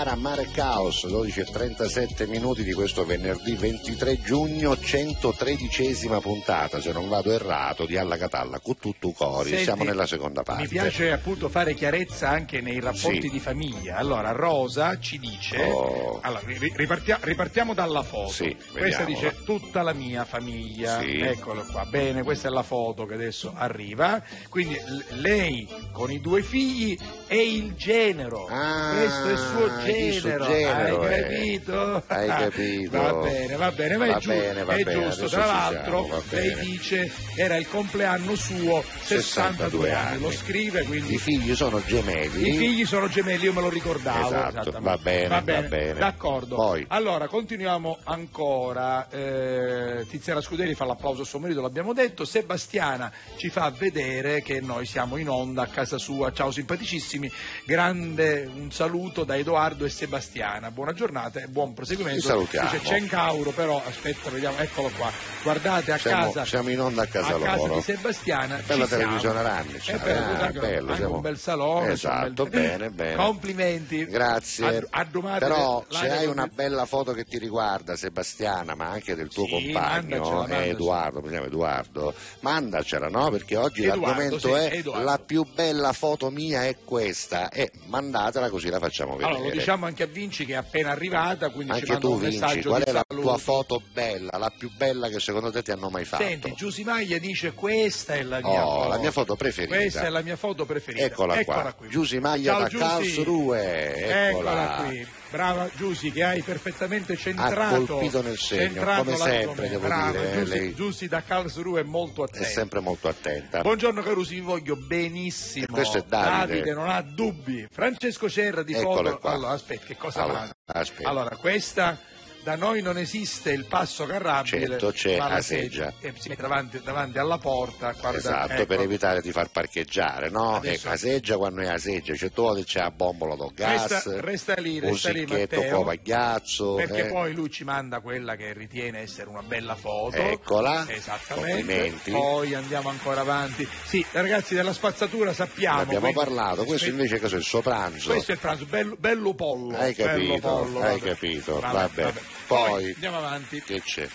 E 0.02 0.04
Chiara, 0.04 0.16
Mare 0.20 0.48
Caos, 0.52 1.06
12 1.06 1.40
e 1.40 1.44
37 1.44 2.26
minuti 2.26 2.64
di 2.64 2.72
questo 2.72 3.04
venerdì 3.04 3.54
23 3.54 4.20
giugno, 4.20 4.76
113 4.76 6.08
puntata, 6.20 6.80
se 6.80 6.90
non 6.90 7.08
vado 7.08 7.30
errato, 7.30 7.86
di 7.86 7.96
Alla 7.96 8.16
Catalla, 8.16 8.58
con 8.58 8.76
tutto 8.78 9.12
cori, 9.12 9.50
Senti, 9.50 9.62
siamo 9.62 9.84
nella 9.84 10.04
seconda 10.06 10.42
parte. 10.42 10.62
Mi 10.62 10.68
piace 10.68 11.12
appunto 11.12 11.48
fare 11.48 11.74
chiarezza 11.74 12.28
anche 12.28 12.60
nei 12.60 12.80
rapporti 12.80 13.20
Sì. 13.22 13.30
di 13.30 13.38
famiglia. 13.38 13.94
Allora, 13.96 14.32
Rosa 14.32 14.98
ci 14.98 15.20
dice, 15.20 15.62
Oh. 15.62 16.18
allora, 16.20 16.42
ri- 16.46 16.72
ripartia- 16.74 17.20
ripartiamo 17.22 17.72
dalla 17.72 18.02
foto. 18.02 18.32
Sì, 18.32 18.56
questa 18.72 19.04
dice 19.04 19.36
tutta 19.44 19.82
la 19.82 19.92
mia 19.92 20.24
famiglia, 20.24 21.00
Sì. 21.00 21.20
eccolo 21.20 21.64
qua, 21.70 21.84
bene, 21.84 22.24
questa 22.24 22.48
è 22.48 22.50
la 22.50 22.64
foto 22.64 23.06
che 23.06 23.14
adesso 23.14 23.52
arriva. 23.54 24.20
Quindi 24.48 24.76
lei 25.20 25.68
con 25.92 26.10
i 26.10 26.20
due 26.20 26.42
figli 26.42 26.98
e 27.28 27.36
il 27.52 27.74
genero, 27.76 28.48
Ah, 28.50 28.94
questo 28.96 29.28
è 29.28 29.32
il 29.32 29.38
suo 29.38 29.50
suo 29.52 29.68
genero, 29.92 30.44
genero, 30.46 31.02
hai 31.02 31.12
eh. 31.18 31.22
capito? 31.22 32.02
Hai 32.06 32.28
capito. 32.28 33.00
Va 33.00 33.12
bene, 33.14 33.56
va 33.56 33.70
bene, 33.72 33.96
ma 33.96 34.04
è, 34.06 34.10
Va 34.10 34.18
giu- 34.18 34.28
bene, 34.32 34.64
va 34.64 34.74
è 34.74 34.82
bene, 34.82 35.04
giusto. 35.04 35.28
Tra 35.28 35.46
l'altro, 35.46 36.04
siamo, 36.04 36.08
va 36.08 36.22
lei 36.30 36.48
bene. 36.50 36.60
dice 36.62 37.12
era 37.36 37.56
il 37.56 37.68
compleanno 37.68 38.34
suo, 38.34 38.82
62 39.02 39.92
anni, 39.92 40.20
lo 40.20 40.30
scrive 40.30 40.82
quindi 40.84 41.14
I 41.14 41.18
figli 41.18 41.54
sono 41.54 41.82
gemelli. 41.84 42.48
i 42.48 42.56
figli 42.56 42.84
sono 42.84 43.08
gemelli, 43.08 43.44
io 43.44 43.52
me 43.52 43.60
lo 43.60 43.68
ricordavo. 43.68 44.26
Esatto, 44.26 44.60
esattamente. 44.60 44.80
va 44.80 44.96
bene, 44.98 45.28
va 45.28 45.42
bene. 45.62 45.98
D'accordo. 45.98 46.54
Poi. 46.56 46.84
Allora, 46.88 47.28
continuiamo 47.28 47.98
ancora. 48.04 49.08
Eh, 49.10 50.06
Tiziana 50.08 50.40
Scuderi 50.40 50.74
fa 50.74 50.84
l'applauso 50.84 51.22
a 51.22 51.24
suo 51.24 51.38
marito, 51.38 51.60
l'abbiamo 51.60 51.92
detto. 51.92 52.24
Sebastiana 52.24 53.12
ci 53.36 53.48
fa 53.48 53.70
vedere 53.76 54.42
che 54.42 54.60
noi 54.60 54.86
siamo 54.86 55.16
in 55.16 55.28
onda 55.28 55.62
a 55.62 55.66
casa 55.66 55.98
sua. 55.98 56.32
Ciao 56.32 56.50
simpaticissimi. 56.50 57.30
Grande 57.64 58.50
un 58.54 58.70
saluto 58.70 59.24
da 59.24 59.36
Edoardo 59.36 59.81
Edoardo 59.82 59.86
e 59.86 59.88
Sebastiana. 59.90 60.70
Buona 60.70 60.92
giornata 60.92 61.40
e 61.40 61.46
buon 61.48 61.74
proseguimento. 61.74 62.20
Ti 62.20 62.26
salutiamo. 62.26 62.70
Dice 62.70 62.84
Cencauro, 62.84 63.50
però 63.50 63.82
aspetta, 63.84 64.30
vediamo, 64.30 64.58
eccolo 64.58 64.90
qua. 64.96 65.10
Guardate 65.42 65.92
a 65.92 65.98
Siamo, 65.98 66.24
casa. 66.26 66.44
siamo 66.44 66.70
in 66.70 66.80
onda 66.80 67.02
a 67.02 67.06
casa 67.06 67.34
a 67.34 67.38
casa 67.38 67.56
loro. 67.56 67.74
di 67.74 67.80
Sebastiana. 67.82 68.60
Bella 68.64 68.82
ci 68.84 68.88
siamo. 68.88 69.02
televisione 69.02 69.42
Ranni, 69.42 69.72
È 69.72 69.78
cioè, 69.80 69.98
bello, 69.98 70.20
ah, 70.42 70.50
bello, 70.50 70.86
anche 70.86 70.96
siamo- 70.96 71.14
un 71.16 71.20
bel 71.20 71.38
salone. 71.38 71.92
Esatto, 71.92 72.46
bel- 72.46 72.60
bene, 72.60 72.90
bene. 72.90 73.14
Complimenti. 73.16 74.06
Grazie. 74.06 74.66
A, 74.90 75.00
a 75.00 75.04
domani 75.04 75.38
Però 75.40 75.84
se 75.88 76.10
hai 76.10 76.26
una 76.26 76.46
bella 76.46 76.84
foto 76.86 77.12
che 77.12 77.24
ti 77.24 77.38
riguarda, 77.38 77.96
Sebastiana, 77.96 78.74
ma 78.74 78.88
anche 78.88 79.14
del 79.14 79.28
tuo 79.28 79.46
Sì, 79.46 79.50
compagno, 79.72 80.46
eh. 80.48 80.68
Edoardo, 80.68 81.20
mi 81.20 81.28
chiama 81.28 81.46
Edoardo, 81.46 82.14
mandacela, 82.40 83.08
no? 83.08 83.30
Perché 83.30 83.56
oggi 83.56 83.82
Edoardo, 83.82 84.06
l'argomento 84.06 84.38
sì, 84.48 84.50
è 84.54 84.70
Edoardo. 84.76 85.04
la 85.04 85.18
più 85.18 85.44
bella 85.52 85.92
foto 85.92 86.30
mia 86.30 86.64
è 86.66 86.76
questa 86.84 87.48
e 87.50 87.70
mandatela 87.86 88.48
così 88.48 88.68
la 88.68 88.78
facciamo 88.78 89.16
vedere. 89.16 89.36
Allora, 89.36 89.54
lo 89.54 89.60
diciamo 89.72 89.86
anche 89.86 90.02
a 90.02 90.06
Vinci 90.06 90.44
che 90.44 90.52
è 90.52 90.56
appena 90.56 90.90
arrivata, 90.90 91.48
quindi 91.50 91.72
ci 91.74 91.80
Anche 91.80 91.92
manda 91.92 92.06
tu 92.06 92.12
un 92.14 92.20
vinci, 92.20 92.38
messaggio 92.38 92.68
qual 92.68 92.82
di 92.82 92.90
è 92.90 92.92
la 92.92 93.04
saluto. 93.08 93.26
tua 93.28 93.38
foto 93.38 93.82
bella, 93.92 94.38
la 94.38 94.52
più 94.56 94.70
bella 94.76 95.08
che 95.08 95.20
secondo 95.20 95.50
te 95.50 95.62
ti 95.62 95.70
hanno 95.70 95.88
mai 95.88 96.04
fatto? 96.04 96.22
Senti, 96.22 96.52
Giusimaglia 96.54 97.18
dice 97.18 97.52
questa 97.52 98.14
è 98.14 98.22
la 98.22 98.40
mia 98.40 98.66
Oh, 98.66 98.76
foto. 98.82 98.88
la 98.88 98.98
mia 98.98 99.10
foto 99.10 99.36
preferita. 99.36 99.74
Questa 99.76 100.02
è 100.02 100.08
la 100.10 100.22
mia 100.22 100.36
foto 100.36 100.64
preferita. 100.66 101.04
Eccola, 101.04 101.42
qua, 101.44 101.72
qui. 101.76 101.88
Giusy 101.88 102.18
Maglia 102.18 102.52
Ciao, 102.52 102.60
da 102.60 102.68
Giusy. 102.68 102.84
Karlsruhe, 102.84 103.94
eccola. 104.28 104.28
Eccola 104.30 104.84
qui. 104.88 105.06
Brava 105.32 105.70
Giusy 105.74 106.12
che 106.12 106.22
hai 106.22 106.42
perfettamente 106.42 107.16
centrato. 107.16 107.86
colpito 107.86 108.20
nel 108.20 108.36
segno, 108.36 108.74
centrato 108.74 109.04
come 109.04 109.16
sempre, 109.16 109.68
devo 109.70 109.86
Brava, 109.86 110.10
dire, 110.10 110.32
eh, 110.32 110.44
lei- 110.44 110.74
Giusy 110.74 111.08
da 111.08 111.22
Karlsruhe 111.22 111.80
è 111.80 111.84
molto 111.84 112.20
È 112.22 112.28
attenta. 112.28 112.46
sempre 112.48 112.80
molto 112.80 113.08
attenta. 113.08 113.62
Buongiorno 113.62 114.02
Carusi, 114.02 114.34
vi 114.34 114.40
voglio 114.42 114.76
benissimo. 114.76 115.64
E 115.64 115.68
questo 115.70 115.96
è 115.98 116.02
Davide. 116.06 116.74
non 116.74 116.90
ha 116.90 117.00
dubbi. 117.00 117.66
Francesco 117.72 118.28
Cerra 118.28 118.62
di 118.62 118.74
Eccole 118.74 119.08
foto. 119.10 119.18
qua. 119.20 119.30
Allora, 119.32 119.52
aspetta, 119.52 119.86
che 119.86 119.96
cosa 119.96 120.22
Allora, 120.22 120.38
manda? 120.40 120.54
aspetta. 120.66 121.08
Allora, 121.08 121.36
questa 121.36 121.98
da 122.42 122.56
noi 122.56 122.82
non 122.82 122.98
esiste 122.98 123.50
il 123.52 123.66
passo 123.66 124.04
carrabile. 124.04 124.66
Certo, 124.66 124.90
c'è 124.90 125.16
la 125.16 125.26
a 125.26 125.40
seggia. 125.40 125.92
E 126.00 126.12
si 126.18 126.28
mette 126.28 126.42
davanti, 126.42 126.80
davanti 126.82 127.18
alla 127.18 127.38
porta. 127.38 127.92
Guarda, 127.92 128.18
Esatto, 128.18 128.52
ecco. 128.52 128.66
per 128.66 128.80
evitare 128.80 129.20
di 129.20 129.30
far 129.30 129.48
parcheggiare, 129.50 130.28
no? 130.28 130.56
Adesso- 130.56 130.86
Ecco, 130.86 130.94
a 130.94 130.96
seggia 130.96 131.36
quando 131.36 131.60
è 131.62 131.66
a 131.68 131.78
seggia, 131.78 132.14
c'è 132.14 132.30
tu 132.30 132.62
c'è 132.64 132.80
a 132.80 132.90
bombola 132.90 133.34
do 133.36 133.52
gas, 133.54 133.88
Resta, 133.88 134.20
resta 134.20 134.54
lì, 134.54 134.80
resta 134.80 135.10
lì 135.10 135.24
Matteo, 135.26 135.84
pagliazzo, 135.84 136.74
perché 136.74 137.06
eh. 137.06 137.10
poi 137.10 137.32
lui 137.32 137.50
ci 137.50 137.64
manda 137.64 138.00
quella 138.00 138.34
che 138.36 138.52
ritiene 138.52 139.00
essere 139.00 139.28
una 139.28 139.42
bella 139.42 139.76
foto. 139.76 140.16
Eccola. 140.16 140.84
Esattamente. 140.88 142.10
Poi 142.10 142.54
andiamo 142.54 142.88
ancora 142.88 143.20
avanti. 143.20 143.66
Sì, 143.84 144.04
ragazzi 144.12 144.54
della 144.54 144.72
spazzatura 144.72 145.32
sappiamo. 145.32 145.76
Ne 145.76 145.82
abbiamo 145.82 146.10
quindi- 146.12 146.18
parlato, 146.18 146.64
questo 146.64 146.88
invece 146.88 147.20
cosa 147.20 147.36
è 147.36 147.38
il 147.38 147.44
suo 147.44 147.60
pranzo? 147.62 148.10
Questo 148.10 148.32
è 148.32 148.34
il 148.34 148.40
pranzo, 148.40 148.64
bello, 148.66 148.96
bello 148.98 149.34
pollo. 149.34 149.76
Hai 149.76 149.94
capito, 149.94 150.38
pollo, 150.40 150.80
hai 150.82 151.00
capito, 151.00 151.60
Vabbè, 151.60 151.72
vabbè. 151.72 152.02
vabbè. 152.02 152.20
Poi- 152.46 152.92
andiamo 152.94 153.18
avanti. 153.18 153.60
Che 153.62 153.80
c'è? 153.82 154.08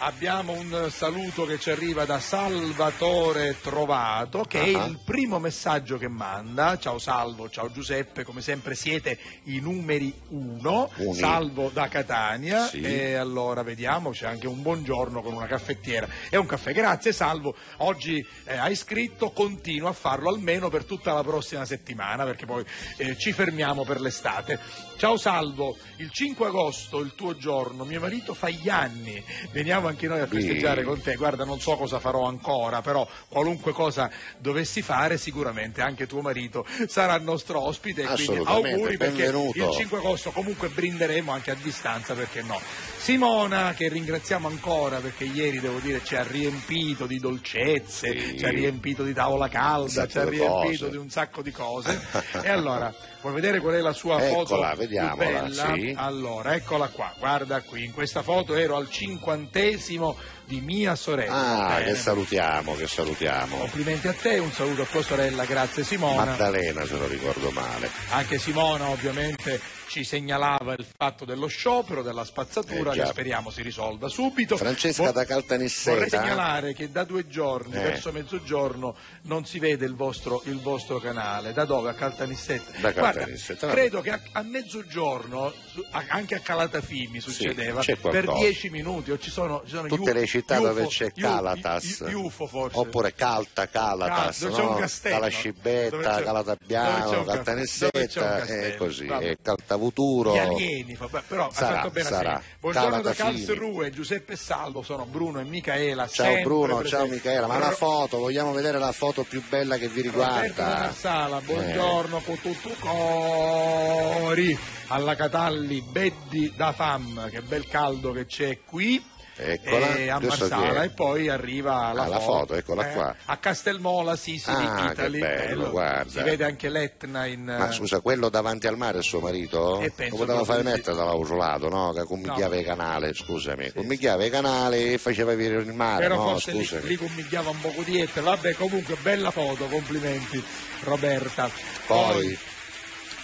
Abbiamo 0.00 0.52
un 0.52 0.90
saluto 0.90 1.46
che 1.46 1.58
ci 1.58 1.70
arriva 1.70 2.04
da 2.04 2.20
Salvatore 2.20 3.56
Trovato, 3.62 4.42
che 4.42 4.62
è 4.62 4.74
Ah. 4.74 4.84
il 4.84 5.00
primo 5.02 5.38
messaggio 5.38 5.96
che 5.96 6.06
manda. 6.06 6.76
Ciao 6.78 6.98
Salvo, 6.98 7.48
ciao 7.48 7.72
Giuseppe, 7.72 8.22
come 8.22 8.42
sempre 8.42 8.74
siete 8.74 9.18
i 9.44 9.58
numeri 9.58 10.12
uno. 10.28 10.90
Uni. 10.96 11.14
Salvo 11.18 11.70
da 11.72 11.88
Catania. 11.88 12.66
Sì. 12.66 12.82
E 12.82 13.14
allora 13.14 13.62
vediamo, 13.62 14.10
c'è 14.10 14.26
anche 14.26 14.46
un 14.46 14.60
buongiorno 14.60 15.22
con 15.22 15.32
una 15.32 15.46
caffettiera 15.46 16.06
e 16.28 16.36
un 16.36 16.44
caffè. 16.44 16.74
Grazie 16.74 17.12
Salvo, 17.12 17.56
oggi 17.78 18.22
eh, 18.44 18.54
hai 18.54 18.74
scritto, 18.76 19.30
continua 19.30 19.88
a 19.88 19.94
farlo 19.94 20.28
almeno 20.28 20.68
per 20.68 20.84
tutta 20.84 21.14
la 21.14 21.22
prossima 21.22 21.64
settimana 21.64 22.24
perché 22.24 22.44
poi 22.44 22.62
eh, 22.98 23.16
ci 23.16 23.32
fermiamo 23.32 23.82
per 23.84 24.02
l'estate. 24.02 24.60
Ciao 24.98 25.18
Salvo, 25.18 25.76
il 25.96 26.10
5 26.10 26.46
agosto, 26.46 27.00
il 27.00 27.12
tuo 27.14 27.36
giorno, 27.36 27.84
mio 27.84 28.00
marito 28.00 28.32
fa 28.32 28.48
gli 28.48 28.70
anni, 28.70 29.22
veniamo 29.52 29.88
anche 29.88 30.08
noi 30.08 30.20
a 30.20 30.26
festeggiare 30.26 30.80
Sì. 30.80 30.86
con 30.86 31.02
te. 31.02 31.16
Guarda, 31.16 31.44
non 31.44 31.60
so 31.60 31.76
cosa 31.76 32.00
farò 32.00 32.24
ancora, 32.24 32.80
però 32.80 33.06
qualunque 33.28 33.72
cosa 33.72 34.10
dovessi 34.38 34.80
fare, 34.80 35.18
sicuramente 35.18 35.82
anche 35.82 36.06
tuo 36.06 36.22
marito 36.22 36.64
sarà 36.88 37.14
il 37.14 37.22
nostro 37.24 37.60
ospite. 37.60 38.02
e 38.04 38.06
Quindi 38.06 38.36
auguri 38.46 38.96
perché 38.96 39.24
benvenuto. 39.24 39.58
il 39.68 39.70
5 39.76 39.98
agosto 39.98 40.30
comunque 40.30 40.68
brinderemo 40.68 41.30
anche 41.30 41.50
a 41.50 41.56
distanza, 41.60 42.14
perché 42.14 42.40
no? 42.40 42.58
Simona, 42.96 43.74
che 43.74 43.88
ringraziamo 43.90 44.48
ancora 44.48 45.00
perché 45.00 45.24
ieri 45.24 45.60
devo 45.60 45.78
dire 45.78 46.00
ci 46.02 46.16
ha 46.16 46.22
riempito 46.22 47.04
di 47.06 47.18
dolcezze, 47.18 48.18
Sì. 48.18 48.38
ci 48.38 48.44
ha 48.46 48.50
riempito 48.50 49.02
di 49.04 49.12
tavola 49.12 49.48
calda, 49.48 50.06
ci 50.06 50.16
ha 50.18 50.24
riempito 50.24 50.84
cose. 50.86 50.90
di 50.90 50.96
un 50.96 51.10
sacco 51.10 51.42
di 51.42 51.50
cose. 51.52 52.00
e 52.42 52.48
allora, 52.48 52.92
vuoi 53.26 53.40
vedere 53.40 53.60
qual 53.60 53.74
è 53.74 53.80
la 53.80 53.92
sua 53.92 54.18
foto 54.20 54.54
Eccola, 54.54 54.68
più 54.70 54.78
vediamola, 54.78 55.40
bella? 55.42 55.72
sì. 55.74 55.94
Allora, 55.96 56.54
eccola 56.54 56.88
qua, 56.88 57.12
guarda 57.18 57.60
qui, 57.62 57.84
in 57.84 57.92
questa 57.92 58.22
foto 58.22 58.54
ero 58.54 58.76
al 58.76 58.88
cinquantesimo 58.88 60.16
di 60.44 60.60
mia 60.60 60.94
sorella. 60.94 61.34
Ah, 61.64 61.76
Bene. 61.78 61.84
che 61.92 61.94
salutiamo, 61.96 62.74
che 62.76 62.86
salutiamo. 62.86 63.56
Complimenti 63.56 64.06
a 64.08 64.12
te, 64.14 64.38
un 64.38 64.52
saluto 64.52 64.82
a 64.82 64.86
tua 64.86 65.02
sorella, 65.02 65.44
grazie 65.44 65.82
Simona. 65.82 66.24
Maddalena, 66.24 66.84
se 66.86 66.96
non 66.96 67.08
ricordo 67.08 67.50
male. 67.50 67.90
Anche 68.10 68.38
Simona 68.38 68.88
ovviamente 68.88 69.60
ci 69.88 70.04
segnalava 70.04 70.74
il 70.74 70.84
fatto 70.96 71.24
dello 71.24 71.46
sciopero, 71.46 72.02
della 72.02 72.24
spazzatura, 72.24 72.92
Eh, 72.92 72.98
che 73.00 73.06
speriamo 73.06 73.50
si 73.50 73.62
risolva 73.62 74.08
subito. 74.08 74.56
Francesca 74.56 75.04
Vo- 75.04 75.12
da 75.12 75.24
Caltanissetta. 75.24 75.90
Vorrei 75.94 76.08
segnalare 76.10 76.74
che 76.74 76.90
da 76.90 77.04
due 77.04 77.26
giorni, 77.28 77.76
Eh. 77.76 77.80
verso 77.82 78.12
mezzogiorno, 78.12 78.94
non 79.22 79.44
si 79.46 79.58
vede 79.58 79.84
il 79.86 79.94
vostro, 79.94 80.42
il 80.46 80.60
vostro 80.60 80.98
canale. 80.98 81.52
Da 81.52 81.64
dove? 81.64 81.90
A 81.90 81.94
Caltanissetta? 81.94 82.72
Da 82.80 82.92
Guarda, 82.92 83.12
Caltanissetta, 83.20 83.66
vabbè. 83.66 83.78
credo 83.78 84.00
che 84.00 84.10
a, 84.10 84.20
a 84.32 84.42
mezzogiorno, 84.42 85.52
a- 85.90 86.04
anche 86.08 86.34
a 86.34 86.40
Calatafimi 86.40 87.20
succedeva, 87.20 87.80
c'è 87.80 87.96
per 87.96 88.30
dieci 88.34 88.68
minuti, 88.70 89.10
o 89.12 89.18
ci 89.18 89.30
sono, 89.30 89.62
ci 89.64 89.74
sono 89.74 89.88
Tutte 89.88 90.10
gli 90.12 90.16
u- 90.16 90.18
le 90.20 90.26
città 90.26 90.58
gli 90.58 90.62
dove 90.62 90.80
UFO, 90.82 90.88
c'è 90.90 91.12
Calatas, 91.12 92.04
UFO 92.12 92.46
forse. 92.46 92.78
oppure 92.78 93.14
Calta, 93.14 93.68
Calatas, 93.68 94.38
Cal- 94.40 94.50
no? 94.50 94.74
castello. 94.76 95.14
Calascibetta, 95.14 96.22
Calatabiano, 96.22 97.24
Caltanissetta, 97.24 98.44
e 98.44 98.76
così, 98.76 99.06
vabbè. 99.06 99.36
Caltavuturo. 99.76 100.34
Gli 100.34 100.38
alieni, 100.38 100.94
vabbè, 100.94 101.22
però 101.26 101.50
Sarà, 101.52 101.68
ha 101.68 101.74
fatto 101.76 101.90
bene 101.90 102.08
sarà. 102.08 102.42
Buongiorno 102.58 103.00
da. 103.02 103.12
Karlsruhe, 103.12 103.90
Giuseppe 103.90 104.36
Salvo, 104.36 104.82
sono 104.82 105.04
Bruno 105.04 105.40
e 105.40 105.44
Micaela. 105.44 106.08
Ciao 106.08 106.40
Bruno, 106.42 106.82
ciao 106.84 107.06
presenti. 107.06 107.14
Michela, 107.14 107.46
ma 107.46 107.58
la 107.58 107.70
foto, 107.70 108.18
vogliamo 108.18 108.52
vedere 108.52 108.78
la 108.78 108.92
foto 108.92 109.24
più 109.24 109.42
bella 109.48 109.76
che 109.76 109.88
vi 109.88 110.00
riguarda? 110.02 110.66
Marsala, 110.66 111.40
buongiorno 111.40 112.20
con 112.20 112.40
tutto 112.40 112.70
cori 112.80 114.58
alla 114.88 115.14
Catalli, 115.14 115.82
Beddi 115.82 116.52
da 116.56 116.72
Fam, 116.72 117.28
che 117.30 117.42
bel 117.42 117.66
caldo 117.66 118.12
che 118.12 118.26
c'è 118.26 118.60
qui. 118.64 119.14
Eccola, 119.38 119.94
e 119.96 120.08
a 120.08 120.18
Marsala 120.18 120.82
e 120.84 120.88
poi 120.88 121.28
arriva 121.28 121.92
la, 121.92 122.04
Ah, 122.04 122.08
la 122.08 122.20
foto, 122.20 122.54
eccola 122.54 122.88
Eh, 122.90 122.94
qua. 122.94 123.14
a 123.26 123.36
Castelmola 123.36 124.16
Sicily 124.16 124.64
Ah, 124.64 124.90
Italy 124.92 125.18
bello, 125.18 125.70
guarda. 125.70 126.10
si 126.10 126.22
vede 126.22 126.44
anche 126.44 126.70
l'Etna 126.70 127.26
in 127.26 127.42
Ma 127.44 127.70
scusa, 127.70 128.00
quello 128.00 128.30
davanti 128.30 128.66
al 128.66 128.78
mare 128.78 129.00
è 129.00 129.02
suo 129.02 129.20
marito? 129.20 129.80
Eh, 129.80 129.92
Lo 130.08 130.16
poteva 130.16 130.42
fare 130.44 130.60
sì. 130.62 130.66
mettere 130.68 130.96
dall'ausolato, 130.96 131.68
no? 131.68 131.92
Che 131.92 132.04
commigliava 132.04 132.54
No. 132.54 132.60
il 132.60 132.64
canale, 132.66 133.12
scusami. 133.12 133.72
Commigliava 133.72 134.24
il 134.24 134.30
canale 134.30 134.92
e 134.94 134.98
faceva 134.98 135.34
vedere 135.34 135.62
il 135.62 135.72
mare, 135.74 136.02
però 136.08 136.16
no? 136.16 136.28
forse 136.30 136.52
lì, 136.52 136.64
Scusami. 136.64 136.88
lì 136.88 136.96
commigliava 136.96 137.50
un 137.50 137.60
poco 137.60 137.82
di 137.82 138.00
etero 138.00 138.24
vabbè 138.26 138.54
comunque 138.54 138.96
bella 139.02 139.30
foto 139.30 139.66
complimenti 139.66 140.42
Roberta 140.84 141.50
Poi, 141.86 142.38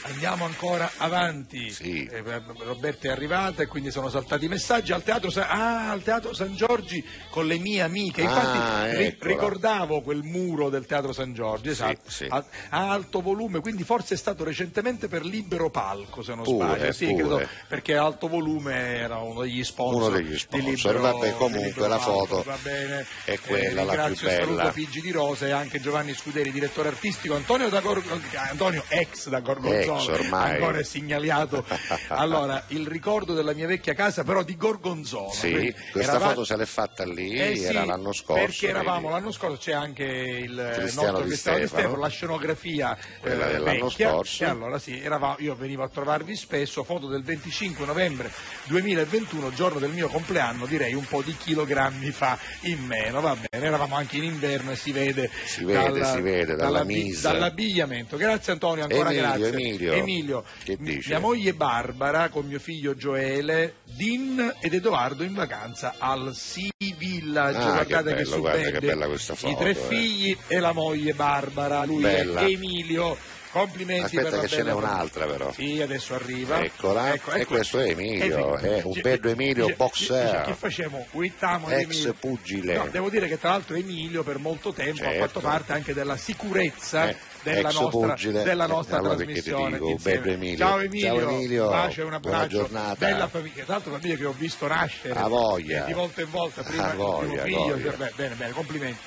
Andiamo 0.05 0.45
ancora 0.45 0.91
avanti. 0.97 1.71
Sì. 1.71 2.05
Eh, 2.11 2.23
Roberta 2.65 3.09
è 3.09 3.11
arrivata 3.11 3.63
e 3.63 3.67
quindi 3.67 3.91
sono 3.91 4.09
saltati 4.09 4.47
i 4.47 4.49
messaggi 4.49 4.93
al 4.93 5.03
teatro, 5.03 5.31
Sa- 5.31 5.49
ah, 5.49 5.91
al 5.91 6.03
teatro 6.03 6.35
San 6.35 6.55
Giorgi 6.57 7.05
con 7.31 7.47
le 7.47 7.59
mie 7.59 7.83
amiche. 7.83 8.23
Infatti 8.23 8.59
Ah, 8.59 8.93
ri- 8.93 9.17
ricordavo 9.21 10.01
quel 10.03 10.23
muro 10.23 10.69
del 10.71 10.87
teatro 10.87 11.13
San 11.13 11.33
Giorgi, 11.35 11.69
esatto, 11.69 12.11
sì. 12.11 12.27
A, 12.29 12.45
a 12.71 12.91
alto 12.91 13.21
volume, 13.21 13.61
quindi 13.61 13.85
forse 13.85 14.15
è 14.15 14.17
stato 14.17 14.43
recentemente 14.45 15.07
per 15.09 15.25
libero 15.25 15.71
palco, 15.71 16.23
se 16.23 16.35
non 16.35 16.43
Pure, 16.45 16.67
sbaglio. 16.77 16.93
Sì, 16.93 17.07
pure. 17.07 17.17
credo, 17.17 17.49
perché 17.69 17.97
alto 17.97 18.29
volume 18.29 18.75
era 18.97 19.19
uno 19.19 19.43
degli 19.43 19.63
sponsor. 19.65 20.03
Uno 20.03 20.11
degli 20.17 20.31
di 20.31 20.39
sponsor. 20.39 20.69
Libero- 20.71 21.01
Vabbè, 21.01 21.29
di 21.31 21.37
comunque 21.37 21.89
la 21.89 21.97
Palco, 21.97 22.27
foto 22.43 22.45
bene. 22.63 23.07
è 23.25 23.39
quella, 23.39 23.83
la 23.85 23.93
ringrazio 23.93 24.17
più 24.17 24.29
e 24.29 24.35
saluto 24.41 24.57
bella. 24.57 24.71
Pigi 24.73 25.01
di 25.01 25.11
Rosa 25.13 25.47
e 25.47 25.51
anche 25.53 25.81
Giovanni 25.81 26.15
Scuderi, 26.15 26.51
direttore 26.51 26.89
artistico, 26.89 27.35
Antonio, 27.37 27.69
da 27.69 27.81
Gor- 27.81 28.03
Antonio 28.51 28.85
ex 28.89 29.29
da 29.29 29.41
Gorgonzola, 29.41 29.92
Ex 29.97 30.07
ormai. 30.09 30.51
ancora 30.55 30.79
è 30.79 30.83
segnalato. 30.85 31.65
allora, 32.09 32.65
il 32.69 32.87
ricordo 32.87 33.35
della 33.35 33.53
mia 33.55 33.67
vecchia 33.67 33.95
casa, 33.95 34.25
però 34.25 34.43
di 34.43 34.57
Gorgonzola. 34.57 35.33
sì, 35.33 35.75
questa 35.91 36.13
erava- 36.13 36.29
foto 36.31 36.45
se 36.45 36.57
l'è 36.57 36.65
fatta 36.67 37.05
lì, 37.05 37.33
Eh 37.39 37.57
sì, 37.57 37.65
era 37.65 37.85
l'anno 37.85 38.13
scorso. 38.13 38.45
Perché 38.45 38.69
eravamo 38.69 39.09
l'anno 39.11 39.31
scorso, 39.33 39.57
c'è 39.59 39.73
anche 39.73 40.05
il 40.05 40.71
Cristiano 40.75 41.09
nostro 41.11 41.23
Di 41.23 41.29
Cristiano 41.29 41.59
Di 41.59 41.67
Stefano. 41.67 41.67
Stefano, 41.67 41.97
la 41.97 42.09
scenografia 42.09 42.99
Quella 43.21 43.49
eh, 43.49 43.53
dell'anno 43.53 43.87
vecchia, 43.89 44.09
scorso. 44.11 44.45
E 44.45 44.47
allora 44.47 44.79
sì, 44.79 45.01
eravamo- 45.03 45.37
io 45.39 45.55
venivo 45.55 45.83
a 45.83 45.89
trovarvi 45.89 46.37
spesso, 46.37 46.85
foto 46.85 47.07
del 47.09 47.23
25 47.23 47.85
novembre 47.87 48.31
2021, 48.67 49.53
giorno 49.55 49.79
del 49.79 49.91
mio 49.91 50.09
compleanno, 50.09 50.67
direi 50.67 50.95
un 50.95 51.05
po' 51.05 51.23
di 51.23 51.37
chilogrammi 51.37 52.11
fa 52.11 52.39
in 52.63 52.85
meno, 52.85 53.21
va 53.21 53.35
bene, 53.37 53.67
eravamo 53.67 53.97
anche 53.97 54.17
in 54.17 54.25
inverno 54.25 54.71
e 54.73 54.77
si 54.77 54.93
vede, 54.93 55.31
Si 55.45 55.65
vede, 55.65 56.05
si 56.05 56.21
vede, 56.21 56.55
dalla 56.57 56.85
mise. 56.85 57.23
dall'abbigliamento. 57.23 58.17
Grazie 58.17 58.53
Antonio, 58.53 58.85
ancora 58.85 59.11
Emilio, 59.13 59.29
grazie. 59.29 59.49
Emilio, 59.49 59.82
Emilio. 59.87 60.03
Emilio, 60.03 60.45
Che 60.65 60.77
dice? 60.79 61.09
mia 61.11 61.19
moglie 61.21 61.55
Barbara 61.55 62.29
con 62.29 62.47
mio 62.47 62.59
figlio 62.59 62.95
Gioele, 62.95 63.75
Din 63.85 64.55
ed 64.61 64.75
Edoardo 64.75 65.23
in 65.25 65.35
vacanza 65.35 65.95
al 65.99 66.33
Sea 66.35 66.71
Village. 66.97 67.59
Ah, 67.59 67.79
che 67.85 67.87
Guardate 67.93 68.15
bello, 68.15 68.39
guarda 68.41 68.71
che 68.71 68.81
bella 68.81 69.07
questa 69.07 69.33
I 69.33 69.37
foto, 69.37 69.57
tre 69.57 69.71
eh. 69.71 69.75
figli 69.75 70.37
e 70.47 70.59
la 70.59 70.73
moglie 70.73 71.13
Barbara, 71.15 71.85
lui 71.85 72.03
Bella. 72.03 72.41
è 72.41 72.45
Emilio. 72.45 73.17
Complimenti 73.53 74.17
Aspetta 74.17 74.41
che 74.41 74.49
ce 74.49 74.63
n'è 74.63 74.73
un'altra 74.73 75.27
però. 75.27 75.53
Sì, 75.53 75.83
adesso 75.83 76.15
arriva. 76.15 76.65
Eccola, 76.65 77.13
Ecco, 77.13 77.33
e 77.33 77.41
ecco. 77.43 77.53
questo 77.57 77.81
è 77.81 77.91
Emilio, 77.91 78.57
è 78.57 78.81
un 78.83 78.95
Ci- 78.95 79.01
bello 79.03 79.29
Emilio 79.29 79.67
ci- 79.67 79.75
boxer. 79.75 80.39
ci- 80.47 80.51
Che 80.53 80.55
facciamo? 80.57 81.07
Uitamo 81.11 81.69
Ex 81.69 81.83
Emilio. 81.83 82.15
pugile. 82.15 82.77
No, 82.79 82.89
devo 82.91 83.11
dire 83.11 83.29
che 83.29 83.39
tra 83.39 83.51
l'altro 83.51 83.77
Emilio 83.77 84.23
per 84.23 84.39
molto 84.39 84.73
tempo 84.73 85.03
ha 85.03 85.09
Certo. 85.09 85.27
fatto 85.27 85.41
parte 85.41 85.73
anche 85.75 85.93
della 85.93 86.17
sicurezza 86.17 87.11
Eh, 87.11 87.17
della 87.43 87.69
ex 87.69 87.75
nostra, 87.81 88.09
pugile. 88.09 88.43
della 88.43 88.65
Eh, 88.65 88.69
nostra 88.69 88.97
allora 88.99 89.15
perché 89.17 89.33
ti 89.35 89.51
trasmissione. 89.51 89.79
dico, 89.79 90.09
Emilio. 90.31 90.57
Ciao 90.57 90.79
Emilio, 90.81 91.07
Ciao 91.07 91.31
Emilio, 91.31 91.69
bacio 91.69 92.01
e 92.01 92.05
un 92.05 92.19
buona 92.21 92.37
abbraccio. 92.37 92.57
giornata. 92.57 92.95
Bella 93.07 93.29
famiglia, 93.29 93.65
tra 93.65 93.73
l'altro 93.75 93.93
famiglia 93.93 94.15
che 94.17 94.25
ho 94.25 94.35
visto 94.37 94.67
nascere 94.67 95.21
eh, 95.21 95.85
di 95.87 95.93
volta 95.93 96.21
in 96.21 96.31
volta, 96.31 96.63
prima 96.63 96.91
il 96.91 96.97
voglia, 96.97 97.43
figlio, 97.43 97.59
voglia. 97.59 97.97
cioè, 97.97 98.13
bene, 98.17 98.35
bene, 98.35 98.53
complimenti. 98.53 98.99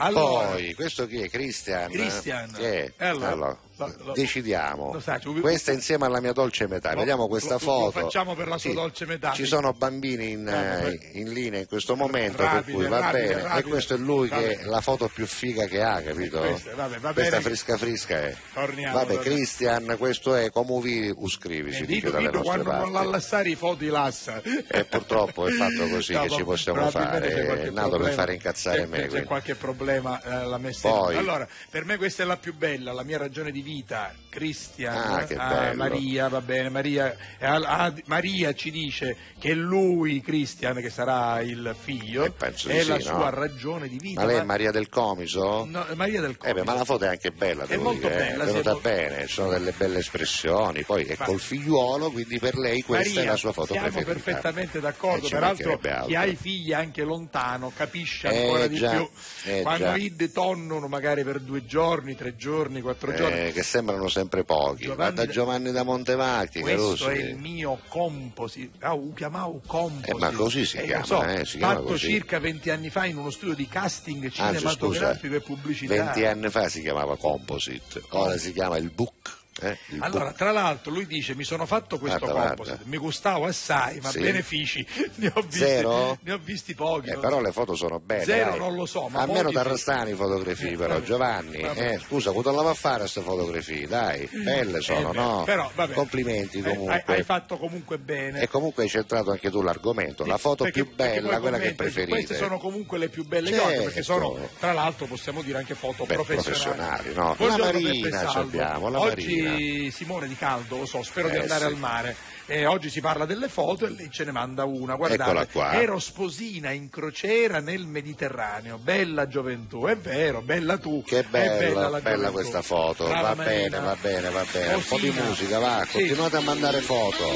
Allora, 0.00 0.48
Poi, 0.50 0.74
questo 0.74 1.06
chi 1.06 1.20
è? 1.22 1.28
Cristian? 1.28 1.90
Christian. 1.90 2.52
Che 2.56 2.84
è? 2.84 2.92
Eh, 2.96 3.06
allora, 3.08 3.28
Allora, 3.30 3.58
lo- 3.86 4.12
decidiamo. 4.12 4.92
lo 4.92 5.00
sa, 5.00 5.18
ci- 5.18 5.28
Questa 5.40 5.72
insieme 5.72 6.06
alla 6.06 6.20
mia 6.20 6.32
dolce 6.32 6.66
metà. 6.66 6.92
Lo- 6.92 6.98
Vediamo 6.98 7.28
questa 7.28 7.58
foto. 7.58 7.90
facciamo 8.00 8.34
per 8.34 8.48
la 8.48 8.58
sua 8.58 8.70
Sì, 8.70 8.76
dolce 8.76 9.06
metà. 9.06 9.32
Ci 9.32 9.44
sono 9.46 9.72
bambini 9.72 10.30
in, 10.32 10.48
Eh, 10.48 10.88
eh, 11.12 11.18
in 11.18 11.32
linea 11.32 11.60
in 11.60 11.66
questo 11.66 11.94
momento, 11.96 12.42
Rapide, 12.42 12.62
per 12.62 12.74
cui 12.74 12.86
va 12.86 12.98
rapide, 13.00 13.26
bene. 13.26 13.42
rapide. 13.42 13.58
E 13.58 13.62
questo 13.70 13.94
è 13.94 13.96
lui 13.98 14.28
che 14.28 14.58
è 14.58 14.64
la 14.64 14.80
foto 14.80 15.08
più 15.08 15.26
figa 15.26 15.66
che 15.66 15.82
ha, 15.82 16.00
capito? 16.02 16.38
Questa, 16.40 16.74
vabbè, 16.74 16.98
va 16.98 17.12
Questa 17.12 17.30
bene. 17.36 17.42
fresca 17.42 17.76
fresca 17.76 18.16
è. 18.22 18.36
Torniamo, 18.52 18.94
Vabbè. 18.98 19.18
Cristian, 19.18 19.94
questo 19.98 20.34
è 20.34 20.50
come 20.50 20.80
vi 20.80 21.12
uscrivi, 21.16 21.72
si 21.72 21.82
Eh, 21.82 21.86
dice 21.86 22.10
dalle 22.10 22.26
dito, 22.26 22.38
nostre 22.38 22.62
quando 22.62 22.70
non 22.72 22.80
parti. 22.92 22.92
l'allastare 23.06 23.48
i 23.50 23.54
foti 23.54 23.86
lassa. 23.86 24.42
E 24.42 24.84
purtroppo 24.84 25.46
è 25.46 25.50
fatto 25.52 25.86
così 25.88 26.12
No, 26.12 26.22
che 26.22 26.30
ci 26.30 26.44
possiamo 26.44 26.90
fare. 26.90 27.26
È 27.28 27.70
nato 27.70 27.88
per 27.88 27.88
problema. 27.88 28.10
fare 28.14 28.34
incazzare 28.34 28.80
C'è- 28.80 28.86
me. 28.86 29.06
C'è 29.06 29.24
qualche 29.24 29.54
problema 29.54 30.20
eh, 30.22 30.46
la 30.46 30.58
messa 30.58 30.88
in- 30.88 30.94
Poi- 30.94 31.16
Allora, 31.16 31.48
per 31.70 31.84
me 31.84 31.96
questa 31.96 32.22
è 32.22 32.26
la 32.26 32.36
più 32.36 32.54
bella, 32.54 32.92
la 32.92 33.02
mia 33.02 33.18
ragione 33.18 33.50
di 33.50 33.62
vita. 33.72 34.12
Cristian, 34.30 34.94
Ah, 34.94 35.26
ah. 35.70 35.74
Maria, 35.74 36.28
va 36.28 36.40
bene, 36.42 36.68
Maria, 36.68 37.16
eh, 37.38 38.02
Maria 38.04 38.52
ci 38.54 38.70
dice 38.70 39.16
che 39.38 39.54
lui, 39.54 40.20
Cristian, 40.20 40.76
che 40.80 40.90
sarà 40.90 41.40
il 41.40 41.74
figlio, 41.76 42.24
Eh, 42.24 42.32
è 42.38 42.52
sì, 42.54 42.86
la 42.86 42.96
no? 42.96 43.00
sua 43.00 43.30
ragione 43.30 43.88
di 43.88 43.98
vita. 43.98 44.20
Ma 44.20 44.26
lei 44.26 44.36
è 44.36 44.38
ma- 44.40 44.44
Maria 44.44 44.70
del 44.70 44.88
Comiso? 44.90 45.64
No, 45.64 45.84
Maria 45.94 46.20
del 46.20 46.32
Eh 46.32 46.36
Comiso. 46.36 46.54
beh, 46.58 46.64
ma 46.64 46.74
la 46.74 46.84
foto 46.84 47.04
è 47.04 47.08
anche 47.08 47.30
bella, 47.32 47.64
È 47.66 47.76
molto 47.78 48.06
dire, 48.06 48.14
bella, 48.20 48.44
è 48.44 48.46
sì, 48.46 48.52
venuta 48.52 48.72
molto- 48.72 48.88
bene, 48.88 49.26
sono 49.26 49.48
delle 49.50 49.72
belle 49.76 49.98
espressioni, 49.98 50.82
poi 50.84 51.04
è 51.04 51.16
Ma- 51.18 51.24
col 51.24 51.40
figliuolo, 51.40 52.10
quindi 52.10 52.38
per 52.38 52.56
lei 52.58 52.82
questa 52.82 53.08
Maria, 53.14 53.22
è 53.22 53.32
la 53.32 53.36
sua 53.36 53.52
foto 53.52 53.72
siamo 53.72 53.88
preferita. 53.88 54.12
perfettamente 54.12 54.78
Eh, 54.78 54.80
d'accordo, 54.82 55.26
ci 55.26 55.32
peraltro 55.32 55.80
chi 56.06 56.14
ha 56.14 56.24
i 56.26 56.36
figli 56.36 56.72
anche 56.74 57.02
lontano 57.02 57.72
capisce 57.74 58.28
Eh, 58.28 58.42
ancora 58.44 58.66
di 58.66 58.76
già, 58.76 58.90
più 58.90 59.08
eh, 59.44 59.62
quando 59.62 59.84
già. 59.86 59.96
i 59.96 60.30
tonnono 60.32 60.86
magari 60.86 61.24
per 61.24 61.40
due 61.40 61.64
giorni, 61.64 62.14
tre 62.14 62.36
giorni, 62.36 62.80
quattro 62.82 63.12
giorni. 63.14 63.52
Eh, 63.58 63.60
che 63.60 63.62
sembrano 63.64 64.08
sempre 64.08 64.44
pochi. 64.44 64.82
Giovanni 64.84 64.96
Guarda 64.96 65.24
da- 65.24 65.32
Giovanni 65.32 65.72
da 65.72 65.82
Montevacchi, 65.82 66.60
Questo 66.60 66.94
Carusi. 66.94 67.04
è 67.04 67.24
il 67.30 67.36
mio 67.36 67.78
composite, 67.88 68.84
ah, 68.84 68.96
chiamavo 69.14 69.60
composite. 69.66 70.10
Eh, 70.10 70.14
ma 70.14 70.30
così 70.30 70.64
si 70.64 70.78
lo 70.78 70.84
chiama, 70.84 71.04
so, 71.04 71.22
eh, 71.24 71.44
si 71.44 71.58
chiama 71.58 71.74
fatto 71.74 71.84
così. 71.86 72.08
circa 72.10 72.38
20 72.38 72.70
anni 72.70 72.90
fa 72.90 73.04
in 73.06 73.16
uno 73.16 73.30
studio 73.30 73.54
di 73.54 73.66
casting 73.66 74.24
Anzi, 74.24 74.36
scusa, 74.36 74.58
cinematografico 74.58 75.34
e 75.34 75.40
pubblicità. 75.40 75.94
20 75.94 76.24
anni 76.24 76.50
fa 76.50 76.68
si 76.68 76.80
chiamava 76.82 77.16
Composite, 77.16 78.02
ora 78.10 78.36
si 78.38 78.52
chiama 78.52 78.76
il 78.76 78.90
book. 78.90 79.37
Eh, 79.60 79.78
Allora, 80.00 80.32
tra 80.32 80.52
l'altro, 80.52 80.92
lui 80.92 81.06
dice: 81.06 81.34
Mi 81.34 81.44
sono 81.44 81.66
fatto 81.66 81.98
questo 81.98 82.18
Guarda, 82.26 82.46
composite, 82.48 82.76
guarda. 82.76 82.90
mi 82.90 82.96
gustava 82.96 83.48
assai, 83.48 83.98
ma 84.00 84.10
Sì. 84.10 84.20
benefici 84.20 84.86
ne 85.16 85.32
ho 85.34 85.40
visti, 85.42 85.58
Zero? 85.58 86.18
ne 86.22 86.32
ho 86.32 86.38
visti 86.38 86.74
pochi. 86.74 87.10
Eh, 87.10 87.18
però 87.18 87.40
le 87.40 87.52
foto 87.52 87.74
sono 87.74 87.98
belle. 88.00 88.24
Zero 88.24 88.50
dai. 88.50 88.58
non 88.58 88.74
lo 88.74 88.86
so, 88.86 89.08
ma 89.08 89.26
da 89.26 89.48
sì. 89.48 89.68
restare 89.68 90.14
fotografie, 90.14 90.72
Eh, 90.72 90.76
però, 90.76 91.00
Giovanni. 91.00 91.56
eh, 91.58 91.98
scusa, 92.06 92.30
quando 92.32 92.52
la 92.52 92.62
va 92.62 92.70
a 92.70 92.74
fare 92.74 93.00
queste 93.00 93.20
fotografie? 93.20 93.86
Dai, 93.86 94.28
belle 94.32 94.80
sono, 94.80 95.10
Eh, 95.10 95.12
beh, 95.12 95.18
no? 95.18 95.42
Però, 95.44 95.70
vabbè, 95.74 95.94
Complimenti 95.94 96.58
eh, 96.58 96.62
comunque. 96.62 97.02
Hai, 97.06 97.16
hai 97.16 97.22
fatto 97.22 97.56
comunque 97.58 97.98
bene. 97.98 98.40
E 98.40 98.48
comunque 98.48 98.84
hai 98.84 98.88
centrato 98.88 99.30
anche 99.30 99.50
tu 99.50 99.62
l'argomento, 99.62 100.24
la 100.24 100.38
foto 100.38 100.64
più 100.70 100.92
bella, 100.94 101.40
quella 101.40 101.58
che 101.58 101.74
preferite. 101.74 102.10
Queste 102.10 102.36
sono 102.36 102.58
comunque 102.58 102.98
le 102.98 103.08
più 103.08 103.24
belle 103.26 103.50
Certo. 103.50 103.80
ho, 103.80 103.82
perché 103.84 104.02
sono, 104.02 104.36
tra 104.58 104.72
l'altro, 104.72 105.06
possiamo 105.06 105.42
dire 105.42 105.58
anche 105.58 105.74
foto 105.74 106.04
Beh, 106.04 106.14
professionali. 106.14 107.02
professionali, 107.02 107.14
no. 107.14 107.46
La 107.48 107.56
Marina 107.56 108.30
abbiamo, 108.32 108.88
la 108.88 109.00
Oggi 109.00 109.14
Marina. 109.48 109.90
Simone 109.90 110.28
di 110.28 110.36
Caldo, 110.36 110.78
lo 110.78 110.86
so, 110.86 111.02
spero 111.02 111.28
di 111.28 111.36
Eh, 111.36 111.40
andare 111.40 111.66
sì. 111.66 111.72
al 111.72 111.76
mare. 111.78 112.16
Eh, 112.46 112.64
oggi 112.66 112.88
si 112.88 113.00
parla 113.00 113.26
delle 113.26 113.48
foto 113.48 113.86
e 113.86 113.90
lei 113.90 114.10
ce 114.10 114.24
ne 114.24 114.32
manda 114.32 114.64
una. 114.64 114.94
Guardate, 114.96 115.22
Eccola 115.22 115.46
qua. 115.46 115.72
ero 115.80 115.98
sposina 115.98 116.70
in 116.70 116.88
crociera 116.88 117.60
nel 117.60 117.86
Mediterraneo, 117.86 118.78
bella 118.78 119.26
gioventù, 119.28 119.84
è 119.84 119.96
vero, 119.96 120.40
bella 120.40 120.78
tu. 120.78 121.02
Che 121.04 121.24
bella, 121.24 121.56
bella, 121.58 121.88
la 121.88 122.00
bella 122.00 122.30
questa 122.30 122.62
foto, 122.62 123.04
Brava 123.06 123.34
va 123.34 123.44
bene, 123.44 123.68
Marina. 123.68 123.80
va 123.80 123.96
bene, 124.00 124.30
va 124.30 124.44
bene. 124.50 124.74
Un 124.74 124.84
po' 124.88 124.98
di 124.98 125.10
musica, 125.10 125.58
va, 125.58 125.84
Sì. 125.84 125.98
continuate 125.98 126.36
a 126.36 126.40
mandare 126.40 126.80
foto. 126.80 127.26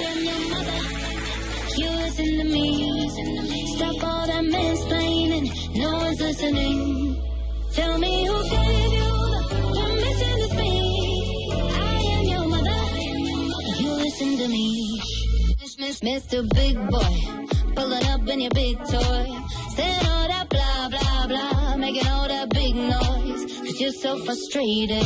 Listen 14.23 14.39
to 14.39 14.49
me. 14.49 15.01
Mr. 16.03 16.49
Big 16.55 16.77
Boy. 16.90 17.74
Pulling 17.74 18.05
up 18.07 18.28
in 18.28 18.40
your 18.40 18.51
big 18.51 18.77
toy. 18.78 19.27
Saying 19.74 20.07
all 20.07 20.28
that 20.28 20.49
blah, 20.49 20.89
blah, 20.89 21.27
blah. 21.27 21.77
Making 21.77 22.09
all 22.09 22.28
that 22.28 22.51
big 22.51 22.74
noise. 22.74 23.61
Cause 23.61 23.81
you're 23.81 23.93
so 23.93 24.19
frustrated. 24.24 25.05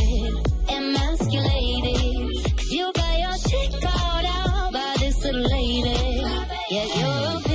Emasculated. 0.68 2.56
Cause 2.56 2.72
you 2.72 2.92
got 2.94 3.18
your 3.18 3.38
shit 3.38 3.72
called 3.82 4.24
out 4.24 4.72
by 4.72 4.94
this 4.98 5.22
little 5.22 5.42
lady. 5.42 6.24
Yet 6.70 6.96
your 6.96 7.45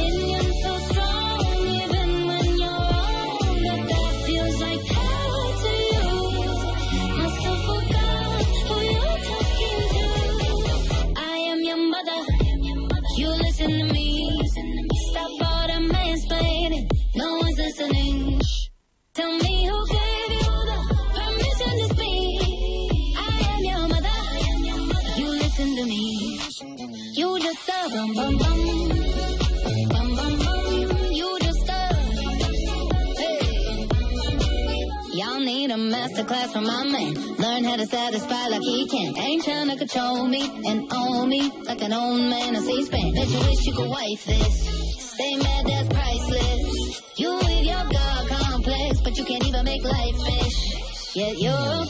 control 39.91 40.27
me 40.27 40.43
and 40.68 40.88
own 40.93 41.30
me 41.30 41.51
like 41.65 41.81
an 41.81 41.91
old 41.91 42.22
man 42.22 42.55
of 42.55 42.63
C-SPAN. 42.63 43.13
Bet 43.13 43.27
you 43.27 43.39
wish 43.39 43.65
you 43.65 43.73
could 43.73 43.89
wife 43.89 44.26
this. 44.26 45.13
Stay 45.13 45.35
mad, 45.35 45.65
that's 45.65 45.89
priceless. 45.89 47.19
You 47.19 47.35
with 47.35 47.63
your 47.63 47.84
God 47.91 48.27
complex, 48.30 49.01
but 49.01 49.18
you 49.18 49.26
can't 49.26 49.45
even 49.45 49.65
make 49.65 49.84
life 49.84 50.15
fish. 50.23 51.15
Yet 51.15 51.39
your 51.39 51.85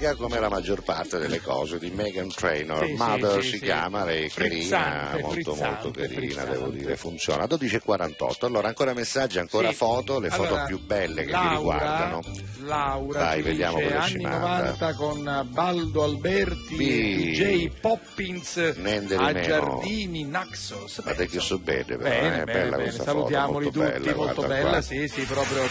simpatica 0.00 0.14
come 0.14 0.40
la 0.40 0.48
maggior 0.48 0.82
parte 0.82 1.18
delle 1.18 1.40
cose 1.40 1.78
di 1.78 1.90
Megan 1.90 2.28
Trainor. 2.28 2.86
Sì, 2.86 2.92
Mother 2.94 3.42
sì, 3.42 3.50
si 3.50 3.56
sì. 3.58 3.64
chiama, 3.64 4.04
lei 4.04 4.24
è 4.26 4.30
carina, 4.30 4.54
Frizzante, 4.56 5.20
molto 5.20 5.54
frizzante, 5.54 5.70
molto 5.70 5.90
carina, 5.90 6.16
frizzante. 6.20 6.50
devo 6.50 6.68
dire, 6.68 6.96
funziona. 6.96 7.44
12.48, 7.44 8.44
allora 8.46 8.68
ancora 8.68 8.94
messaggi, 8.94 9.38
ancora 9.38 9.72
foto, 9.72 10.18
le 10.18 10.30
foto 10.30 10.48
Allora, 10.48 10.64
più 10.64 10.80
belle 10.80 11.24
che 11.24 11.30
Laura, 11.30 11.48
mi 11.50 11.56
riguardano. 11.56 12.20
Laura 12.64 13.18
Dai, 13.20 13.42
vediamo 13.42 13.78
dice 13.78 13.92
cosa 13.92 14.06
ci 14.06 14.18
manda. 14.18 14.38
90 14.38 14.94
con 14.94 15.48
Baldo 15.50 16.02
Alberti 16.02 16.76
e 16.76 17.14
DJ 17.14 17.70
Poppins 17.80 18.56
Niente 18.76 19.16
di 19.16 19.22
a 19.22 19.26
meno. 19.32 19.42
Giardini 19.42 20.24
Naxos. 20.24 21.02
Ma 21.04 21.14
te 21.14 21.26
che 21.26 21.40
so 21.40 21.58
bene, 21.58 21.84
però, 21.84 21.98
Bene, 21.98 22.40
eh, 22.40 22.44
bene, 22.44 22.70
bene. 22.70 22.90
salutiamoli 22.90 23.66
foto, 23.66 23.80
tutti, 23.80 24.00
bella, 24.00 24.14
molto 24.16 24.42
bella, 24.46 24.68
qua. 24.70 24.80
sì, 24.80 25.08
sì, 25.08 25.22
proprio 25.22 25.62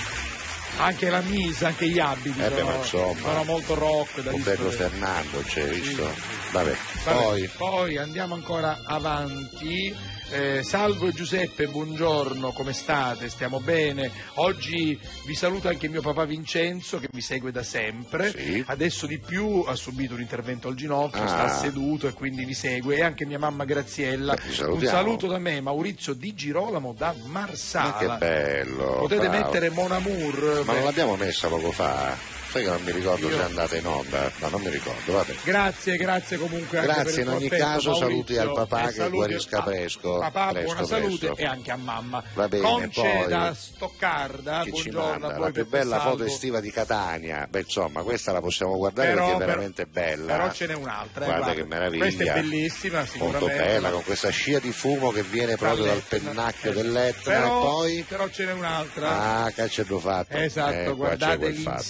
anche 0.80 1.10
la 1.10 1.22
mise, 1.22 1.66
anche 1.66 1.88
gli 1.88 2.00
abiti 2.00 2.40
Eh 2.40 2.50
sono, 2.50 2.76
insomma, 2.76 3.20
sono 3.22 3.44
molto 3.44 3.74
rock 3.76 4.22
da 4.22 4.32
Modello 4.32 4.68
discoteca. 4.70 4.90
Fernando 4.90 5.42
c'è, 5.42 5.66
visto? 5.70 6.14
Sì. 6.14 6.22
Vabbè, 6.52 6.78
Vabbè, 7.04 7.18
poi... 7.22 7.48
poi 7.58 7.98
andiamo 7.98 8.34
ancora 8.36 8.80
avanti. 8.84 9.96
Eh, 10.32 10.62
salvo 10.62 11.12
Giuseppe, 11.12 11.66
buongiorno, 11.68 12.52
come 12.52 12.72
state? 12.72 13.30
Stiamo 13.30 13.60
bene? 13.60 14.12
Oggi 14.36 14.98
vi 15.26 15.34
saluta 15.34 15.70
anche 15.70 15.88
mio 15.88 16.02
papà 16.02 16.26
Vincenzo 16.26 17.00
che 17.00 17.08
vi 17.12 17.20
segue 17.22 17.52
da 17.52 17.64
sempre. 17.64 18.30
Sì. 18.32 18.64
Adesso 18.64 19.08
di 19.08 19.18
più 19.18 19.64
ha 19.66 19.74
subito 19.74 20.14
un 20.14 20.22
intervento 20.22 20.68
al 20.68 20.76
ginocchio, 20.76 21.24
Ah. 21.24 21.28
sta 21.28 21.50
seduto 21.50 22.08
e 22.08 22.14
quindi 22.14 22.46
vi 22.46 22.54
segue. 22.54 22.98
E 22.98 23.02
anche 23.04 23.26
mia 23.26 23.40
mamma 23.40 23.66
Graziella. 23.66 24.36
Beh, 24.36 24.64
un 24.66 24.86
saluto 24.86 25.26
da 25.26 25.40
me, 25.40 25.62
Maurizio 25.62 26.14
Di 26.14 26.36
Girolamo 26.36 26.94
da 26.96 27.16
Ma 27.24 27.40
Marsala. 27.40 27.98
che 27.98 28.18
bello! 28.20 28.98
Potete 29.00 29.28
bravo. 29.30 29.44
mettere 29.46 29.70
Mon 29.72 29.92
Amour. 29.92 30.62
Ma 30.64 30.74
non 30.74 30.84
l'abbiamo 30.84 31.16
messa 31.16 31.48
poco 31.48 31.72
fa? 31.72 32.16
Che 32.52 32.64
non 32.64 32.82
mi 32.84 32.92
ricordo 32.92 33.28
Io- 33.30 33.36
se 33.36 33.42
è 33.42 33.46
andata 33.46 33.76
in 33.76 33.86
onda? 33.86 34.32
No, 34.40 34.50
non 34.50 34.62
mi 34.62 34.70
ricordo, 34.70 35.14
vabbè. 35.14 35.34
Grazie, 35.44 35.98
grazie 35.98 36.38
comunque. 36.38 36.82
Grazie, 36.82 37.22
in 37.22 37.30
ogni 37.30 37.48
caso 37.48 37.92
Maurizio, 37.92 37.96
saluti 37.96 38.38
al 38.38 38.52
papà 38.54 38.90
e 38.90 38.94
che 38.94 39.10
guarisca 39.10 39.62
presto, 39.62 40.18
Papà, 40.18 40.48
presto, 40.50 40.66
buona 40.66 40.84
salute 40.86 41.26
presto. 41.28 41.42
e 41.42 41.46
anche 41.46 41.72
a 41.72 41.76
mamma. 41.76 42.24
Va 42.34 42.48
bene, 42.48 42.64
Conce 42.64 43.02
poi- 43.02 43.28
da 43.28 43.54
Stoccarda, 43.54 44.62
Chi 44.64 44.74
ci 44.74 44.90
manda? 44.90 45.38
La 45.38 45.52
più 45.52 45.68
bella 45.68 45.98
Salvo. 45.98 46.12
foto 46.12 46.24
estiva 46.26 46.60
di 46.60 46.72
Catania. 46.72 47.48
Beh, 47.50 47.60
insomma, 47.60 48.02
questa 48.02 48.32
la 48.32 48.42
possiamo 48.42 48.76
guardare 48.78 49.10
Però- 49.10 49.20
perché 49.26 49.36
è 49.36 49.38
però- 49.38 49.50
veramente 49.52 49.86
bella. 49.86 50.34
Però 50.36 50.52
ce 50.52 50.66
n'è 50.68 50.74
un'altra. 50.74 51.24
eh, 51.24 51.28
Guarda 51.28 51.54
che 51.54 51.66
meraviglia. 51.66 52.04
Questa 52.04 52.24
è 52.24 52.34
bellissima, 52.34 53.06
Molto 53.18 53.46
bella, 53.46 53.90
con 53.92 54.04
questa 54.04 54.30
scia 54.30 54.60
di 54.60 54.72
fumo 54.72 55.12
che 55.12 55.22
viene 55.24 55.56
proprio 55.56 55.86
dal 55.86 56.02
pennacchio 56.08 56.72
Eh, 56.72 56.74
dell'Etna 56.74 57.22
però, 57.42 57.60
poi... 57.62 58.04
Però 58.08 58.28
ce 58.30 58.46
n'è 58.46 58.54
un'altra. 58.54 59.44
Ah, 59.44 59.52
cacciato 59.52 60.00
fatto. 60.00 60.36
Esatto, 60.36 60.72
Eh, 60.74 60.96
quel 60.96 61.56
fatto, 61.58 61.82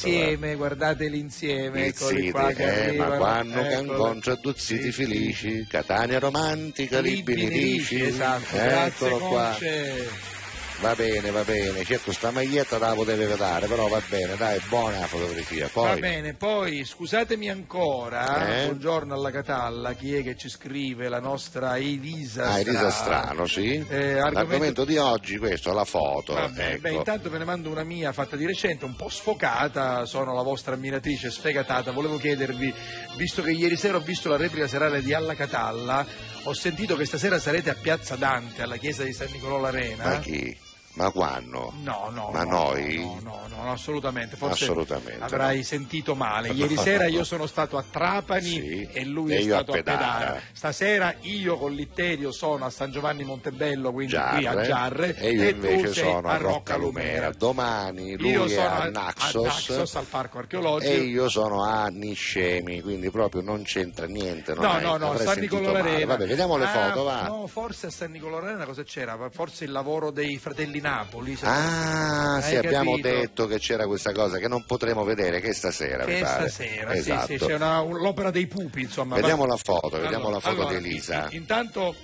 insieme, 0.49 0.55
guardateli 0.55 1.19
insieme, 1.19 1.85
eccoli 1.85 2.31
qua 2.31 2.51
che 2.51 2.63
eh, 2.63 2.87
arrivano. 2.87 3.09
ma 3.09 3.17
quando 3.17 3.61
che 3.61 3.71
eccoli. 3.73 3.87
incontro 3.87 4.35
due 4.35 4.53
ziti 4.55 4.91
felici, 4.91 5.65
Catania 5.67 6.19
romantica, 6.19 6.99
libini 6.99 7.47
dici, 7.49 8.01
esatto, 8.01 8.45
grazie 8.51 9.07
eccolo 9.07 9.27
qua. 9.27 9.49
Conce. 9.49 10.37
Va 10.81 10.95
bene, 10.95 11.29
va 11.31 11.43
bene, 11.43 11.83
certo 11.83 12.13
sta 12.13 12.31
maglietta 12.31 12.77
la 12.77 12.93
potevi 12.93 13.25
vedere, 13.25 13.67
però 13.67 13.89
va 13.89 14.01
bene, 14.07 14.37
dai, 14.37 14.61
buona 14.69 15.05
fotografia. 15.07 15.69
Va 15.73 15.89
Poi, 15.89 15.99
bene, 15.99 16.33
poi 16.35 16.85
scusatemi 16.85 17.49
ancora, 17.49 18.61
Eh? 18.61 18.65
buongiorno 18.67 19.13
alla 19.13 19.29
Catalla, 19.29 19.91
chi 19.91 20.15
è 20.15 20.23
che 20.23 20.37
ci 20.37 20.47
scrive? 20.47 21.09
La 21.09 21.19
nostra 21.19 21.77
Elisa 21.77 22.51
ah, 22.51 22.59
Elisa 22.59 22.89
Strano. 22.91 23.45
Strano, 23.45 23.45
sì. 23.45 23.85
Eh, 23.89 24.11
argomento- 24.19 24.31
L'argomento 24.31 24.85
di 24.85 24.95
oggi, 24.95 25.37
questo, 25.37 25.73
la 25.73 25.83
foto. 25.83 26.33
Vabbè, 26.33 26.69
ecco. 26.69 26.81
beh, 26.81 26.91
intanto 26.91 27.29
ve 27.29 27.39
ne 27.39 27.43
mando 27.43 27.69
una 27.69 27.83
mia 27.83 28.13
fatta 28.13 28.37
di 28.37 28.45
recente, 28.45 28.85
un 28.85 28.95
po' 28.95 29.09
sfocata, 29.09 30.05
sono 30.05 30.33
la 30.33 30.43
vostra 30.43 30.75
ammiratrice 30.75 31.29
sfegatata, 31.29 31.91
volevo 31.91 32.17
chiedervi, 32.17 32.73
visto 33.17 33.41
che 33.41 33.51
ieri 33.51 33.75
sera 33.75 33.97
ho 33.97 34.01
visto 34.01 34.29
la 34.29 34.37
replica 34.37 34.65
serale 34.65 35.01
di 35.01 35.13
Alla 35.13 35.35
Catalla, 35.35 36.05
ho 36.43 36.53
sentito 36.53 36.95
che 36.95 37.03
stasera 37.03 37.37
sarete 37.37 37.69
a 37.69 37.75
Piazza 37.75 38.15
Dante, 38.15 38.61
alla 38.61 38.77
chiesa 38.77 39.03
di 39.03 39.11
San 39.11 39.27
Nicolò 39.29 39.59
l'Arena. 39.59 40.05
Ma 40.05 40.19
chi? 40.19 40.67
Ma 40.93 41.11
quando? 41.11 41.71
No, 41.81 42.09
no, 42.11 42.29
Ma 42.33 42.43
no, 42.43 42.49
noi? 42.71 42.97
No, 42.97 43.19
no, 43.47 43.63
no, 43.63 43.71
assolutamente. 43.71 44.35
Forse 44.35 44.63
Assolutamente 44.65 45.23
avrai 45.23 45.63
sentito 45.63 46.15
male. 46.15 46.49
Ieri 46.49 46.75
sera 46.75 47.05
io 47.07 47.23
sono 47.23 47.45
stato 47.45 47.77
a 47.77 47.83
Trapani 47.89 48.41
Sì, 48.49 48.89
e 48.91 49.05
lui 49.05 49.31
e 49.33 49.37
è 49.37 49.39
io 49.39 49.53
a 49.53 49.57
stato 49.57 49.71
a 49.71 49.75
Pedara. 49.75 49.97
Pedara. 50.17 50.41
Stasera 50.51 51.15
io 51.21 51.57
con 51.57 51.71
Litterio 51.73 52.31
sono 52.31 52.65
a 52.65 52.69
San 52.69 52.91
Giovanni 52.91 53.23
Montebello, 53.23 53.91
quindi 53.93 54.13
qui 54.13 54.21
a 54.21 54.39
Giarre, 54.41 54.65
Giarre, 54.65 55.15
e 55.15 55.31
io 55.31 55.49
tu 55.49 55.55
invece 55.55 55.93
sei 55.93 56.03
sono 56.03 56.27
a 56.27 56.37
Rocca 56.37 56.73
Roccalumera. 56.73 57.31
Domani 57.31 58.17
lui 58.17 58.31
Io 58.31 58.45
è 58.45 58.49
sono 58.49 58.67
a 58.67 58.89
Naxos, 58.89 59.43
a 59.45 59.47
Naxos, 59.47 59.95
al 59.95 60.05
parco 60.05 60.37
archeologico. 60.39 60.91
e 60.91 60.97
io 60.97 61.29
sono 61.29 61.63
a 61.63 61.87
Niscemi, 61.87 62.81
quindi 62.81 63.09
proprio 63.11 63.41
non 63.41 63.61
c'entra 63.63 64.05
niente. 64.07 64.53
Non 64.53 64.63
No, 64.65 64.71
hai- 64.71 64.81
no, 64.83 64.97
no, 64.97 65.17
San 65.17 65.39
Nicolò. 65.39 65.71
Vabbè, 65.71 66.25
vediamo 66.25 66.57
le 66.57 66.65
Ah, 66.65 66.89
foto, 66.89 67.03
va. 67.03 67.27
No, 67.27 67.47
forse 67.47 67.87
a 67.87 67.89
San 67.91 68.11
Nicolò 68.11 68.39
l'Arena 68.39 68.65
cosa 68.65 68.83
c'era? 68.83 69.17
Forse 69.31 69.63
il 69.63 69.71
lavoro 69.71 70.11
dei 70.11 70.37
fratelli 70.37 70.78
Napoli. 70.81 71.35
se- 71.35 71.45
Ah, 71.45 72.41
sì, 72.41 72.55
abbiamo 72.55 72.97
detto 72.99 73.47
che 73.47 73.59
c'era 73.59 73.85
questa 73.87 74.11
cosa 74.11 74.37
che 74.37 74.47
non 74.47 74.63
potremo 74.65 75.03
vedere 75.03 75.39
che 75.39 75.53
stasera, 75.53 76.05
Che 76.05 76.17
stasera, 76.17 76.93
esatto. 76.93 77.25
sì, 77.27 77.37
sì, 77.37 77.45
c'è 77.45 77.53
una- 77.55 77.81
un- 77.81 77.97
l'opera 77.99 78.31
dei 78.31 78.47
pupi, 78.47 78.81
insomma. 78.81 79.15
Vediamo 79.15 79.45
la 79.45 79.57
foto, 79.57 79.89
vediamo 79.89 80.27
Allora, 80.27 80.31
la 80.33 80.39
foto 80.39 80.61
allora, 80.61 80.77
di 80.79 80.87
Elisa. 80.87 81.27
in- 81.31 81.37
Intanto 81.39 81.95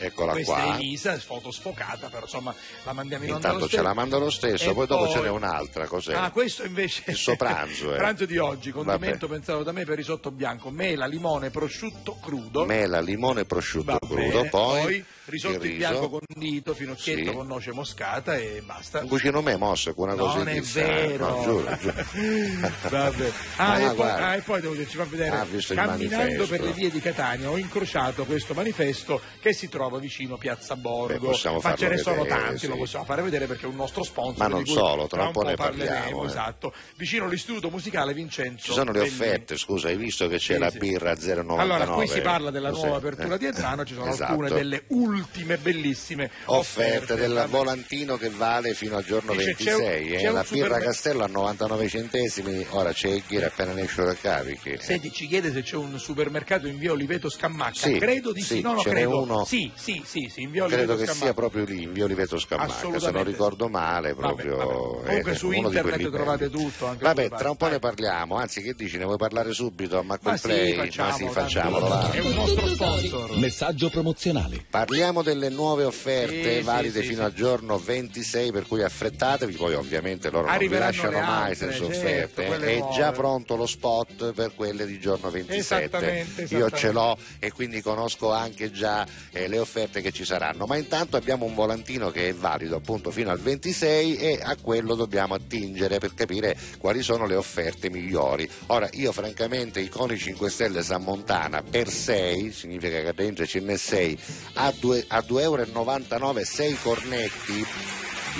Eccola 0.00 0.30
questa 0.32 0.52
qua. 0.54 0.62
è 0.62 0.74
Elisa, 0.76 1.18
foto 1.18 1.50
sfocata, 1.50 2.06
però 2.08 2.22
insomma 2.22 2.54
la 2.84 2.92
mandiamo 2.92 3.24
in 3.24 3.32
onda 3.34 3.48
Intanto 3.48 3.68
ce 3.68 3.82
la 3.82 3.94
manda 3.94 4.16
lo 4.18 4.30
stesso, 4.30 4.70
E 4.70 4.74
poi 4.74 4.86
dopo 4.86 5.04
poi- 5.06 5.12
ce 5.12 5.20
n'è 5.22 5.28
un'altra, 5.28 5.86
cos'è? 5.88 6.14
Ah, 6.14 6.30
questo 6.30 6.64
invece 6.64 7.02
Il 7.06 7.16
suo 7.16 7.34
pranzo, 7.34 7.92
eh. 7.94 7.96
pranzo 7.96 8.24
di 8.24 8.38
oggi, 8.38 8.70
condimento 8.70 9.26
Vabbè. 9.26 9.38
pensato 9.40 9.62
da 9.64 9.72
me 9.72 9.84
per 9.84 9.96
risotto 9.96 10.30
bianco, 10.30 10.70
mela, 10.70 11.06
limone, 11.06 11.50
prosciutto 11.50 12.16
crudo. 12.22 12.64
Mela, 12.64 13.00
limone 13.00 13.44
prosciutto 13.44 13.92
Va 13.92 13.98
crudo, 13.98 14.38
bene, 14.38 14.48
poi, 14.48 15.04
risotto 15.30 15.64
il 15.64 15.70
in 15.72 15.76
bianco 15.78 16.08
condito, 16.08 16.74
finocchietto 16.74 17.30
Sì. 17.30 17.36
con 17.36 17.46
noce 17.46 17.72
moscata 17.72 18.36
e 18.36 18.62
basta. 18.64 19.00
Un 19.00 19.08
cucino 19.08 19.42
me 19.42 19.56
mosso 19.56 19.94
con 19.94 20.08
una 20.08 20.16
cosa 20.16 20.38
Non 20.38 20.48
è 20.48 20.60
vero. 20.60 21.28
No, 21.28 21.42
giuro, 21.42 21.76
giuro. 21.78 21.94
Vabbè. 22.88 23.32
Ah, 23.56 23.78
e, 23.80 23.94
poi, 23.94 24.08
ah, 24.10 24.34
e 24.36 24.40
poi 24.40 24.60
devo 24.60 24.74
dirci, 24.74 24.96
fa 24.96 25.04
vedere, 25.04 25.36
Ah, 25.36 25.46
camminando 25.74 26.46
per 26.46 26.60
le 26.62 26.72
vie 26.72 26.90
di 26.90 27.00
Catania 27.00 27.50
ho 27.50 27.56
incrociato 27.58 28.24
questo 28.24 28.54
manifesto 28.54 29.20
che 29.40 29.52
si 29.52 29.68
trova 29.68 29.98
vicino 29.98 30.36
Piazza 30.36 30.76
Borgo. 30.76 31.30
Beh, 31.30 31.58
Ma 31.62 31.74
ce 31.74 31.88
ne 31.88 31.96
sono 31.98 32.22
vedere, 32.22 32.40
tanti, 32.40 32.58
sì. 32.58 32.66
lo 32.68 32.76
possiamo 32.76 33.04
fare 33.04 33.22
vedere 33.22 33.46
perché 33.46 33.64
è 33.66 33.68
un 33.68 33.76
nostro 33.76 34.02
sponsor. 34.02 34.38
Ma 34.38 34.48
non 34.48 34.64
solo, 34.66 35.06
tra 35.06 35.24
un 35.24 35.32
po' 35.32 35.42
ne 35.42 35.54
parleremo, 35.54 36.24
eh. 36.24 36.26
Esatto. 36.26 36.72
Vicino 36.96 37.24
all'istituto 37.26 37.70
musicale 37.70 38.14
Vincenzo. 38.14 38.64
Ci 38.66 38.72
sono 38.72 38.92
le 38.92 39.00
offerte, 39.00 39.56
scusa, 39.56 39.88
hai 39.88 39.96
visto 39.96 40.28
che 40.28 40.36
c'è 40.38 40.54
Sì, 40.54 40.58
la 40.58 40.70
birra 40.70 41.12
0,99? 41.14 41.58
Allora, 41.58 41.86
qui 41.88 42.06
si 42.08 42.20
parla 42.20 42.50
della 42.50 42.70
nuova 42.70 42.96
apertura 42.96 43.36
di 43.36 43.46
Entrano, 43.46 43.84
ci 43.84 43.94
sono 43.94 44.10
esatto. 44.10 44.30
alcune 44.32 44.48
delle 44.50 44.84
ultime 44.88 45.16
bellissime 45.60 46.30
offerte 46.46 47.14
del 47.16 47.32
Vabbè. 47.34 47.48
volantino 47.48 48.16
che 48.16 48.28
vale 48.30 48.74
fino 48.74 48.96
al 48.96 49.04
giorno 49.04 49.32
Dice, 49.32 49.44
26 49.56 50.06
c'è 50.08 50.16
un- 50.16 50.18
eh. 50.18 50.22
la 50.30 50.30
birra 50.30 50.44
supermer- 50.44 50.82
Castello 50.84 51.24
a 51.24 51.26
99 51.28 51.88
centesimi 51.88 52.66
ora 52.70 52.92
c'è 52.92 53.08
il 53.08 53.22
ghira 53.26 53.46
appena 53.46 53.72
ne 53.72 53.82
esce 53.82 54.04
da 54.04 54.14
carichi 54.14 54.70
eh. 54.70 54.80
Senti, 54.80 55.10
ci 55.12 55.26
chiede 55.26 55.52
se 55.52 55.62
c'è 55.62 55.76
un 55.76 55.98
supermercato 55.98 56.66
in 56.66 56.78
via 56.78 56.92
Oliveto 56.92 57.28
Scammacca. 57.28 57.74
Sì, 57.74 57.98
credo 57.98 58.32
di 58.32 58.40
sì, 58.40 58.56
sì, 58.56 58.60
no, 58.60 58.74
no, 58.74 58.82
credo. 58.82 59.22
uno. 59.22 59.44
Sì, 59.44 59.70
sì, 59.74 60.02
sì, 60.04 60.30
sì, 60.32 60.42
in 60.42 60.50
via 60.50 60.66
credo 60.66 60.92
Oliveto 60.92 60.98
che 60.98 61.04
Scamacca. 61.06 61.24
sia 61.24 61.34
proprio 61.34 61.64
lì 61.64 61.82
in 61.82 61.92
via 61.92 62.04
Oliveto 62.04 62.38
Scamacca 62.38 62.98
se 62.98 63.10
non 63.10 63.24
ricordo 63.24 63.68
male 63.68 64.12
Vabbè, 64.14 64.42
proprio 64.42 64.56
vabbè. 64.56 65.06
Comunque 65.06 65.32
è 65.32 65.34
su 65.34 65.50
internet 65.52 66.10
trovate 66.10 66.48
belli. 66.48 66.64
tutto, 66.64 66.86
anche 66.86 67.04
vabbè 67.04 67.28
tra 67.30 67.50
un 67.50 67.56
po' 67.56 67.68
ne 67.68 67.78
parliamo 67.78 68.36
anzi 68.36 68.62
che 68.62 68.74
dici 68.74 68.96
ne 68.98 69.04
vuoi 69.04 69.16
parlare 69.16 69.52
subito 69.52 69.96
ma 70.02 70.06
Ma 70.08 70.18
quel 70.18 70.38
sì, 70.38 70.46
play 70.46 70.74
facciamo, 70.74 71.08
ma 71.10 71.14
sì 71.16 71.26
facciamolo. 71.28 72.10
È 72.10 72.18
un 72.20 72.32
nostro 72.34 72.66
sponsor. 72.68 73.36
Messaggio 73.38 73.88
promozionale. 73.90 74.64
Parliamo 74.68 75.07
delle 75.22 75.48
nuove 75.48 75.84
offerte 75.84 76.56
Sì, 76.58 76.62
valide 76.62 77.00
sì, 77.02 77.08
fino 77.08 77.24
al 77.24 77.32
giorno 77.32 77.78
26 77.78 78.52
per 78.52 78.66
cui 78.66 78.82
affrettatevi, 78.82 79.54
poi 79.54 79.74
ovviamente 79.74 80.30
loro 80.30 80.46
non 80.48 80.58
vi 80.58 80.68
lasciano 80.68 81.20
mai 81.20 81.54
senza 81.54 81.78
certo, 81.78 81.96
offerte. 81.96 82.44
quelle 82.46 82.66
È 82.74 82.78
nuove. 82.78 82.94
già 82.94 83.12
pronto 83.12 83.56
lo 83.56 83.66
spot 83.66 84.32
per 84.32 84.52
quelle 84.54 84.86
di 84.86 84.98
giorno 85.00 85.30
27. 85.30 85.56
Esattamente, 85.84 86.42
Io 86.42 86.46
esattamente. 86.46 86.76
ce 86.76 86.92
l'ho 86.92 87.18
e 87.38 87.52
quindi 87.52 87.80
conosco 87.82 88.32
anche 88.32 88.70
già 88.70 89.06
eh, 89.32 89.48
le 89.48 89.58
offerte 89.58 90.00
che 90.00 90.12
ci 90.12 90.24
saranno, 90.24 90.66
ma 90.66 90.76
intanto 90.76 91.16
abbiamo 91.16 91.44
un 91.44 91.54
volantino 91.54 92.10
che 92.10 92.28
è 92.28 92.34
valido 92.34 92.76
appunto 92.76 93.10
fino 93.10 93.30
al 93.30 93.40
26 93.40 94.16
e 94.16 94.40
a 94.42 94.56
quello 94.60 94.94
dobbiamo 94.94 95.34
attingere 95.34 95.98
per 95.98 96.14
capire 96.14 96.56
quali 96.78 97.02
sono 97.02 97.26
le 97.26 97.34
offerte 97.34 97.90
migliori. 97.90 98.48
Ora 98.66 98.88
io 98.92 99.12
francamente 99.12 99.80
i 99.80 99.88
coni 99.88 100.16
5 100.18 100.50
Stelle 100.50 100.82
San 100.82 101.02
Montana 101.02 101.62
per 101.62 101.88
6, 101.88 102.52
significa 102.52 103.00
che 103.00 103.12
dentro 103.14 103.46
ce 103.46 103.60
n'è 103.60 103.76
6, 103.76 104.18
a 104.54 104.72
2,99 105.06 105.40
euro 105.42 106.44
6 106.44 106.78
cornetti 106.82 107.66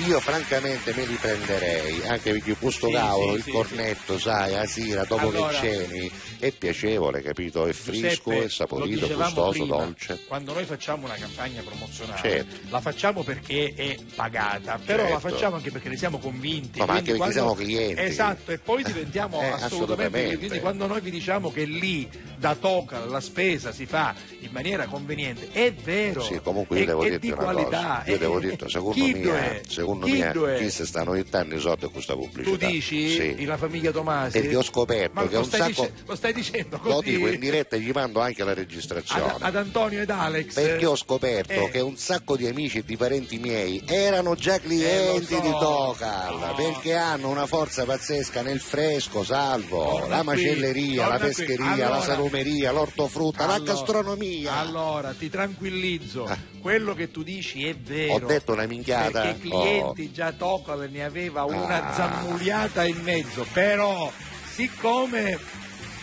io 0.07 0.21
francamente 0.21 0.93
me 0.95 1.05
li 1.07 1.15
prenderei, 1.17 2.07
anche 2.07 2.31
perché 2.33 2.55
questo 2.57 2.87
Sì, 2.87 2.93
cavolo, 2.93 3.31
sì, 3.33 3.37
il 3.39 3.43
sì, 3.43 3.51
cornetto, 3.51 4.19
sai, 4.19 4.55
a 4.55 4.65
sera, 4.67 5.05
dopo 5.05 5.29
Allora- 5.29 5.49
che 5.49 5.55
ceni, 5.57 6.11
è 6.39 6.53
piacevole, 6.53 7.21
capito? 7.23 7.67
È 7.67 7.73
fresco, 7.73 8.31
è 8.31 8.49
saporito, 8.49 9.07
gustoso, 9.09 9.51
prima, 9.51 9.77
dolce. 9.77 10.21
Quando 10.27 10.53
noi 10.53 10.65
facciamo 10.65 11.07
una 11.07 11.15
campagna 11.15 11.63
promozionale, 11.63 12.21
Certo. 12.21 12.57
la 12.71 12.81
facciamo 12.81 13.23
perché 13.25 13.73
è 13.75 13.97
pagata, 14.15 14.79
però 14.85 15.03
la 15.03 15.09
Certo. 15.19 15.29
facciamo 15.29 15.57
anche 15.57 15.71
perché 15.71 15.89
ne 15.89 15.97
siamo 15.97 16.19
convinti. 16.19 16.79
No, 16.79 16.87
ma 16.87 16.93
anche 16.93 17.05
perché 17.05 17.17
quando- 17.19 17.35
siamo 17.35 17.55
clienti. 17.55 18.01
Esatto, 18.01 18.53
e 18.53 18.59
poi 18.59 18.83
diventiamo 18.85 19.41
Eh, 19.43 19.47
assolutamente. 19.47 19.65
assolutamente. 19.65 20.37
Quindi 20.39 20.61
quando 20.61 20.87
noi 20.87 21.01
vi 21.01 21.11
diciamo 21.11 21.51
che 21.51 21.65
lì 21.65 22.09
da 22.37 22.55
Tocal 22.55 23.09
la 23.09 23.21
spesa 23.21 23.73
si 23.73 23.85
fa 23.87 24.15
in 24.41 24.51
maniera 24.53 24.87
conveniente, 24.87 25.49
è 25.51 25.73
vero. 25.73 26.23
Sì, 26.23 26.39
comunque 26.43 26.77
io 26.79 26.83
è, 26.85 26.87
devo 26.87 27.03
è 27.03 27.09
dirti 27.11 27.27
di 27.27 27.33
una 27.33 27.43
qualità. 27.43 27.67
cosa, 27.69 28.03
io 28.07 28.15
è- 28.15 28.19
devo 28.19 28.39
dirti, 28.41 28.69
secondo 28.71 29.05
me? 29.05 29.63
Secondo 29.89 30.07
Chi 30.07 30.19
me, 30.19 30.59
chi 30.59 30.71
si 30.71 30.85
stanno 30.87 31.13
aiutando 31.13 31.55
i 31.55 31.61
soldi 31.61 31.83
con 31.85 31.93
questa 31.93 32.15
pubblicità. 32.15 32.67
Tu 32.67 32.73
dici 32.73 33.09
Sì. 33.11 33.45
la 33.45 33.57
famiglia 33.57 33.91
Tomasi? 33.91 34.41
Perché 34.41 34.57
ho 34.57 34.63
scoperto 34.63 35.13
Ma 35.15 35.27
che 35.27 35.35
lo 35.35 35.41
un 35.41 35.49
sacco- 35.49 35.67
dice- 35.67 35.93
lo 36.07 36.15
stai 36.17 36.33
dicendo 36.33 36.81
Lo 36.83 36.95
così? 36.95 37.11
dico 37.17 37.29
in 37.29 37.41
diretta 37.41 37.77
e 37.77 37.81
gli 37.81 37.91
mando 37.93 38.21
anche 38.21 38.45
la 38.45 38.55
registrazione. 38.55 39.33
ad, 39.33 39.43
ad 39.43 39.57
Antonio 39.57 40.03
ed 40.03 40.11
Alex. 40.11 40.55
Perché 40.55 40.87
ho 40.87 40.97
scoperto 40.97 41.53
Eh. 41.53 41.71
che 41.71 41.81
un 41.81 41.97
sacco 41.97 42.37
di 42.37 42.47
amici 42.47 42.79
e 42.79 42.85
di 42.85 42.97
parenti 42.97 43.39
miei 43.39 43.83
erano 43.87 44.35
già 44.35 44.59
clienti 44.59 45.35
Eh, 45.35 45.37
lo 45.37 45.43
so. 45.43 45.49
di 45.49 45.51
Tocal, 45.51 46.39
No. 46.39 46.55
perché 46.55 46.95
hanno 46.95 47.29
una 47.31 47.47
forza 47.47 47.85
pazzesca 47.85 48.43
nel 48.43 48.61
fresco, 48.61 49.25
salvo, 49.25 49.85
Torna 49.85 50.09
la 50.09 50.17
qui, 50.17 50.27
macelleria, 50.27 51.03
torna 51.03 51.19
la 51.19 51.19
qui. 51.19 51.29
pescheria, 51.35 51.67
Allora- 51.73 51.89
la 51.89 52.03
salumeria, 52.03 52.73
l'ortofrutta, 52.73 53.47
la 53.47 53.55
Allora- 53.55 53.73
gastronomia. 53.73 54.53
Allora, 54.57 55.15
ti 55.19 55.29
tranquillizzo, 55.31 56.29
quello 56.61 56.95
che 56.95 57.11
tu 57.11 57.23
dici 57.23 57.67
è 57.67 57.75
vero. 57.75 58.13
Ah. 58.13 58.17
Ho 58.17 58.27
detto 58.27 58.53
una 58.53 58.67
minchiata? 58.67 59.23
Perché 59.23 59.47
i 59.49 59.78
clienti 59.81 60.13
già 60.13 60.33
Tocal 60.33 60.89
ne 60.91 61.05
aveva 61.05 61.45
una 61.45 61.89
Ah. 61.89 61.93
zammuliata 61.93 62.85
in 62.85 63.01
mezzo, 63.03 63.47
però 63.53 64.11
siccome 64.55 65.39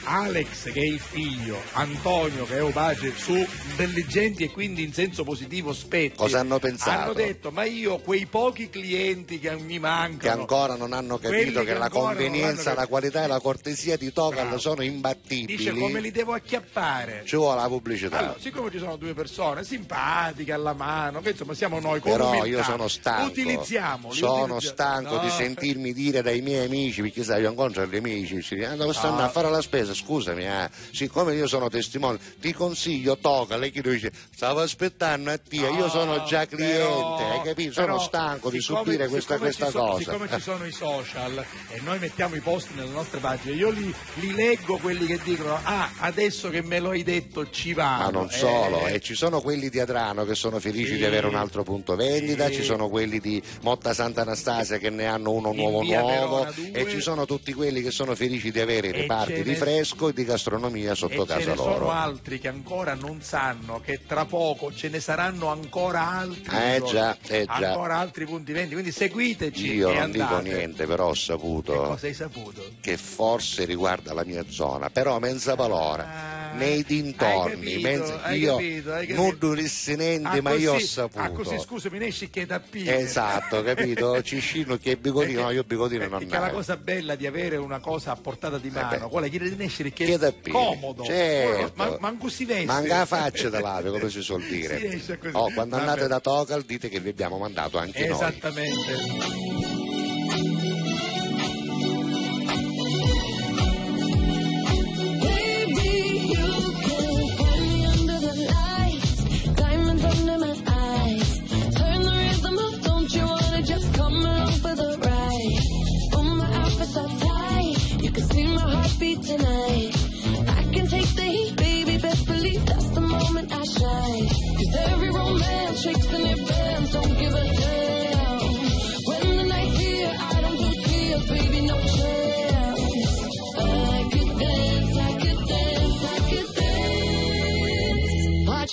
Alex 0.05 0.71
che 0.71 0.79
è 0.81 0.85
il 0.85 0.99
figlio, 0.99 1.59
Antonio 1.73 2.45
che 2.45 2.57
è 2.57 2.63
Obace 2.63 3.13
su 3.15 3.33
intelligenti 3.69 4.43
e 4.43 4.51
quindi 4.51 4.83
in 4.83 4.93
senso 4.93 5.23
positivo 5.23 5.73
spetti. 5.73 6.15
Cosa 6.17 6.39
hanno 6.39 6.59
pensato? 6.59 7.01
Hanno 7.01 7.13
detto 7.13 7.51
ma 7.51 7.63
io 7.63 7.97
quei 7.97 8.25
pochi 8.27 8.69
clienti 8.69 9.39
che 9.39 9.55
mi 9.57 9.79
mancano. 9.79 10.17
che 10.19 10.29
ancora 10.29 10.75
non 10.75 10.93
hanno 10.93 11.17
capito 11.17 11.51
quelli 11.53 11.65
che, 11.65 11.73
la 11.77 11.89
convenienza, 11.89 12.73
la 12.75 12.87
qualità 12.87 13.23
e 13.23 13.27
la 13.27 13.39
cortesia 13.39 13.97
di 13.97 14.11
Tocal 14.13 14.43
Bravo. 14.43 14.57
sono 14.59 14.83
imbattibili. 14.83 15.57
Dice 15.57 15.71
come 15.73 15.99
li 15.99 16.11
devo 16.11 16.33
acchiappare. 16.33 17.23
Ci 17.25 17.35
vuole 17.35 17.61
la 17.61 17.67
pubblicità. 17.67 18.17
Allora, 18.19 18.35
siccome 18.39 18.69
ci 18.71 18.77
sono 18.77 18.95
due 18.97 19.13
persone 19.13 19.63
simpatiche 19.63 20.51
alla 20.53 20.73
mano, 20.73 21.21
che 21.21 21.31
insomma 21.31 21.53
siamo 21.55 21.79
noi 21.79 21.99
con 21.99 22.11
Però 22.11 22.29
umiltà, 22.29 22.47
io 22.47 22.63
sono 22.63 22.87
stanco, 22.87 23.25
Utilizziamoli. 23.27 24.15
sono 24.15 24.43
utilizziamo- 24.55 24.59
stanco 24.59 25.17
di 25.17 25.27
No. 25.27 25.31
sentirmi 25.33 25.93
dire 25.93 26.21
dai 26.21 26.41
miei 26.41 26.65
amici, 26.65 27.01
perché 27.01 27.23
sai, 27.23 27.41
io 27.41 27.49
incontro 27.49 27.85
gli 27.85 27.95
amici, 27.95 28.41
ci 28.43 28.55
dicono, 28.55 28.83
"Ah, 28.89 28.93
stanno 28.93 29.15
No. 29.17 29.23
a 29.23 29.29
fare 29.29 29.49
la 29.49 29.61
spesa? 29.61 29.93
Scusami, 29.95 30.47
ah, 30.47 30.69
siccome 30.91 31.33
io 31.35 31.47
sono 31.47 31.69
testimone, 31.69 32.19
ti 32.39 32.53
consiglio, 32.53 33.17
tocca, 33.17 33.55
lei 33.57 33.71
che 33.71 33.81
dice, 33.81 34.11
stavo 34.35 34.59
aspettando 34.61 35.31
a 35.31 35.37
te, 35.37 35.55
io 35.55 35.71
No, 35.73 35.89
sono 35.89 36.23
già 36.25 36.45
cliente, 36.45 36.75
però- 36.77 37.31
hai 37.31 37.41
capito? 37.43 37.71
Sono 37.73 37.85
però, 37.87 37.99
stanco 37.99 38.49
di 38.49 38.59
siccome- 38.61 38.83
subire 38.83 39.07
questa, 39.07 39.37
questa 39.37 39.69
sono- 39.69 39.91
cosa. 39.91 40.11
Siccome 40.11 40.29
ci 40.33 40.41
sono 40.41 40.65
i 40.65 40.71
social 40.73 41.45
e 41.69 41.79
noi 41.81 41.99
mettiamo 41.99 42.35
i 42.35 42.39
post 42.41 42.67
nelle 42.75 42.89
nostre 42.91 43.19
pagine, 43.19 43.55
io 43.55 43.69
li, 43.69 43.93
li 44.15 44.33
leggo 44.33 44.77
quelli 44.77 45.05
che 45.05 45.19
dicono, 45.23 45.57
ah, 45.63 45.91
adesso 45.99 46.49
che 46.49 46.61
me 46.61 46.79
lo 46.79 46.89
hai 46.89 47.03
detto 47.03 47.49
ci 47.49 47.73
vado. 47.73 48.03
Ma 48.03 48.09
non 48.09 48.27
Eh, 48.29 48.37
solo, 48.37 48.87
e 48.87 48.99
ci 48.99 49.15
sono 49.15 49.41
quelli 49.41 49.69
di 49.69 49.79
Adrano 49.79 50.25
che 50.25 50.35
sono 50.35 50.59
felici 50.59 50.91
Sì. 50.91 50.97
di 50.97 51.05
avere 51.05 51.27
un 51.27 51.35
altro 51.35 51.63
punto 51.63 51.95
vendita, 51.95 52.47
Sì. 52.47 52.55
ci 52.55 52.63
sono 52.63 52.89
quelli 52.89 53.19
di 53.19 53.41
Motta 53.61 53.93
Sant'Anastasia 53.93 54.77
che 54.77 54.89
ne 54.89 55.05
hanno 55.05 55.31
uno 55.31 55.51
nuovo 55.53 55.81
nuovo 55.83 56.07
Verona 56.07 56.53
e 56.71 56.87
ci 56.89 56.99
sono 57.01 57.25
tutti 57.25 57.53
quelli 57.53 57.81
che 57.81 57.91
sono 57.91 58.15
felici 58.15 58.51
di 58.51 58.59
avere 58.59 58.87
i 58.87 58.91
reparti 58.91 59.43
di 59.43 59.51
ne- 59.51 59.55
fresco 59.85 60.07
e 60.09 60.13
di 60.13 60.23
gastronomia 60.25 60.91
E 60.91 60.95
sotto 60.95 61.25
ce 61.25 61.33
casa 61.33 61.49
ne 61.51 61.55
loro. 61.55 61.73
sono 61.73 61.91
altri 61.91 62.39
che 62.39 62.47
ancora 62.47 62.93
non 62.95 63.21
sanno 63.21 63.79
che 63.79 64.01
tra 64.07 64.25
poco 64.25 64.73
ce 64.73 64.89
ne 64.89 64.99
saranno 64.99 65.47
ancora 65.49 66.07
altri. 66.07 66.55
Eh 66.55 66.77
giorni, 66.79 66.91
già, 66.91 67.17
eh 67.27 67.45
già. 67.45 67.53
Ancora 67.53 67.97
altri 67.97 68.25
punti 68.25 68.51
vendi, 68.51 68.73
quindi 68.73 68.91
seguiteci 68.91 69.73
Io 69.73 69.89
e 69.91 69.99
non 69.99 70.11
dico 70.11 70.23
andate. 70.23 70.53
niente, 70.53 70.85
però 70.85 71.07
ho 71.09 71.11
Che 71.11 71.17
saputo 71.19 71.73
cosa 71.83 72.07
hai 72.07 72.13
saputo? 72.13 72.63
che 72.81 72.97
forse 72.97 73.65
riguarda 73.65 74.13
la 74.13 74.23
mia 74.25 74.43
zona, 74.49 74.89
però 74.89 75.19
mensa 75.19 75.55
palora, 75.55 76.03
Ah, 76.05 76.34
nei 76.57 76.83
dintorni, 76.83 77.81
capito, 77.81 78.29
io 78.31 79.15
non 79.15 79.35
dovessi 79.39 79.95
niente, 79.95 80.27
Ah, 80.37 80.41
ma 80.41 80.51
io 80.53 80.71
ho 80.71 80.73
così- 80.75 80.87
saputo. 80.87 81.19
Ah, 81.23 81.29
così 81.29 81.59
scusami, 81.59 81.97
ne 81.99 82.07
esci 82.07 82.29
che 82.29 82.45
da 82.45 82.59
pire. 82.59 82.97
Esatto, 82.99 83.63
capito? 83.63 84.21
Ciscino 84.23 84.77
che 84.77 84.93
è 84.93 84.95
bigodino, 84.95 85.41
no, 85.43 85.51
io 85.51 85.63
bigodino 85.63 86.07
non 86.07 86.19
Perché 86.19 86.33
la 86.35 86.45
ne 86.45 86.51
ho. 86.51 86.53
cosa 86.55 86.77
bella 86.77 87.15
di 87.15 87.27
avere 87.27 87.57
una 87.57 87.79
cosa 87.79 88.11
a 88.11 88.15
portata 88.15 88.57
di 88.57 88.69
mano, 88.69 89.05
Eh 89.05 89.09
quella 89.09 89.27
che 89.27 89.39
di 89.39 89.63
essere 89.63 89.91
che 89.91 90.05
Che 90.05 90.13
è 90.15 90.49
comodo, 90.49 91.03
Certo. 91.03 91.71
ma, 91.75 91.97
manco 91.99 92.29
si 92.29 92.45
veste. 92.45 92.65
Manca 92.65 92.97
la 92.99 93.05
faccia 93.05 93.49
da 93.49 93.59
lave, 93.59 93.89
come 93.91 94.09
si 94.09 94.21
suol 94.21 94.43
dire. 94.47 94.99
Si. 94.99 95.11
Oh, 95.33 95.51
quando 95.53 95.75
Vabbè. 95.77 95.89
andate 95.89 96.07
da 96.07 96.19
Tocal 96.19 96.63
dite 96.63 96.89
che 96.89 96.99
vi 96.99 97.09
abbiamo 97.09 97.37
mandato 97.37 97.77
anche 97.77 98.07
noi. 98.07 98.15
Esattamente. 98.17 99.74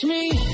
Me 0.05 0.52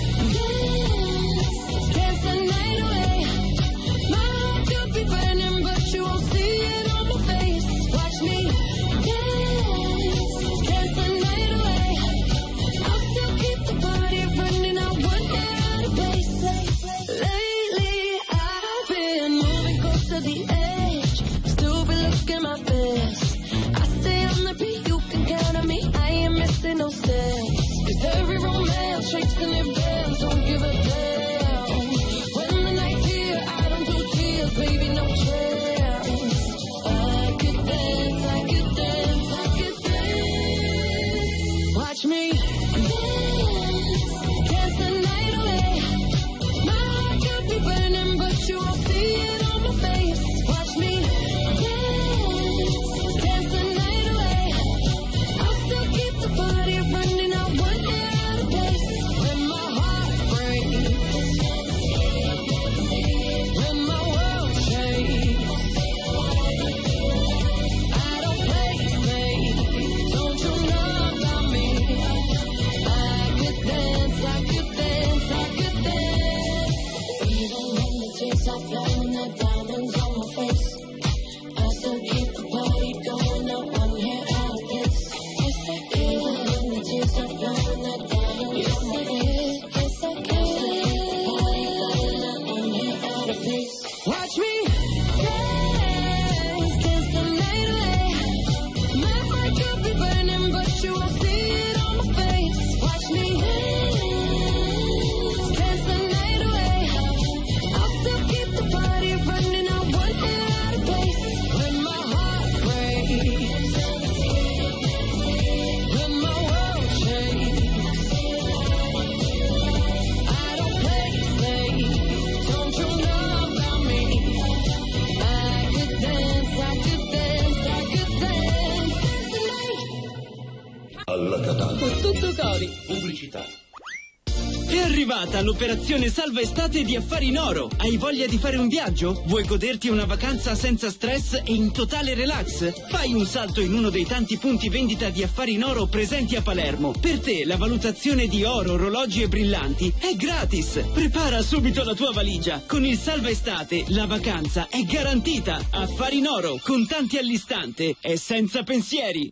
arrivata 135.39 135.43
l'operazione 135.43 136.11
Salva 136.11 136.41
Estate 136.41 136.83
di 136.83 136.97
Affari 136.97 137.29
in 137.29 137.39
Oro. 137.39 137.71
Hai 137.77 137.97
voglia 137.97 138.27
di 138.27 138.39
fare 138.39 138.57
un 138.57 138.69
viaggio? 138.69 139.23
Vuoi 139.27 139.45
goderti 139.45 139.89
una 139.89 140.05
vacanza 140.05 140.55
senza 140.55 140.91
stress 140.91 141.35
e 141.45 141.53
in 141.53 141.73
totale 141.73 142.15
relax? 142.15 142.89
Fai 142.89 143.13
un 143.13 143.27
salto 143.27 143.61
in 143.61 143.73
uno 143.73 143.91
dei 143.91 144.05
tanti 144.05 144.37
punti 144.39 144.69
vendita 144.69 145.09
di 145.11 145.23
Affari 145.23 145.55
in 145.55 145.65
Oro 145.65 145.87
presenti 145.87 146.37
a 146.37 146.43
Palermo. 146.43 146.93
Per 146.99 147.21
te 147.21 147.45
la 147.45 147.57
valutazione 147.57 148.27
di 148.27 148.45
oro, 148.45 148.73
orologi 148.73 149.23
e 149.23 149.29
brillanti 149.29 149.93
è 149.99 150.15
gratis. 150.15 150.83
Prepara 150.93 151.43
subito 151.43 151.85
la 151.85 151.95
tua 151.95 152.13
valigia. 152.13 152.63
Con 152.67 152.85
il 152.85 152.99
Salva 152.99 153.31
Estate 153.31 153.85
la 153.89 154.07
vacanza 154.07 154.69
è 154.69 154.83
garantita. 154.83 155.61
Affari 155.71 156.19
in 156.19 156.27
Oro, 156.27 156.59
contanti 156.63 157.19
all'istante 157.19 157.97
e 158.01 158.17
senza 158.17 158.63
pensieri. 158.63 159.31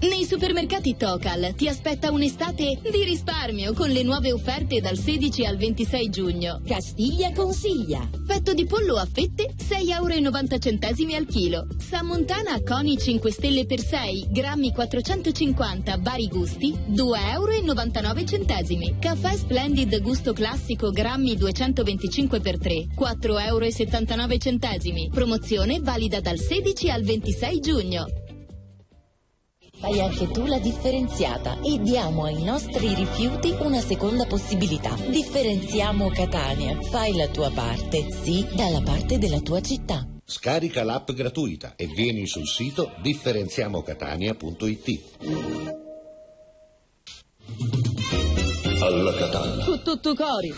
Nei 0.00 0.24
supermercati 0.24 0.96
Tocal 0.96 1.54
ti 1.56 1.66
aspetta 1.66 2.12
un'estate 2.12 2.78
di 2.88 3.02
risparmio 3.02 3.72
con 3.72 3.90
le 3.90 4.04
nuove 4.04 4.30
offerte 4.30 4.80
dal 4.80 4.96
16 4.96 5.44
al 5.44 5.56
26 5.56 6.08
giugno. 6.08 6.60
Castiglia 6.64 7.32
consiglia. 7.32 8.08
Petto 8.24 8.54
di 8.54 8.64
pollo 8.64 8.94
a 8.94 9.08
fette 9.12 9.54
6,90 9.56 9.90
euro 9.90 11.16
al 11.16 11.26
chilo. 11.26 11.66
Sammontana 11.78 12.62
Coni 12.62 12.96
5 12.96 13.32
stelle 13.32 13.66
per 13.66 13.80
6, 13.80 14.28
grammi 14.30 14.72
450, 14.72 15.98
vari 15.98 16.28
gusti 16.28 16.72
2,99 16.90 18.78
euro. 18.78 18.96
Caffè 19.00 19.36
Splendid 19.36 20.00
gusto 20.00 20.32
classico 20.32 20.92
grammi 20.92 21.34
225 21.34 22.38
per 22.38 22.56
3, 22.56 22.86
4,79 22.96 23.42
euro. 23.42 25.10
Promozione 25.10 25.80
valida 25.80 26.20
dal 26.20 26.38
16 26.38 26.88
al 26.88 27.02
26 27.02 27.60
giugno. 27.60 28.06
Fai 29.80 30.00
anche 30.00 30.28
tu 30.32 30.44
la 30.46 30.58
differenziata 30.58 31.60
e 31.60 31.78
diamo 31.80 32.24
ai 32.24 32.42
nostri 32.42 32.94
rifiuti 32.94 33.54
una 33.60 33.80
seconda 33.80 34.26
possibilità. 34.26 34.94
Differenziamo 34.94 36.08
Catania. 36.10 36.80
Fai 36.82 37.14
la 37.14 37.28
tua 37.28 37.50
parte, 37.50 38.10
sì, 38.10 38.44
dalla 38.54 38.80
parte 38.82 39.18
della 39.18 39.38
tua 39.38 39.60
città. 39.60 40.04
Scarica 40.24 40.82
l'app 40.82 41.12
gratuita 41.12 41.74
e 41.76 41.86
vieni 41.86 42.26
sul 42.26 42.48
sito 42.48 42.90
differenziamocatania.it. 43.02 45.00
Alla 48.80 49.14
Catalla. 49.14 49.64
Con 49.64 49.82
tutto 49.82 50.14
cori. 50.14 50.52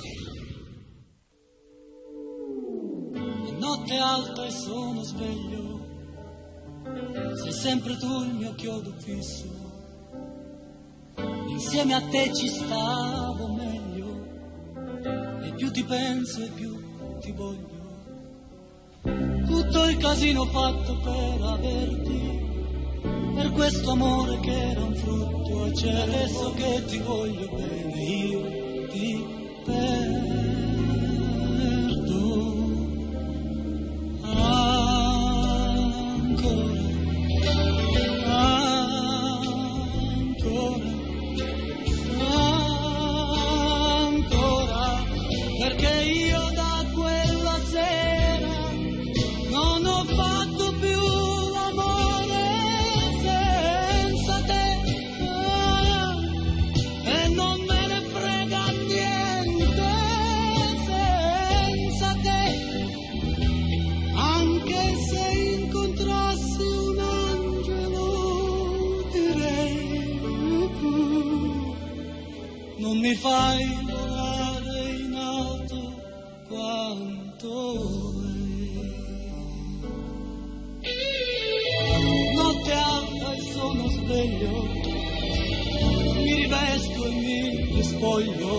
Notte 3.59 3.95
alta 3.97 4.47
e 4.47 4.51
sono 4.51 5.03
sveglio, 5.03 5.60
sei 7.43 7.53
sempre 7.53 7.97
tu 7.97 8.23
il 8.23 8.35
mio 8.35 8.55
chiodo 8.55 8.93
fisso. 8.99 9.69
Insieme 11.49 11.95
a 11.95 12.01
te 12.09 12.33
ci 12.35 12.49
stavo 12.49 13.55
meglio, 13.55 14.27
e 15.43 15.53
più 15.55 15.71
ti 15.71 15.85
penso 15.85 16.43
e 16.43 16.49
più 16.49 17.19
ti 17.21 17.33
voglio. 17.33 17.69
Tutto 19.47 19.85
il 19.89 19.97
casino 19.97 20.45
fatto 20.47 20.97
per 20.99 21.41
averti, 21.43 22.49
per 23.35 23.51
questo 23.53 23.91
amore 23.91 24.41
che 24.41 24.71
era 24.71 24.85
un 24.85 24.95
frutto, 24.95 25.67
e 25.67 25.73
c'è 25.73 25.93
adesso 25.93 26.53
che 26.53 26.85
ti 26.87 26.99
voglio 26.99 27.49
bene, 27.55 28.03
io 28.03 28.89
ti 28.89 29.27
perdo. 29.65 30.30
Mi 73.11 73.17
fai 73.17 73.65
volare 73.89 74.89
in 75.01 75.15
alto 75.15 75.81
quanto 76.47 77.49
vuoi. 77.83 78.93
Notte 82.37 82.73
alta 82.73 83.33
e 83.35 83.41
sono 83.53 83.89
sveglio 83.89 84.63
mi 86.23 86.35
rivesto 86.35 87.05
e 87.05 87.11
mi 87.11 87.75
rispoglio. 87.75 88.53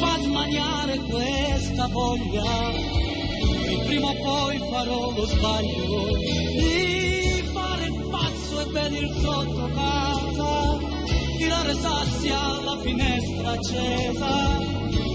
Fa 0.00 0.18
smaniare 0.20 0.96
questa 0.98 1.86
voglia 1.86 2.72
e 3.68 3.78
prima 3.86 4.08
o 4.08 4.14
poi 4.14 4.58
farò 4.70 5.10
lo 5.12 5.24
sbaglio. 5.24 6.16
Di 6.16 7.42
fare 7.52 7.86
il 7.86 8.08
pazzo 8.10 8.60
e 8.60 8.64
venir 8.72 9.14
sotto 9.20 9.70
casa, 9.72 10.97
tirare 11.38 11.74
sassi 11.74 12.28
alla 12.30 12.76
finestra 12.80 13.50
accesa, 13.52 14.58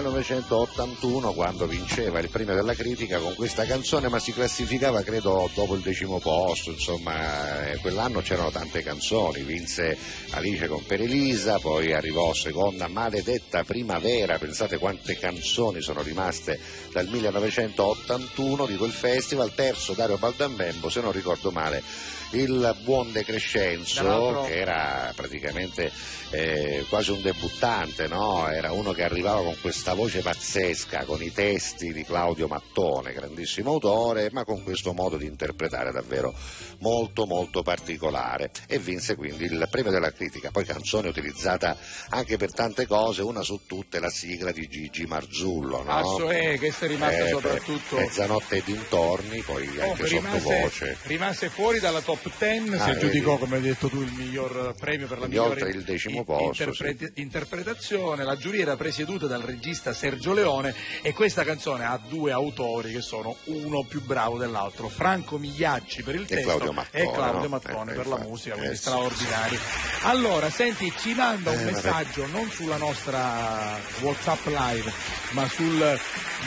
1981 0.00 1.32
quando 1.32 1.66
vinceva 1.66 2.18
il 2.18 2.28
premio 2.28 2.54
della 2.54 2.74
critica 2.74 3.18
con 3.18 3.34
questa 3.34 3.64
canzone, 3.64 4.08
ma 4.08 4.18
si 4.18 4.32
classificava 4.32 5.02
credo 5.02 5.50
dopo 5.54 5.74
il 5.74 5.80
decimo 5.80 6.18
posto, 6.18 6.70
insomma, 6.70 7.70
eh, 7.70 7.76
quell'anno 7.78 8.20
c'erano 8.20 8.50
tante 8.50 8.82
canzoni, 8.82 9.42
vinse 9.42 9.96
Alice 10.30 10.66
con 10.66 10.84
Per 10.84 11.00
Elisa, 11.00 11.58
poi 11.58 11.92
arrivò 11.92 12.32
seconda 12.34 12.88
Maledetta 12.88 13.64
Primavera, 13.64 14.38
pensate 14.38 14.78
quante 14.78 15.18
canzoni 15.18 15.80
sono 15.80 16.02
rimaste 16.02 16.58
dal 16.96 17.08
1981 17.08 18.64
di 18.64 18.76
quel 18.76 18.90
festival, 18.90 19.52
terzo 19.52 19.92
Dario 19.92 20.16
Baldambembo, 20.16 20.88
se 20.88 21.02
non 21.02 21.12
ricordo 21.12 21.50
male, 21.50 21.82
il 22.30 22.74
buon 22.82 23.12
De 23.12 23.22
Crescenzo, 23.22 24.44
che 24.46 24.58
era 24.58 25.12
praticamente 25.14 25.92
eh, 26.30 26.84
quasi 26.88 27.12
un 27.12 27.22
debuttante, 27.22 28.08
no? 28.08 28.48
era 28.48 28.72
uno 28.72 28.92
che 28.92 29.04
arrivava 29.04 29.42
con 29.42 29.56
questa 29.60 29.94
voce 29.94 30.22
pazzesca, 30.22 31.04
con 31.04 31.22
i 31.22 31.32
testi 31.32 31.92
di 31.92 32.02
Claudio 32.02 32.48
Mattone, 32.48 33.12
grandissimo 33.12 33.72
autore, 33.72 34.30
ma 34.32 34.44
con 34.44 34.62
questo 34.62 34.92
modo 34.92 35.16
di 35.16 35.26
interpretare 35.26 35.92
davvero 35.92 36.34
molto 36.78 37.26
molto 37.26 37.62
particolare 37.62 38.50
e 38.66 38.78
vinse 38.78 39.14
quindi 39.14 39.44
il 39.44 39.66
premio 39.70 39.90
della 39.90 40.12
critica, 40.12 40.50
poi 40.50 40.64
canzone 40.64 41.08
utilizzata 41.08 41.76
anche 42.08 42.36
per 42.36 42.52
tante 42.52 42.86
cose, 42.86 43.22
una 43.22 43.42
su 43.42 43.60
tutte 43.66 44.00
la 44.00 44.10
sigla 44.10 44.50
di 44.50 44.66
Gigi 44.66 45.04
Marzullo, 45.04 45.82
no? 45.82 45.92
Asso 45.92 46.28
è, 46.28 46.58
questa 46.58 46.85
è 46.86 46.88
rimasta 46.88 47.24
Eh, 47.24 47.28
soprattutto... 47.28 47.96
Mezzanotte 47.96 48.56
e 48.56 48.62
dintorni, 48.64 49.40
poi 49.42 49.64
Oh, 49.78 49.90
anche 49.90 50.06
rimase, 50.06 50.40
sottovoce. 50.40 50.96
rimase 51.02 51.48
fuori 51.50 51.78
dalla 51.80 52.00
top 52.00 52.30
10, 52.38 52.74
Ah, 52.74 52.84
si 52.84 52.90
aggiudicò, 52.90 53.30
vedi. 53.32 53.40
come 53.42 53.56
hai 53.56 53.62
detto 53.62 53.88
tu, 53.88 54.00
il 54.00 54.12
miglior 54.16 54.74
premio 54.78 55.06
per 55.06 55.18
la 55.18 55.26
Quindi 55.26 55.36
migliore 55.38 55.62
oltre 55.62 55.78
il 55.78 55.84
decimo 55.84 56.24
posto, 56.24 56.44
interpreti- 56.62 57.12
interpretazione. 57.20 58.24
La 58.24 58.36
giuria 58.36 58.62
era 58.62 58.76
presieduta 58.76 59.26
dal 59.26 59.42
regista 59.42 59.92
Sergio 59.92 60.32
Leone 60.32 60.74
e 61.02 61.12
questa 61.12 61.44
canzone 61.44 61.84
ha 61.84 62.00
due 62.08 62.32
autori 62.32 62.92
che 62.92 63.00
sono 63.02 63.36
uno 63.44 63.82
più 63.84 64.02
bravo 64.02 64.38
dell'altro, 64.38 64.88
Franco 64.88 65.38
Migliacci 65.38 66.02
per 66.02 66.14
il 66.14 66.22
E 66.22 66.26
testo 66.26 66.46
Claudio 66.48 66.72
Mattone, 66.72 67.02
e 67.04 67.10
Claudio 67.12 67.40
no? 67.42 67.48
Mattone 67.48 67.92
Eh, 67.92 67.94
per 67.94 68.06
la 68.06 68.18
musica, 68.18 68.54
eh, 68.54 68.58
quindi 68.58 68.76
sì. 68.76 68.82
straordinari. 68.82 69.58
Allora, 70.02 70.50
senti, 70.50 70.92
ci 70.98 71.14
manda 71.14 71.50
un 71.50 71.58
Eh, 71.60 71.64
messaggio 71.64 72.26
non 72.26 72.50
sulla 72.50 72.76
nostra 72.76 73.78
WhatsApp 74.00 74.46
live, 74.46 74.92
ma 75.32 75.48
sul 75.48 75.98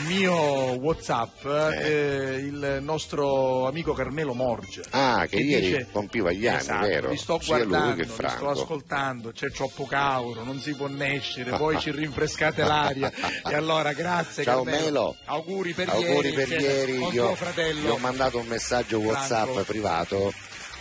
mio 0.06 0.29
WhatsApp 0.34 1.44
eh, 1.44 2.36
il 2.38 2.78
nostro 2.82 3.66
amico 3.66 3.92
Carmelo 3.92 4.34
Morge. 4.34 4.82
Ah, 4.90 5.26
che, 5.28 5.36
ieri 5.36 5.66
dice- 5.66 5.86
compiva 5.92 6.30
gli 6.32 6.46
anni, 6.46 6.58
Esatto, 6.58 6.86
vero? 6.86 7.08
Vi 7.10 7.16
sto 7.16 7.40
guardando, 7.44 7.94
che 7.96 8.04
vi 8.04 8.10
sto 8.28 8.48
ascoltando, 8.50 9.32
c'è 9.32 9.50
troppo 9.50 9.84
cauro, 9.86 10.42
non 10.44 10.60
si 10.60 10.74
può 10.74 10.86
nescere, 10.88 11.56
poi 11.56 11.78
ci 11.78 11.90
rinfrescate 11.92 12.62
l'aria. 12.64 13.12
e 13.48 13.54
allora 13.54 13.92
grazie 13.92 14.42
Ciao 14.44 14.62
Carmelo. 14.62 14.84
Melo. 14.84 15.16
Auguri 15.26 15.72
per 15.72 15.88
Auguri 15.88 16.28
ieri. 16.28 16.32
per 16.32 16.40
insieme 16.52 16.62
ieri, 16.74 16.92
io 17.12 17.34
fratello. 17.34 17.80
gli 17.80 17.90
ho 17.90 17.98
mandato 17.98 18.38
un 18.38 18.46
messaggio 18.46 18.98
WhatsApp 18.98 19.44
Franco. 19.50 19.62
privato. 19.64 20.32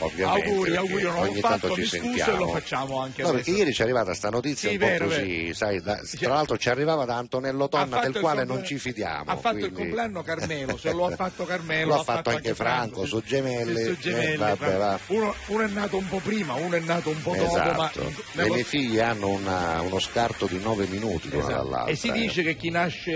Ovviamente, 0.01 0.47
Auguri, 0.49 0.75
auguri, 0.77 1.03
non 1.03 1.15
ogni 1.17 1.39
fatto, 1.41 1.67
tanto 1.67 1.75
ci 1.75 1.85
sentiamo. 1.85 2.37
lo 2.45 2.47
facciamo 2.49 3.01
anche 3.01 3.21
No, 3.21 3.31
perché 3.31 3.51
ieri 3.51 3.73
ci 3.73 3.81
è 3.81 3.83
arrivata 3.83 4.13
sta 4.13 4.29
notizia 4.29 4.69
Sì, 4.69 4.75
un 4.75 4.81
po' 4.81 4.87
vero, 4.87 5.05
così, 5.07 5.53
sai, 5.53 5.81
da- 5.81 5.99
tra 6.19 6.33
l'altro 6.33 6.57
ci 6.57 6.69
arrivava 6.69 7.03
da 7.05 7.17
Antonello 7.17 7.67
Tonna 7.67 7.99
del 7.99 8.11
il 8.15 8.19
quale 8.21 8.45
non 8.45 8.63
ci 8.63 8.77
fidiamo. 8.79 9.29
Ha 9.29 9.35
fatto 9.35 9.55
il 9.57 9.61
quindi- 9.71 9.79
compleanno 9.81 10.21
Carmelo, 10.23 10.77
se 10.77 10.91
lo 10.93 11.05
ha 11.05 11.15
fatto 11.15 11.43
Carmelo 11.45 11.87
Lo 11.95 11.99
ha 11.99 12.03
fatto 12.03 12.29
anche 12.29 12.53
Franco, 12.55 13.05
su 13.05 13.21
Gemelli. 13.21 13.83
Su 13.83 13.89
Eh, 13.91 13.97
Gemelli, 13.99 14.37
vabbè, 14.37 14.55
Franco. 14.55 14.77
va. 14.77 14.99
Uno, 15.07 15.35
uno 15.47 15.63
è 15.63 15.67
nato 15.67 15.97
un 15.97 16.07
po' 16.07 16.19
prima, 16.19 16.53
uno 16.53 16.75
è 16.75 16.79
nato 16.79 17.09
un 17.09 17.21
po' 17.21 17.35
dopo, 17.35 17.55
ma 17.57 17.89
Esatto. 17.89 18.13
Le 18.33 18.49
mie 18.49 18.63
figlie 18.63 19.01
hanno 19.01 19.27
una- 19.27 19.81
uno 19.81 19.99
scarto 19.99 20.45
di 20.45 20.59
nove 20.59 20.85
minuti 20.87 21.29
l'una 21.29 21.43
Esatto. 21.43 21.63
dall'altra. 21.63 21.91
E 21.91 21.95
si 21.95 22.07
eh. 22.07 22.11
dice 22.13 22.41
che 22.43 22.55
chi 22.55 22.69
nasce 22.69 23.11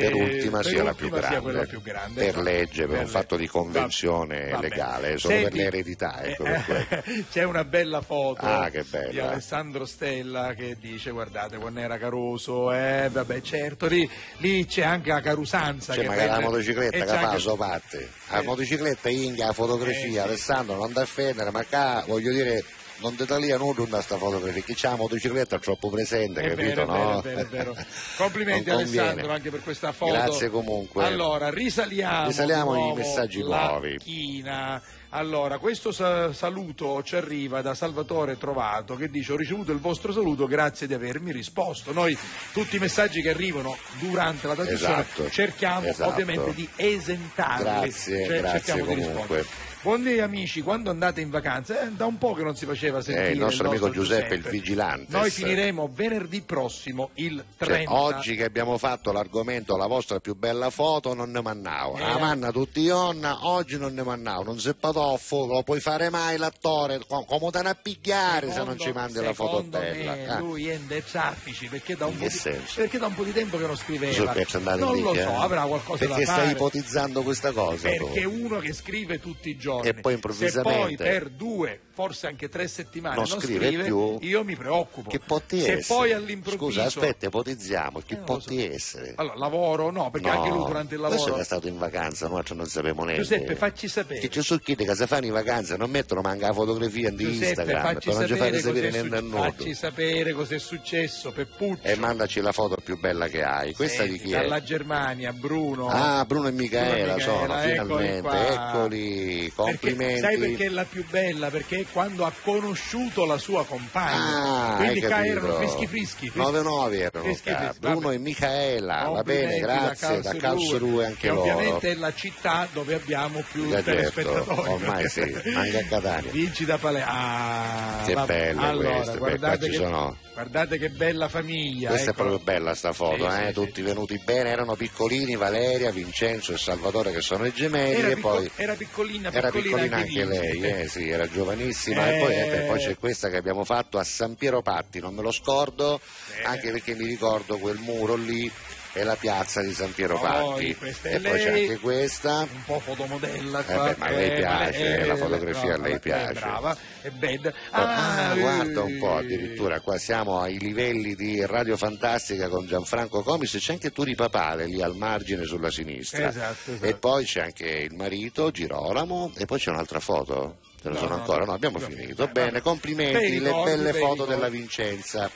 per 0.00 0.14
ultima 0.14 0.58
per 0.58 0.66
sia 0.66 0.82
la 0.84 0.90
ultima 0.90 0.92
più 0.94 1.08
grande, 1.08 1.26
sia 1.28 1.40
quella 1.40 1.64
più 1.64 1.82
grande. 1.82 2.14
per 2.20 2.28
esatto. 2.28 2.42
legge, 2.44 2.80
per 2.86 2.88
Per 2.96 3.00
un 3.00 3.06
fatto 3.08 3.36
di 3.36 3.46
convenzione 3.48 4.58
legale, 4.60 5.18
solo 5.18 5.34
per 5.42 5.52
l'eredità. 5.54 6.20
Ecco, 6.30 6.44
eh, 6.44 6.62
quello. 6.64 7.24
c'è 7.30 7.42
una 7.44 7.64
bella 7.64 8.00
foto 8.00 8.44
Ah, 8.44 8.70
bella. 8.70 9.08
di 9.10 9.18
Alessandro 9.20 9.84
Stella 9.86 10.54
che 10.54 10.76
dice 10.80 11.10
guardate 11.10 11.56
quando 11.58 11.80
era 11.80 11.98
Caruso, 11.98 12.72
eh, 12.72 13.08
vabbè 13.10 13.40
certo, 13.40 13.86
lì, 13.86 14.08
lì 14.38 14.66
c'è 14.66 14.82
anche 14.82 15.10
la 15.10 15.20
carusanza. 15.20 15.94
C'è 15.94 16.04
magari 16.04 16.26
la 16.26 16.32
prende- 16.34 16.50
motocicletta 16.50 16.96
e 16.96 17.00
che 17.00 17.06
c'è 17.06 17.18
fa 17.18 17.38
so 17.38 17.56
parte. 17.56 18.10
La 18.30 18.38
Eh. 18.40 18.42
motocicletta 18.44 19.08
inga 19.08 19.46
la 19.46 19.52
fotografia, 19.52 20.22
Eh. 20.22 20.26
Alessandro 20.26 20.76
non 20.76 20.92
da 20.92 21.02
offendere, 21.02 21.50
ma 21.50 21.64
qua 21.64 22.04
voglio 22.06 22.32
dire 22.32 22.64
non 23.00 23.14
ti 23.14 23.24
taglia 23.26 23.56
nulla 23.56 23.84
da 23.88 24.00
sta 24.00 24.16
fotografia, 24.16 24.60
chi 24.60 24.74
c'ha 24.74 24.90
la 24.90 24.96
motocicletta 24.96 25.60
troppo 25.60 25.88
presente, 25.88 26.40
È 26.40 26.48
capito? 26.48 26.64
vero, 26.64 26.84
no? 26.86 27.18
è 27.20 27.22
vero, 27.22 27.40
è 27.40 27.44
vero. 27.46 27.76
Complimenti. 28.18 28.70
Alessandro 28.70 29.30
anche 29.30 29.50
per 29.50 29.62
questa 29.62 29.92
foto. 29.92 30.12
Grazie 30.12 30.50
comunque. 30.50 31.04
Allora, 31.04 31.48
risaliamo. 31.48 32.26
Risaliamo 32.26 32.90
i 32.90 32.94
messaggi 32.96 33.40
la 33.42 33.68
nuovi. 33.68 33.98
china. 33.98 34.82
Allora, 35.10 35.56
questo 35.58 35.90
sa- 35.90 36.34
saluto 36.34 37.02
ci 37.02 37.16
arriva 37.16 37.62
da 37.62 37.74
Salvatore 37.74 38.36
Trovato 38.36 38.94
che 38.94 39.08
dice 39.08 39.32
ho 39.32 39.36
ricevuto 39.36 39.72
il 39.72 39.78
vostro 39.78 40.12
saluto, 40.12 40.46
grazie 40.46 40.86
di 40.86 40.92
avermi 40.92 41.32
risposto. 41.32 41.92
Noi 41.92 42.16
tutti 42.52 42.76
i 42.76 42.78
messaggi 42.78 43.22
che 43.22 43.30
arrivano 43.30 43.76
durante 43.98 44.46
la 44.46 44.54
trasmissione 44.54 45.00
Esatto, 45.00 45.30
cerchiamo 45.30 45.86
esatto. 45.86 46.10
ovviamente 46.10 46.52
di 46.52 46.68
esentarli. 46.76 47.64
Grazie, 47.64 48.26
Cioè, 48.26 48.38
grazie 48.40 48.60
cerchiamo 48.60 48.94
di 48.94 49.00
comunque. 49.00 49.46
Rispondere. 49.78 49.86
Buondì 49.98 50.20
amici, 50.20 50.60
quando 50.62 50.90
andate 50.90 51.20
in 51.20 51.30
vacanza? 51.30 51.80
Eh, 51.86 51.90
da 51.92 52.06
un 52.06 52.18
po' 52.18 52.32
che 52.34 52.42
non 52.42 52.56
si 52.56 52.66
faceva 52.66 53.00
sentire 53.00 53.28
Eh, 53.28 53.32
il 53.32 53.38
nostro 53.38 53.68
amico 53.68 53.90
Giuseppe, 53.90 54.34
il 54.34 54.42
vigilante. 54.42 55.06
Noi 55.16 55.30
finiremo 55.30 55.90
venerdì 55.92 56.40
prossimo, 56.42 57.10
il 57.14 57.42
Cioè, 57.58 57.68
30. 57.68 57.92
oggi 57.92 58.34
che 58.36 58.44
abbiamo 58.44 58.76
fatto 58.78 59.12
l'argomento 59.12 59.76
la 59.76 59.86
vostra 59.86 60.18
più 60.20 60.34
bella 60.34 60.70
foto 60.70 61.14
non 61.14 61.30
ne 61.30 61.40
mannavo. 61.40 61.96
Eh. 61.96 62.00
La 62.00 62.18
manna 62.18 62.50
tutti 62.50 62.80
ionna, 62.80 63.46
oggi 63.46 63.78
non 63.78 63.94
ne 63.94 64.02
mannavo. 64.02 64.42
Non 64.42 64.58
sei 64.60 64.74
patoffo, 64.74 65.46
lo 65.46 65.62
puoi 65.62 65.80
fare 65.80 66.10
mai 66.10 66.36
l'attore, 66.36 67.00
co- 67.06 67.24
come 67.24 67.50
te 67.50 67.62
ne 67.62 67.70
appigliare 67.70 68.50
se 68.52 68.62
non 68.64 68.78
ci 68.78 68.90
mandi 68.92 69.20
la 69.22 69.32
foto 69.32 69.62
bella. 69.62 70.12
me 70.14 70.26
Ah. 70.28 70.38
lui 70.38 70.68
è 70.68 70.78
traffici 71.10 71.66
perché 71.68 71.96
da, 71.96 72.06
un 72.06 72.12
In 72.12 72.18
po 72.18 72.26
di, 72.26 72.60
perché 72.74 72.98
da 72.98 73.06
un 73.06 73.14
po' 73.14 73.24
di 73.24 73.32
tempo 73.32 73.56
che 73.56 73.66
non 73.66 73.76
scriveva. 73.76 74.32
Non 74.76 75.00
lo 75.00 75.12
eh? 75.14 75.22
so, 75.22 75.38
avrà 75.38 75.62
qualcosa 75.62 75.98
Perché 75.98 76.24
da 76.24 76.32
stai 76.32 76.36
fare. 76.44 76.50
ipotizzando 76.52 77.22
questa 77.22 77.52
cosa? 77.52 77.88
tu? 77.90 78.04
Perché 78.04 78.24
uno 78.24 78.58
che 78.58 78.72
scrive 78.72 79.20
tutti 79.20 79.48
i 79.48 79.56
giorni 79.56 79.66
E 79.76 79.80
poi 79.80 79.84
se 79.94 80.00
poi 80.00 80.12
improvvisamente- 80.14 81.04
per 81.04 81.28
due, 81.30 81.80
forse 81.92 82.26
anche 82.26 82.48
tre 82.48 82.68
settimane 82.68 83.16
Non 83.16 83.26
non, 83.28 83.40
scrive 83.40 83.70
più? 83.82 84.18
io 84.20 84.44
mi 84.44 84.56
preoccupo. 84.56 85.10
Che 85.10 85.18
potti 85.18 85.60
se 85.60 85.72
essere? 85.78 85.98
poi 85.98 86.12
all'improvviso 86.12 86.66
Scusa, 86.66 86.84
aspetta, 86.84 87.26
ipotizziamo, 87.26 88.00
che 88.06 88.14
Eh, 88.14 88.18
potti 88.18 88.64
essere? 88.64 89.12
Allora, 89.16 89.36
lavoro 89.36 89.90
no, 89.90 90.10
perché 90.10 90.28
No, 90.30 90.36
anche 90.42 90.50
lui 90.50 90.64
durante 90.66 90.94
il 90.94 91.00
lavoro 91.00 91.34
che 91.34 91.40
è 91.40 91.44
stato 91.44 91.68
in 91.68 91.78
vacanza, 91.78 92.28
noi 92.28 92.42
non 92.54 92.66
sappiamo 92.66 93.02
niente. 93.04 93.22
Giuseppe, 93.22 93.54
facci 93.56 93.88
sapere. 93.88 94.20
Che 94.20 94.28
ci 94.28 94.42
sono 94.42 94.60
chi 94.62 94.74
che 94.76 94.94
se 94.94 95.06
fanno 95.06 95.26
in 95.26 95.32
vacanza 95.32 95.76
non 95.76 95.90
mettono 95.90 96.20
manca 96.20 96.46
la 96.48 96.52
fotografia 96.52 97.10
di 97.10 97.24
Instagram, 97.36 97.82
per 97.98 98.06
non 98.14 98.26
ci 98.26 98.34
fare 98.36 98.60
sapere, 98.60 98.90
niente 98.90 99.16
a 99.16 99.20
nudo. 99.20 99.36
facci 99.42 99.74
sapere 99.74 100.32
cos'è 100.32 100.58
successo, 100.58 101.32
Peppuccio. 101.32 101.82
E 101.82 101.96
mandaci 101.96 102.40
la 102.40 102.52
foto 102.52 102.76
più 102.82 102.98
bella 102.98 103.26
che 103.28 103.42
hai. 103.42 103.74
Questa 103.74 104.02
Senti, 104.04 104.18
di 104.18 104.24
chi 104.24 104.32
è? 104.32 104.40
Dalla 104.40 104.62
Germania, 104.62 105.32
Bruno. 105.32 105.88
Ah, 105.88 106.24
Bruno 106.24 106.48
e 106.48 106.52
Micaela, 106.52 107.14
Bruno 107.14 107.16
e 107.16 107.20
sono, 107.20 107.40
Micaela, 107.42 107.64
eccoli 107.64 107.84
finalmente. 108.06 108.20
qua. 108.20 108.68
Eccoli, 108.70 109.52
complimenti. 109.64 110.20
Perché, 110.20 110.36
sai 110.36 110.38
perché 110.48 110.64
è 110.64 110.68
la 110.68 110.84
più 110.84 111.04
bella? 111.08 111.48
Perché 111.50 111.76
è 111.80 111.84
quando 111.92 112.24
ha 112.24 112.32
conosciuto 112.42 113.24
la 113.24 113.38
sua 113.38 113.64
compagna. 113.64 114.72
Ah, 114.72 114.76
Quindi 114.76 115.00
qua 115.00 115.24
erano 115.26 115.54
frischi 115.54 115.86
frischi. 115.86 116.32
9-9 116.34 116.92
erano 116.94 117.24
frischi, 117.24 117.50
Bruno 117.80 118.10
e 118.10 118.18
Micaela, 118.18 119.08
va 119.12 119.22
bene, 119.22 119.58
grazie, 119.58 120.20
da 120.20 120.34
Calzerue 120.34 121.06
anche 121.06 121.18
che 121.20 121.28
loro. 121.28 121.40
Ovviamente 121.40 121.90
è 121.90 121.94
la 121.94 122.14
città 122.14 122.68
dove 122.72 122.94
abbiamo 122.94 123.42
più 123.50 123.70
certo, 123.70 123.90
telespettatori. 123.90 124.68
ormai 124.68 125.08
sì, 125.08 125.20
anche 125.54 125.78
a 125.78 125.84
Catania. 125.88 126.30
Vinci 126.32 126.64
da 126.64 126.78
Pale. 126.78 127.02
Ah, 127.06 128.02
Che 128.04 128.14
belle 128.26 128.60
allora, 128.66 128.90
queste, 128.96 129.10
poi 129.18 129.18
guardate 129.18 129.56
qua 129.58 129.66
ci 129.66 129.70
che, 129.70 129.76
sono- 129.76 130.16
guardate 130.38 130.78
che 130.78 130.90
bella 130.90 131.28
famiglia. 131.28 131.88
Questa 131.88 132.10
ecco. 132.10 132.20
è 132.20 132.22
proprio 132.22 132.38
bella 132.38 132.74
sta 132.74 132.92
foto, 132.92 133.28
Sì, 133.28 133.36
eh? 133.40 133.46
sì, 133.48 133.52
tutti 133.54 133.82
venuti 133.82 134.20
bene, 134.24 134.50
erano 134.50 134.76
piccolini, 134.76 135.34
Valeria, 135.34 135.90
Vincenzo 135.90 136.52
e 136.52 136.56
Salvatore 136.58 137.10
che 137.10 137.20
sono 137.20 137.44
i 137.44 137.52
gemelli 137.52 137.96
Era, 137.98 138.08
e 138.08 138.14
picco- 138.14 138.28
poi 138.28 138.50
era 138.54 138.74
piccolina, 138.74 139.32
era 139.32 139.50
piccolina, 139.50 139.96
piccolina 139.96 139.96
anche 139.96 140.24
Vinci. 140.26 140.60
lei, 140.60 140.80
eh, 140.82 140.88
sì, 140.88 141.08
era 141.08 141.28
giovanissima 141.28 142.08
e 142.08 142.18
poi, 142.20 142.34
eh, 142.36 142.46
beh, 142.46 142.66
poi 142.66 142.78
c'è 142.78 142.96
questa 142.96 143.28
che 143.28 143.36
abbiamo 143.36 143.64
fatto 143.64 143.98
a 143.98 144.04
San 144.04 144.36
Piero 144.36 144.62
Patti, 144.62 145.00
non 145.00 145.12
me 145.12 145.22
lo 145.22 145.32
scordo, 145.32 146.00
anche 146.44 146.70
perché 146.70 146.94
mi 146.94 147.06
ricordo 147.06 147.58
quel 147.58 147.78
muro 147.78 148.14
lì 148.14 148.48
e 148.94 149.04
la 149.04 149.16
piazza 149.16 149.60
di 149.62 149.72
San 149.74 149.92
Piero 149.92 150.18
Poi, 150.18 150.74
Patti 150.74 150.98
è 151.02 151.14
e 151.14 151.20
poi 151.20 151.38
c'è 151.38 151.48
anche 151.50 151.78
questa 151.78 152.40
un 152.50 152.62
po' 152.64 152.80
fotomodella 152.80 153.60
Eh 153.66 153.74
beh, 153.74 153.94
ma 153.98 154.06
a 154.06 154.10
lei 154.10 154.30
eh, 154.30 154.34
piace, 154.36 154.96
eh, 154.98 155.04
la 155.06 155.16
fotografia 155.16 155.74
a 155.74 155.78
lei 155.78 155.92
è 155.94 155.98
piace. 156.00 156.40
brava, 156.40 156.76
è 157.02 157.10
bad. 157.10 157.52
Ah, 157.70 158.32
eh, 158.34 158.40
guarda 158.40 158.82
un 158.82 158.98
po', 158.98 159.16
addirittura 159.16 159.80
qua 159.80 159.98
siamo 159.98 160.40
ai 160.40 160.58
livelli 160.58 161.14
di 161.14 161.44
Radio 161.44 161.76
Fantastica 161.76 162.48
con 162.48 162.66
Gianfranco 162.66 163.22
Comis 163.22 163.54
e 163.54 163.58
c'è 163.58 163.72
anche 163.72 163.92
Turi 163.92 164.14
Papale 164.14 164.66
lì 164.66 164.80
al 164.82 164.96
margine 164.96 165.44
sulla 165.44 165.70
sinistra. 165.70 166.28
Esatto, 166.28 166.70
esatto. 166.72 166.84
E 166.86 166.94
poi 166.94 167.24
c'è 167.24 167.42
anche 167.42 167.66
il 167.66 167.94
marito 167.94 168.50
Girolamo 168.50 169.32
e 169.36 169.44
poi 169.44 169.58
c'è 169.58 169.70
un'altra 169.70 170.00
foto. 170.00 170.56
Ce 170.80 170.88
ne 170.88 170.94
No, 170.94 171.00
sono 171.00 171.14
no, 171.14 171.20
ancora? 171.20 171.44
no. 171.44 171.52
Abbiamo 171.54 171.78
No. 171.78 171.86
finito. 171.86 172.22
Eh, 172.24 172.28
Bene, 172.28 172.60
complimenti, 172.60 173.40
le 173.40 173.50
belle 173.64 173.92
foto 173.92 174.24
della 174.24 174.48
Vincenza. 174.48 175.28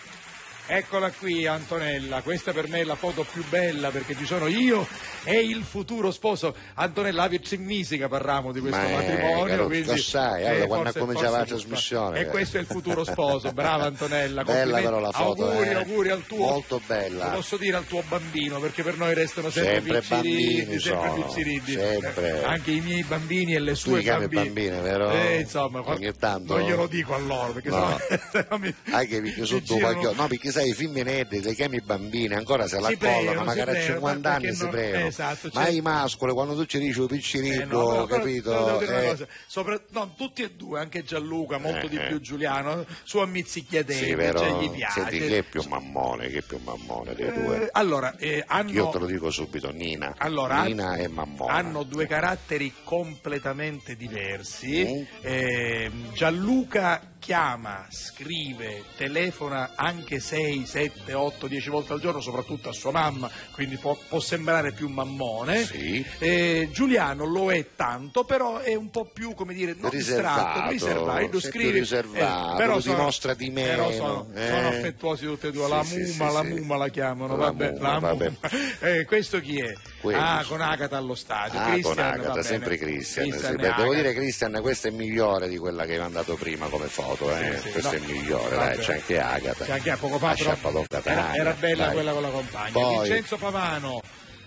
Eccola 0.66 1.10
qui 1.10 1.44
Antonella, 1.46 2.22
questa 2.22 2.52
per 2.52 2.68
me 2.68 2.78
è 2.80 2.84
la 2.84 2.94
foto 2.94 3.26
più 3.30 3.44
bella 3.48 3.90
perché 3.90 4.16
ci 4.16 4.24
sono 4.24 4.46
io 4.46 4.86
e 5.24 5.40
il 5.40 5.62
futuro 5.64 6.10
sposo. 6.12 6.54
Antonella, 6.74 7.28
che 7.28 7.40
significa 7.42 8.08
parliamo 8.08 8.52
di 8.52 8.60
questo 8.60 8.78
Ma 8.78 8.88
è, 8.88 8.92
matrimonio? 8.94 9.44
caro, 9.46 9.66
quindi, 9.66 9.88
lo 9.88 9.96
sai, 9.96 10.46
allora, 10.46 10.66
quando 10.66 10.84
forse- 10.84 10.98
cominciava 11.00 11.36
la 11.38 11.42
tu- 11.42 11.48
trasmissione, 11.50 12.18
E 12.18 12.22
eh. 12.22 12.26
questo 12.26 12.56
è 12.56 12.60
il 12.60 12.66
futuro 12.66 13.04
sposo, 13.04 13.52
brava 13.52 13.84
Antonella. 13.86 14.44
Bella 14.44 14.80
però 14.80 15.00
la 15.00 15.10
foto, 15.10 15.50
Auguri, 15.50 15.68
eh. 15.68 15.74
auguri 15.74 16.10
al 16.10 16.26
tuo. 16.26 16.46
Molto 16.46 16.80
bella. 16.86 17.26
Posso 17.26 17.56
dire 17.56 17.76
al 17.76 17.86
tuo 17.86 18.02
bambino 18.08 18.58
perché 18.60 18.82
per 18.84 18.96
noi 18.96 19.14
restano 19.14 19.50
sempre, 19.50 19.72
Sempre 19.74 20.00
picciriddi, 20.00 20.54
bambini 20.54 20.78
sempre 20.78 21.08
sono, 21.10 21.14
picciriddi. 21.26 21.72
sempre. 21.74 22.40
Eh, 22.40 22.44
Anche 22.44 22.70
i 22.70 22.80
miei 22.80 23.02
bambini 23.02 23.54
e 23.54 23.58
le 23.58 23.72
Tu 23.72 23.76
sue 23.78 24.00
chiami 24.00 24.28
bambine. 24.28 24.44
bambine, 24.70 24.80
vero? 24.80 25.10
Eh, 25.10 25.40
insomma, 25.40 25.82
Ogni 25.84 26.12
tanto. 26.16 26.56
non 26.56 26.66
glielo 26.66 26.86
dico 26.86 27.14
a 27.14 27.18
loro 27.18 27.52
perché 27.52 27.68
No. 27.68 27.98
sennò 28.30 28.56
mi- 28.58 28.74
Anche 28.90 29.20
perché 29.20 29.40
tu 29.42 29.60
girano- 29.60 29.98
qualche- 30.00 30.16
no 30.20 30.26
perché 30.28 30.50
sai 30.52 30.68
i 30.68 30.74
femminetti 30.74 31.42
le 31.42 31.54
chiami 31.54 31.80
bambini 31.80 32.34
ancora 32.34 32.68
se 32.68 32.78
la 32.78 32.94
collano 32.96 33.42
magari 33.42 33.70
a 33.70 33.72
pregano, 33.72 33.94
50 33.94 34.30
anni 34.32 34.42
perché 34.42 34.56
si 34.56 34.66
pregano 34.68 35.06
esatto, 35.06 35.50
ma 35.52 35.64
cioè- 35.64 35.72
i 35.74 35.80
mascoli 35.80 36.32
quando 36.32 36.54
tu 36.54 36.64
ci 36.66 36.78
dici 36.78 36.98
un 37.00 37.04
Eh, 37.06 37.08
piccirino 37.08 37.64
no, 37.66 37.66
però- 37.66 38.06
però- 38.06 38.06
capito 38.06 38.76
però 38.78 38.98
Eh, 39.12 39.26
sopra- 39.46 39.80
no, 39.90 40.14
tutti 40.16 40.42
e 40.42 40.50
due, 40.52 40.78
anche 40.80 41.02
Gianluca, 41.02 41.58
molto 41.58 41.86
Eh, 41.86 41.88
di 41.88 41.96
eh. 41.96 42.06
più 42.06 42.20
Giuliano, 42.20 42.84
su 43.02 43.18
ammizzichiadenti, 43.18 44.04
sì 44.04 44.14
vero 44.14 44.38
cioè 44.38 44.52
gli 44.60 44.70
piace. 44.70 45.00
senti 45.00 45.18
chi 45.18 45.34
è 45.34 45.42
più 45.42 45.62
mammone 45.68 46.28
chi 46.28 46.36
è 46.36 46.42
più 46.42 46.60
mammone 46.62 47.14
dei 47.14 47.26
Eh, 47.26 47.32
due 47.32 47.68
allora, 47.72 48.14
eh, 48.18 48.44
hanno, 48.46 48.70
io 48.70 48.88
te 48.90 48.98
lo 48.98 49.06
dico 49.06 49.30
subito 49.30 49.70
Nina 49.70 50.14
Allora, 50.18 50.62
Nina 50.62 50.96
e 50.96 51.08
mammone 51.08 51.50
hanno 51.52 51.82
due 51.84 52.06
caratteri 52.06 52.72
completamente 52.84 53.96
diversi. 53.96 54.84
Mm. 54.84 55.02
Eh, 55.22 55.90
Gianluca 56.14 57.14
chiama, 57.18 57.86
scrive, 57.90 58.82
telefona 58.96 59.72
anche 59.76 60.18
6, 60.42 60.66
7, 60.66 61.14
8, 61.14 61.46
10 61.46 61.70
volte 61.70 61.92
al 61.92 62.00
giorno, 62.00 62.20
soprattutto 62.20 62.68
a 62.68 62.72
sua 62.72 62.90
mamma, 62.90 63.30
quindi 63.52 63.76
può, 63.76 63.96
può 64.08 64.18
sembrare 64.18 64.72
più 64.72 64.88
mammone. 64.88 65.64
Sì. 65.64 66.04
Eh, 66.18 66.68
Giuliano 66.72 67.24
lo 67.24 67.52
è 67.52 67.66
tanto, 67.76 68.24
però 68.24 68.58
è 68.58 68.74
un 68.74 68.90
po' 68.90 69.04
più, 69.04 69.34
come 69.34 69.54
dire, 69.54 69.74
non 69.78 69.90
distratto, 69.90 70.70
riservato, 70.70 70.70
riservato, 70.70 71.28
lo 71.30 71.40
scrive, 71.40 71.70
più 71.70 71.78
riservato, 71.80 72.54
eh, 72.54 72.56
però 72.56 72.74
lo 72.74 72.80
sono- 72.80 72.96
dimostra 72.96 73.34
di 73.34 73.50
meno. 73.50 73.68
Però 73.68 73.92
sono, 73.92 74.26
eh. 74.34 74.46
sono 74.48 74.68
affettuosi 74.68 75.26
tutti 75.26 75.46
e 75.46 75.52
due, 75.52 75.68
la 75.68 75.84
sì, 75.84 75.98
mumma, 75.98 76.28
sì, 76.28 76.34
la 76.34 76.42
sì. 76.42 76.48
mumma 76.48 76.76
la 76.76 76.88
chiamano, 76.88 77.36
La 77.36 77.44
vabbè, 77.44 77.70
mumma, 77.72 77.92
la 77.92 77.98
vabbè. 77.98 78.32
Eh, 78.82 79.04
questo 79.04 79.40
chi 79.40 79.60
è? 79.60 79.72
Questo. 80.00 80.20
Ah, 80.20 80.44
con 80.46 80.60
Agata 80.60 80.96
allo 80.96 81.14
stadio. 81.14 81.58
Ah, 81.58 81.62
con 81.64 81.72
Cristian, 81.72 81.96
va 81.96 82.10
Agata, 82.10 82.42
sempre 82.42 82.76
Christian. 82.76 83.28
Christian 83.28 83.56
sì. 83.60 83.74
devo 83.76 83.94
dire 83.94 84.12
Christian, 84.12 84.58
questa 84.60 84.88
è 84.88 84.90
migliore 84.90 85.48
di 85.48 85.56
quella 85.56 85.84
che 85.84 85.92
hai 85.92 85.98
mandato 86.00 86.34
prima 86.34 86.66
come 86.66 86.88
foto, 86.88 87.34
eh. 87.36 87.56
Sì, 87.56 87.62
sì, 87.62 87.70
questa 87.70 87.90
no. 87.90 87.96
è 87.96 88.00
migliore, 88.00 88.56
dai, 88.56 88.78
c'è 88.78 88.94
anche 88.94 89.20
Agata. 89.20 89.64
C'è 89.64 89.72
anche 89.72 89.90
a 89.90 89.96
poco 89.96 90.18
fa, 90.18 90.31
Però 90.34 90.50
sciappato 90.54 90.84
Catania, 90.88 91.34
era, 91.34 91.34
era 91.34 91.52
bella 91.58 91.84
dai. 91.84 91.94
quella 91.94 92.12
con 92.12 92.22
la 92.22 92.28
compagna. 92.30 92.72
Poi- 92.72 92.98
Vincenzo 93.08 93.36
Pavano, 93.36 94.00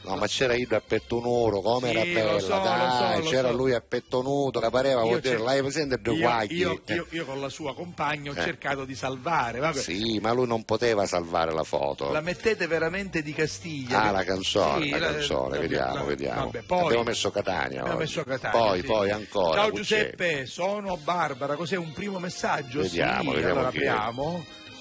No, 0.07 0.16
ma 0.18 0.28
c'era 0.28 0.53
Ido 0.53 0.76
a 0.76 0.82
petto 0.88 1.20
nudo, 1.20 1.62
come 1.62 1.90
Sì, 1.90 1.95
era 1.98 2.03
bella, 2.03 2.40
so, 2.40 2.60
dai, 2.60 3.24
so, 3.24 3.30
c'era 3.32 3.49
so. 3.49 3.56
lui 3.56 3.74
a 3.74 3.82
petto 3.82 4.22
nudo, 4.22 4.60
che 4.60 4.70
pareva, 4.70 5.02
Io 5.02 5.07
vuol 5.07 5.20
dire, 5.20 5.40
l'hai 5.40 5.62
presente 5.62 5.98
due 5.99 6.20
guagli? 6.20 6.57
io, 6.60 6.80
io- 6.86 7.07
io 7.10 7.26
con 7.26 7.41
la 7.41 7.49
sua 7.49 7.74
compagna 7.74 8.30
ho 8.30 8.36
Eh. 8.36 8.41
cercato 8.44 8.86
di 8.86 8.94
salvare, 8.94 9.57
vabbè. 9.57 9.80
Sì, 9.80 10.20
ma 10.20 10.32
lui 10.32 10.45
non 10.45 10.64
poteva 10.64 11.07
salvare 11.07 11.52
la 11.53 11.64
foto. 11.64 12.12
La 12.12 12.22
mettete 12.22 12.68
veramente 12.68 13.24
di 13.24 13.34
Castiglia. 13.34 14.03
Ah, 14.03 14.12
la 14.12 14.24
canzone, 14.24 14.84
Sì, 14.84 14.90
la 14.91 14.99
canzone, 14.99 15.57
vediamo, 15.57 15.95
la- 15.95 16.03
vediamo. 16.03 16.41
vabbè, 16.52 16.62
poi- 16.68 16.84
Abbiamo 16.86 17.03
messo 17.03 17.32
Catania 17.32 17.80
Abbiamo 17.80 17.98
messo 17.98 18.24
Catania, 18.24 18.60
Poi, 18.60 18.80
sì. 18.82 18.86
poi 18.86 19.10
ancora. 19.10 19.62
Ciao. 19.62 19.72
Giuseppe, 19.72 20.45
sono 20.45 20.98
Barbara. 20.98 21.56
Cos'è 21.56 21.78
un 21.78 21.91
primo 21.94 22.20
messaggio? 22.20 22.82
Vediamo, 22.82 23.32
sì, 23.32 23.38
vediamo 23.38 23.53
allora 23.62 23.72
chi 23.72 23.80
è. 23.82 23.88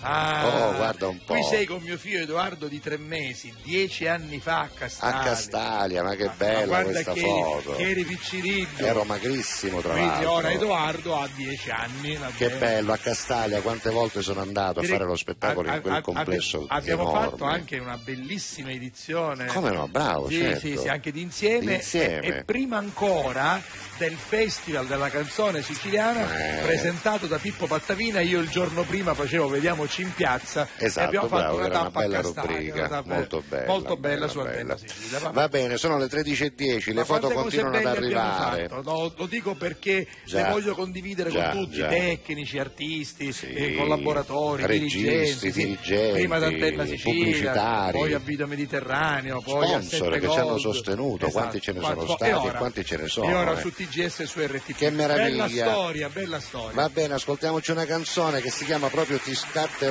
Ah, 0.06 0.42
Oh, 0.68 0.74
guarda 0.76 1.08
un 1.08 1.18
po'. 1.24 1.32
Qui 1.32 1.42
sei 1.44 1.64
con 1.66 1.80
mio 1.82 1.96
figlio 1.96 2.20
Edoardo 2.20 2.66
di 2.68 2.78
tre 2.80 2.98
mesi, 2.98 3.52
dieci 3.62 4.06
anni 4.06 4.38
fa 4.38 4.60
a 4.60 4.68
Castalia. 4.68 5.18
A 5.20 5.22
Castalia, 5.24 6.02
ma 6.02 6.14
che 6.14 6.26
Ma 6.26 6.32
bella 6.36 6.66
guarda 6.66 6.90
questa 6.92 7.12
che, 7.12 7.20
foto. 7.20 7.74
che 7.76 7.90
eri 7.90 8.04
piccirillo. 8.04 8.86
Ero 8.86 9.04
magrissimo, 9.04 9.80
tra 9.80 9.92
Quindi 9.92 10.08
l'altro. 10.10 10.32
ora 10.32 10.52
Edoardo 10.52 11.16
ha 11.18 11.28
dieci 11.34 11.70
anni. 11.70 12.16
va 12.16 12.30
Che 12.36 12.50
bello, 12.50 12.92
a 12.92 12.98
Castalia, 12.98 13.60
quante 13.62 13.88
volte 13.90 14.20
sono 14.22 14.40
andato 14.42 14.80
a 14.80 14.82
fare 14.82 15.04
lo 15.04 15.16
spettacolo 15.16 15.70
a- 15.70 15.76
in 15.76 15.80
quel 15.80 15.94
a- 15.94 16.00
complesso 16.02 16.66
Abbiamo 16.68 17.02
enorme. 17.08 17.28
fatto 17.30 17.44
anche 17.44 17.78
una 17.78 17.96
bellissima 17.96 18.70
edizione. 18.70 19.46
Come 19.46 19.70
no, 19.70 19.88
bravo, 19.88 20.28
sì, 20.28 20.36
certo. 20.38 20.58
sì, 20.60 20.76
sì, 20.76 20.88
anche 20.88 21.12
di 21.12 21.22
insieme. 21.22 21.74
Insieme. 21.76 22.20
E, 22.20 22.28
e 22.38 22.44
prima 22.44 22.76
ancora 22.76 23.60
del 23.96 24.16
Festival 24.16 24.86
della 24.86 25.08
canzone 25.08 25.62
siciliana 25.62 26.58
Eh. 26.58 26.62
presentato 26.62 27.26
da 27.26 27.38
Pippo 27.38 27.66
Pattavina. 27.66 28.20
Io 28.20 28.40
il 28.40 28.48
giorno 28.50 28.82
prima 28.82 29.14
facevo 29.14 29.48
Vediamoci 29.48 29.93
in 30.02 30.12
piazza 30.14 30.68
e 30.76 30.86
Esatto, 30.86 31.06
abbiamo 31.06 31.28
bravo, 31.28 31.42
fatto 31.44 31.56
una 31.56 31.66
era 31.66 31.74
una 31.78 31.84
tappa 31.86 31.98
a 31.98 32.02
bella 32.02 32.20
Castalia, 32.20 32.50
rubrica, 32.56 32.74
una 32.78 32.88
tappa- 32.88 33.14
molto 33.14 33.42
bella. 33.48 33.66
molto 33.66 33.96
bella, 33.96 34.28
su 34.28 34.38
bella. 34.38 34.50
Antena 34.50 34.76
Sicilia. 34.76 35.18
Va- 35.18 35.30
Va 35.30 35.48
bene, 35.48 35.76
sono 35.76 35.98
le 35.98 36.06
13.10, 36.08 36.92
le 36.94 37.04
foto 37.04 37.30
continuano 37.30 37.76
ad 37.76 37.86
arrivare. 37.86 38.68
No, 38.82 39.12
lo 39.16 39.26
dico 39.26 39.54
perché 39.54 40.06
Già. 40.24 40.42
le 40.46 40.50
voglio 40.52 40.74
condividere 40.74 41.30
Già, 41.30 41.50
con 41.50 41.64
tutti, 41.64 41.76
già. 41.76 41.88
tecnici, 41.88 42.58
artisti, 42.58 43.32
Sì. 43.32 43.52
eh, 43.52 43.74
collaboratori, 43.76 44.66
Registi, 44.66 44.98
dirigenti, 45.02 45.52
dirigenti, 45.52 46.12
prima 46.18 46.36
ad 46.36 46.42
Antenna 46.44 46.86
Sicilia, 46.86 47.90
poi 47.92 48.12
a 48.14 48.18
Video 48.18 48.46
Mediterraneo, 48.46 49.40
poi 49.40 49.66
Sponsor 49.66 50.18
che 50.18 50.28
ci 50.30 50.38
hanno 50.38 50.58
sostenuto, 50.58 51.28
quanti 51.30 51.60
ce 51.60 51.72
ne 51.72 51.80
sono 51.80 51.94
Quanto- 51.94 52.14
stati 52.14 52.30
e 52.30 52.34
ora- 52.34 52.58
quanti 52.58 52.84
ce 52.84 52.96
ne 52.96 53.08
sono, 53.08 53.28
E 53.28 53.34
ora 53.34 53.56
eh. 53.56 53.60
su 53.60 53.72
TGS 53.72 54.20
e 54.20 54.26
su 54.26 54.40
RTP. 54.40 54.76
Che 54.76 54.90
meraviglia. 54.90 55.46
Bella 55.46 55.70
storia, 55.72 56.08
bella 56.08 56.40
storia. 56.40 56.72
Va 56.74 56.88
bene, 56.88 57.14
ascoltiamoci 57.14 57.70
una 57.70 57.84
canzone 57.86 58.40
che 58.40 58.50
si 58.50 58.64
chiama 58.64 58.88
proprio 58.88 59.18
Ti 59.18 59.34
scatterò, 59.34 59.83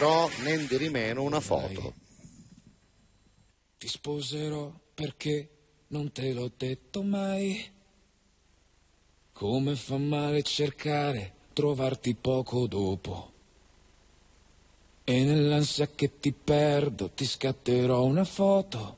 nendi 0.44 0.78
di 0.78 0.90
meno 0.90 1.24
una 1.24 1.40
foto. 1.40 1.94
Ti 3.78 3.88
sposerò 3.88 4.74
perché 4.94 5.49
non 5.88 6.11
te 6.11 6.34
l'ho 6.34 6.52
detto 6.56 7.03
mai. 7.03 7.72
Come 9.32 9.76
fa 9.76 9.98
male 9.98 10.41
cercare, 10.41 11.34
trovarti 11.53 12.15
poco 12.15 12.65
dopo. 12.68 13.32
E 15.03 15.24
nell'ansia 15.24 15.88
che 15.94 16.20
ti 16.20 16.32
perdo 16.32 17.10
ti 17.11 17.26
scatterò 17.26 18.03
una 18.03 18.24
foto. 18.24 18.98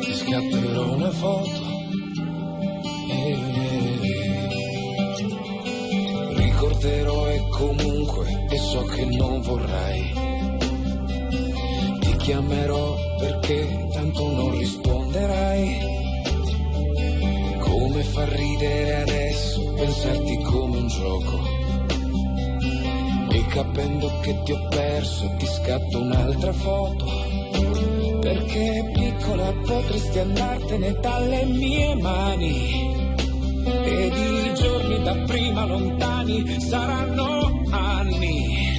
Ti 0.00 0.14
scatterò 0.14 0.94
una 0.94 1.10
foto. 1.10 1.67
Ricorderò 6.78 7.28
e 7.28 7.48
comunque 7.48 8.46
e 8.50 8.58
so 8.58 8.82
che 8.84 9.04
non 9.04 9.40
vorrai. 9.40 10.12
Ti 12.00 12.16
chiamerò 12.16 12.96
perché 13.18 13.88
tanto 13.92 14.30
non 14.30 14.56
risponderai. 14.56 15.96
Come 17.58 18.02
fa 18.02 18.24
ridere 18.26 19.00
adesso 19.02 19.72
pensarti 19.74 20.42
come 20.42 20.78
un 20.78 20.86
gioco. 20.86 21.56
E 23.30 23.46
capendo 23.46 24.10
che 24.20 24.42
ti 24.44 24.52
ho 24.52 24.68
perso 24.68 25.30
ti 25.36 25.46
scatto 25.46 25.98
un'altra 25.98 26.52
foto. 26.52 27.06
Perché 28.20 28.90
piccola 28.94 29.52
potresti 29.66 30.18
andartene 30.18 30.92
dalle 31.00 31.44
mie 31.44 31.94
mani. 31.96 33.06
Ed 33.64 34.16
i 34.16 34.37
giorni 35.08 35.14
da 35.14 35.14
prima 35.26 35.64
lontani 35.64 36.60
saranno 36.60 37.62
anni. 37.70 38.78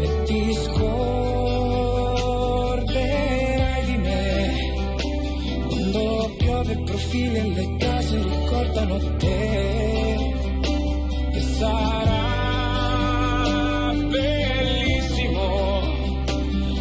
E 0.00 0.22
ti 0.24 0.54
scorderai 0.54 1.04
di 3.84 3.96
me. 3.96 4.56
Quando 5.68 6.34
piove 6.38 6.76
profili 6.84 7.36
e 7.36 7.48
le 7.48 7.76
case 7.76 8.22
ricordano 8.22 9.16
te. 9.16 10.16
E 11.32 11.40
sarà 11.40 12.22
bellissimo. 14.08 15.42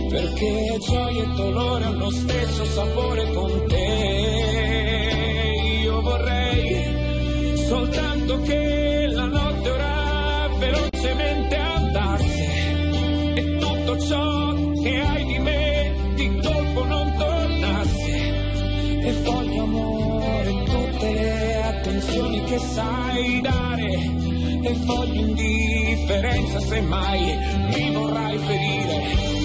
Perché 0.10 0.77
gioia 0.80 1.23
e 1.23 1.27
dolore 1.35 1.84
hanno 1.85 2.10
stesso 2.11 2.65
sapore 2.65 3.34
con 3.34 3.65
te. 3.68 4.68
Soltanto 8.30 8.41
che 8.41 9.07
la 9.11 9.26
notte 9.26 9.69
ora 9.69 10.49
velocemente 10.60 11.56
andasse 11.56 13.34
e 13.34 13.57
tutto 13.57 13.99
ciò 13.99 14.56
che 14.84 15.01
hai 15.01 15.26
di 15.26 15.39
me 15.39 15.95
di 16.15 16.39
colpo 16.39 16.84
non 16.84 17.15
tornasse. 17.18 18.18
E 19.01 19.14
voglio 19.23 19.64
amore 19.64 20.64
tutte 20.65 21.14
le 21.14 21.64
attenzioni 21.64 22.43
che 22.43 22.60
sai 22.60 23.41
dare 23.41 23.93
e 24.61 24.73
voglio 24.85 25.19
indifferenza 25.22 26.60
se 26.60 26.81
mai 26.81 27.38
mi 27.73 27.91
vorrai 27.91 28.38
ferire. 28.38 29.38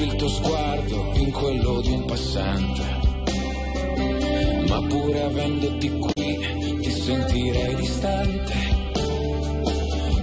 Riconobbi 0.00 0.04
il 0.04 0.14
tuo 0.16 0.28
sguardo 0.28 1.12
in 1.14 1.30
quello 1.30 1.80
di 1.80 1.92
un 1.92 2.04
passante. 2.06 2.82
Ma 4.68 4.80
pure 4.86 5.22
avendoti 5.22 5.90
qui 5.90 6.78
ti 6.80 6.90
sentirei 6.90 7.74
distante. 7.74 8.54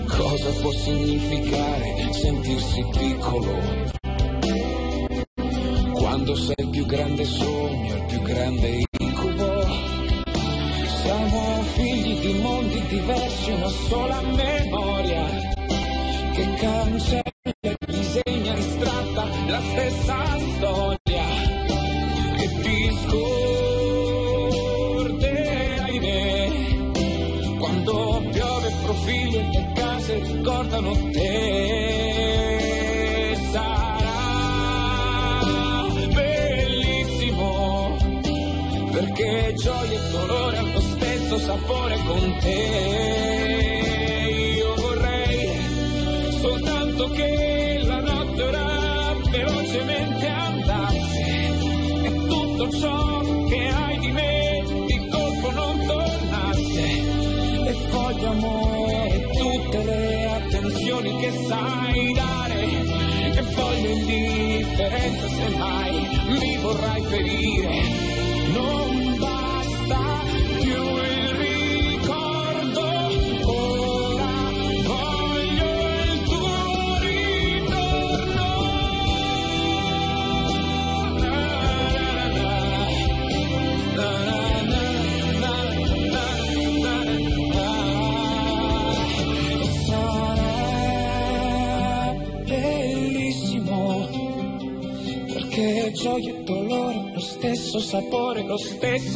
Cosa 0.07 0.51
può 0.61 0.71
significare 0.71 2.11
sentirsi 2.11 2.85
piccolo? 2.97 3.95
Quando 5.93 6.35
sei 6.35 6.55
il 6.57 6.69
più 6.69 6.85
grande 6.85 7.25
sogno, 7.25 7.95
il 7.95 8.03
più 8.07 8.21
grande 8.21 8.83
incubo. 8.99 9.85
Siamo 11.01 11.61
figli 11.73 12.19
di 12.19 12.39
mondi 12.39 12.81
diversi, 12.87 13.51
una 13.51 13.69
sola 13.69 14.21
memoria 14.21 15.25
che 16.33 16.53
cancella 16.55 17.26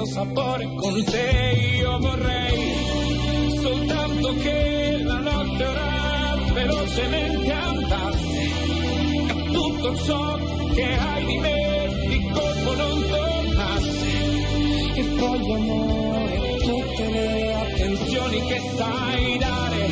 stesso 0.02 0.06
sapore 0.06 0.68
con 0.76 1.04
te. 1.04 1.78
Io 1.78 1.98
vorrei 2.00 2.76
soltanto 3.60 4.36
che 4.38 5.00
la 5.04 5.20
notte 5.20 5.66
ora 5.66 6.38
velocemente 6.54 7.52
andasse. 7.52 8.42
E 9.28 9.52
tutto 9.52 9.96
ciò 9.98 10.38
che 10.74 10.98
hai 10.98 11.26
di 11.26 11.38
me 11.38 11.90
di 12.08 12.30
colpo 12.32 12.74
non 12.76 13.08
tornasse. 13.10 14.10
E 14.96 15.04
voglio 15.18 15.54
amore 15.56 16.58
tutte 16.60 17.10
le 17.10 17.54
attenzioni 17.54 18.42
che 18.46 18.62
sai 18.76 19.38
dare. 19.38 19.88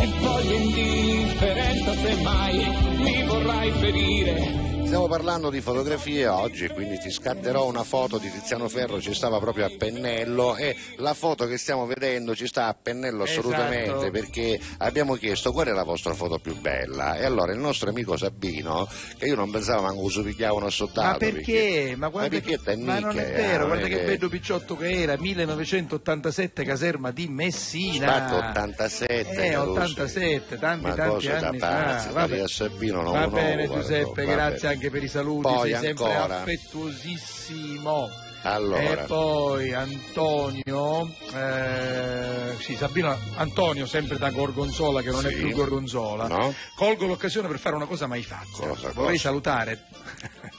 E 0.00 0.08
voglio 0.20 0.54
indifferenza 0.54 1.94
se 1.94 2.14
mai 2.22 2.70
mi 2.96 3.22
vorrai 3.24 3.70
ferire 3.72 4.61
Stiamo 4.92 5.08
parlando 5.08 5.48
di 5.48 5.62
fotografie 5.62 6.26
oggi, 6.26 6.68
quindi 6.68 6.98
ti 6.98 7.10
scatterò 7.10 7.66
una 7.66 7.82
foto 7.82 8.18
di 8.18 8.30
Tiziano 8.30 8.68
Ferro, 8.68 9.00
ci 9.00 9.14
stava 9.14 9.38
proprio 9.38 9.64
a 9.64 9.70
pennello 9.74 10.54
e 10.54 10.76
la 10.96 11.14
foto 11.14 11.46
che 11.46 11.56
stiamo 11.56 11.86
vedendo 11.86 12.34
ci 12.34 12.46
sta 12.46 12.66
a 12.66 12.74
pennello 12.74 13.22
assolutamente 13.22 13.84
Esatto. 13.90 14.10
perché 14.10 14.60
abbiamo 14.80 15.14
chiesto 15.14 15.50
qual 15.50 15.68
è 15.68 15.70
la 15.72 15.82
vostra 15.82 16.12
foto 16.12 16.38
più 16.38 16.60
bella 16.60 17.16
e 17.16 17.24
allora 17.24 17.52
il 17.52 17.58
nostro 17.58 17.88
amico 17.88 18.18
Sabino, 18.18 18.86
che 19.16 19.24
io 19.24 19.34
non 19.34 19.50
pensavo 19.50 19.80
manco 19.80 20.10
si 20.10 20.20
picchiavano 20.20 20.66
a 20.66 20.70
soldato. 20.70 21.08
Ma 21.08 21.16
perché? 21.16 21.94
Ma, 21.96 22.08
guarda 22.08 22.28
perché 22.28 22.58
che- 22.58 22.62
te 22.62 22.76
ma 22.76 22.98
non 22.98 23.18
è 23.18 23.32
vero, 23.32 23.64
eh, 23.64 23.66
guarda 23.68 23.86
che 23.86 24.02
bello 24.02 24.28
picciotto 24.28 24.76
che 24.76 24.90
era, 24.90 25.16
1987 25.16 26.64
caserma 26.64 27.10
di 27.12 27.28
Messina. 27.28 28.08
Spatto 28.08 28.34
87, 28.36 29.30
Eh, 29.46 29.50
Caruso. 29.52 29.70
87, 29.70 30.58
tanti 30.58 30.84
Ma 30.84 30.94
tanti 30.94 31.14
cose 31.14 31.28
da 31.40 31.48
anni 31.48 31.58
pazzi, 31.58 32.08
fa. 32.10 32.46
Sabino 32.46 33.00
non 33.00 33.12
Va 33.12 33.28
bene 33.28 33.66
Giuseppe, 33.66 34.26
grazie 34.26 34.68
bene. 34.68 34.80
Anche 34.82 34.90
per 34.90 35.02
i 35.04 35.08
saluti, 35.08 35.42
Poi 35.42 35.70
sei 35.70 35.80
sempre 35.80 36.12
ancora. 36.12 36.40
affettuosissimo. 36.40 38.10
Allora. 38.42 38.80
E 38.80 38.96
poi 39.06 39.72
Antonio, 39.72 41.08
eh, 41.34 42.54
sì, 42.58 42.74
Sabino 42.76 43.16
Antonio, 43.36 43.86
sempre 43.86 44.18
da 44.18 44.30
Gorgonzola, 44.30 45.00
che 45.02 45.10
non 45.10 45.24
è 45.26 45.28
Sì. 45.30 45.36
più 45.36 45.50
Gorgonzola. 45.52 46.26
No? 46.26 46.52
Colgo 46.74 47.06
l'occasione 47.06 47.48
per 47.48 47.58
fare 47.58 47.76
una 47.76 47.86
cosa 47.86 48.06
mai 48.06 48.22
fatta. 48.22 48.46
Cosa, 48.52 48.90
Vorrei 48.92 49.16
cosa? 49.16 49.18
salutare 49.18 49.84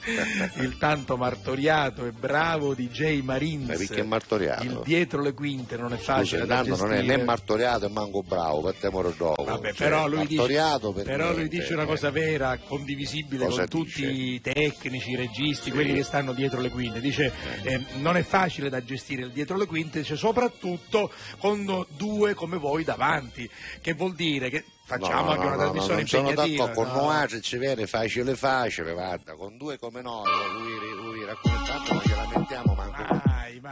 il 0.60 0.78
tanto 0.78 1.18
martoriato 1.18 2.06
e 2.06 2.12
bravo 2.12 2.74
DJ 2.74 3.22
Marins. 3.22 3.68
Ma 3.68 3.76
perché 3.76 4.00
è 4.02 4.04
martoriato? 4.04 4.64
Il 4.64 4.82
dietro 4.84 5.22
le 5.22 5.34
quinte 5.34 5.78
non 5.78 5.94
è 5.94 5.98
Scusa, 5.98 6.14
facile 6.16 6.46
da 6.46 6.60
intanto 6.60 6.84
non 6.86 6.94
è 6.94 7.02
né 7.02 7.18
martoriato 7.24 7.86
e 7.86 7.90
manco 7.90 8.22
bravo, 8.24 8.62
partiamo 8.62 9.02
dopo. 9.02 9.44
Vabbè, 9.44 9.74
Cioè, 9.74 9.90
però, 9.90 10.08
lui 10.08 10.26
dice, 10.26 10.46
per 10.46 11.04
però 11.04 11.34
lui 11.34 11.48
dice 11.48 11.74
una 11.74 11.84
eh. 11.84 11.88
cosa 11.88 12.12
vera, 12.12 12.58
condivisibile 12.66 13.46
Cosa 13.46 13.68
con 13.68 13.70
tutti 13.70 14.06
dice? 14.06 14.12
i 14.12 14.42
tecnici, 14.42 15.12
i 15.12 15.16
registi, 15.16 15.64
Sì. 15.66 15.72
quelli 15.72 15.94
che 15.94 16.04
stanno 16.04 16.34
dietro 16.34 16.60
le 16.62 16.70
quinte. 16.70 17.00
Dice 17.00 17.32
eh, 17.64 17.73
non 17.96 18.18
è 18.18 18.24
facile 18.24 18.70
da 18.70 18.84
gestire 18.84 19.24
il 19.24 19.32
dietro 19.32 19.58
le 19.58 19.66
quinte, 19.66 20.00
dice, 20.00 20.16
soprattutto 20.16 21.12
con 21.38 21.86
due 21.96 22.34
come 22.34 22.58
voi 22.58 22.84
davanti, 22.84 23.50
che 23.82 23.94
vuol 23.94 24.14
dire 24.14 24.50
che 24.50 24.64
facciamo 24.86 25.26
No, 25.26 25.32
anche 25.32 25.44
no, 25.46 25.54
una 25.54 25.56
no, 25.56 25.72
trasmissione 25.72 26.06
sono 26.06 26.30
impegnativa. 26.30 26.70
con 26.72 26.88
no? 26.88 26.94
Noace 26.94 27.42
ci 27.42 27.58
viene 27.58 27.88
facile 27.88 28.36
facile 28.36 28.92
guarda 28.92 29.34
con 29.36 29.56
due 29.58 29.80
come 29.80 30.02
noi 30.02 30.26
lui, 30.54 30.78
lui 30.96 31.20
ce 31.20 32.16
la 32.16 32.28
mettiamo 32.28 32.34
manco 32.34 32.43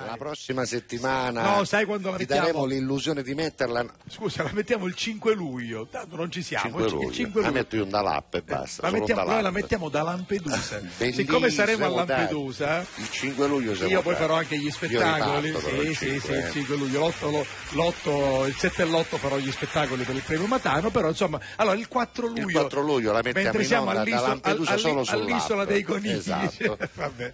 Vai. 0.01 0.09
la 0.09 0.17
prossima 0.17 0.65
settimana 0.65 1.55
No, 1.57 1.63
sai 1.63 1.85
quando 1.85 2.09
la 2.11 2.17
ti 2.17 2.23
mettiamo? 2.23 2.45
daremo 2.47 2.65
l'illusione 2.65 3.23
di 3.23 3.33
metterla 3.33 3.85
Scusa, 4.09 4.43
la 4.43 4.51
mettiamo 4.53 4.85
il 4.85 4.95
5 4.95 5.33
luglio, 5.33 5.87
tanto 5.89 6.15
non 6.15 6.31
ci 6.31 6.41
siamo. 6.41 6.63
5 6.65 6.85
il 6.85 6.91
luglio 6.91 7.11
5 7.11 7.41
la 7.41 7.47
luglio. 7.47 7.59
metto 7.61 7.75
io 7.75 7.85
da 7.85 8.01
l'app 8.01 8.33
e 8.35 8.41
basta 8.41 8.81
La 8.83 8.91
mettiamo- 8.91 9.23
noi 9.23 9.41
la 9.41 9.51
mettiamo 9.51 9.89
da 9.89 10.01
Lampedusa. 10.03 10.81
Siccome 11.11 11.49
saremo 11.49 11.85
a. 11.85 11.89
Lampedusa, 11.89 12.85
il 12.95 13.09
5 13.09 13.47
luglio 13.47 13.75
siamo 13.75 13.89
io 13.91 14.01
poi 14.01 14.15
farò 14.15 14.35
anche 14.35 14.57
gli 14.57 14.69
spettacoli. 14.69 15.53
Sì, 15.59 15.75
il 15.87 15.95
sì, 15.95 16.05
5, 16.05 16.19
sì, 16.19 16.31
eh. 16.31 16.37
il 16.39 16.51
5 16.51 16.75
luglio. 16.75 16.99
L'otto, 16.99 17.29
lo- 17.29 17.45
l'otto- 17.71 18.45
il 18.45 18.55
7 18.55 18.81
e 18.83 18.85
l'8 18.85 19.17
farò 19.17 19.37
gli 19.37 19.51
spettacoli 19.51 20.03
per 20.03 20.15
il 20.15 20.21
premio 20.21 20.47
Matano, 20.47 20.89
però 20.89 21.09
insomma, 21.09 21.39
allora 21.57 21.75
il 21.77 21.87
4 21.87 22.27
luglio. 22.27 22.47
il 22.47 22.51
4 22.53 22.81
luglio 22.81 23.11
la 23.11 23.21
mettiamo 23.23 23.43
mentre 23.47 23.63
siamo 23.63 23.89
all'isola, 23.89 25.01
all'isola 25.11 25.65
dei 25.65 25.83
conigli. 25.83 26.09
Esatto. 26.11 26.77
vabbè. 26.93 27.33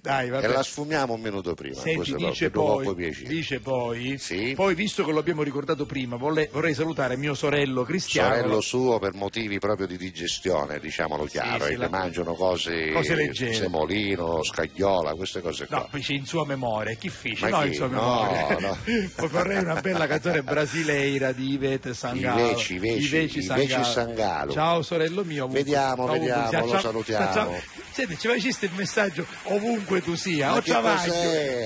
Dai, 0.00 0.28
vabbè. 0.30 0.44
e 0.44 0.48
la 0.48 0.62
sfumiamo 0.62 1.14
un 1.14 1.20
minuto 1.20 1.54
prima 1.54 1.80
Senti, 1.80 2.05
questo 2.12 2.28
dice 2.30 2.50
poi, 2.50 3.14
dice 3.26 3.60
poi, 3.60 4.18
Sì. 4.18 4.52
poi, 4.54 4.74
visto 4.74 5.04
che 5.04 5.12
lo 5.12 5.18
abbiamo 5.18 5.42
ricordato 5.42 5.86
prima, 5.86 6.16
volle- 6.16 6.48
vorrei 6.52 6.74
salutare 6.74 7.16
mio 7.16 7.34
sorello 7.34 7.82
Cristiano. 7.84 8.34
sorello 8.34 8.60
suo 8.60 8.98
per 8.98 9.14
motivi 9.14 9.58
proprio 9.58 9.86
di 9.86 9.96
digestione, 9.96 10.78
diciamolo 10.78 11.24
chiaro, 11.24 11.64
sì, 11.66 11.72
e 11.72 11.76
la- 11.76 11.84
che 11.86 11.90
mangiano 11.90 12.34
cose, 12.34 12.90
Cose 12.92 13.14
leggere. 13.14 13.52
semolino, 13.54 14.42
scagliola, 14.42 15.14
queste 15.14 15.40
cose 15.40 15.66
qua. 15.66 15.88
No, 15.90 15.98
c'è 15.98 16.12
in 16.12 16.26
sua 16.26 16.44
memoria, 16.46 16.94
chi 16.94 17.08
fece? 17.08 17.48
Ma 17.48 17.56
No, 17.56 17.60
chi? 17.62 17.68
in 17.68 17.74
sua 17.74 17.86
No, 17.88 18.28
memoria. 18.28 18.58
no. 18.68 18.78
Poi 19.16 19.28
vorrei 19.28 19.58
una 19.58 19.80
bella 19.80 20.06
canzone 20.06 20.42
brasileira 20.42 21.32
di 21.32 21.52
Ivete 21.52 21.94
Sangalo. 21.94 22.40
Iveci, 22.50 22.74
Iveci, 22.74 23.04
Iveci 23.06 23.38
Iveci 23.40 23.84
Sangalo. 23.84 24.52
Ciao 24.52 24.82
sorello 24.82 25.24
mio. 25.24 25.44
ovunque- 25.44 25.62
Vediamo, 25.64 26.02
ovunque 26.04 26.18
vediamo, 26.18 26.48
sia. 26.48 26.60
lo 26.60 26.68
Ciao- 26.70 26.80
salutiamo. 26.80 27.32
ciao- 27.32 27.60
Senti, 27.96 28.18
ci 28.18 28.28
faciste 28.28 28.66
il 28.66 28.72
messaggio 28.76 29.26
ovunque 29.44 30.02
tu 30.02 30.14
sia. 30.16 30.48
Ma 30.50 30.56
o? 30.56 30.62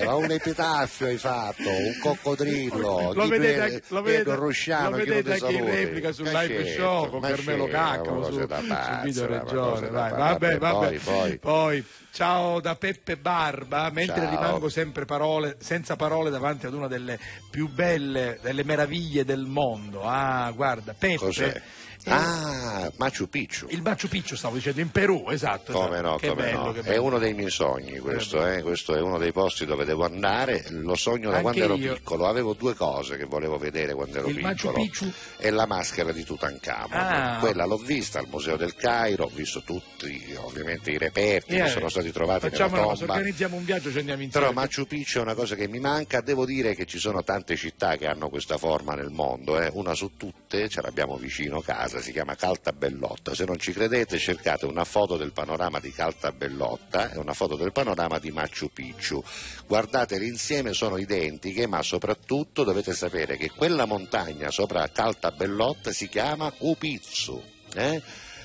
Ma 0.05 0.15
un 0.21 0.31
epitaffio 0.31 1.07
hai 1.07 1.17
fatto, 1.17 1.69
un 1.69 1.99
coccodrillo, 2.01 3.13
Lo 3.13 3.27
vedete, 3.27 3.83
lo 3.89 4.03
vedete, 4.03 4.35
Rusciano, 4.35 4.91
lo 4.91 4.97
vedete 4.97 5.33
anche 5.33 5.53
in 5.53 5.65
replica 5.65 6.13
sul 6.13 6.29
live 6.29 6.65
show 6.75 7.09
con 7.09 7.21
Carmelo 7.21 7.67
Caccamo 7.67 8.25
su, 8.25 8.33
sul 8.33 8.47
pazzi, 8.47 9.07
video 9.07 9.27
regione. 9.27 9.89
Vai, 9.89 10.11
vabbè, 10.11 10.59
vabbè. 10.59 10.87
Poi, 10.87 10.99
poi. 10.99 11.39
Poi, 11.39 11.85
ciao 12.13 12.61
da 12.61 12.75
Peppe 12.77 13.17
Barba, 13.17 13.91
mentre 13.91 14.21
Ciao. 14.21 14.31
rimango 14.31 14.69
sempre 14.69 15.05
parole, 15.05 15.57
senza 15.61 15.97
parole 15.97 16.31
davanti 16.31 16.67
ad 16.67 16.75
una 16.75 16.87
delle 16.87 17.19
più 17.51 17.69
belle, 17.69 18.39
delle 18.43 18.65
meraviglie 18.65 19.25
del 19.25 19.47
mondo. 19.47 20.03
Ah, 20.05 20.51
guarda, 20.55 20.95
Peppe. 20.97 21.17
Cos'è? 21.17 21.63
È 22.03 22.11
Ah, 22.11 22.91
Machu 22.97 23.29
Picchu. 23.29 23.67
Il 23.71 23.83
Machu 23.83 24.09
Picchu 24.09 24.35
stavo 24.37 24.55
dicendo, 24.57 24.81
in 24.81 24.91
Perù, 24.91 25.27
esatto. 25.31 25.73
Come 25.73 25.99
esatto. 25.99 26.09
no, 26.09 26.17
che 26.17 26.29
come 26.29 26.43
bello, 26.43 26.73
no. 26.75 26.81
È 26.83 26.97
uno 26.97 27.19
dei 27.19 27.35
miei 27.35 27.51
sogni 27.51 27.99
questo, 27.99 28.47
eh. 28.47 28.63
questo 28.63 28.95
è 28.95 29.01
uno 29.01 29.19
dei 29.19 29.33
posti 29.33 29.67
dove 29.67 29.85
devo 29.85 30.05
andare, 30.05 30.65
lo 30.71 30.95
sogno 30.97 31.31
da 31.31 31.37
Anche 31.39 31.43
quando 31.43 31.65
ero 31.65 31.75
io. 31.77 31.95
piccolo, 31.95 32.27
avevo 32.27 32.55
due 32.55 32.75
cose 32.75 33.17
che 33.17 33.25
volevo 33.25 33.59
vedere 33.59 33.95
quando 33.95 34.19
ero 34.19 34.29
Il 34.29 34.41
Machu 34.41 34.55
piccolo 34.73 34.73
Picchu? 34.83 35.13
e 35.39 35.51
la 35.51 35.67
maschera 35.67 36.13
di 36.13 36.25
Tutankhamon. 36.25 36.89
Ah. 36.93 37.37
Quella 37.41 37.65
l'ho 37.67 37.77
vista 37.77 38.19
al 38.19 38.27
Museo 38.31 38.57
del 38.57 38.75
Cairo, 38.75 39.25
ho 39.25 39.31
visto 39.33 39.63
tutti 39.63 40.35
ovviamente 40.37 40.91
i 40.91 40.99
reperti 40.99 41.57
Eh, 41.57 41.63
che 41.65 41.69
sono 41.69 41.89
stati 41.89 42.11
trovati 42.13 42.49
Facciamo 42.49 42.71
nella 42.71 42.81
una 42.83 42.87
cosa, 42.89 42.99
tomba. 43.05 43.13
organizziamo 43.15 43.57
un 43.57 43.65
viaggio, 43.65 43.91
ci 43.91 43.99
andiamo 43.99 44.23
insieme. 44.23 44.47
Però 44.47 44.59
Machu 44.61 44.87
Picchu 44.87 45.19
è 45.19 45.23
una 45.23 45.35
cosa 45.35 45.55
che 45.55 45.69
mi 45.69 45.79
manca, 45.81 46.21
devo 46.21 46.45
dire 46.47 46.75
che 46.75 46.87
ci 46.87 46.99
sono 46.99 47.23
tante 47.23 47.57
città 47.57 47.97
che 47.97 48.07
hanno 48.07 48.29
questa 48.29 48.57
forma 48.59 48.95
nel 48.95 49.11
mondo, 49.11 49.61
eh. 49.61 49.71
una 49.75 49.95
su 49.95 50.13
tutte, 50.17 50.69
ce 50.69 50.81
l'abbiamo 50.83 51.17
vicino 51.17 51.61
casa, 51.61 51.90
si 51.99 52.13
chiama 52.13 52.37
Caltabellotta, 52.37 53.35
se 53.35 53.45
non 53.45 53.59
ci 53.59 53.73
credete 53.73 54.19
cercate 54.19 54.67
una 54.67 54.85
foto 54.85 55.17
del 55.17 55.33
panorama 55.33 55.81
di 55.81 55.91
Caltabellotta 55.91 57.11
e 57.13 57.19
una 57.19 57.33
foto 57.35 57.57
del 57.57 57.73
panorama 57.73 58.19
di 58.19 58.31
Machu 58.31 58.71
Picchu, 58.73 59.23
guardatele 59.67 60.27
insieme, 60.27 60.73
sono 60.73 60.97
identiche, 60.99 61.67
ma 61.67 61.83
soprattutto 61.83 62.63
dovete 62.63 62.93
sapere 62.95 63.37
che 63.37 63.51
quella 63.51 63.87
montagna 63.87 64.51
sopra 64.51 64.89
Caltabellotta 64.89 65.91
si 65.93 66.09
chiama 66.09 66.53
Upizzu. 66.59 67.43
eh? 67.75 68.01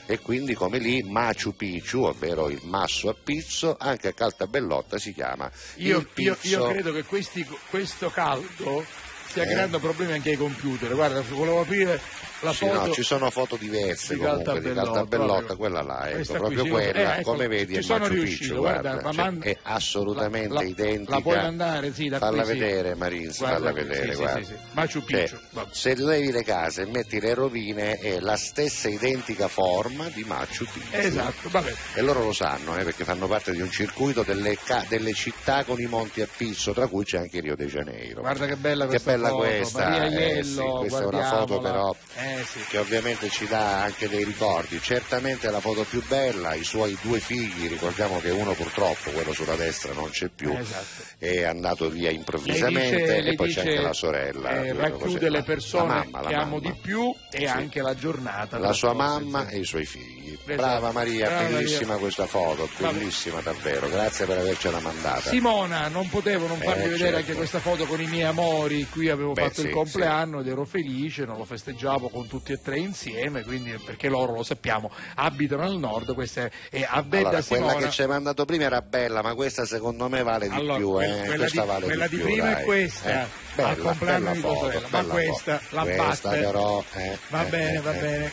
E 0.07 0.19
quindi 0.19 0.53
come 0.53 0.77
lì 0.77 1.01
Machu 1.01 1.55
Picchu, 1.55 2.03
ovvero 2.03 2.49
il 2.49 2.59
masso 2.63 3.09
a 3.09 3.15
pizzo, 3.15 3.75
anche 3.79 4.09
a 4.09 4.13
Caltabellotta 4.13 4.97
si 4.99 5.13
chiama 5.13 5.49
Io, 5.77 5.97
il 5.97 6.07
io- 6.15 6.35
pizzo. 6.35 6.47
io 6.47 6.67
credo 6.67 6.91
che 6.93 7.03
questi- 7.03 7.43
questo 7.71 8.09
caldo 8.11 8.85
stia 9.27 9.41
Eh? 9.43 9.47
creando 9.47 9.79
problemi 9.79 10.11
anche 10.13 10.29
ai 10.29 10.37
computer. 10.37 10.93
Guarda, 10.93 11.21
volevo 11.21 11.61
aprire 11.61 11.99
la 12.41 12.51
Sì, 12.51 12.65
foto. 12.65 12.85
no, 12.85 12.91
ci 12.93 13.03
sono 13.03 13.29
foto 13.29 13.55
diverse 13.55 14.13
di 14.15 14.19
comunque 14.19 14.59
di 14.59 14.73
Caltabellotta, 14.73 15.55
quella 15.55 15.81
là, 15.81 16.09
ecco, 16.09 16.23
qui, 16.33 16.37
proprio 16.37 16.63
sì, 16.63 16.69
quella, 16.69 17.15
eh, 17.15 17.19
ecco, 17.19 17.31
come 17.31 17.47
vedi 17.47 17.75
è 17.75 17.81
Machu 17.87 18.13
Picchu, 18.13 18.55
guarda, 18.55 18.91
guarda, 18.91 19.11
cioè, 19.11 19.23
manda- 19.23 19.45
è 19.45 19.57
assolutamente 19.63 20.47
la- 20.53 20.59
la- 20.61 20.65
identica. 20.65 21.15
la 21.15 21.21
puoi 21.21 21.35
mandare, 21.37 21.93
sì, 21.93 22.07
da 22.09 22.17
Falla 22.19 22.43
qui, 22.43 22.51
sì. 22.53 22.59
vedere 22.59 22.95
Marinzi, 22.95 23.37
Guarda 23.39 23.57
falla 23.57 23.71
vedere, 23.71 24.05
sì, 24.05 24.11
sì, 24.11 24.17
guarda. 24.17 24.39
sì, 24.39 24.45
sì. 24.45 24.55
Machu 24.71 25.03
Cioè, 25.05 25.23
Picchu, 25.23 25.37
vabbè. 25.51 25.69
se 25.71 25.95
levi 25.95 26.31
le 26.31 26.43
case 26.43 26.81
e 26.81 26.85
metti 26.85 27.19
le 27.19 27.33
rovine 27.33 27.97
è 27.99 28.19
la 28.19 28.35
stessa 28.37 28.89
identica 28.89 29.47
forma 29.47 30.07
di 30.09 30.23
Machu 30.23 30.65
Picchu. 30.65 30.87
Esatto, 30.91 31.49
vabbè. 31.49 31.73
E 31.95 32.01
loro 32.01 32.23
lo 32.23 32.33
sanno, 32.33 32.77
eh, 32.77 32.83
perché 32.83 33.03
fanno 33.05 33.27
parte 33.27 33.51
di 33.51 33.61
un 33.61 33.71
circuito 33.71 34.23
delle, 34.23 34.57
ca- 34.63 34.85
delle 34.87 35.13
città 35.13 35.63
con 35.63 35.79
i 35.79 35.85
monti 35.85 36.21
a 36.21 36.27
pisso, 36.35 36.73
tra 36.73 36.87
cui 36.87 37.03
c'è 37.05 37.17
anche 37.17 37.39
Rio 37.39 37.55
de 37.55 37.65
Janeiro. 37.65 38.21
Guarda 38.21 38.45
che 38.45 38.55
bella 38.55 38.83
Che 38.83 38.89
questa 38.91 39.11
bella 39.11 39.29
foto, 39.29 39.41
questa, 39.43 40.05
eh, 40.07 40.43
sì, 40.43 40.61
questa 40.79 40.99
è 41.01 41.05
una 41.05 41.23
foto 41.23 41.59
però 41.59 41.95
Eh, 42.25 42.43
sì. 42.43 42.59
che 42.69 42.77
ovviamente 42.79 43.29
ci 43.29 43.45
dà 43.47 43.83
anche 43.83 44.07
dei 44.09 44.23
ricordi. 44.23 44.79
Certamente 44.81 45.49
la 45.51 45.59
foto 45.59 45.83
più 45.83 46.01
bella, 46.07 46.55
i 46.55 46.63
suoi 46.63 46.97
due 47.01 47.19
figli, 47.19 47.67
ricordiamo 47.67 48.19
che 48.19 48.31
uno 48.31 48.53
purtroppo, 48.53 49.11
quello 49.11 49.31
sulla 49.33 49.55
destra, 49.55 49.93
non 49.93 50.09
c'è 50.09 50.29
più, 50.29 50.51
Esatto. 50.57 51.03
è 51.19 51.43
andato 51.43 51.89
via 51.89 52.09
improvvisamente 52.09 52.95
dice- 52.97 53.29
e 53.29 53.35
poi 53.35 53.53
c'è 53.53 53.61
dice, 53.63 53.69
anche 53.75 53.81
la 53.81 53.93
sorella. 53.93 54.63
eh, 54.63 54.73
racchiude 54.73 55.29
le 55.29 55.43
persone 55.43 55.87
la 55.87 55.93
mamma, 55.95 56.21
la 56.21 56.27
che 56.29 56.33
amo 56.35 56.55
mamma. 56.57 56.71
di 56.71 56.79
più 56.81 57.13
e 57.31 57.37
Sì. 57.39 57.45
anche 57.45 57.81
la 57.81 57.95
giornata. 57.95 58.57
La 58.57 58.73
sua 58.73 58.93
mamma 58.93 59.47
e 59.49 59.59
i 59.59 59.65
suoi 59.65 59.85
figli. 59.85 60.24
Esatto. 60.47 60.61
Brava 60.61 60.91
Maria, 60.91 61.27
Brava 61.27 61.43
bellissima 61.47 61.85
Maria. 61.87 61.97
questa 62.01 62.27
foto, 62.27 62.69
bellissima 62.77 63.39
davvero, 63.41 63.89
grazie 63.89 64.25
per 64.27 64.37
avercela 64.37 64.79
mandata. 64.79 65.29
Simona, 65.31 65.87
non 65.87 66.07
potevo 66.07 66.45
non 66.45 66.57
farvi 66.59 66.81
Eh, 66.83 66.89
vedere 66.89 66.97
certo. 66.99 67.17
anche 67.17 67.33
questa 67.33 67.59
foto 67.59 67.85
con 67.85 67.99
i 67.99 68.05
miei 68.05 68.23
amori. 68.25 68.85
Qui 68.87 69.09
avevo 69.09 69.31
Beh, 69.33 69.41
fatto 69.41 69.61
sì, 69.61 69.67
il 69.67 69.73
compleanno 69.73 70.41
ed 70.41 70.47
ero 70.47 70.63
felice, 70.65 71.25
non 71.25 71.37
lo 71.37 71.45
festeggiavo 71.45 72.09
con 72.09 72.27
tutti 72.27 72.51
e 72.51 72.61
tre 72.61 72.77
insieme, 72.77 73.41
quindi 73.43 73.71
perché 73.83 74.07
loro 74.07 74.33
lo 74.35 74.43
sappiamo, 74.43 74.91
abitano 75.15 75.63
al 75.63 75.77
nord. 75.79 76.13
Questa 76.13 76.43
è, 76.43 76.51
è 76.69 76.85
a 76.87 77.01
Vedda 77.01 77.29
Allora, 77.29 77.43
quella 77.43 77.67
Simona. 77.69 77.85
che 77.85 77.89
ci 77.91 78.01
hai 78.03 78.07
mandato 78.07 78.45
prima 78.45 78.63
era 78.65 78.81
bella, 78.83 79.21
ma 79.23 79.33
questa 79.33 79.65
secondo 79.65 80.07
me 80.09 80.21
vale 80.21 80.47
di 80.47 80.55
Allora, 80.55 80.77
più. 80.77 80.91
quella- 80.91 81.23
eh. 81.23 81.25
quella 81.25 81.45
di- 81.49 81.57
vale 81.57 81.85
quella 81.85 82.07
di, 82.07 82.15
di 82.17 82.21
più, 82.21 82.31
prima 82.31 82.51
è 82.51 82.53
dai. 82.53 82.63
questa, 82.65 83.09
Eh, 83.09 83.13
al 83.15 83.27
bella, 83.55 83.75
compleanno 83.77 84.19
bella 84.25 84.31
di 84.33 84.39
foto, 84.41 84.59
sorella, 84.59 84.87
ma 84.91 84.99
bella 85.01 85.13
questa, 85.13 85.57
foto. 85.57 85.75
la 85.75 85.81
questa 85.81 86.29
batte. 86.29 86.39
però, 86.43 86.83
eh, 86.93 87.17
Va 87.29 87.45
eh, 87.45 87.49
bene, 87.49 87.73
eh, 87.73 87.79
va 87.81 87.91
bene. 87.91 88.31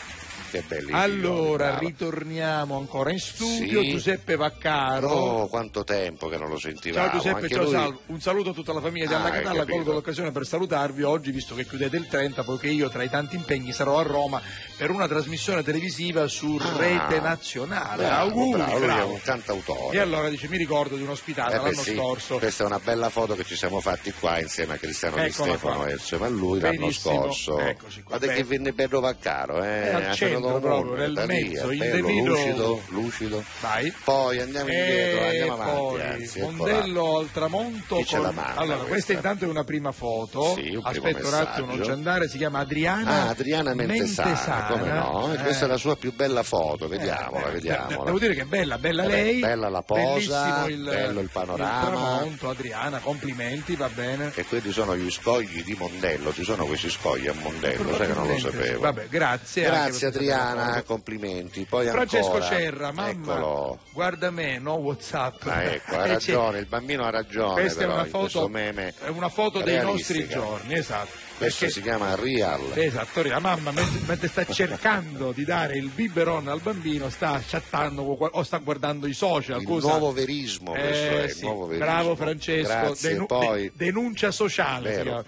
Che 0.53 0.63
belli 0.67 0.91
Allora, 0.91 1.65
brava. 1.69 1.79
ritorniamo 1.79 2.77
ancora 2.77 3.09
in 3.11 3.17
studio. 3.17 3.81
Sì. 3.81 3.89
Giuseppe 3.89 4.35
Vaccaro. 4.35 5.07
Oh, 5.09 5.47
quanto 5.47 5.83
tempo 5.83 6.27
che 6.29 6.37
non 6.37 6.47
lo 6.47 6.59
sentivamo. 6.59 7.07
Ciao 7.07 7.17
Giuseppe, 7.17 7.35
Anche 7.41 7.55
ciao 7.55 7.63
lui- 7.63 7.71
Salvo. 7.71 7.99
Un 8.05 8.21
saluto 8.21 8.49
a 8.51 8.53
tutta 8.53 8.71
la 8.71 8.79
famiglia 8.79 9.07
di 9.07 9.13
Ah, 9.15 9.17
Alla 9.17 9.29
hai 9.29 9.41
Catalla. 9.41 9.65
Colgo 9.65 9.93
l'occasione 9.93 10.31
per 10.31 10.45
salutarvi 10.45 11.01
oggi, 11.01 11.31
visto 11.31 11.55
che 11.55 11.65
chiudete 11.65 11.97
il 11.97 12.05
30, 12.07 12.43
poiché 12.43 12.67
io 12.67 12.87
tra 12.89 13.01
i 13.01 13.09
tanti 13.09 13.35
impegni 13.35 13.71
sarò 13.73 13.97
a 13.97 14.03
Roma 14.03 14.39
per 14.77 14.91
una 14.91 15.07
trasmissione 15.07 15.63
televisiva 15.63 16.27
su 16.27 16.55
Ah, 16.61 16.77
rete 16.77 17.19
nazionale. 17.19 18.03
Bravo, 18.03 18.29
Auguri, 18.29 18.61
bravo, 18.61 18.77
lui 18.77 18.87
è 18.89 19.03
un 19.03 19.21
cantautore. 19.23 19.97
E 19.97 19.99
allora 20.01 20.29
dice, 20.29 20.47
mi 20.49 20.57
ricordo 20.57 20.95
di 20.97 21.01
un'ospitata 21.01 21.53
Eh 21.53 21.57
l'anno 21.57 21.81
sì, 21.81 21.95
scorso. 21.95 22.37
Questa 22.37 22.61
è 22.61 22.65
una 22.67 22.79
bella 22.79 23.09
foto 23.09 23.33
che 23.33 23.43
ci 23.43 23.55
siamo 23.55 23.79
fatti 23.79 24.11
qua 24.11 24.39
insieme 24.39 24.75
a 24.75 24.77
Cristiano 24.77 25.15
Di 25.15 25.21
Eccola 25.23 25.47
Stefano 25.53 25.75
qua. 25.77 25.87
e 25.87 25.91
insieme 25.93 26.25
a 26.27 26.29
lui 26.29 26.59
l'anno 26.59 26.77
Benissimo. 26.77 27.15
scorso. 27.33 27.59
Eccoci 27.59 28.03
qua. 28.03 28.17
Guarda 28.19 28.35
che 28.35 28.43
venne 28.43 28.71
bello 28.71 28.99
Vaccaro, 28.99 29.63
eh? 29.63 29.89
È 29.89 29.93
al 29.93 30.13
centro 30.15 30.41
Proprio, 30.47 30.69
Mondo, 30.71 30.95
nel 30.95 31.23
mezzo, 31.27 31.71
in 31.71 31.77
bello, 31.79 31.95
devido- 32.07 32.27
lucido, 32.33 32.81
lucido. 32.89 33.43
Vai. 33.61 33.93
Poi 34.03 34.39
andiamo 34.39 34.69
indietro, 34.69 35.19
E 35.23 35.27
andiamo 35.27 35.53
avanti, 35.53 35.73
poi, 35.73 36.01
anzi. 36.01 36.39
Mondello 36.41 37.17
al 37.17 37.29
tramonto. 37.31 37.95
Chi 37.97 38.15
la 38.15 38.31
manda 38.31 38.55
allora, 38.55 38.77
questa? 38.77 38.87
questa 38.87 39.13
intanto 39.13 39.45
è 39.45 39.47
una 39.47 39.63
prima 39.63 39.91
foto. 39.91 40.53
Sì, 40.55 40.75
un 40.75 40.81
Aspetta 40.83 41.27
un 41.27 41.33
attimo, 41.33 41.67
non 41.75 41.79
c'è 41.79 41.91
andare, 41.91 42.27
si 42.29 42.37
chiama 42.37 42.59
Adriana. 42.59 43.09
Ah, 43.11 43.29
Adriana 43.29 43.73
Mentesana, 43.73 44.65
come 44.65 44.91
no? 44.91 45.33
E 45.33 45.37
questa 45.37 45.65
è 45.65 45.67
la 45.67 45.77
sua 45.77 45.95
più 45.95 46.13
bella 46.13 46.43
foto, 46.43 46.87
vediamola, 46.87 47.49
Eh, 47.49 47.51
vediamola. 47.53 48.03
Devo 48.05 48.19
dire 48.19 48.33
che 48.35 48.41
è 48.41 48.45
bella, 48.45 48.77
bella 48.77 49.05
lei. 49.05 49.39
bella 49.39 49.69
la 49.69 49.81
posa, 49.81 50.65
il, 50.67 50.83
bello 50.83 51.19
il 51.19 51.29
panorama. 51.31 51.81
tramonto, 51.87 52.49
Adriana, 52.49 52.99
complimenti, 52.99 53.75
va 53.75 53.89
bene. 53.89 54.31
E 54.35 54.45
quelli 54.45 54.71
sono 54.71 54.95
gli 54.95 55.09
scogli 55.11 55.63
di 55.63 55.75
Mondello, 55.77 56.33
ci 56.33 56.43
sono 56.43 56.65
questi 56.65 56.89
scogli 56.89 57.27
a 57.27 57.33
Mondello, 57.33 57.95
sai 57.95 58.07
che 58.07 58.13
non 58.13 58.27
lo 58.27 58.37
sapevo. 58.39 58.79
Vabbè, 58.81 59.07
grazie. 59.09 59.63
Grazie 59.63 60.09
bella 60.09 60.21
Adriana, 60.33 60.73
foto. 60.73 60.83
complimenti. 60.85 61.65
Poi 61.65 61.87
Francesco 61.87 62.33
ancora, 62.33 62.45
Cerra, 62.47 62.91
mamma, 62.91 63.09
Eccolo. 63.35 63.79
guarda 63.91 64.31
me, 64.31 64.57
no 64.59 64.73
Whatsapp. 64.75 65.43
Ah, 65.47 65.63
ecco, 65.63 65.95
ha 65.95 66.03
Eh, 66.05 66.07
c'è- 66.17 66.33
ragione, 66.33 66.59
il 66.59 66.65
bambino 66.67 67.03
ha 67.05 67.09
ragione. 67.09 67.53
Questa 67.61 67.79
è 67.81 67.83
però, 67.83 67.93
una 67.97 68.05
in 68.05 68.11
questo 68.11 68.39
foto, 68.39 68.51
meme 68.51 68.93
è 68.99 69.07
una 69.09 69.29
foto 69.29 69.61
dei 69.61 69.81
nostri 69.81 70.27
giorni, 70.27 70.73
esatto. 70.75 71.22
Questo 71.37 71.67
si 71.69 71.81
chiama 71.81 72.15
Real. 72.15 72.61
Esatto, 72.75 73.21
la 73.23 73.39
mamma 73.39 73.71
mentre, 73.71 74.27
sta 74.29 74.45
cercando 74.45 75.31
di 75.31 75.43
dare 75.43 75.75
il 75.77 75.89
biberon 75.89 76.47
al 76.47 76.61
bambino 76.61 77.09
sta 77.09 77.41
chattando 77.45 78.01
o 78.03 78.43
sta 78.43 78.59
guardando 78.59 79.07
i 79.07 79.13
social. 79.13 79.59
Il 79.59 79.65
cosa- 79.67 79.87
nuovo 79.89 80.11
verismo, 80.13 80.71
questo 80.71 80.87
Eh, 80.93 81.21
è 81.21 81.23
il 81.25 81.31
sì, 81.31 81.43
nuovo 81.43 81.65
verismo. 81.65 81.85
Bravo 81.85 82.15
Francesco, 82.15 82.67
Grazie, 82.67 83.09
denu- 83.09 83.27
poi... 83.27 83.61
de- 83.63 83.71
denuncia 83.75 84.31
sociale. 84.31 84.91
Vero. 85.03 85.25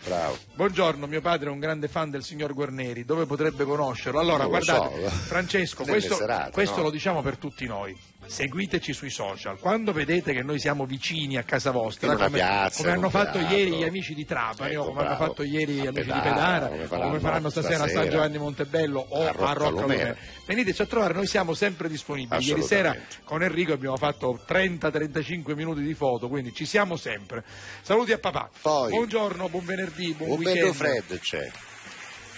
Buongiorno, 0.55 1.05
mio 1.07 1.21
padre 1.21 1.49
è 1.49 1.51
un 1.51 1.59
grande 1.59 1.87
fan 1.89 2.09
del 2.11 2.23
signor 2.23 2.53
Guarneri, 2.53 3.03
dove 3.03 3.25
potrebbe 3.25 3.65
conoscerlo? 3.65 4.19
Allora, 4.19 4.43
Non 4.43 4.49
guardate, 4.49 5.03
so. 5.03 5.09
Francesco, 5.09 5.83
Nelle 5.83 5.97
questo, 5.97 6.15
serate, 6.15 6.51
questo 6.51 6.77
no? 6.77 6.83
lo 6.83 6.89
diciamo 6.91 7.21
per 7.21 7.37
tutti 7.37 7.65
noi. 7.65 7.97
Seguiteci 8.27 8.93
sui 8.93 9.09
social. 9.09 9.57
Quando 9.59 9.91
vedete 9.93 10.33
che 10.33 10.41
noi 10.41 10.59
siamo 10.59 10.85
vicini 10.85 11.37
a 11.37 11.43
casa 11.43 11.71
vostra, 11.71 12.15
come, 12.15 12.29
piazza, 12.29 12.81
come 12.81 12.91
hanno 12.93 13.09
fatto 13.09 13.37
teatro. 13.37 13.55
ieri 13.55 13.71
gli 13.75 13.83
amici 13.83 14.13
di 14.13 14.25
Trapani, 14.25 14.71
Ecco, 14.73 14.81
o 14.81 14.85
come 14.85 14.99
hanno 15.01 15.09
bravo. 15.15 15.25
fatto 15.25 15.43
ieri 15.43 15.73
gli 15.73 15.85
amici 15.87 16.05
di 16.11 16.19
Pedara, 16.19 16.67
come 16.67 16.85
faranno 16.85 17.07
come 17.07 17.19
faranno 17.19 17.49
stasera 17.49 17.83
a 17.83 17.87
San. 17.87 18.09
Giovanni 18.09 18.37
Montebello 18.37 19.05
o 19.09 19.27
A 19.27 19.31
Rocca 19.31 19.53
Rocca 19.53 19.81
Lumera. 19.81 20.15
Veniteci 20.45 20.81
a 20.81 20.85
trovare, 20.85 21.13
noi 21.13 21.27
siamo 21.27 21.53
sempre 21.53 21.87
disponibili. 21.87 22.43
Ieri 22.43 22.61
sera 22.63 22.95
con 23.23 23.43
Enrico 23.43 23.73
abbiamo 23.73 23.97
fatto 23.97 24.39
30-35 24.47 25.53
minuti 25.55 25.81
di 25.81 25.93
foto, 25.93 26.27
quindi 26.27 26.53
ci 26.53 26.65
siamo 26.65 26.95
sempre. 26.97 27.43
Saluti 27.81 28.11
a 28.11 28.17
papà. 28.17 28.49
Poi- 28.61 28.89
Buongiorno, 28.91 29.49
buon 29.49 29.65
venerdì, 29.65 30.13
buon 30.13 30.31
Un 30.31 30.37
weekend. 30.37 30.73
freddo 30.73 31.17
c'è. 31.19 31.51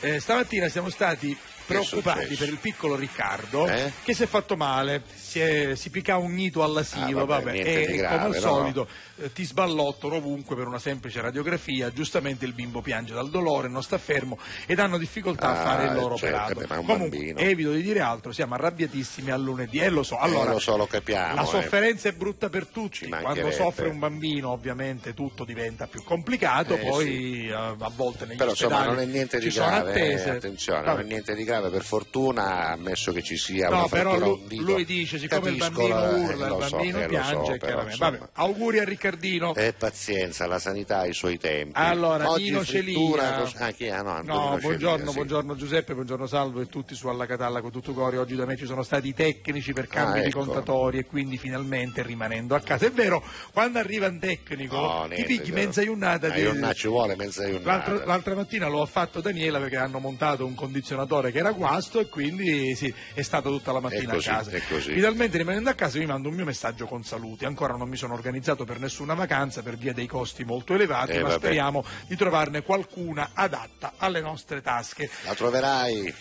Eh, 0.01 0.19
stamattina 0.19 0.67
siamo 0.69 0.89
stati 0.89 1.35
preoccupati 1.67 2.35
per 2.35 2.47
il 2.47 2.57
piccolo 2.57 2.95
Riccardo 2.95 3.67
Eh? 3.67 3.91
che 4.03 4.13
si 4.13 4.23
è 4.23 4.27
fatto 4.27 4.55
male, 4.55 5.03
si, 5.15 5.39
è, 5.39 5.75
si 5.75 5.89
picca 5.89 6.17
un 6.17 6.33
nito 6.33 6.63
all'asilo, 6.63 7.21
Ah, 7.21 7.25
vabbè, 7.25 7.43
vabbè, 7.43 7.57
e 7.59 7.79
di 7.79 7.85
come 7.85 7.97
grave, 7.97 8.23
al 8.23 8.29
no? 8.31 8.39
solito 8.39 8.87
eh, 9.19 9.33
ti 9.33 9.43
sballottono 9.43 10.15
ovunque 10.15 10.55
per 10.55 10.67
una 10.67 10.79
semplice 10.79 11.19
radiografia, 11.21 11.91
giustamente 11.91 12.45
il 12.45 12.53
bimbo 12.53 12.81
piange 12.81 13.13
dal 13.13 13.29
dolore, 13.29 13.67
non 13.67 13.83
sta 13.83 13.97
fermo 13.97 14.37
ed 14.65 14.79
hanno 14.79 14.97
difficoltà 14.97 15.49
a 15.49 15.59
Ah, 15.59 15.63
fare 15.65 15.87
il 15.87 15.93
loro 15.93 16.15
certo, 16.15 16.51
operato. 16.53 16.61
eh 16.61 16.67
Comunque, 16.77 16.97
bambino. 17.09 17.39
evito 17.39 17.71
di 17.73 17.81
dire 17.81 17.99
altro, 17.99 18.31
siamo 18.31 18.53
arrabbiatissimi 18.55 19.31
a 19.31 19.37
lunedì 19.37 19.79
e 19.79 19.89
lo 19.89 20.03
so. 20.03 20.17
Allora, 20.17 20.51
Eh, 20.51 20.53
lo 20.53 20.59
so, 20.59 20.77
lo 20.77 20.87
capiamo. 20.87 21.35
la 21.35 21.41
eh. 21.43 21.45
sofferenza 21.45 22.07
è 22.09 22.13
brutta 22.13 22.49
per 22.49 22.67
tutti, 22.67 23.07
quando 23.09 23.51
soffre 23.51 23.87
un 23.89 23.99
bambino 23.99 24.51
ovviamente 24.51 25.13
tutto 25.13 25.43
diventa 25.43 25.87
più 25.87 26.03
complicato, 26.03 26.75
Eh, 26.75 26.77
poi 26.87 27.47
eh, 27.49 27.53
a 27.53 27.91
volte 27.95 28.25
negli 28.25 28.37
Però 28.37 28.51
insomma 28.51 28.75
ospedali 28.77 28.95
non 28.95 29.03
è 29.09 29.11
niente 29.11 29.39
di 29.39 29.45
ci 29.45 29.51
sono 29.51 29.67
grave, 29.67 29.93
eh, 29.93 30.13
attese. 30.13 30.29
attenzione, 30.29 30.81
Vabbè. 30.83 30.91
non 30.97 30.99
è 31.01 31.03
niente 31.07 31.35
di 31.35 31.43
grave, 31.43 31.56
per 31.61 31.83
fortuna, 31.83 32.69
ammesso 32.69 33.11
che 33.11 33.21
ci 33.23 33.37
sia 33.37 33.69
No, 33.69 33.77
una 33.79 33.87
però 33.87 34.09
frattura 34.11 34.25
lui, 34.31 34.39
un 34.41 34.47
dito. 34.47 34.63
lui 34.63 34.85
dice, 34.85 35.17
siccome 35.19 35.49
il 35.49 35.57
Capisco, 35.59 35.87
bambino 35.87 36.11
eh, 36.11 36.23
urla, 36.25 36.47
lo 36.47 36.57
il 36.57 36.63
so, 36.63 36.69
bambino 36.77 36.97
eh, 36.97 37.01
lo 37.03 37.07
piange, 37.07 37.51
so, 37.51 37.57
però. 37.57 37.85
Vabbè, 37.97 38.19
auguri 38.33 38.79
a 38.79 38.83
Riccardino. 38.83 39.55
E 39.55 39.73
pazienza, 39.73 40.47
la 40.47 40.59
sanità 40.59 40.99
ha 40.99 41.05
i 41.05 41.13
suoi 41.13 41.37
tempi. 41.37 41.71
Allora, 41.75 42.29
Oggi 42.29 42.43
Nino 42.43 42.63
Celia. 42.63 43.39
cos- 43.39 43.55
ah, 43.57 43.71
chi 43.71 43.85
è? 43.85 44.01
No, 44.01 44.21
No, 44.21 44.57
buongiorno, 44.59 44.97
Celia, 44.97 45.07
sì. 45.07 45.13
buongiorno 45.15 45.55
Giuseppe, 45.55 45.93
buongiorno 45.93 46.27
Salvo 46.27 46.61
e 46.61 46.67
tutti 46.67 46.95
su 46.95 47.07
Alla 47.07 47.25
Catalla 47.25 47.61
con 47.61 47.71
tutto 47.71 47.93
cuore. 47.93 48.17
Oggi 48.17 48.35
da 48.35 48.45
me 48.45 48.55
ci 48.55 48.65
sono 48.65 48.83
stati 48.83 49.07
i 49.09 49.13
tecnici 49.13 49.73
per 49.73 49.87
cambi 49.87 50.19
Ah, 50.19 50.21
di 50.21 50.27
ecco. 50.29 50.39
contatori 50.43 50.97
e 50.99 51.05
quindi 51.05 51.37
finalmente 51.37 52.01
rimanendo 52.03 52.55
a 52.55 52.59
casa. 52.59 52.85
È 52.85 52.91
vero, 52.91 53.23
quando 53.53 53.79
arriva 53.79 54.07
un 54.07 54.19
tecnico 54.19 54.75
No, 54.75 55.01
ti 55.03 55.15
niente, 55.15 55.25
picchi 55.25 55.51
però. 55.51 55.65
mezza 55.65 55.83
giornata 55.83 56.27
Ah, 56.27 56.31
di... 56.31 56.73
ci 56.75 56.87
vuole 56.87 57.15
mezza 57.15 57.45
giornata. 57.49 57.89
L'altra, 57.91 58.05
l'altra 58.05 58.35
mattina 58.35 58.67
lo 58.67 58.81
ha 58.81 58.85
fatto 58.85 59.21
Daniela 59.21 59.59
perché 59.59 59.75
hanno 59.77 59.99
montato 59.99 60.45
un 60.45 60.55
condizionatore 60.55 61.31
che 61.31 61.39
era 61.39 61.46
guasto 61.51 61.99
e 61.99 62.07
quindi 62.07 62.75
sì, 62.75 62.93
è 63.13 63.21
stato 63.21 63.49
tutta 63.49 63.71
la 63.71 63.79
mattina 63.79 64.13
così, 64.13 64.29
a 64.29 64.33
casa. 64.37 64.51
Finalmente 64.57 65.37
rimanendo 65.37 65.69
a 65.69 65.73
casa 65.73 65.97
mi 65.99 66.05
mando 66.05 66.29
un 66.29 66.35
mio 66.35 66.45
messaggio 66.45 66.85
con 66.85 67.03
saluti. 67.03 67.45
Ancora 67.45 67.75
non 67.75 67.89
mi 67.89 67.97
sono 67.97 68.13
organizzato 68.13 68.65
per 68.65 68.79
nessuna 68.79 69.13
vacanza 69.13 69.61
per 69.61 69.77
via 69.77 69.93
dei 69.93 70.07
costi 70.07 70.43
molto 70.43 70.73
elevati, 70.73 71.11
Eh, 71.11 71.21
ma 71.21 71.27
vabbè. 71.29 71.37
speriamo 71.39 71.83
di 72.07 72.15
trovarne 72.15 72.61
qualcuna 72.63 73.29
adatta 73.33 73.93
alle 73.97 74.21
nostre 74.21 74.61
tasche. 74.61 75.09
La 75.25 75.33
troverai. 75.35 76.13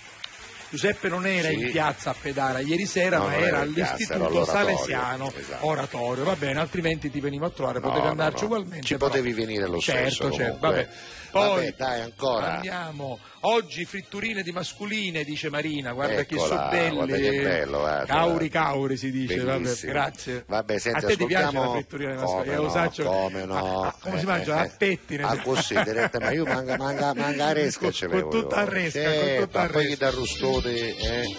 Giuseppe 0.69 1.09
non 1.09 1.24
era 1.28 1.48
Sì. 1.48 1.55
in 1.61 1.70
piazza 1.70 2.11
a 2.11 2.15
Pedara 2.20 2.59
ieri 2.59 2.86
sera, 2.86 3.19
No, 3.19 3.27
ma 3.27 3.36
era 3.36 3.47
era 3.47 3.65
in 3.65 3.73
piazza, 3.73 3.93
all'Istituto 4.15 4.43
era. 4.43 4.44
Salesiano 4.53 5.32
Esatto. 5.32 5.66
Oratorio. 5.66 6.24
Va 6.24 6.35
bene, 6.35 6.59
altrimenti 6.59 7.09
ti 7.09 7.20
venivo 7.20 7.47
a 7.47 7.51
trovare, 7.51 7.78
No, 7.78 7.89
potevi 7.89 8.07
andarci 8.09 8.40
no. 8.40 8.47
ugualmente. 8.47 8.85
Ci 8.85 8.94
però- 8.97 9.07
potevi 9.07 9.32
venire 9.32 9.66
lo 9.69 9.78
certo, 9.78 10.11
stesso. 10.11 10.32
certo, 10.32 10.59
comunque. 10.59 10.89
Poi 11.36 11.54
Vabbè, 11.66 11.74
dai, 11.76 12.00
ancora. 12.00 12.54
andiamo. 12.54 13.18
Oggi 13.40 13.84
fritturine 13.84 14.42
di 14.42 14.50
masculine, 14.52 15.22
dice 15.22 15.50
Marina. 15.50 15.92
Guarda 15.92 16.24
che 16.24 16.34
Eccola, 16.34 16.46
sono 16.48 16.68
belli. 16.70 16.94
guarda 16.96 17.16
che 17.16 17.42
bello, 17.42 17.78
guarda, 17.78 18.06
cauri, 18.06 18.48
guarda. 18.48 18.68
cauri 18.70 18.96
si 18.96 19.10
dice. 19.10 19.38
Vabbè, 19.40 19.74
grazie. 19.82 20.44
Vabbè, 20.46 20.78
senti, 20.78 21.04
a 21.04 21.08
te 21.08 21.16
ti 21.16 21.26
piace 21.26 21.54
la 21.58 21.70
fritturina 21.70 22.10
di 22.12 22.16
Come 22.16 22.26
masculine? 22.32 22.56
no, 22.56 22.62
Lo 22.62 22.70
saccio- 22.70 23.04
come 23.04 23.44
no. 23.44 23.82
Ah, 23.82 23.86
ah, 23.88 23.94
come 24.00 24.18
si 24.18 24.24
Eh, 24.24 24.26
mangia? 24.26 24.62
eh, 24.64 24.66
A 24.66 24.74
pettine. 24.76 25.22
Ah, 25.22 25.38
così, 25.38 25.74
diretta, 25.84 26.18
ma 26.20 26.30
io 26.32 26.44
manca, 26.44 26.76
manca, 26.76 27.14
manca 27.14 27.52
resca 27.52 27.80
Con- 27.80 27.92
ce 27.92 28.06
con 28.06 28.18
l'avevo. 28.18 28.40
tutta 28.42 28.56
arresca, 28.56 29.02
con 29.02 29.12
Eh, 29.12 29.36
tutta 29.42 29.60
ma 29.62 29.66
poi 29.68 29.86
chi 29.86 29.96
da 29.96 30.10
rustode, 30.10 30.96
eh. 30.96 31.36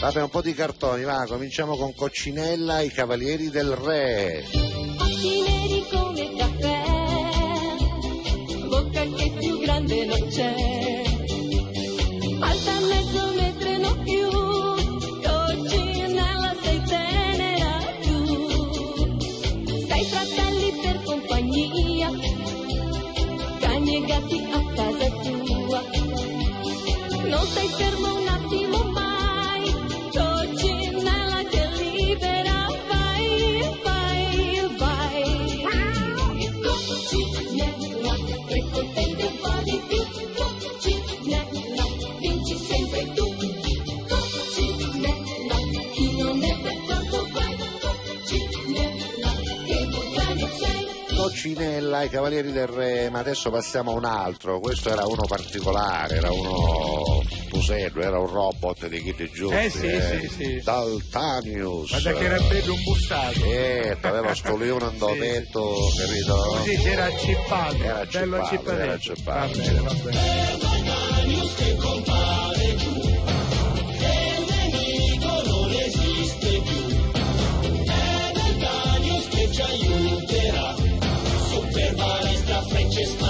Vabbè, 0.00 0.22
un 0.22 0.30
po' 0.30 0.42
di 0.42 0.54
cartoni, 0.54 1.04
va, 1.04 1.24
cominciamo 1.26 1.76
con 1.76 1.94
Coccinella, 1.94 2.80
i 2.80 2.90
Cavalieri 2.90 3.48
del 3.50 3.70
Re. 3.72 4.44
Grande 9.90 10.04
non 10.04 10.28
c'è, 10.28 11.02
alta 12.38 12.80
mezzo 12.88 13.32
metro 13.34 13.68
e 13.68 13.78
non 13.78 14.02
più, 14.04 14.28
coccinella 15.26 16.54
sei 16.62 16.82
tenera 16.82 17.78
tu, 18.02 18.18
sei 19.88 20.04
fratelli 20.04 20.72
per 20.80 21.02
compagnia, 21.02 22.10
cani 23.58 23.96
e 23.96 24.06
gatti 24.06 24.38
a 24.52 24.64
casa 24.74 25.08
tua, 25.22 25.82
non 27.28 27.46
stai 27.46 27.68
fermo 27.68 27.89
sei. 51.40 51.54
Coccinella, 51.54 52.02
i 52.02 52.08
Cavalieri 52.08 52.52
del 52.52 52.66
Re, 52.66 53.10
ma 53.10 53.20
adesso 53.20 53.50
passiamo 53.50 53.92
a 53.92 53.94
un 53.94 54.04
altro. 54.04 54.60
Questo 54.60 54.90
era 54.90 55.06
uno 55.06 55.24
particolare, 55.26 56.16
era 56.16 56.30
uno 56.30 57.22
pusello, 57.48 58.02
era 58.02 58.18
un 58.18 58.26
robot 58.26 58.86
di 58.86 59.02
Kitty 59.02 59.30
Giusti. 59.30 59.56
Eh, 59.56 59.70
sì, 59.70 60.28
sì, 60.28 60.28
sì. 60.28 60.60
Daltanius. 60.62 61.90
Guarda 61.90 62.12
che 62.12 62.24
era 62.24 62.38
bello 62.38 62.74
un 62.74 62.82
bustato. 62.82 63.40
Certo, 63.40 64.06
aveva 64.06 64.34
sto 64.34 64.56
leone 64.56 64.84
andopetto, 64.84 65.76
capito? 65.96 66.34
Così 66.34 66.76
si 66.76 66.88
era 66.88 67.04
accippato. 67.04 67.82
Era 67.82 68.06
bello 68.10 68.36
accippato, 68.36 68.78
era 68.78 68.92
accippato. 68.92 69.48
Va 69.48 69.52
sì. 69.54 69.60
bene, 69.60 69.80
va 69.80 69.94
bene. 69.94 70.60
noches. 83.08 83.29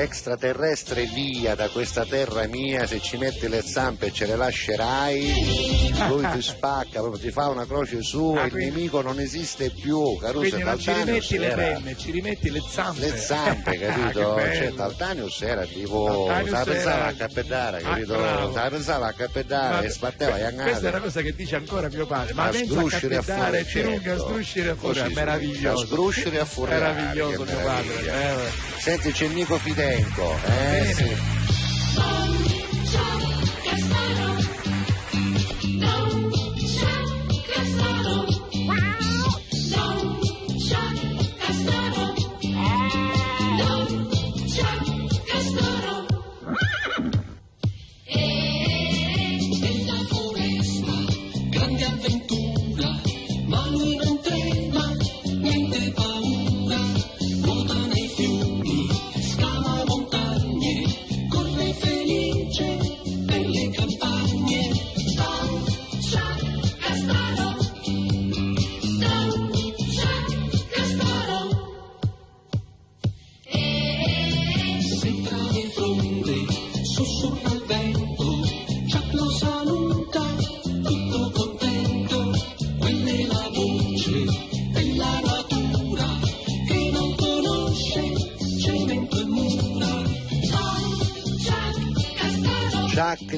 Extraterrestre 0.00 1.06
via 1.06 1.54
da 1.56 1.68
questa 1.70 2.04
terra 2.04 2.46
mia, 2.46 2.86
se 2.86 3.00
ci 3.00 3.16
metti 3.16 3.48
le 3.48 3.62
zampe 3.62 4.12
ce 4.12 4.26
le 4.26 4.36
lascerai, 4.36 5.92
lui 6.08 6.24
ti 6.32 6.40
spacca, 6.40 7.00
proprio 7.00 7.18
ti 7.20 7.30
fa 7.32 7.48
una 7.48 7.66
croce 7.66 8.00
su 8.02 8.34
Ah, 8.38 8.44
il 8.44 8.50
quindi- 8.52 8.74
nemico 8.76 9.00
non 9.02 9.18
esiste 9.18 9.70
più. 9.70 10.16
Caruso 10.18 10.40
Quindi 10.50 10.62
non 10.62 10.78
ci 10.78 10.92
rimetti 10.92 11.38
le 11.38 11.48
penne, 11.54 11.96
ci 11.96 12.10
rimetti 12.12 12.50
le 12.50 12.62
zampe. 12.70 13.00
le 13.10 13.16
zampe, 13.16 13.70
Ah, 13.86 13.92
capito? 13.92 14.34
che 14.34 14.42
cioè, 14.42 14.58
bello. 14.60 14.76
Daltanius 14.76 15.42
era 15.42 15.64
tipo, 15.64 16.26
la 16.28 16.42
pensava 16.42 16.72
era- 16.76 17.06
a 17.06 17.12
cappellare, 17.14 17.76
Ah, 17.78 17.80
capito? 17.88 18.14
se 18.14 18.54
la 18.54 18.68
pensava 18.70 19.06
a 19.08 19.12
cappellare 19.12 19.74
Vabbè, 19.74 19.86
e 19.86 19.90
sbatteva 19.90 20.38
gli 20.38 20.54
Questa 20.54 20.86
è 20.86 20.90
una 20.90 21.00
cosa 21.00 21.20
che 21.22 21.34
dice 21.34 21.56
ancora 21.56 21.88
mio 21.88 22.06
padre. 22.06 22.34
Ma 22.34 22.44
A 22.44 22.48
pensa 22.50 22.72
a 22.72 22.76
sgruscire 22.76 23.16
a 23.16 23.22
lunga 23.26 23.64
certo. 23.64 24.18
sgruscire 24.28 24.70
a 24.70 24.74
fuori, 24.76 24.98
è 25.00 25.08
meraviglioso. 25.08 25.82
a 25.82 25.86
sgruscire 25.86 26.38
a 26.40 26.44
fuori. 26.44 26.70
Meraviglioso 26.72 27.42
mio 27.44 27.56
padre. 27.56 28.04
eh. 28.04 28.76
Senti, 28.78 29.10
c'è 29.12 29.26
Nico 29.26 29.58
Fidenco, 29.88 30.36
eh? 30.44 30.94
Bene. 30.94 32.47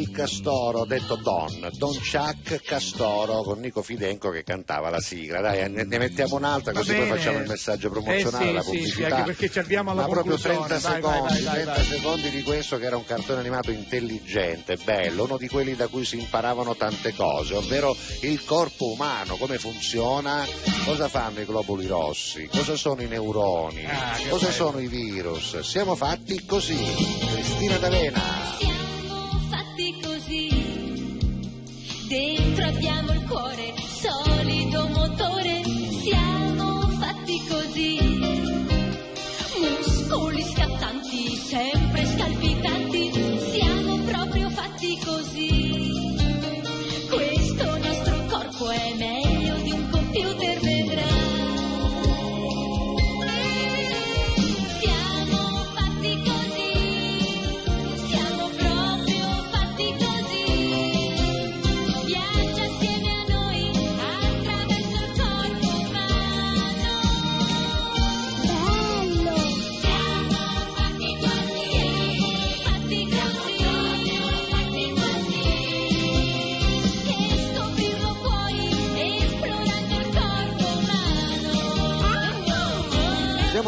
Il 0.01 0.11
Castoro, 0.11 0.85
detto 0.85 1.17
Don, 1.17 1.69
Don 1.77 1.95
Chuck 1.95 2.63
Castoro 2.63 3.43
con 3.43 3.59
Nico 3.61 3.83
Fidenco 3.83 4.31
che 4.31 4.43
cantava 4.45 4.91
la 4.91 5.01
sigla. 5.01 5.41
Dai, 5.41 5.71
ne, 5.71 5.85
mettiamo 5.99 6.37
un'altra 6.37 6.73
così 6.73 6.95
poi 6.95 7.09
facciamo 7.09 7.39
il 7.39 7.47
messaggio 7.49 7.91
promozionale, 7.91 8.45
Eh 8.45 8.49
sì, 8.49 8.53
la 8.55 8.63
sì, 8.63 8.69
sì, 8.71 8.77
pubblicità. 8.77 9.07
anche 9.17 9.23
perché 9.33 9.51
ci 9.51 9.59
avviamo 9.59 9.91
alla 9.91 10.03
Ma 10.03 10.09
proprio 10.09 10.37
conclusione. 10.37 10.67
30 10.81 10.89
Vai, 10.89 11.01
vai, 11.01 11.13
secondi, 11.13 11.33
vai, 11.33 11.43
vai, 11.43 11.53
30 11.65 11.73
vai. 11.73 11.85
secondi 11.85 12.31
di 12.31 12.43
questo 12.43 12.79
che 12.79 12.85
era 12.87 12.97
un 12.97 13.05
cartone 13.05 13.41
animato 13.41 13.71
intelligente, 13.71 14.77
bello, 14.77 15.25
uno 15.25 15.37
di 15.37 15.49
quelli 15.49 15.75
da 15.77 15.87
cui 15.89 16.05
si 16.05 16.19
imparavano 16.19 16.75
tante 16.77 17.15
cose, 17.15 17.55
ovvero 17.55 17.95
il 18.23 18.45
corpo 18.45 18.91
umano, 18.93 19.37
come 19.37 19.59
funziona, 19.59 20.47
cosa 20.85 21.09
fanno 21.09 21.41
i 21.41 21.45
globuli 21.45 21.87
rossi, 21.87 22.49
cosa 22.51 22.77
sono 22.77 23.03
i 23.03 23.07
neuroni, 23.09 23.85
Ah, 23.85 24.17
cosa 24.29 24.47
bello. 24.47 24.53
sono 24.57 24.79
i 24.81 24.87
virus. 24.89 25.61
Siamo 25.61 25.95
fatti 25.95 26.45
così. 26.45 26.77
Cristina 27.33 27.77
D'Avena. 27.79 28.40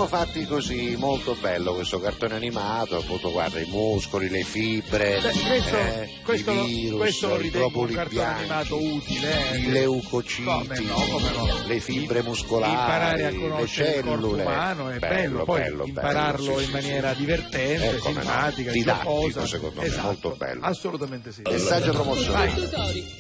Siamo 0.07 0.25
fatti 0.25 0.47
così, 0.47 0.97
molto 0.97 1.37
bello 1.41 1.75
questo 1.75 2.01
cartone 2.01 2.35
animato, 2.35 2.97
appunto 2.97 3.31
guarda 3.31 3.61
i 3.61 3.67
muscoli, 3.69 4.29
le 4.29 4.43
fibre, 4.43 5.21
Beh, 5.21 5.31
questo, 5.31 5.77
eh, 5.77 6.11
questo 6.25 6.51
i 6.51 6.55
lo- 6.57 6.65
virus, 6.65 6.99
questo 6.99 7.29
lo 7.29 7.37
i 7.39 7.43
ritengo 7.43 7.67
un 7.67 7.73
globuli 7.73 7.95
cartone 7.95 8.15
bianchi, 8.21 8.41
animato 8.41 8.77
utile. 8.83 9.51
eh. 9.53 9.57
i 9.59 9.71
leucociti, 9.71 10.43
Come 10.43 10.81
no, 10.81 10.95
come 10.95 11.31
no. 11.31 11.67
le 11.67 11.81
fibre 11.81 12.23
muscolari, 12.23 12.73
imparare 12.73 13.25
a 13.27 13.31
le 13.31 13.39
conoscere 13.39 13.89
il 13.99 14.05
corpo 14.05 14.21
cellule. 14.21 14.43
umano 14.43 14.89
è 14.91 14.99
bello, 14.99 15.45
poi 15.45 15.61
bello, 15.61 15.85
impararlo 15.87 16.45
bello, 16.47 16.57
sì, 16.59 16.63
in 16.63 16.67
sì, 16.67 16.73
maniera 16.73 17.13
sì. 17.13 17.19
divertente, 17.19 17.91
Eh, 17.91 17.99
come 17.99 18.15
no. 18.15 18.21
simpatica, 18.23 18.71
Didattico, 18.73 19.11
giocosa. 19.29 19.47
secondo 19.47 19.81
me, 19.81 19.87
Esatto, 19.87 20.03
molto 20.07 20.31
bello. 20.37 20.61
Assolutamente 20.65 21.33
sì. 21.33 21.43
Messaggio 21.49 21.93
promozionale. 21.93 22.53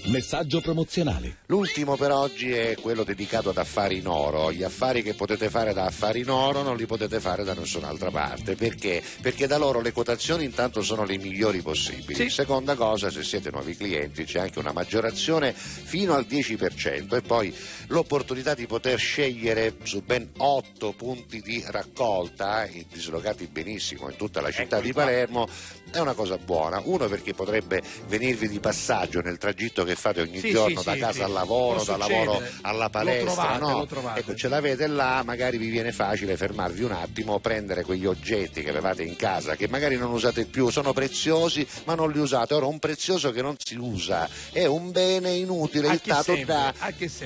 Messaggio 0.06 0.60
promozionale. 0.60 1.36
L'ultimo 1.46 1.96
per 1.96 2.10
oggi 2.10 2.50
è 2.52 2.74
quello 2.80 3.04
dedicato 3.04 3.50
ad 3.50 3.58
affari 3.58 3.98
in 3.98 4.08
oro. 4.08 4.50
Gli 4.52 4.62
affari 4.64 5.02
che 5.02 5.14
potete 5.14 5.48
fare 5.48 5.72
da 5.72 5.84
affari 5.84 6.20
in 6.20 6.30
oro 6.30 6.62
non 6.72 6.76
li 6.76 6.86
potete 6.86 7.20
fare 7.20 7.44
da 7.44 7.52
nessun'altra 7.52 8.10
parte. 8.10 8.56
Perché? 8.56 9.02
Perché 9.20 9.46
da 9.46 9.58
loro 9.58 9.80
le 9.80 9.92
quotazioni 9.92 10.44
intanto 10.44 10.82
sono 10.82 11.04
le 11.04 11.18
migliori 11.18 11.60
possibili. 11.60 12.30
Seconda 12.30 12.74
cosa, 12.74 13.10
se 13.10 13.22
siete 13.22 13.50
nuovi 13.50 13.76
clienti 13.76 14.24
c'è 14.24 14.40
anche 14.40 14.58
una 14.58 14.72
maggiorazione 14.72 15.52
fino 15.52 16.14
al 16.14 16.26
10% 16.28 17.14
e 17.14 17.20
poi 17.20 17.54
l'opportunità 17.88 18.54
di 18.54 18.66
poter 18.66 18.98
scegliere 18.98 19.76
su 19.82 20.02
ben 20.02 20.30
8 20.38 20.92
punti 20.92 21.40
di 21.42 21.62
raccolta, 21.66 22.64
eh, 22.64 22.86
dislocati 22.90 23.46
benissimo 23.46 24.08
in 24.08 24.16
tutta 24.16 24.40
la 24.40 24.50
città 24.50 24.80
di 24.80 24.92
Palermo, 24.92 25.46
è 25.92 25.98
una 26.00 26.14
cosa 26.14 26.36
buona. 26.38 26.80
Uno 26.84 27.06
perché 27.08 27.34
potrebbe 27.34 27.82
venirvi 28.06 28.48
di 28.48 28.58
passaggio 28.60 29.20
nel 29.20 29.38
tragitto 29.38 29.84
che 29.84 29.94
fate 29.94 30.20
ogni 30.22 30.40
Sì, 30.40 30.50
giorno 30.50 30.80
sì, 30.80 30.84
da 30.86 30.92
sì, 30.94 30.98
casa 30.98 31.24
al 31.24 31.32
lavoro, 31.32 31.82
da 31.84 31.96
lavoro 31.96 32.42
alla 32.62 32.84
Lo 32.84 32.90
palestra, 32.90 33.32
trovate, 33.32 33.58
no? 33.60 33.78
lo 33.78 33.86
trovate. 33.86 34.20
Ecco, 34.20 34.34
ce 34.34 34.48
l'avete 34.48 34.86
là, 34.86 35.22
magari 35.24 35.58
vi 35.58 35.68
viene 35.68 35.92
facile 35.92 36.36
fermarvi 36.36 36.82
un 36.82 36.92
attimo, 36.92 37.38
prendere 37.40 37.82
quegli 37.84 38.06
oggetti 38.06 38.62
che 38.62 38.70
avevate 38.70 39.02
in 39.02 39.16
casa, 39.16 39.54
che 39.56 39.68
magari 39.68 39.96
non 39.96 40.10
usate 40.12 40.46
più, 40.46 40.70
sono 40.70 40.92
preziosi, 40.92 41.66
ma 41.84 41.94
non 41.94 42.10
li 42.10 42.18
usate. 42.18 42.54
Ora 42.54 42.66
un 42.66 42.78
prezioso 42.78 43.30
che 43.30 43.42
non 43.42 43.56
si 43.62 43.76
usa 43.76 44.28
è 44.52 44.64
un 44.66 44.90
bene 44.90 45.30
inutile, 45.32 45.88
A 45.88 45.96
che 45.98 46.10
dato 46.10 46.34
serve? 46.34 46.44
da 46.44 46.74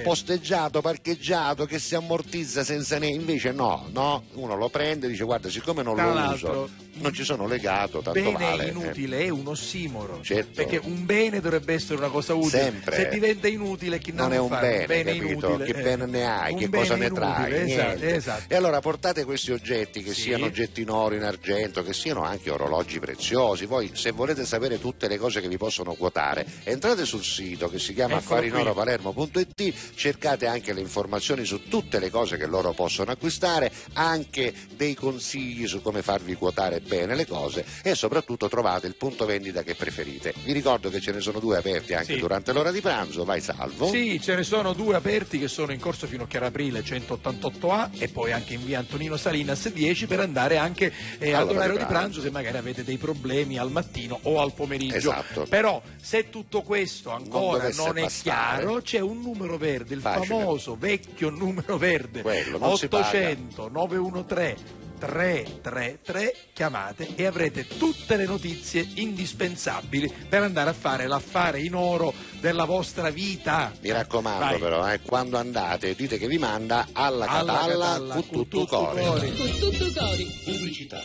posteggiato, 0.03 0.81
parcheggiato, 0.81 1.65
che 1.67 1.79
si 1.79 1.95
ammortizza 1.95 2.65
senza 2.65 2.99
ne... 2.99 3.09
Invece 3.09 3.53
no, 3.53 3.87
no, 3.93 4.25
uno 4.35 4.57
lo 4.57 4.69
prende 4.69 5.07
e 5.07 5.11
dice 5.11 5.25
guarda, 5.25 5.49
siccome 5.49 5.83
non 5.83 5.95
Tra 5.95 6.13
lo 6.13 6.33
uso, 6.35 6.69
non 6.95 7.13
ci 7.13 7.25
sono 7.25 7.47
legato, 7.47 8.01
tanto 8.01 8.13
bene 8.21 8.33
vale. 8.33 8.56
Eh. 8.65 8.69
inutile 8.69 9.19
è 9.21 9.29
un 9.29 9.47
ossimoro 9.47 10.21
Certo. 10.23 10.51
perché 10.55 10.81
un 10.83 11.05
bene 11.05 11.41
dovrebbe 11.41 11.75
essere 11.75 11.97
una 11.97 12.09
cosa 12.09 12.35
utile 12.35 12.63
Sempre. 12.63 12.97
se 12.97 13.09
diventa 13.09 13.49
inutile 13.49 13.99
chi 13.99 14.13
non 14.13 14.33
è 14.33 14.39
un 14.39 14.49
bene, 14.49 14.87
capito? 15.05 15.25
inutile, 15.25 15.65
che 15.65 15.79
eh. 15.79 15.83
bene 15.83 16.07
ne 16.07 16.25
hai, 16.27 16.55
che 16.55 16.69
bene 16.69 16.83
cosa 16.85 16.97
ne 16.97 17.11
trai? 17.11 17.71
esatto, 17.71 18.05
esatto. 18.05 18.43
E 18.49 18.57
allora 18.57 18.81
portate 18.81 19.25
questi 19.25 19.53
oggetti 19.53 20.03
che 20.03 20.15
Sì. 20.15 20.23
siano 20.23 20.47
oggetti 20.47 20.81
in 20.83 20.91
oro, 20.91 21.15
in 21.15 21.23
argento, 21.23 21.83
che 21.83 21.93
siano 21.93 22.23
anche 22.23 22.51
orologi 22.51 22.99
preziosi. 22.99 23.67
Voi 23.67 23.91
se 23.95 24.11
volete 24.11 24.45
sapere 24.45 24.79
tutte 24.81 25.09
le 25.09 25.19
cose 25.19 25.41
che 25.41 25.49
vi 25.49 25.57
possono 25.57 25.95
quotare, 25.95 26.47
entrate 26.65 27.05
sul 27.05 27.23
sito 27.25 27.69
che 27.69 27.79
si 27.79 27.95
chiama 27.95 28.17
affarinoropalermo.it, 28.17 29.75
cercate 29.95 30.47
anche 30.47 30.73
le 30.73 30.81
informazioni 30.81 31.45
su 31.45 31.69
tutte 31.69 31.99
le 31.99 32.11
cose 32.11 32.37
che 32.37 32.47
loro 32.47 32.73
possono 32.73 33.11
acquistare, 33.11 33.71
anche 33.95 34.53
dei 34.77 34.95
consigli 34.95 35.67
su 35.67 35.83
come 35.83 36.03
farvi 36.03 36.35
quotare 36.35 36.81
bene 36.81 37.15
le 37.15 37.27
cose 37.27 37.65
e 37.83 37.95
soprattutto 37.95 38.46
trovate 38.49 38.87
il 38.87 38.97
punto 38.97 39.25
vendita 39.27 39.63
che 39.63 39.75
preferite. 39.75 40.33
Vi 40.45 40.53
ricordo 40.53 40.91
che 40.91 41.01
ce 41.01 41.13
ne 41.13 41.21
sono 41.21 41.39
due 41.39 41.57
aperti 41.59 41.95
anche 41.95 42.15
Sì. 42.15 42.19
durante 42.21 42.53
l'ora 42.53 42.71
di 42.71 42.81
pranzo, 42.81 43.25
vai 43.25 43.41
salvo. 43.41 43.89
Sì, 43.89 44.21
ce 44.21 44.35
ne 44.37 44.43
sono 44.43 44.73
due 44.73 44.95
aperti 44.95 45.39
che 45.39 45.49
sono 45.49 45.73
in 45.73 45.81
corso 45.81 46.07
Finocchiara 46.07 46.47
Aprile 46.47 46.83
188A 46.83 47.91
e 47.99 48.09
poi 48.09 48.33
anche 48.33 48.55
in 48.55 48.65
via 48.65 48.79
Antonino 48.79 49.17
Salinas 49.17 49.69
10 49.69 50.07
per 50.07 50.21
andare 50.21 50.57
anche 50.57 50.93
eh, 51.19 51.33
All'ora 51.33 51.51
all'orario 51.51 51.73
di 51.73 51.79
pranzo. 51.85 51.93
pranzo 51.95 52.21
se 52.21 52.31
magari 52.31 52.57
avete 52.57 52.85
dei 52.85 52.97
problemi 52.99 53.59
al 53.59 53.71
mattino 53.71 54.19
o 54.23 54.41
al 54.41 54.53
pomeriggio. 54.55 54.95
Esatto. 54.97 55.45
Però 55.49 55.81
se 56.01 56.31
tutto 56.31 56.63
questo 56.63 57.11
ancora 57.11 57.59
dovesse 57.63 57.83
non, 57.85 57.99
è 57.99 58.03
bastare. 58.03 58.57
chiaro 58.63 58.81
c'è 58.83 59.01
un 59.01 59.21
numero 59.21 59.57
verde, 59.59 59.95
il 59.95 60.01
Facile. 60.01 60.27
famoso 60.27 60.77
vecchio 60.79 61.31
numero 61.31 61.77
verde 61.79 62.23
Quello, 62.23 62.59
non 62.59 62.77
si 62.77 62.89
paga. 62.89 63.07
800 63.09 63.69
913 63.69 64.85
333 64.99 66.35
chiamate 66.53 67.09
e 67.15 67.27
avrete 67.27 67.67
tutte 67.67 68.17
le 68.17 68.25
notizie 68.27 68.87
indispensabili 68.95 70.13
per 70.29 70.43
andare 70.43 70.71
a 70.71 70.75
fare 70.75 71.07
l'affare 71.07 71.61
in 71.61 71.75
oro 71.75 72.13
della 72.41 72.65
vostra 72.65 73.11
vita. 73.11 73.73
Mi 73.81 73.91
raccomando 73.93 74.45
Vai. 74.45 74.59
però, 74.59 74.91
eh, 74.91 75.01
quando 75.01 75.37
andate 75.39 75.95
dite 75.95 76.19
che 76.19 76.27
vi 76.29 76.39
manda 76.39 76.89
alla 76.93 77.27
Alla 77.27 77.53
catalla 77.53 77.85
catalla, 77.87 78.15
con 78.15 78.23
con 78.29 78.31
tutto 78.31 78.59
tutto 78.61 78.77
cuore. 78.79 79.03
cuore. 79.03 79.33
Con 79.35 79.51
tutto 79.59 80.01
cori. 80.01 80.25
Pubblicità. 80.45 81.01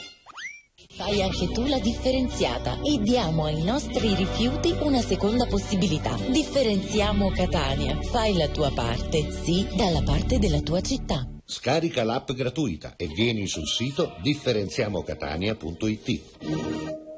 Fai 0.94 1.22
anche 1.24 1.48
tu 1.52 1.66
la 1.68 1.80
differenziata 1.80 2.78
e 2.84 3.00
diamo 3.00 3.46
ai 3.46 3.64
nostri 3.64 4.14
rifiuti 4.14 4.76
una 4.82 5.00
seconda 5.02 5.46
possibilità. 5.46 6.16
Differenziamo 6.28 7.32
Catania. 7.32 7.98
Fai 8.02 8.34
la 8.36 8.50
tua 8.50 8.72
parte, 8.72 9.32
sì, 9.32 9.66
dalla 9.74 10.02
parte 10.04 10.38
della 10.38 10.60
tua 10.60 10.82
città. 10.82 11.26
Scarica 11.52 12.06
l'app 12.06 12.32
gratuita 12.32 12.94
e 12.96 13.08
vieni 13.08 13.46
sul 13.46 13.68
sito 13.68 14.16
differenziamocatania.it. 14.22 17.11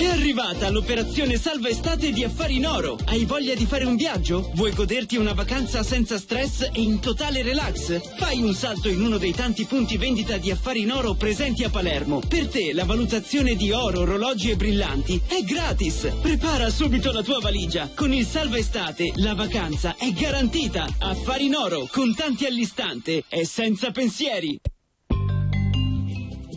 È 0.00 0.06
arrivata 0.06 0.70
l'operazione 0.70 1.36
Salva 1.36 1.68
Estate 1.68 2.10
di 2.10 2.24
Affari 2.24 2.56
in 2.56 2.66
Oro. 2.66 2.96
Hai 3.04 3.26
voglia 3.26 3.54
di 3.54 3.66
fare 3.66 3.84
un 3.84 3.96
viaggio? 3.96 4.50
Vuoi 4.54 4.72
goderti 4.72 5.18
una 5.18 5.34
vacanza 5.34 5.82
senza 5.82 6.16
stress 6.16 6.70
e 6.72 6.80
in 6.80 7.00
totale 7.00 7.42
relax? 7.42 8.16
Fai 8.16 8.40
un 8.40 8.54
salto 8.54 8.88
in 8.88 9.02
uno 9.02 9.18
dei 9.18 9.34
tanti 9.34 9.66
punti 9.66 9.98
vendita 9.98 10.38
di 10.38 10.50
Affari 10.50 10.80
in 10.80 10.90
Oro 10.90 11.12
presenti 11.12 11.64
a 11.64 11.68
Palermo. 11.68 12.22
Per 12.26 12.48
te 12.48 12.72
la 12.72 12.86
valutazione 12.86 13.54
di 13.56 13.72
oro, 13.72 14.00
orologi 14.00 14.48
e 14.48 14.56
brillanti 14.56 15.20
è 15.26 15.42
gratis. 15.42 16.10
Prepara 16.22 16.70
subito 16.70 17.12
la 17.12 17.22
tua 17.22 17.38
valigia. 17.38 17.90
Con 17.94 18.14
il 18.14 18.24
Salva 18.24 18.56
Estate 18.56 19.12
la 19.16 19.34
vacanza 19.34 19.96
è 19.98 20.10
garantita. 20.12 20.88
Affari 20.98 21.44
in 21.44 21.56
Oro, 21.56 21.86
contanti 21.90 22.46
all'istante 22.46 23.24
e 23.28 23.44
senza 23.44 23.90
pensieri. 23.90 24.58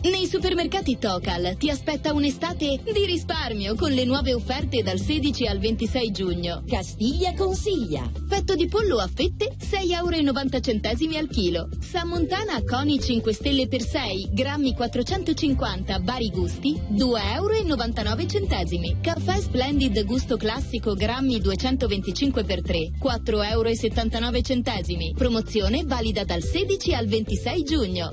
Nei 0.04 0.26
supermercati 0.26 0.98
Tocal 0.98 1.56
ti 1.56 1.70
aspetta 1.70 2.12
un'estate 2.12 2.78
di 2.84 3.06
risparmio 3.06 3.74
con 3.74 3.90
le 3.90 4.04
nuove 4.04 4.34
offerte 4.34 4.82
dal 4.82 4.98
16 4.98 5.46
al 5.46 5.58
26 5.58 6.10
giugno. 6.10 6.62
Castiglia 6.68 7.32
consiglia. 7.32 8.12
Petto 8.28 8.54
di 8.54 8.68
pollo 8.68 8.98
a 8.98 9.08
fette 9.08 9.56
6,90 9.58 11.00
euro 11.00 11.16
al 11.16 11.28
chilo. 11.28 11.70
Sammontana 11.80 12.62
Coni 12.64 13.00
5 13.00 13.32
stelle 13.32 13.66
per 13.66 13.80
6, 13.80 14.28
grammi 14.34 14.74
450, 14.74 15.98
vari 16.02 16.28
gusti 16.28 16.78
2,99 16.92 18.82
euro. 18.82 18.98
Caffè 19.00 19.40
Splendid 19.40 20.04
gusto 20.04 20.36
classico 20.36 20.92
grammi 20.92 21.40
225 21.40 22.44
per 22.44 22.60
3, 22.60 22.90
4,79 23.02 23.42
euro. 23.52 25.14
Promozione 25.16 25.82
valida 25.86 26.24
dal 26.24 26.42
16 26.42 26.94
al 26.94 27.06
26 27.06 27.62
giugno. 27.62 28.10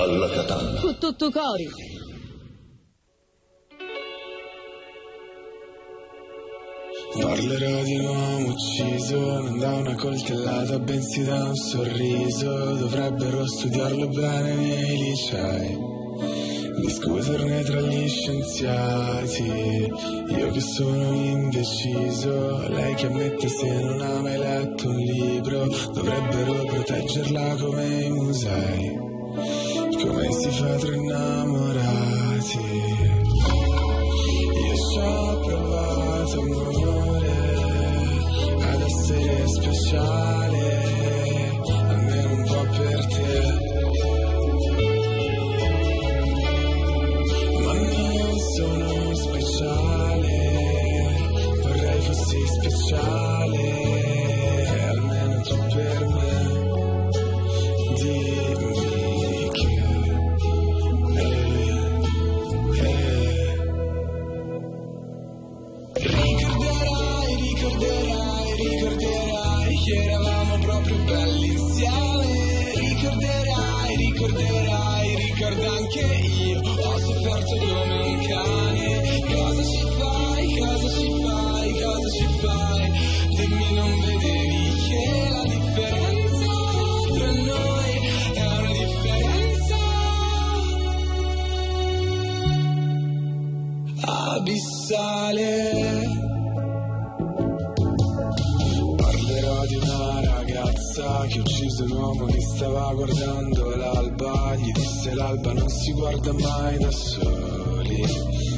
Alla. 0.00 0.28
Con 0.80 0.96
tutto 0.98 1.30
cori. 1.30 1.68
Parlerò 7.20 7.82
di 7.82 7.94
un 7.96 8.04
uomo 8.06 8.48
ucciso 8.48 9.18
non 9.42 9.58
da 9.58 9.74
una 9.74 9.94
coltellata 9.96 10.78
bensì 10.78 11.24
da 11.24 11.44
un 11.44 11.54
sorriso 11.54 12.76
Dovrebbero 12.76 13.46
studiarlo 13.46 14.08
bene 14.08 14.54
nei 14.54 14.96
licei 14.96 15.78
Discuterne 16.80 17.62
tra 17.62 17.80
gli 17.80 18.08
scienziati 18.08 19.92
Io 20.28 20.50
che 20.50 20.60
sono 20.60 21.12
indeciso 21.12 22.68
Lei 22.68 22.94
che 22.94 23.06
ammette 23.06 23.48
se 23.48 23.82
non 23.82 24.00
ha 24.00 24.20
mai 24.20 24.38
letto 24.38 24.88
un 24.88 24.96
libro 24.96 25.66
Dovrebbero 25.92 26.64
proteggerla 26.64 27.56
come 27.56 27.84
i 27.84 28.10
musei 28.10 29.09
Come 29.32 30.32
si 30.32 30.50
fa 30.50 30.74
tra 30.76 30.94
innamorati. 30.94 32.58
Io 34.66 34.74
ci 34.74 34.98
ho 34.98 35.40
provato 35.40 36.40
amore 36.40 37.28
ad 38.60 38.80
essere 38.82 39.46
speciale, 39.46 40.49
abissale. 94.90 96.08
Parlerò 98.96 99.66
di 99.66 99.74
una 99.76 100.20
ragazza 100.20 101.26
che 101.28 101.38
uccise 101.38 101.82
un 101.84 101.90
uomo 101.92 102.24
che 102.26 102.40
stava 102.40 102.92
guardando 102.94 103.76
l'alba. 103.76 104.56
Gli 104.56 104.72
disse 104.72 105.14
l'alba 105.14 105.52
non 105.52 105.68
si 105.68 105.92
guarda 105.92 106.32
mai 106.32 106.78
da 106.78 106.90
soli. 106.90 108.04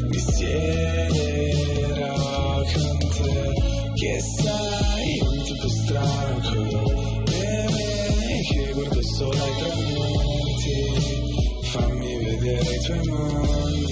Mi 0.09 0.19
siederò 0.19 1.75
con 2.73 2.99
te, 2.99 3.55
che 3.95 4.21
sei 4.21 5.21
un 5.21 5.43
tipo 5.45 5.69
strano 5.69 6.41
come 6.41 7.25
me, 7.27 7.67
che 8.49 8.73
guardo 8.73 9.03
solo 9.03 9.43
ai 9.43 9.57
tramonti. 9.59 10.71
Fammi 11.63 12.17
vedere 12.25 12.75
i 12.75 12.81
tuoi 12.81 13.07
mondi. 13.07 13.92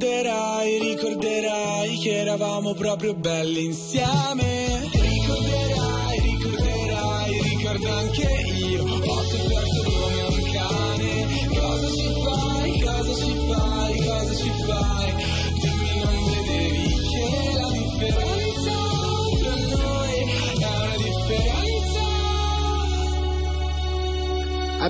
Ricorderai, 0.00 0.78
ricorderai, 0.78 1.98
che 1.98 2.20
eravamo 2.20 2.72
proprio 2.72 3.12
belli 3.12 3.66
insieme. 3.66 4.88
Ricorderai, 4.92 6.20
ricorderai, 6.22 7.42
ricorda 7.42 7.92
anche 7.98 8.22
io. 8.22 8.49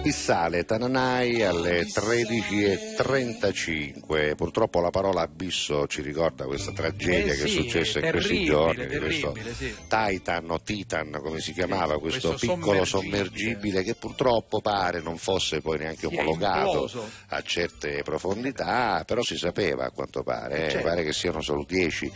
Abissale, 0.01 0.65
Tananai 0.65 1.43
alle 1.43 1.83
13.35. 1.85 4.35
Purtroppo 4.35 4.81
la 4.81 4.89
parola 4.89 5.21
abisso 5.21 5.87
ci 5.89 6.01
ricorda 6.01 6.47
questa 6.47 6.73
tragedia 6.73 7.35
Eh 7.35 7.37
che 7.37 7.45
è 7.45 7.47
sì, 7.47 7.57
successa 7.57 7.99
in 7.99 8.09
questi 8.11 8.45
giorni. 8.47 8.87
questo 8.97 9.35
sì. 9.55 9.77
Titan 9.89 10.51
o 10.51 10.59
Titan, 10.63 11.21
come 11.23 11.41
si 11.41 11.53
chiamava, 11.53 11.99
questo, 12.01 12.29
questo 12.31 12.55
piccolo 12.55 12.87
sommergibile. 12.87 13.27
sommergibile 13.27 13.83
che 13.83 13.95
purtroppo 13.95 14.63
pare 14.63 15.03
non 15.03 15.19
fosse 15.19 15.61
poi 15.61 15.77
neanche 15.77 16.07
omologato 16.07 16.91
a 17.29 17.43
certe 17.43 18.01
profondità, 18.03 19.05
però 19.07 19.21
si 19.21 19.37
sapeva 19.37 19.85
a 19.85 19.91
quanto 19.91 20.23
pare, 20.23 20.65
eh, 20.65 20.71
Certo. 20.71 20.89
pare 20.89 21.05
che 21.05 21.13
siano 21.13 21.43
solo 21.43 21.63
10 21.69 22.11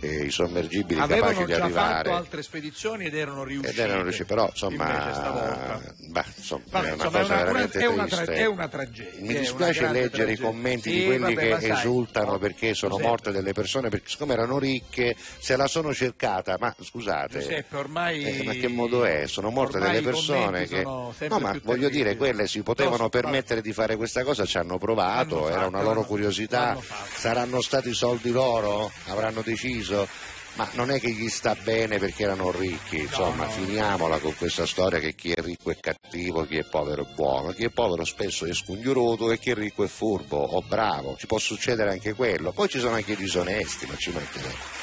eh, 0.00 0.24
i 0.26 0.30
sommergibili 0.30 1.00
Avevano 1.00 1.32
capaci 1.32 1.46
di 1.46 1.52
già 1.54 1.62
arrivare. 1.64 1.94
fatto 2.10 2.16
altre 2.16 2.42
spedizioni 2.42 3.06
ed 3.06 3.14
erano 3.14 3.44
riusciti. 3.44 3.72
Ed 3.72 3.78
erano 3.82 4.02
riusciti, 4.02 4.26
però 4.26 4.46
insomma, 4.46 5.80
bah, 6.10 6.24
insomma, 6.36 6.62
Vabbè, 6.68 6.88
è 6.88 6.92
una 6.92 7.04
insomma, 7.04 7.28
cosa 7.30 7.38
è 7.38 7.42
una- 7.42 7.52
veramente 7.52 7.86
una 7.86 8.06
triste. 8.06 8.34
è 8.34 8.46
una 8.46 8.68
tragedia, 8.68 9.20
Mi 9.20 9.34
dispiace 9.38 9.80
leggere 9.88 10.08
tragedia. 10.08 10.32
i 10.32 10.36
commenti 10.38 10.90
Sì, 10.90 10.96
di 10.98 11.04
quelli 11.06 11.34
vabbè, 11.34 11.58
che 11.58 11.72
esultano 11.72 12.38
perché 12.38 12.74
sono 12.74 12.92
Giuseppe. 12.92 13.08
morte 13.08 13.30
delle 13.32 13.52
persone, 13.52 13.88
perché 13.88 14.08
siccome 14.08 14.32
erano 14.32 14.58
ricche, 14.58 15.14
se 15.38 15.56
la 15.56 15.66
sono 15.66 15.92
cercata, 15.94 16.56
ma 16.58 16.74
scusate. 16.80 17.38
Giuseppe, 17.40 17.76
ormai 17.76 18.24
eh, 18.24 18.42
ma 18.44 18.52
che 18.52 18.68
modo 18.68 19.04
è? 19.04 19.26
Sono 19.26 19.50
morte 19.50 19.76
ormai 19.78 19.92
delle 19.94 20.04
persone 20.04 20.66
che. 20.66 20.82
No, 20.82 21.12
ma 21.38 21.58
voglio 21.62 21.88
dire, 21.88 22.16
quelle 22.16 22.46
si 22.46 22.62
potevano 22.62 23.08
permettere 23.08 23.60
di 23.62 23.72
fare 23.72 23.96
questa 23.96 24.22
cosa, 24.24 24.44
ci 24.44 24.58
hanno 24.58 24.78
provato, 24.78 25.48
era 25.48 25.66
una 25.66 25.82
loro 25.82 26.02
curiosità, 26.04 26.78
saranno 27.14 27.60
stati 27.60 27.92
soldi 27.94 28.30
loro? 28.30 28.90
Avranno 29.06 29.42
deciso? 29.42 30.06
Ma 30.54 30.68
non 30.74 30.90
è 30.90 31.00
che 31.00 31.10
gli 31.10 31.28
sta 31.28 31.54
bene 31.54 31.98
perché 31.98 32.24
erano 32.24 32.50
ricchi, 32.50 32.98
insomma, 32.98 33.48
finiamola 33.48 34.18
con 34.18 34.34
questa 34.36 34.66
storia 34.66 34.98
che 34.98 35.14
chi 35.14 35.32
è 35.32 35.40
ricco 35.40 35.70
è 35.70 35.78
cattivo, 35.78 36.44
chi 36.44 36.56
è 36.56 36.64
povero 36.64 37.02
è 37.02 37.14
buono, 37.14 37.52
chi 37.52 37.64
è 37.64 37.70
povero 37.70 38.04
spesso 38.04 38.44
è 38.44 38.52
scugnuroso 38.52 39.30
e 39.30 39.38
chi 39.38 39.50
è 39.50 39.54
ricco 39.54 39.84
è 39.84 39.88
furbo 39.88 40.36
o 40.36 40.60
bravo, 40.62 41.16
ci 41.16 41.26
può 41.26 41.38
succedere 41.38 41.90
anche 41.90 42.14
quello, 42.14 42.52
poi 42.52 42.68
ci 42.68 42.78
sono 42.78 42.96
anche 42.96 43.12
i 43.12 43.16
disonesti, 43.16 43.86
ma 43.86 43.96
ci 43.96 44.10
mancherebbe. 44.10 44.79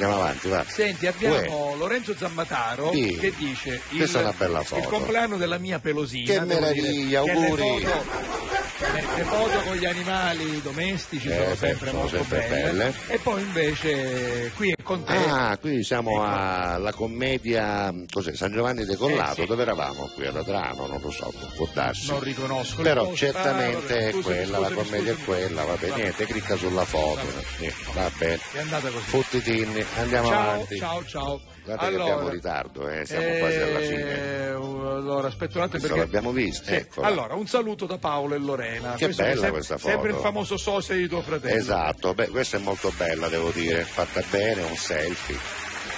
Andiamo 0.00 0.22
avanti, 0.22 0.48
va. 0.48 0.64
Senti, 0.68 1.06
abbiamo 1.08 1.74
Lorenzo 1.76 2.14
Zammataro 2.16 2.92
Sì. 2.92 3.16
che 3.20 3.32
dice 3.36 3.80
il, 3.90 3.98
Questa 3.98 4.20
è 4.20 4.22
una 4.22 4.34
bella 4.36 4.62
foto. 4.62 4.80
il 4.80 4.86
compleanno 4.86 5.36
della 5.36 5.58
mia 5.58 5.80
pelosina. 5.80 6.24
Che 6.34 6.40
dire 6.40 6.44
meraviglia, 6.60 7.22
che 7.22 7.30
auguri. 7.30 7.86
Le 9.16 9.24
foto, 9.24 9.58
con 9.62 9.74
gli 9.74 9.84
animali 9.84 10.62
domestici 10.62 11.28
Eh, 11.28 11.34
sono 11.42 11.54
sempre 11.56 11.86
sono 11.88 12.00
molto 12.02 12.16
sempre 12.16 12.46
belle. 12.48 12.62
belle. 12.70 12.94
E 13.08 13.18
poi 13.18 13.42
invece 13.42 14.52
qui 14.54 14.70
è 14.70 14.82
con 14.82 15.02
te. 15.02 15.12
Ah, 15.14 15.56
qui 15.60 15.82
siamo 15.82 16.22
alla 16.24 16.92
commedia, 16.92 17.92
cos'è, 18.10 18.34
San 18.34 18.52
Giovanni 18.52 18.84
Decollato, 18.84 19.40
Eh, 19.40 19.42
sì. 19.42 19.46
dove 19.46 19.62
eravamo? 19.62 20.08
Qui 20.14 20.26
ad 20.26 20.36
Adrano, 20.36 20.86
non 20.86 21.00
lo 21.02 21.10
so, 21.10 21.32
può 21.56 21.68
darsi. 21.72 22.06
Non 22.10 22.20
riconosco 22.20 22.80
Però 22.82 23.12
certamente 23.14 23.94
Ah, 23.94 24.06
è 24.08 24.10
scusami, 24.12 24.22
quella, 24.22 24.58
la 24.60 24.68
scusami, 24.68 24.84
commedia 24.88 25.12
scusami. 25.14 25.20
è 25.20 25.24
quella, 25.46 25.64
va 25.64 25.74
bene, 25.74 25.88
Vabbè. 25.90 26.02
niente, 26.02 26.26
clicca 26.26 26.56
sulla 26.56 26.84
foto, 26.84 27.26
va 27.94 28.10
bene. 28.16 28.40
È 28.52 28.58
andata 28.60 28.88
così. 28.90 29.04
Futtitinni, 29.04 29.84
andiamo 29.96 30.28
ciao, 30.28 30.40
avanti. 30.40 30.76
ciao, 30.76 31.04
ciao. 31.04 31.40
Guarda 31.64 31.82
che 31.82 31.94
allora, 31.94 32.12
abbiamo 32.12 32.28
ritardo, 32.30 32.88
eh, 32.88 33.04
siamo 33.04 33.38
quasi 33.38 33.56
alla 33.56 33.80
fine. 33.80 34.16
eh, 34.16 34.48
allora, 34.48 35.28
aspetta 35.28 35.58
un 35.58 35.64
attimo 35.64 35.82
perché... 35.82 35.98
l'abbiamo 35.98 36.32
visto, 36.32 36.64
Sì, 36.64 36.74
eccola. 36.74 37.06
Allora, 37.06 37.34
un 37.34 37.46
saluto 37.46 37.84
da 37.86 37.98
Paolo 37.98 38.34
e 38.34 38.38
Lorena. 38.38 38.94
Che 38.94 39.04
Questo 39.04 39.22
bella 39.22 39.40
sem- 39.40 39.50
questa 39.52 39.76
foto. 39.76 39.90
Sempre 39.92 40.10
il 40.10 40.16
famoso 40.16 40.56
sosia 40.56 40.94
di 40.94 41.08
tuo 41.08 41.20
fratello. 41.20 41.54
Esatto, 41.54 42.14
beh, 42.14 42.28
questa 42.28 42.56
è 42.56 42.60
molto 42.60 42.90
bella, 42.96 43.28
devo 43.28 43.50
dire, 43.50 43.82
fatta 43.84 44.22
bene, 44.30 44.62
un 44.62 44.76
selfie. 44.76 45.36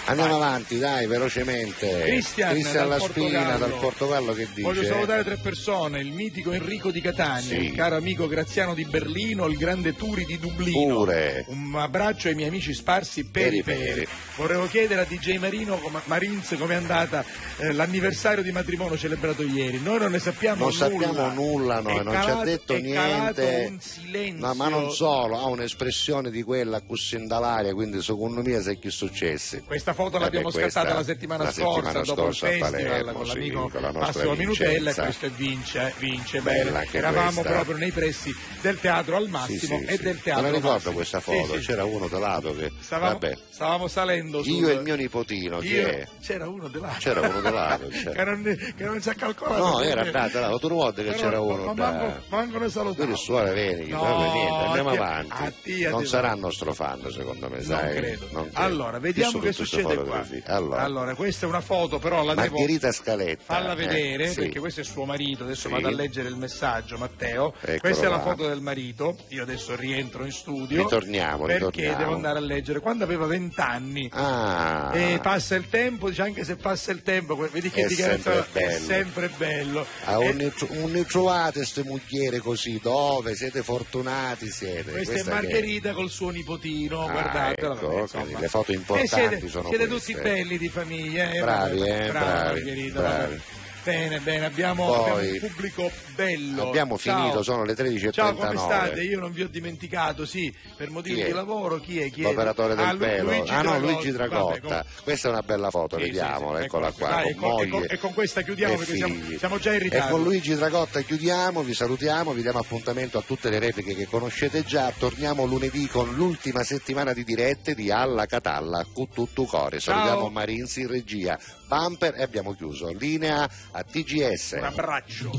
Andiamo 0.06 0.34
avanti, 0.36 0.78
dai, 0.78 1.06
velocemente. 1.06 2.00
Cristian, 2.04 2.60
dal 2.72 2.88
La 2.88 2.98
Spina 2.98 3.28
Portogallo. 3.44 3.58
dal 3.58 3.78
Portogallo 3.78 4.32
che 4.32 4.46
dice? 4.48 4.62
Voglio 4.62 4.84
salutare 4.84 5.22
tre 5.22 5.36
persone, 5.36 6.00
il 6.00 6.12
mitico 6.12 6.50
Enrico 6.52 6.90
di 6.90 7.00
Catania, 7.00 7.40
Sì. 7.40 7.64
il 7.66 7.74
caro 7.74 7.96
amico 7.96 8.26
Graziano 8.26 8.74
di 8.74 8.84
Berlino, 8.84 9.46
il 9.46 9.56
grande 9.56 9.94
Turi 9.94 10.24
di 10.24 10.38
Dublino. 10.38 10.94
Pure. 10.96 11.44
Un 11.48 11.74
abbraccio 11.76 12.26
ai 12.28 12.34
miei 12.34 12.48
amici 12.48 12.74
sparsi 12.74 13.24
peri 13.26 13.62
Peri 13.62 13.78
peri. 13.84 14.08
Volevo 14.36 14.66
chiedere 14.66 15.02
a 15.02 15.04
DJ 15.04 15.36
Marino, 15.36 15.76
come- 15.78 16.00
Marins 16.04 16.56
come 16.58 16.74
è 16.74 16.76
andata 16.76 17.24
eh, 17.58 17.72
l'anniversario 17.72 18.42
di 18.42 18.50
matrimonio 18.50 18.96
celebrato 18.98 19.42
ieri. 19.42 19.80
Noi 19.80 19.98
non 20.00 20.10
ne 20.10 20.18
sappiamo 20.18 20.64
Non 20.68 20.72
nulla. 20.72 20.88
sappiamo 20.88 21.32
nulla, 21.32 21.80
noi, 21.80 21.98
È 21.98 22.02
non 22.02 22.22
ci 22.22 22.30
ha 22.30 22.42
detto 22.42 22.72
è 22.74 22.80
niente. 22.80 23.66
un 23.70 23.80
silenzio. 23.80 24.46
No, 24.46 24.54
ma 24.54 24.68
non 24.68 24.90
solo, 24.90 25.38
ha 25.38 25.46
un'espressione 25.46 26.30
di 26.30 26.42
quella 26.42 26.80
così 26.80 27.14
in 27.16 27.26
dall'aria, 27.28 27.72
quindi 27.74 28.02
secondo 28.02 28.42
me 28.42 28.60
sai 28.60 28.78
che 28.78 28.90
successe. 28.90 29.62
Questa 29.64 29.89
foto 29.92 30.10
Vabbè, 30.12 30.24
l'abbiamo 30.24 30.50
questa- 30.50 30.70
scattata 30.80 30.94
la 30.94 31.04
settimana 31.04 31.44
la 31.44 31.52
scorsa 31.52 31.80
settimana 31.92 32.04
dopo 32.04 32.26
il 32.28 32.34
festival 32.34 32.70
Palermo, 32.70 33.12
con 33.12 33.26
sì, 33.26 33.32
l'amico 33.34 33.60
nostra 33.60 33.90
Massimo 33.92 34.34
Minutella 34.34 34.90
e 34.90 34.94
questo 34.94 35.30
vince, 35.36 35.92
vince 35.98 36.40
Bella 36.40 36.78
anche 36.80 36.96
Eravamo 36.98 37.30
questa. 37.40 37.50
proprio 37.52 37.76
nei 37.76 37.90
pressi 37.90 38.34
del 38.60 38.78
teatro 38.80 39.16
al 39.16 39.24
Sì, 39.24 39.30
massimo 39.30 39.78
sì, 39.78 39.84
e 39.84 39.96
sì. 39.96 40.02
del 40.02 40.20
teatro 40.20 40.42
Me 40.42 40.50
la 40.50 40.56
ricordo 40.56 40.74
Massimo. 40.76 40.94
questa 40.94 41.20
Sì, 41.20 41.24
foto, 41.24 41.54
sì. 41.60 41.66
c'era 41.66 41.84
uno 41.84 42.08
da 42.08 42.18
lato 42.18 42.54
che... 42.56 42.72
Stavamo, 42.80 43.12
Vabbè, 43.12 43.38
stavamo 43.50 43.88
salendo 43.88 44.42
sul... 44.42 44.52
io 44.52 44.68
e 44.68 44.72
il 44.74 44.80
mio 44.82 44.96
nipotino, 44.96 45.58
chi 45.58 45.76
è? 45.76 46.06
C'era 46.22 46.48
uno 46.48 46.68
di 46.68 46.80
là. 46.80 46.94
C'era 46.98 47.20
uno 47.20 47.40
da 47.40 47.50
lato, 47.50 47.88
che, 47.90 48.24
non, 48.24 48.42
che 48.76 48.84
non 48.84 49.00
ci 49.00 49.08
ha 49.08 49.14
calcolato. 49.14 49.64
No, 49.66 49.80
era 49.80 50.02
andata 50.02 50.40
là, 50.40 50.58
tu 50.58 50.68
vuoi 50.68 50.92
che 50.92 51.12
c'era 51.12 51.40
uno 51.40 51.72
da... 51.74 51.90
manco, 51.90 52.22
manco 52.28 52.58
ne 52.58 52.68
salutavo. 52.68 53.04
Vedi, 53.06 53.16
suore, 53.18 53.52
vedi, 53.52 53.92
andiamo 53.92 54.90
avanti. 54.90 55.82
non 55.88 56.06
sarà 56.06 56.32
il 56.32 56.40
nostro 56.40 56.72
fan, 56.72 57.10
secondo 57.10 57.48
me, 57.48 57.62
sai? 57.62 57.84
Non 57.92 57.94
credo. 57.94 58.28
Non. 58.32 58.48
Allora, 58.52 58.98
vediamo 58.98 59.38
che 59.38 59.52
succede 59.52 59.79
succede 59.82 60.02
qua? 60.04 60.26
Allora, 60.54 60.82
Allora, 60.82 61.14
questa 61.14 61.46
è 61.46 61.48
una 61.48 61.60
foto, 61.60 61.98
però 61.98 62.22
la 62.24 62.34
devo 62.34 62.56
Margherita 62.58 62.92
Scaletta. 62.92 63.42
falla 63.54 63.72
eh, 63.72 63.76
vedere 63.76 64.28
sì. 64.28 64.40
perché 64.40 64.58
questo 64.60 64.80
è 64.80 64.84
suo 64.84 65.04
marito. 65.04 65.44
Adesso 65.44 65.68
Sì. 65.68 65.74
vado 65.74 65.88
a 65.88 65.90
leggere 65.92 66.28
il 66.28 66.36
messaggio, 66.36 66.98
Matteo. 66.98 67.54
Eccolo 67.60 67.78
questa 67.80 68.06
è 68.06 68.08
la 68.08 68.16
là. 68.16 68.22
foto 68.22 68.46
del 68.48 68.60
marito. 68.60 69.16
Io 69.28 69.42
adesso 69.42 69.74
rientro 69.76 70.24
in 70.24 70.32
studio. 70.32 70.82
Ritorniamo, 70.82 71.44
perché 71.46 71.58
ritorniamo. 71.66 71.98
devo 71.98 72.14
andare 72.14 72.38
a 72.38 72.42
leggere. 72.42 72.80
Quando 72.80 73.04
aveva 73.04 73.26
vent'anni. 73.26 74.08
Ah. 74.12 74.90
E 74.94 75.18
passa 75.22 75.54
il 75.54 75.68
tempo, 75.68 76.08
dice 76.08 76.22
anche 76.22 76.44
se 76.44 76.56
passa 76.56 76.92
il 76.92 77.02
tempo, 77.02 77.36
vedi 77.36 77.70
che 77.70 77.84
È 77.84 77.88
sempre 77.88 78.38
è 78.40 78.44
bello. 78.52 78.84
sempre 78.84 79.28
bello. 79.36 79.86
Ah, 80.04 80.22
E- 80.22 80.32
non, 80.32 80.90
ne, 80.90 81.04
trovate 81.04 81.58
queste 81.58 81.82
mogliere 81.84 82.38
così, 82.38 82.78
dove? 82.82 83.34
Siete 83.34 83.62
fortunati 83.62 84.50
siete. 84.50 84.90
Questa, 84.90 85.12
Questa 85.12 85.14
è 85.14 85.22
che- 85.22 85.30
Margherita 85.46 85.92
col 85.92 86.10
suo 86.10 86.30
nipotino, 86.30 87.06
Ah, 87.06 87.10
guardatela. 87.10 87.74
ecco, 87.74 88.06
vabbè, 88.12 88.40
le 88.40 88.48
foto 88.48 88.72
importanti 88.72 89.48
sono 89.48 89.69
siete 89.70 89.86
tutti 89.88 90.14
belli 90.14 90.58
di 90.58 90.68
famiglia, 90.68 91.30
eh? 91.30 91.40
Bravi, 91.40 91.82
eh, 91.82 92.08
bravi, 92.10 92.62
Margherita, 92.62 93.00
bravi. 93.00 93.40
Bene, 93.82 94.20
bene, 94.20 94.44
abbiamo, 94.44 94.84
Poi- 94.86 94.98
abbiamo 95.10 95.20
un 95.32 95.38
pubblico 95.38 95.90
bello. 96.14 96.68
Abbiamo 96.68 96.98
Ciao. 96.98 97.16
finito, 97.18 97.42
sono 97.42 97.64
le 97.64 97.74
13.39. 97.74 98.12
Ciao, 98.12 98.34
come 98.34 98.56
state? 98.58 99.02
Io 99.02 99.18
non 99.18 99.32
vi 99.32 99.42
ho 99.42 99.48
dimenticato, 99.48 100.26
sì, 100.26 100.54
per 100.76 100.90
motivi 100.90 101.22
di 101.24 101.30
lavoro, 101.32 101.78
chi 101.80 101.98
è? 102.00 102.10
Chi 102.10 102.20
è? 102.20 102.24
L'operatore 102.24 102.74
del 102.74 102.84
Ah, 102.86 102.94
pelo. 102.96 103.30
Luigi 103.30 103.50
ah 103.50 103.56
no, 103.56 103.70
Dragotta. 103.70 103.78
Luigi 103.92 104.10
Dragotta. 104.12 104.44
Vabbè, 104.44 104.60
com- 104.60 104.84
Questa 105.02 105.28
è 105.28 105.30
una 105.30 105.42
bella 105.42 105.70
foto, 105.70 105.96
Sì, 105.96 106.02
vediamola, 106.02 106.54
sì, 106.56 106.60
sì, 106.60 106.66
eccola 106.66 106.92
qua. 106.92 107.08
Dai, 107.08 107.22
con 107.22 107.30
e 107.30 107.34
con- 107.34 107.50
e 107.50 107.68
con- 107.68 107.68
moglie 107.80 107.86
e 107.94 107.98
con 107.98 108.12
questa 108.14 108.42
chiudiamo 108.42 108.74
e 108.74 108.76
perché 108.76 108.94
siamo- 108.96 109.14
siamo 109.38 109.58
già 109.58 109.70
in 109.70 109.76
E 109.76 109.82
ritardo. 109.82 110.10
con 110.14 110.22
Luigi 110.24 110.54
Dragotta 110.54 111.00
chiudiamo, 111.00 111.62
vi 111.62 111.74
salutiamo, 111.74 112.32
vi 112.32 112.42
diamo 112.42 112.58
appuntamento 112.58 113.18
a 113.18 113.22
tutte 113.22 113.48
le 113.50 113.58
repliche 113.58 113.94
che 113.94 114.06
conoscete 114.06 114.62
già. 114.62 114.92
Torniamo 114.96 115.46
lunedì 115.46 115.86
con 115.88 116.12
l'ultima 116.14 116.62
settimana 116.64 117.12
di 117.14 117.24
dirette 117.24 117.74
di 117.74 117.90
Alla 117.90 118.26
Catalla 118.26 118.84
cuore. 118.92 119.78
Ciao. 119.80 119.94
Salutiamo 119.94 120.28
Marinzi 120.28 120.82
in 120.82 120.88
regia, 120.88 121.38
Bumper 121.70 122.14
e 122.16 122.22
abbiamo 122.22 122.52
chiuso. 122.52 122.88
Linea 122.88 123.48
a 123.70 123.84
TGS. 123.84 124.56
Un 124.58 124.64
abbraccio. 124.64 125.30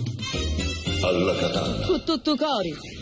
Alla 1.03 1.36
Catalla. 1.36 1.86
Con 1.86 2.03
tutto 2.06 2.38
cori. 2.38 3.01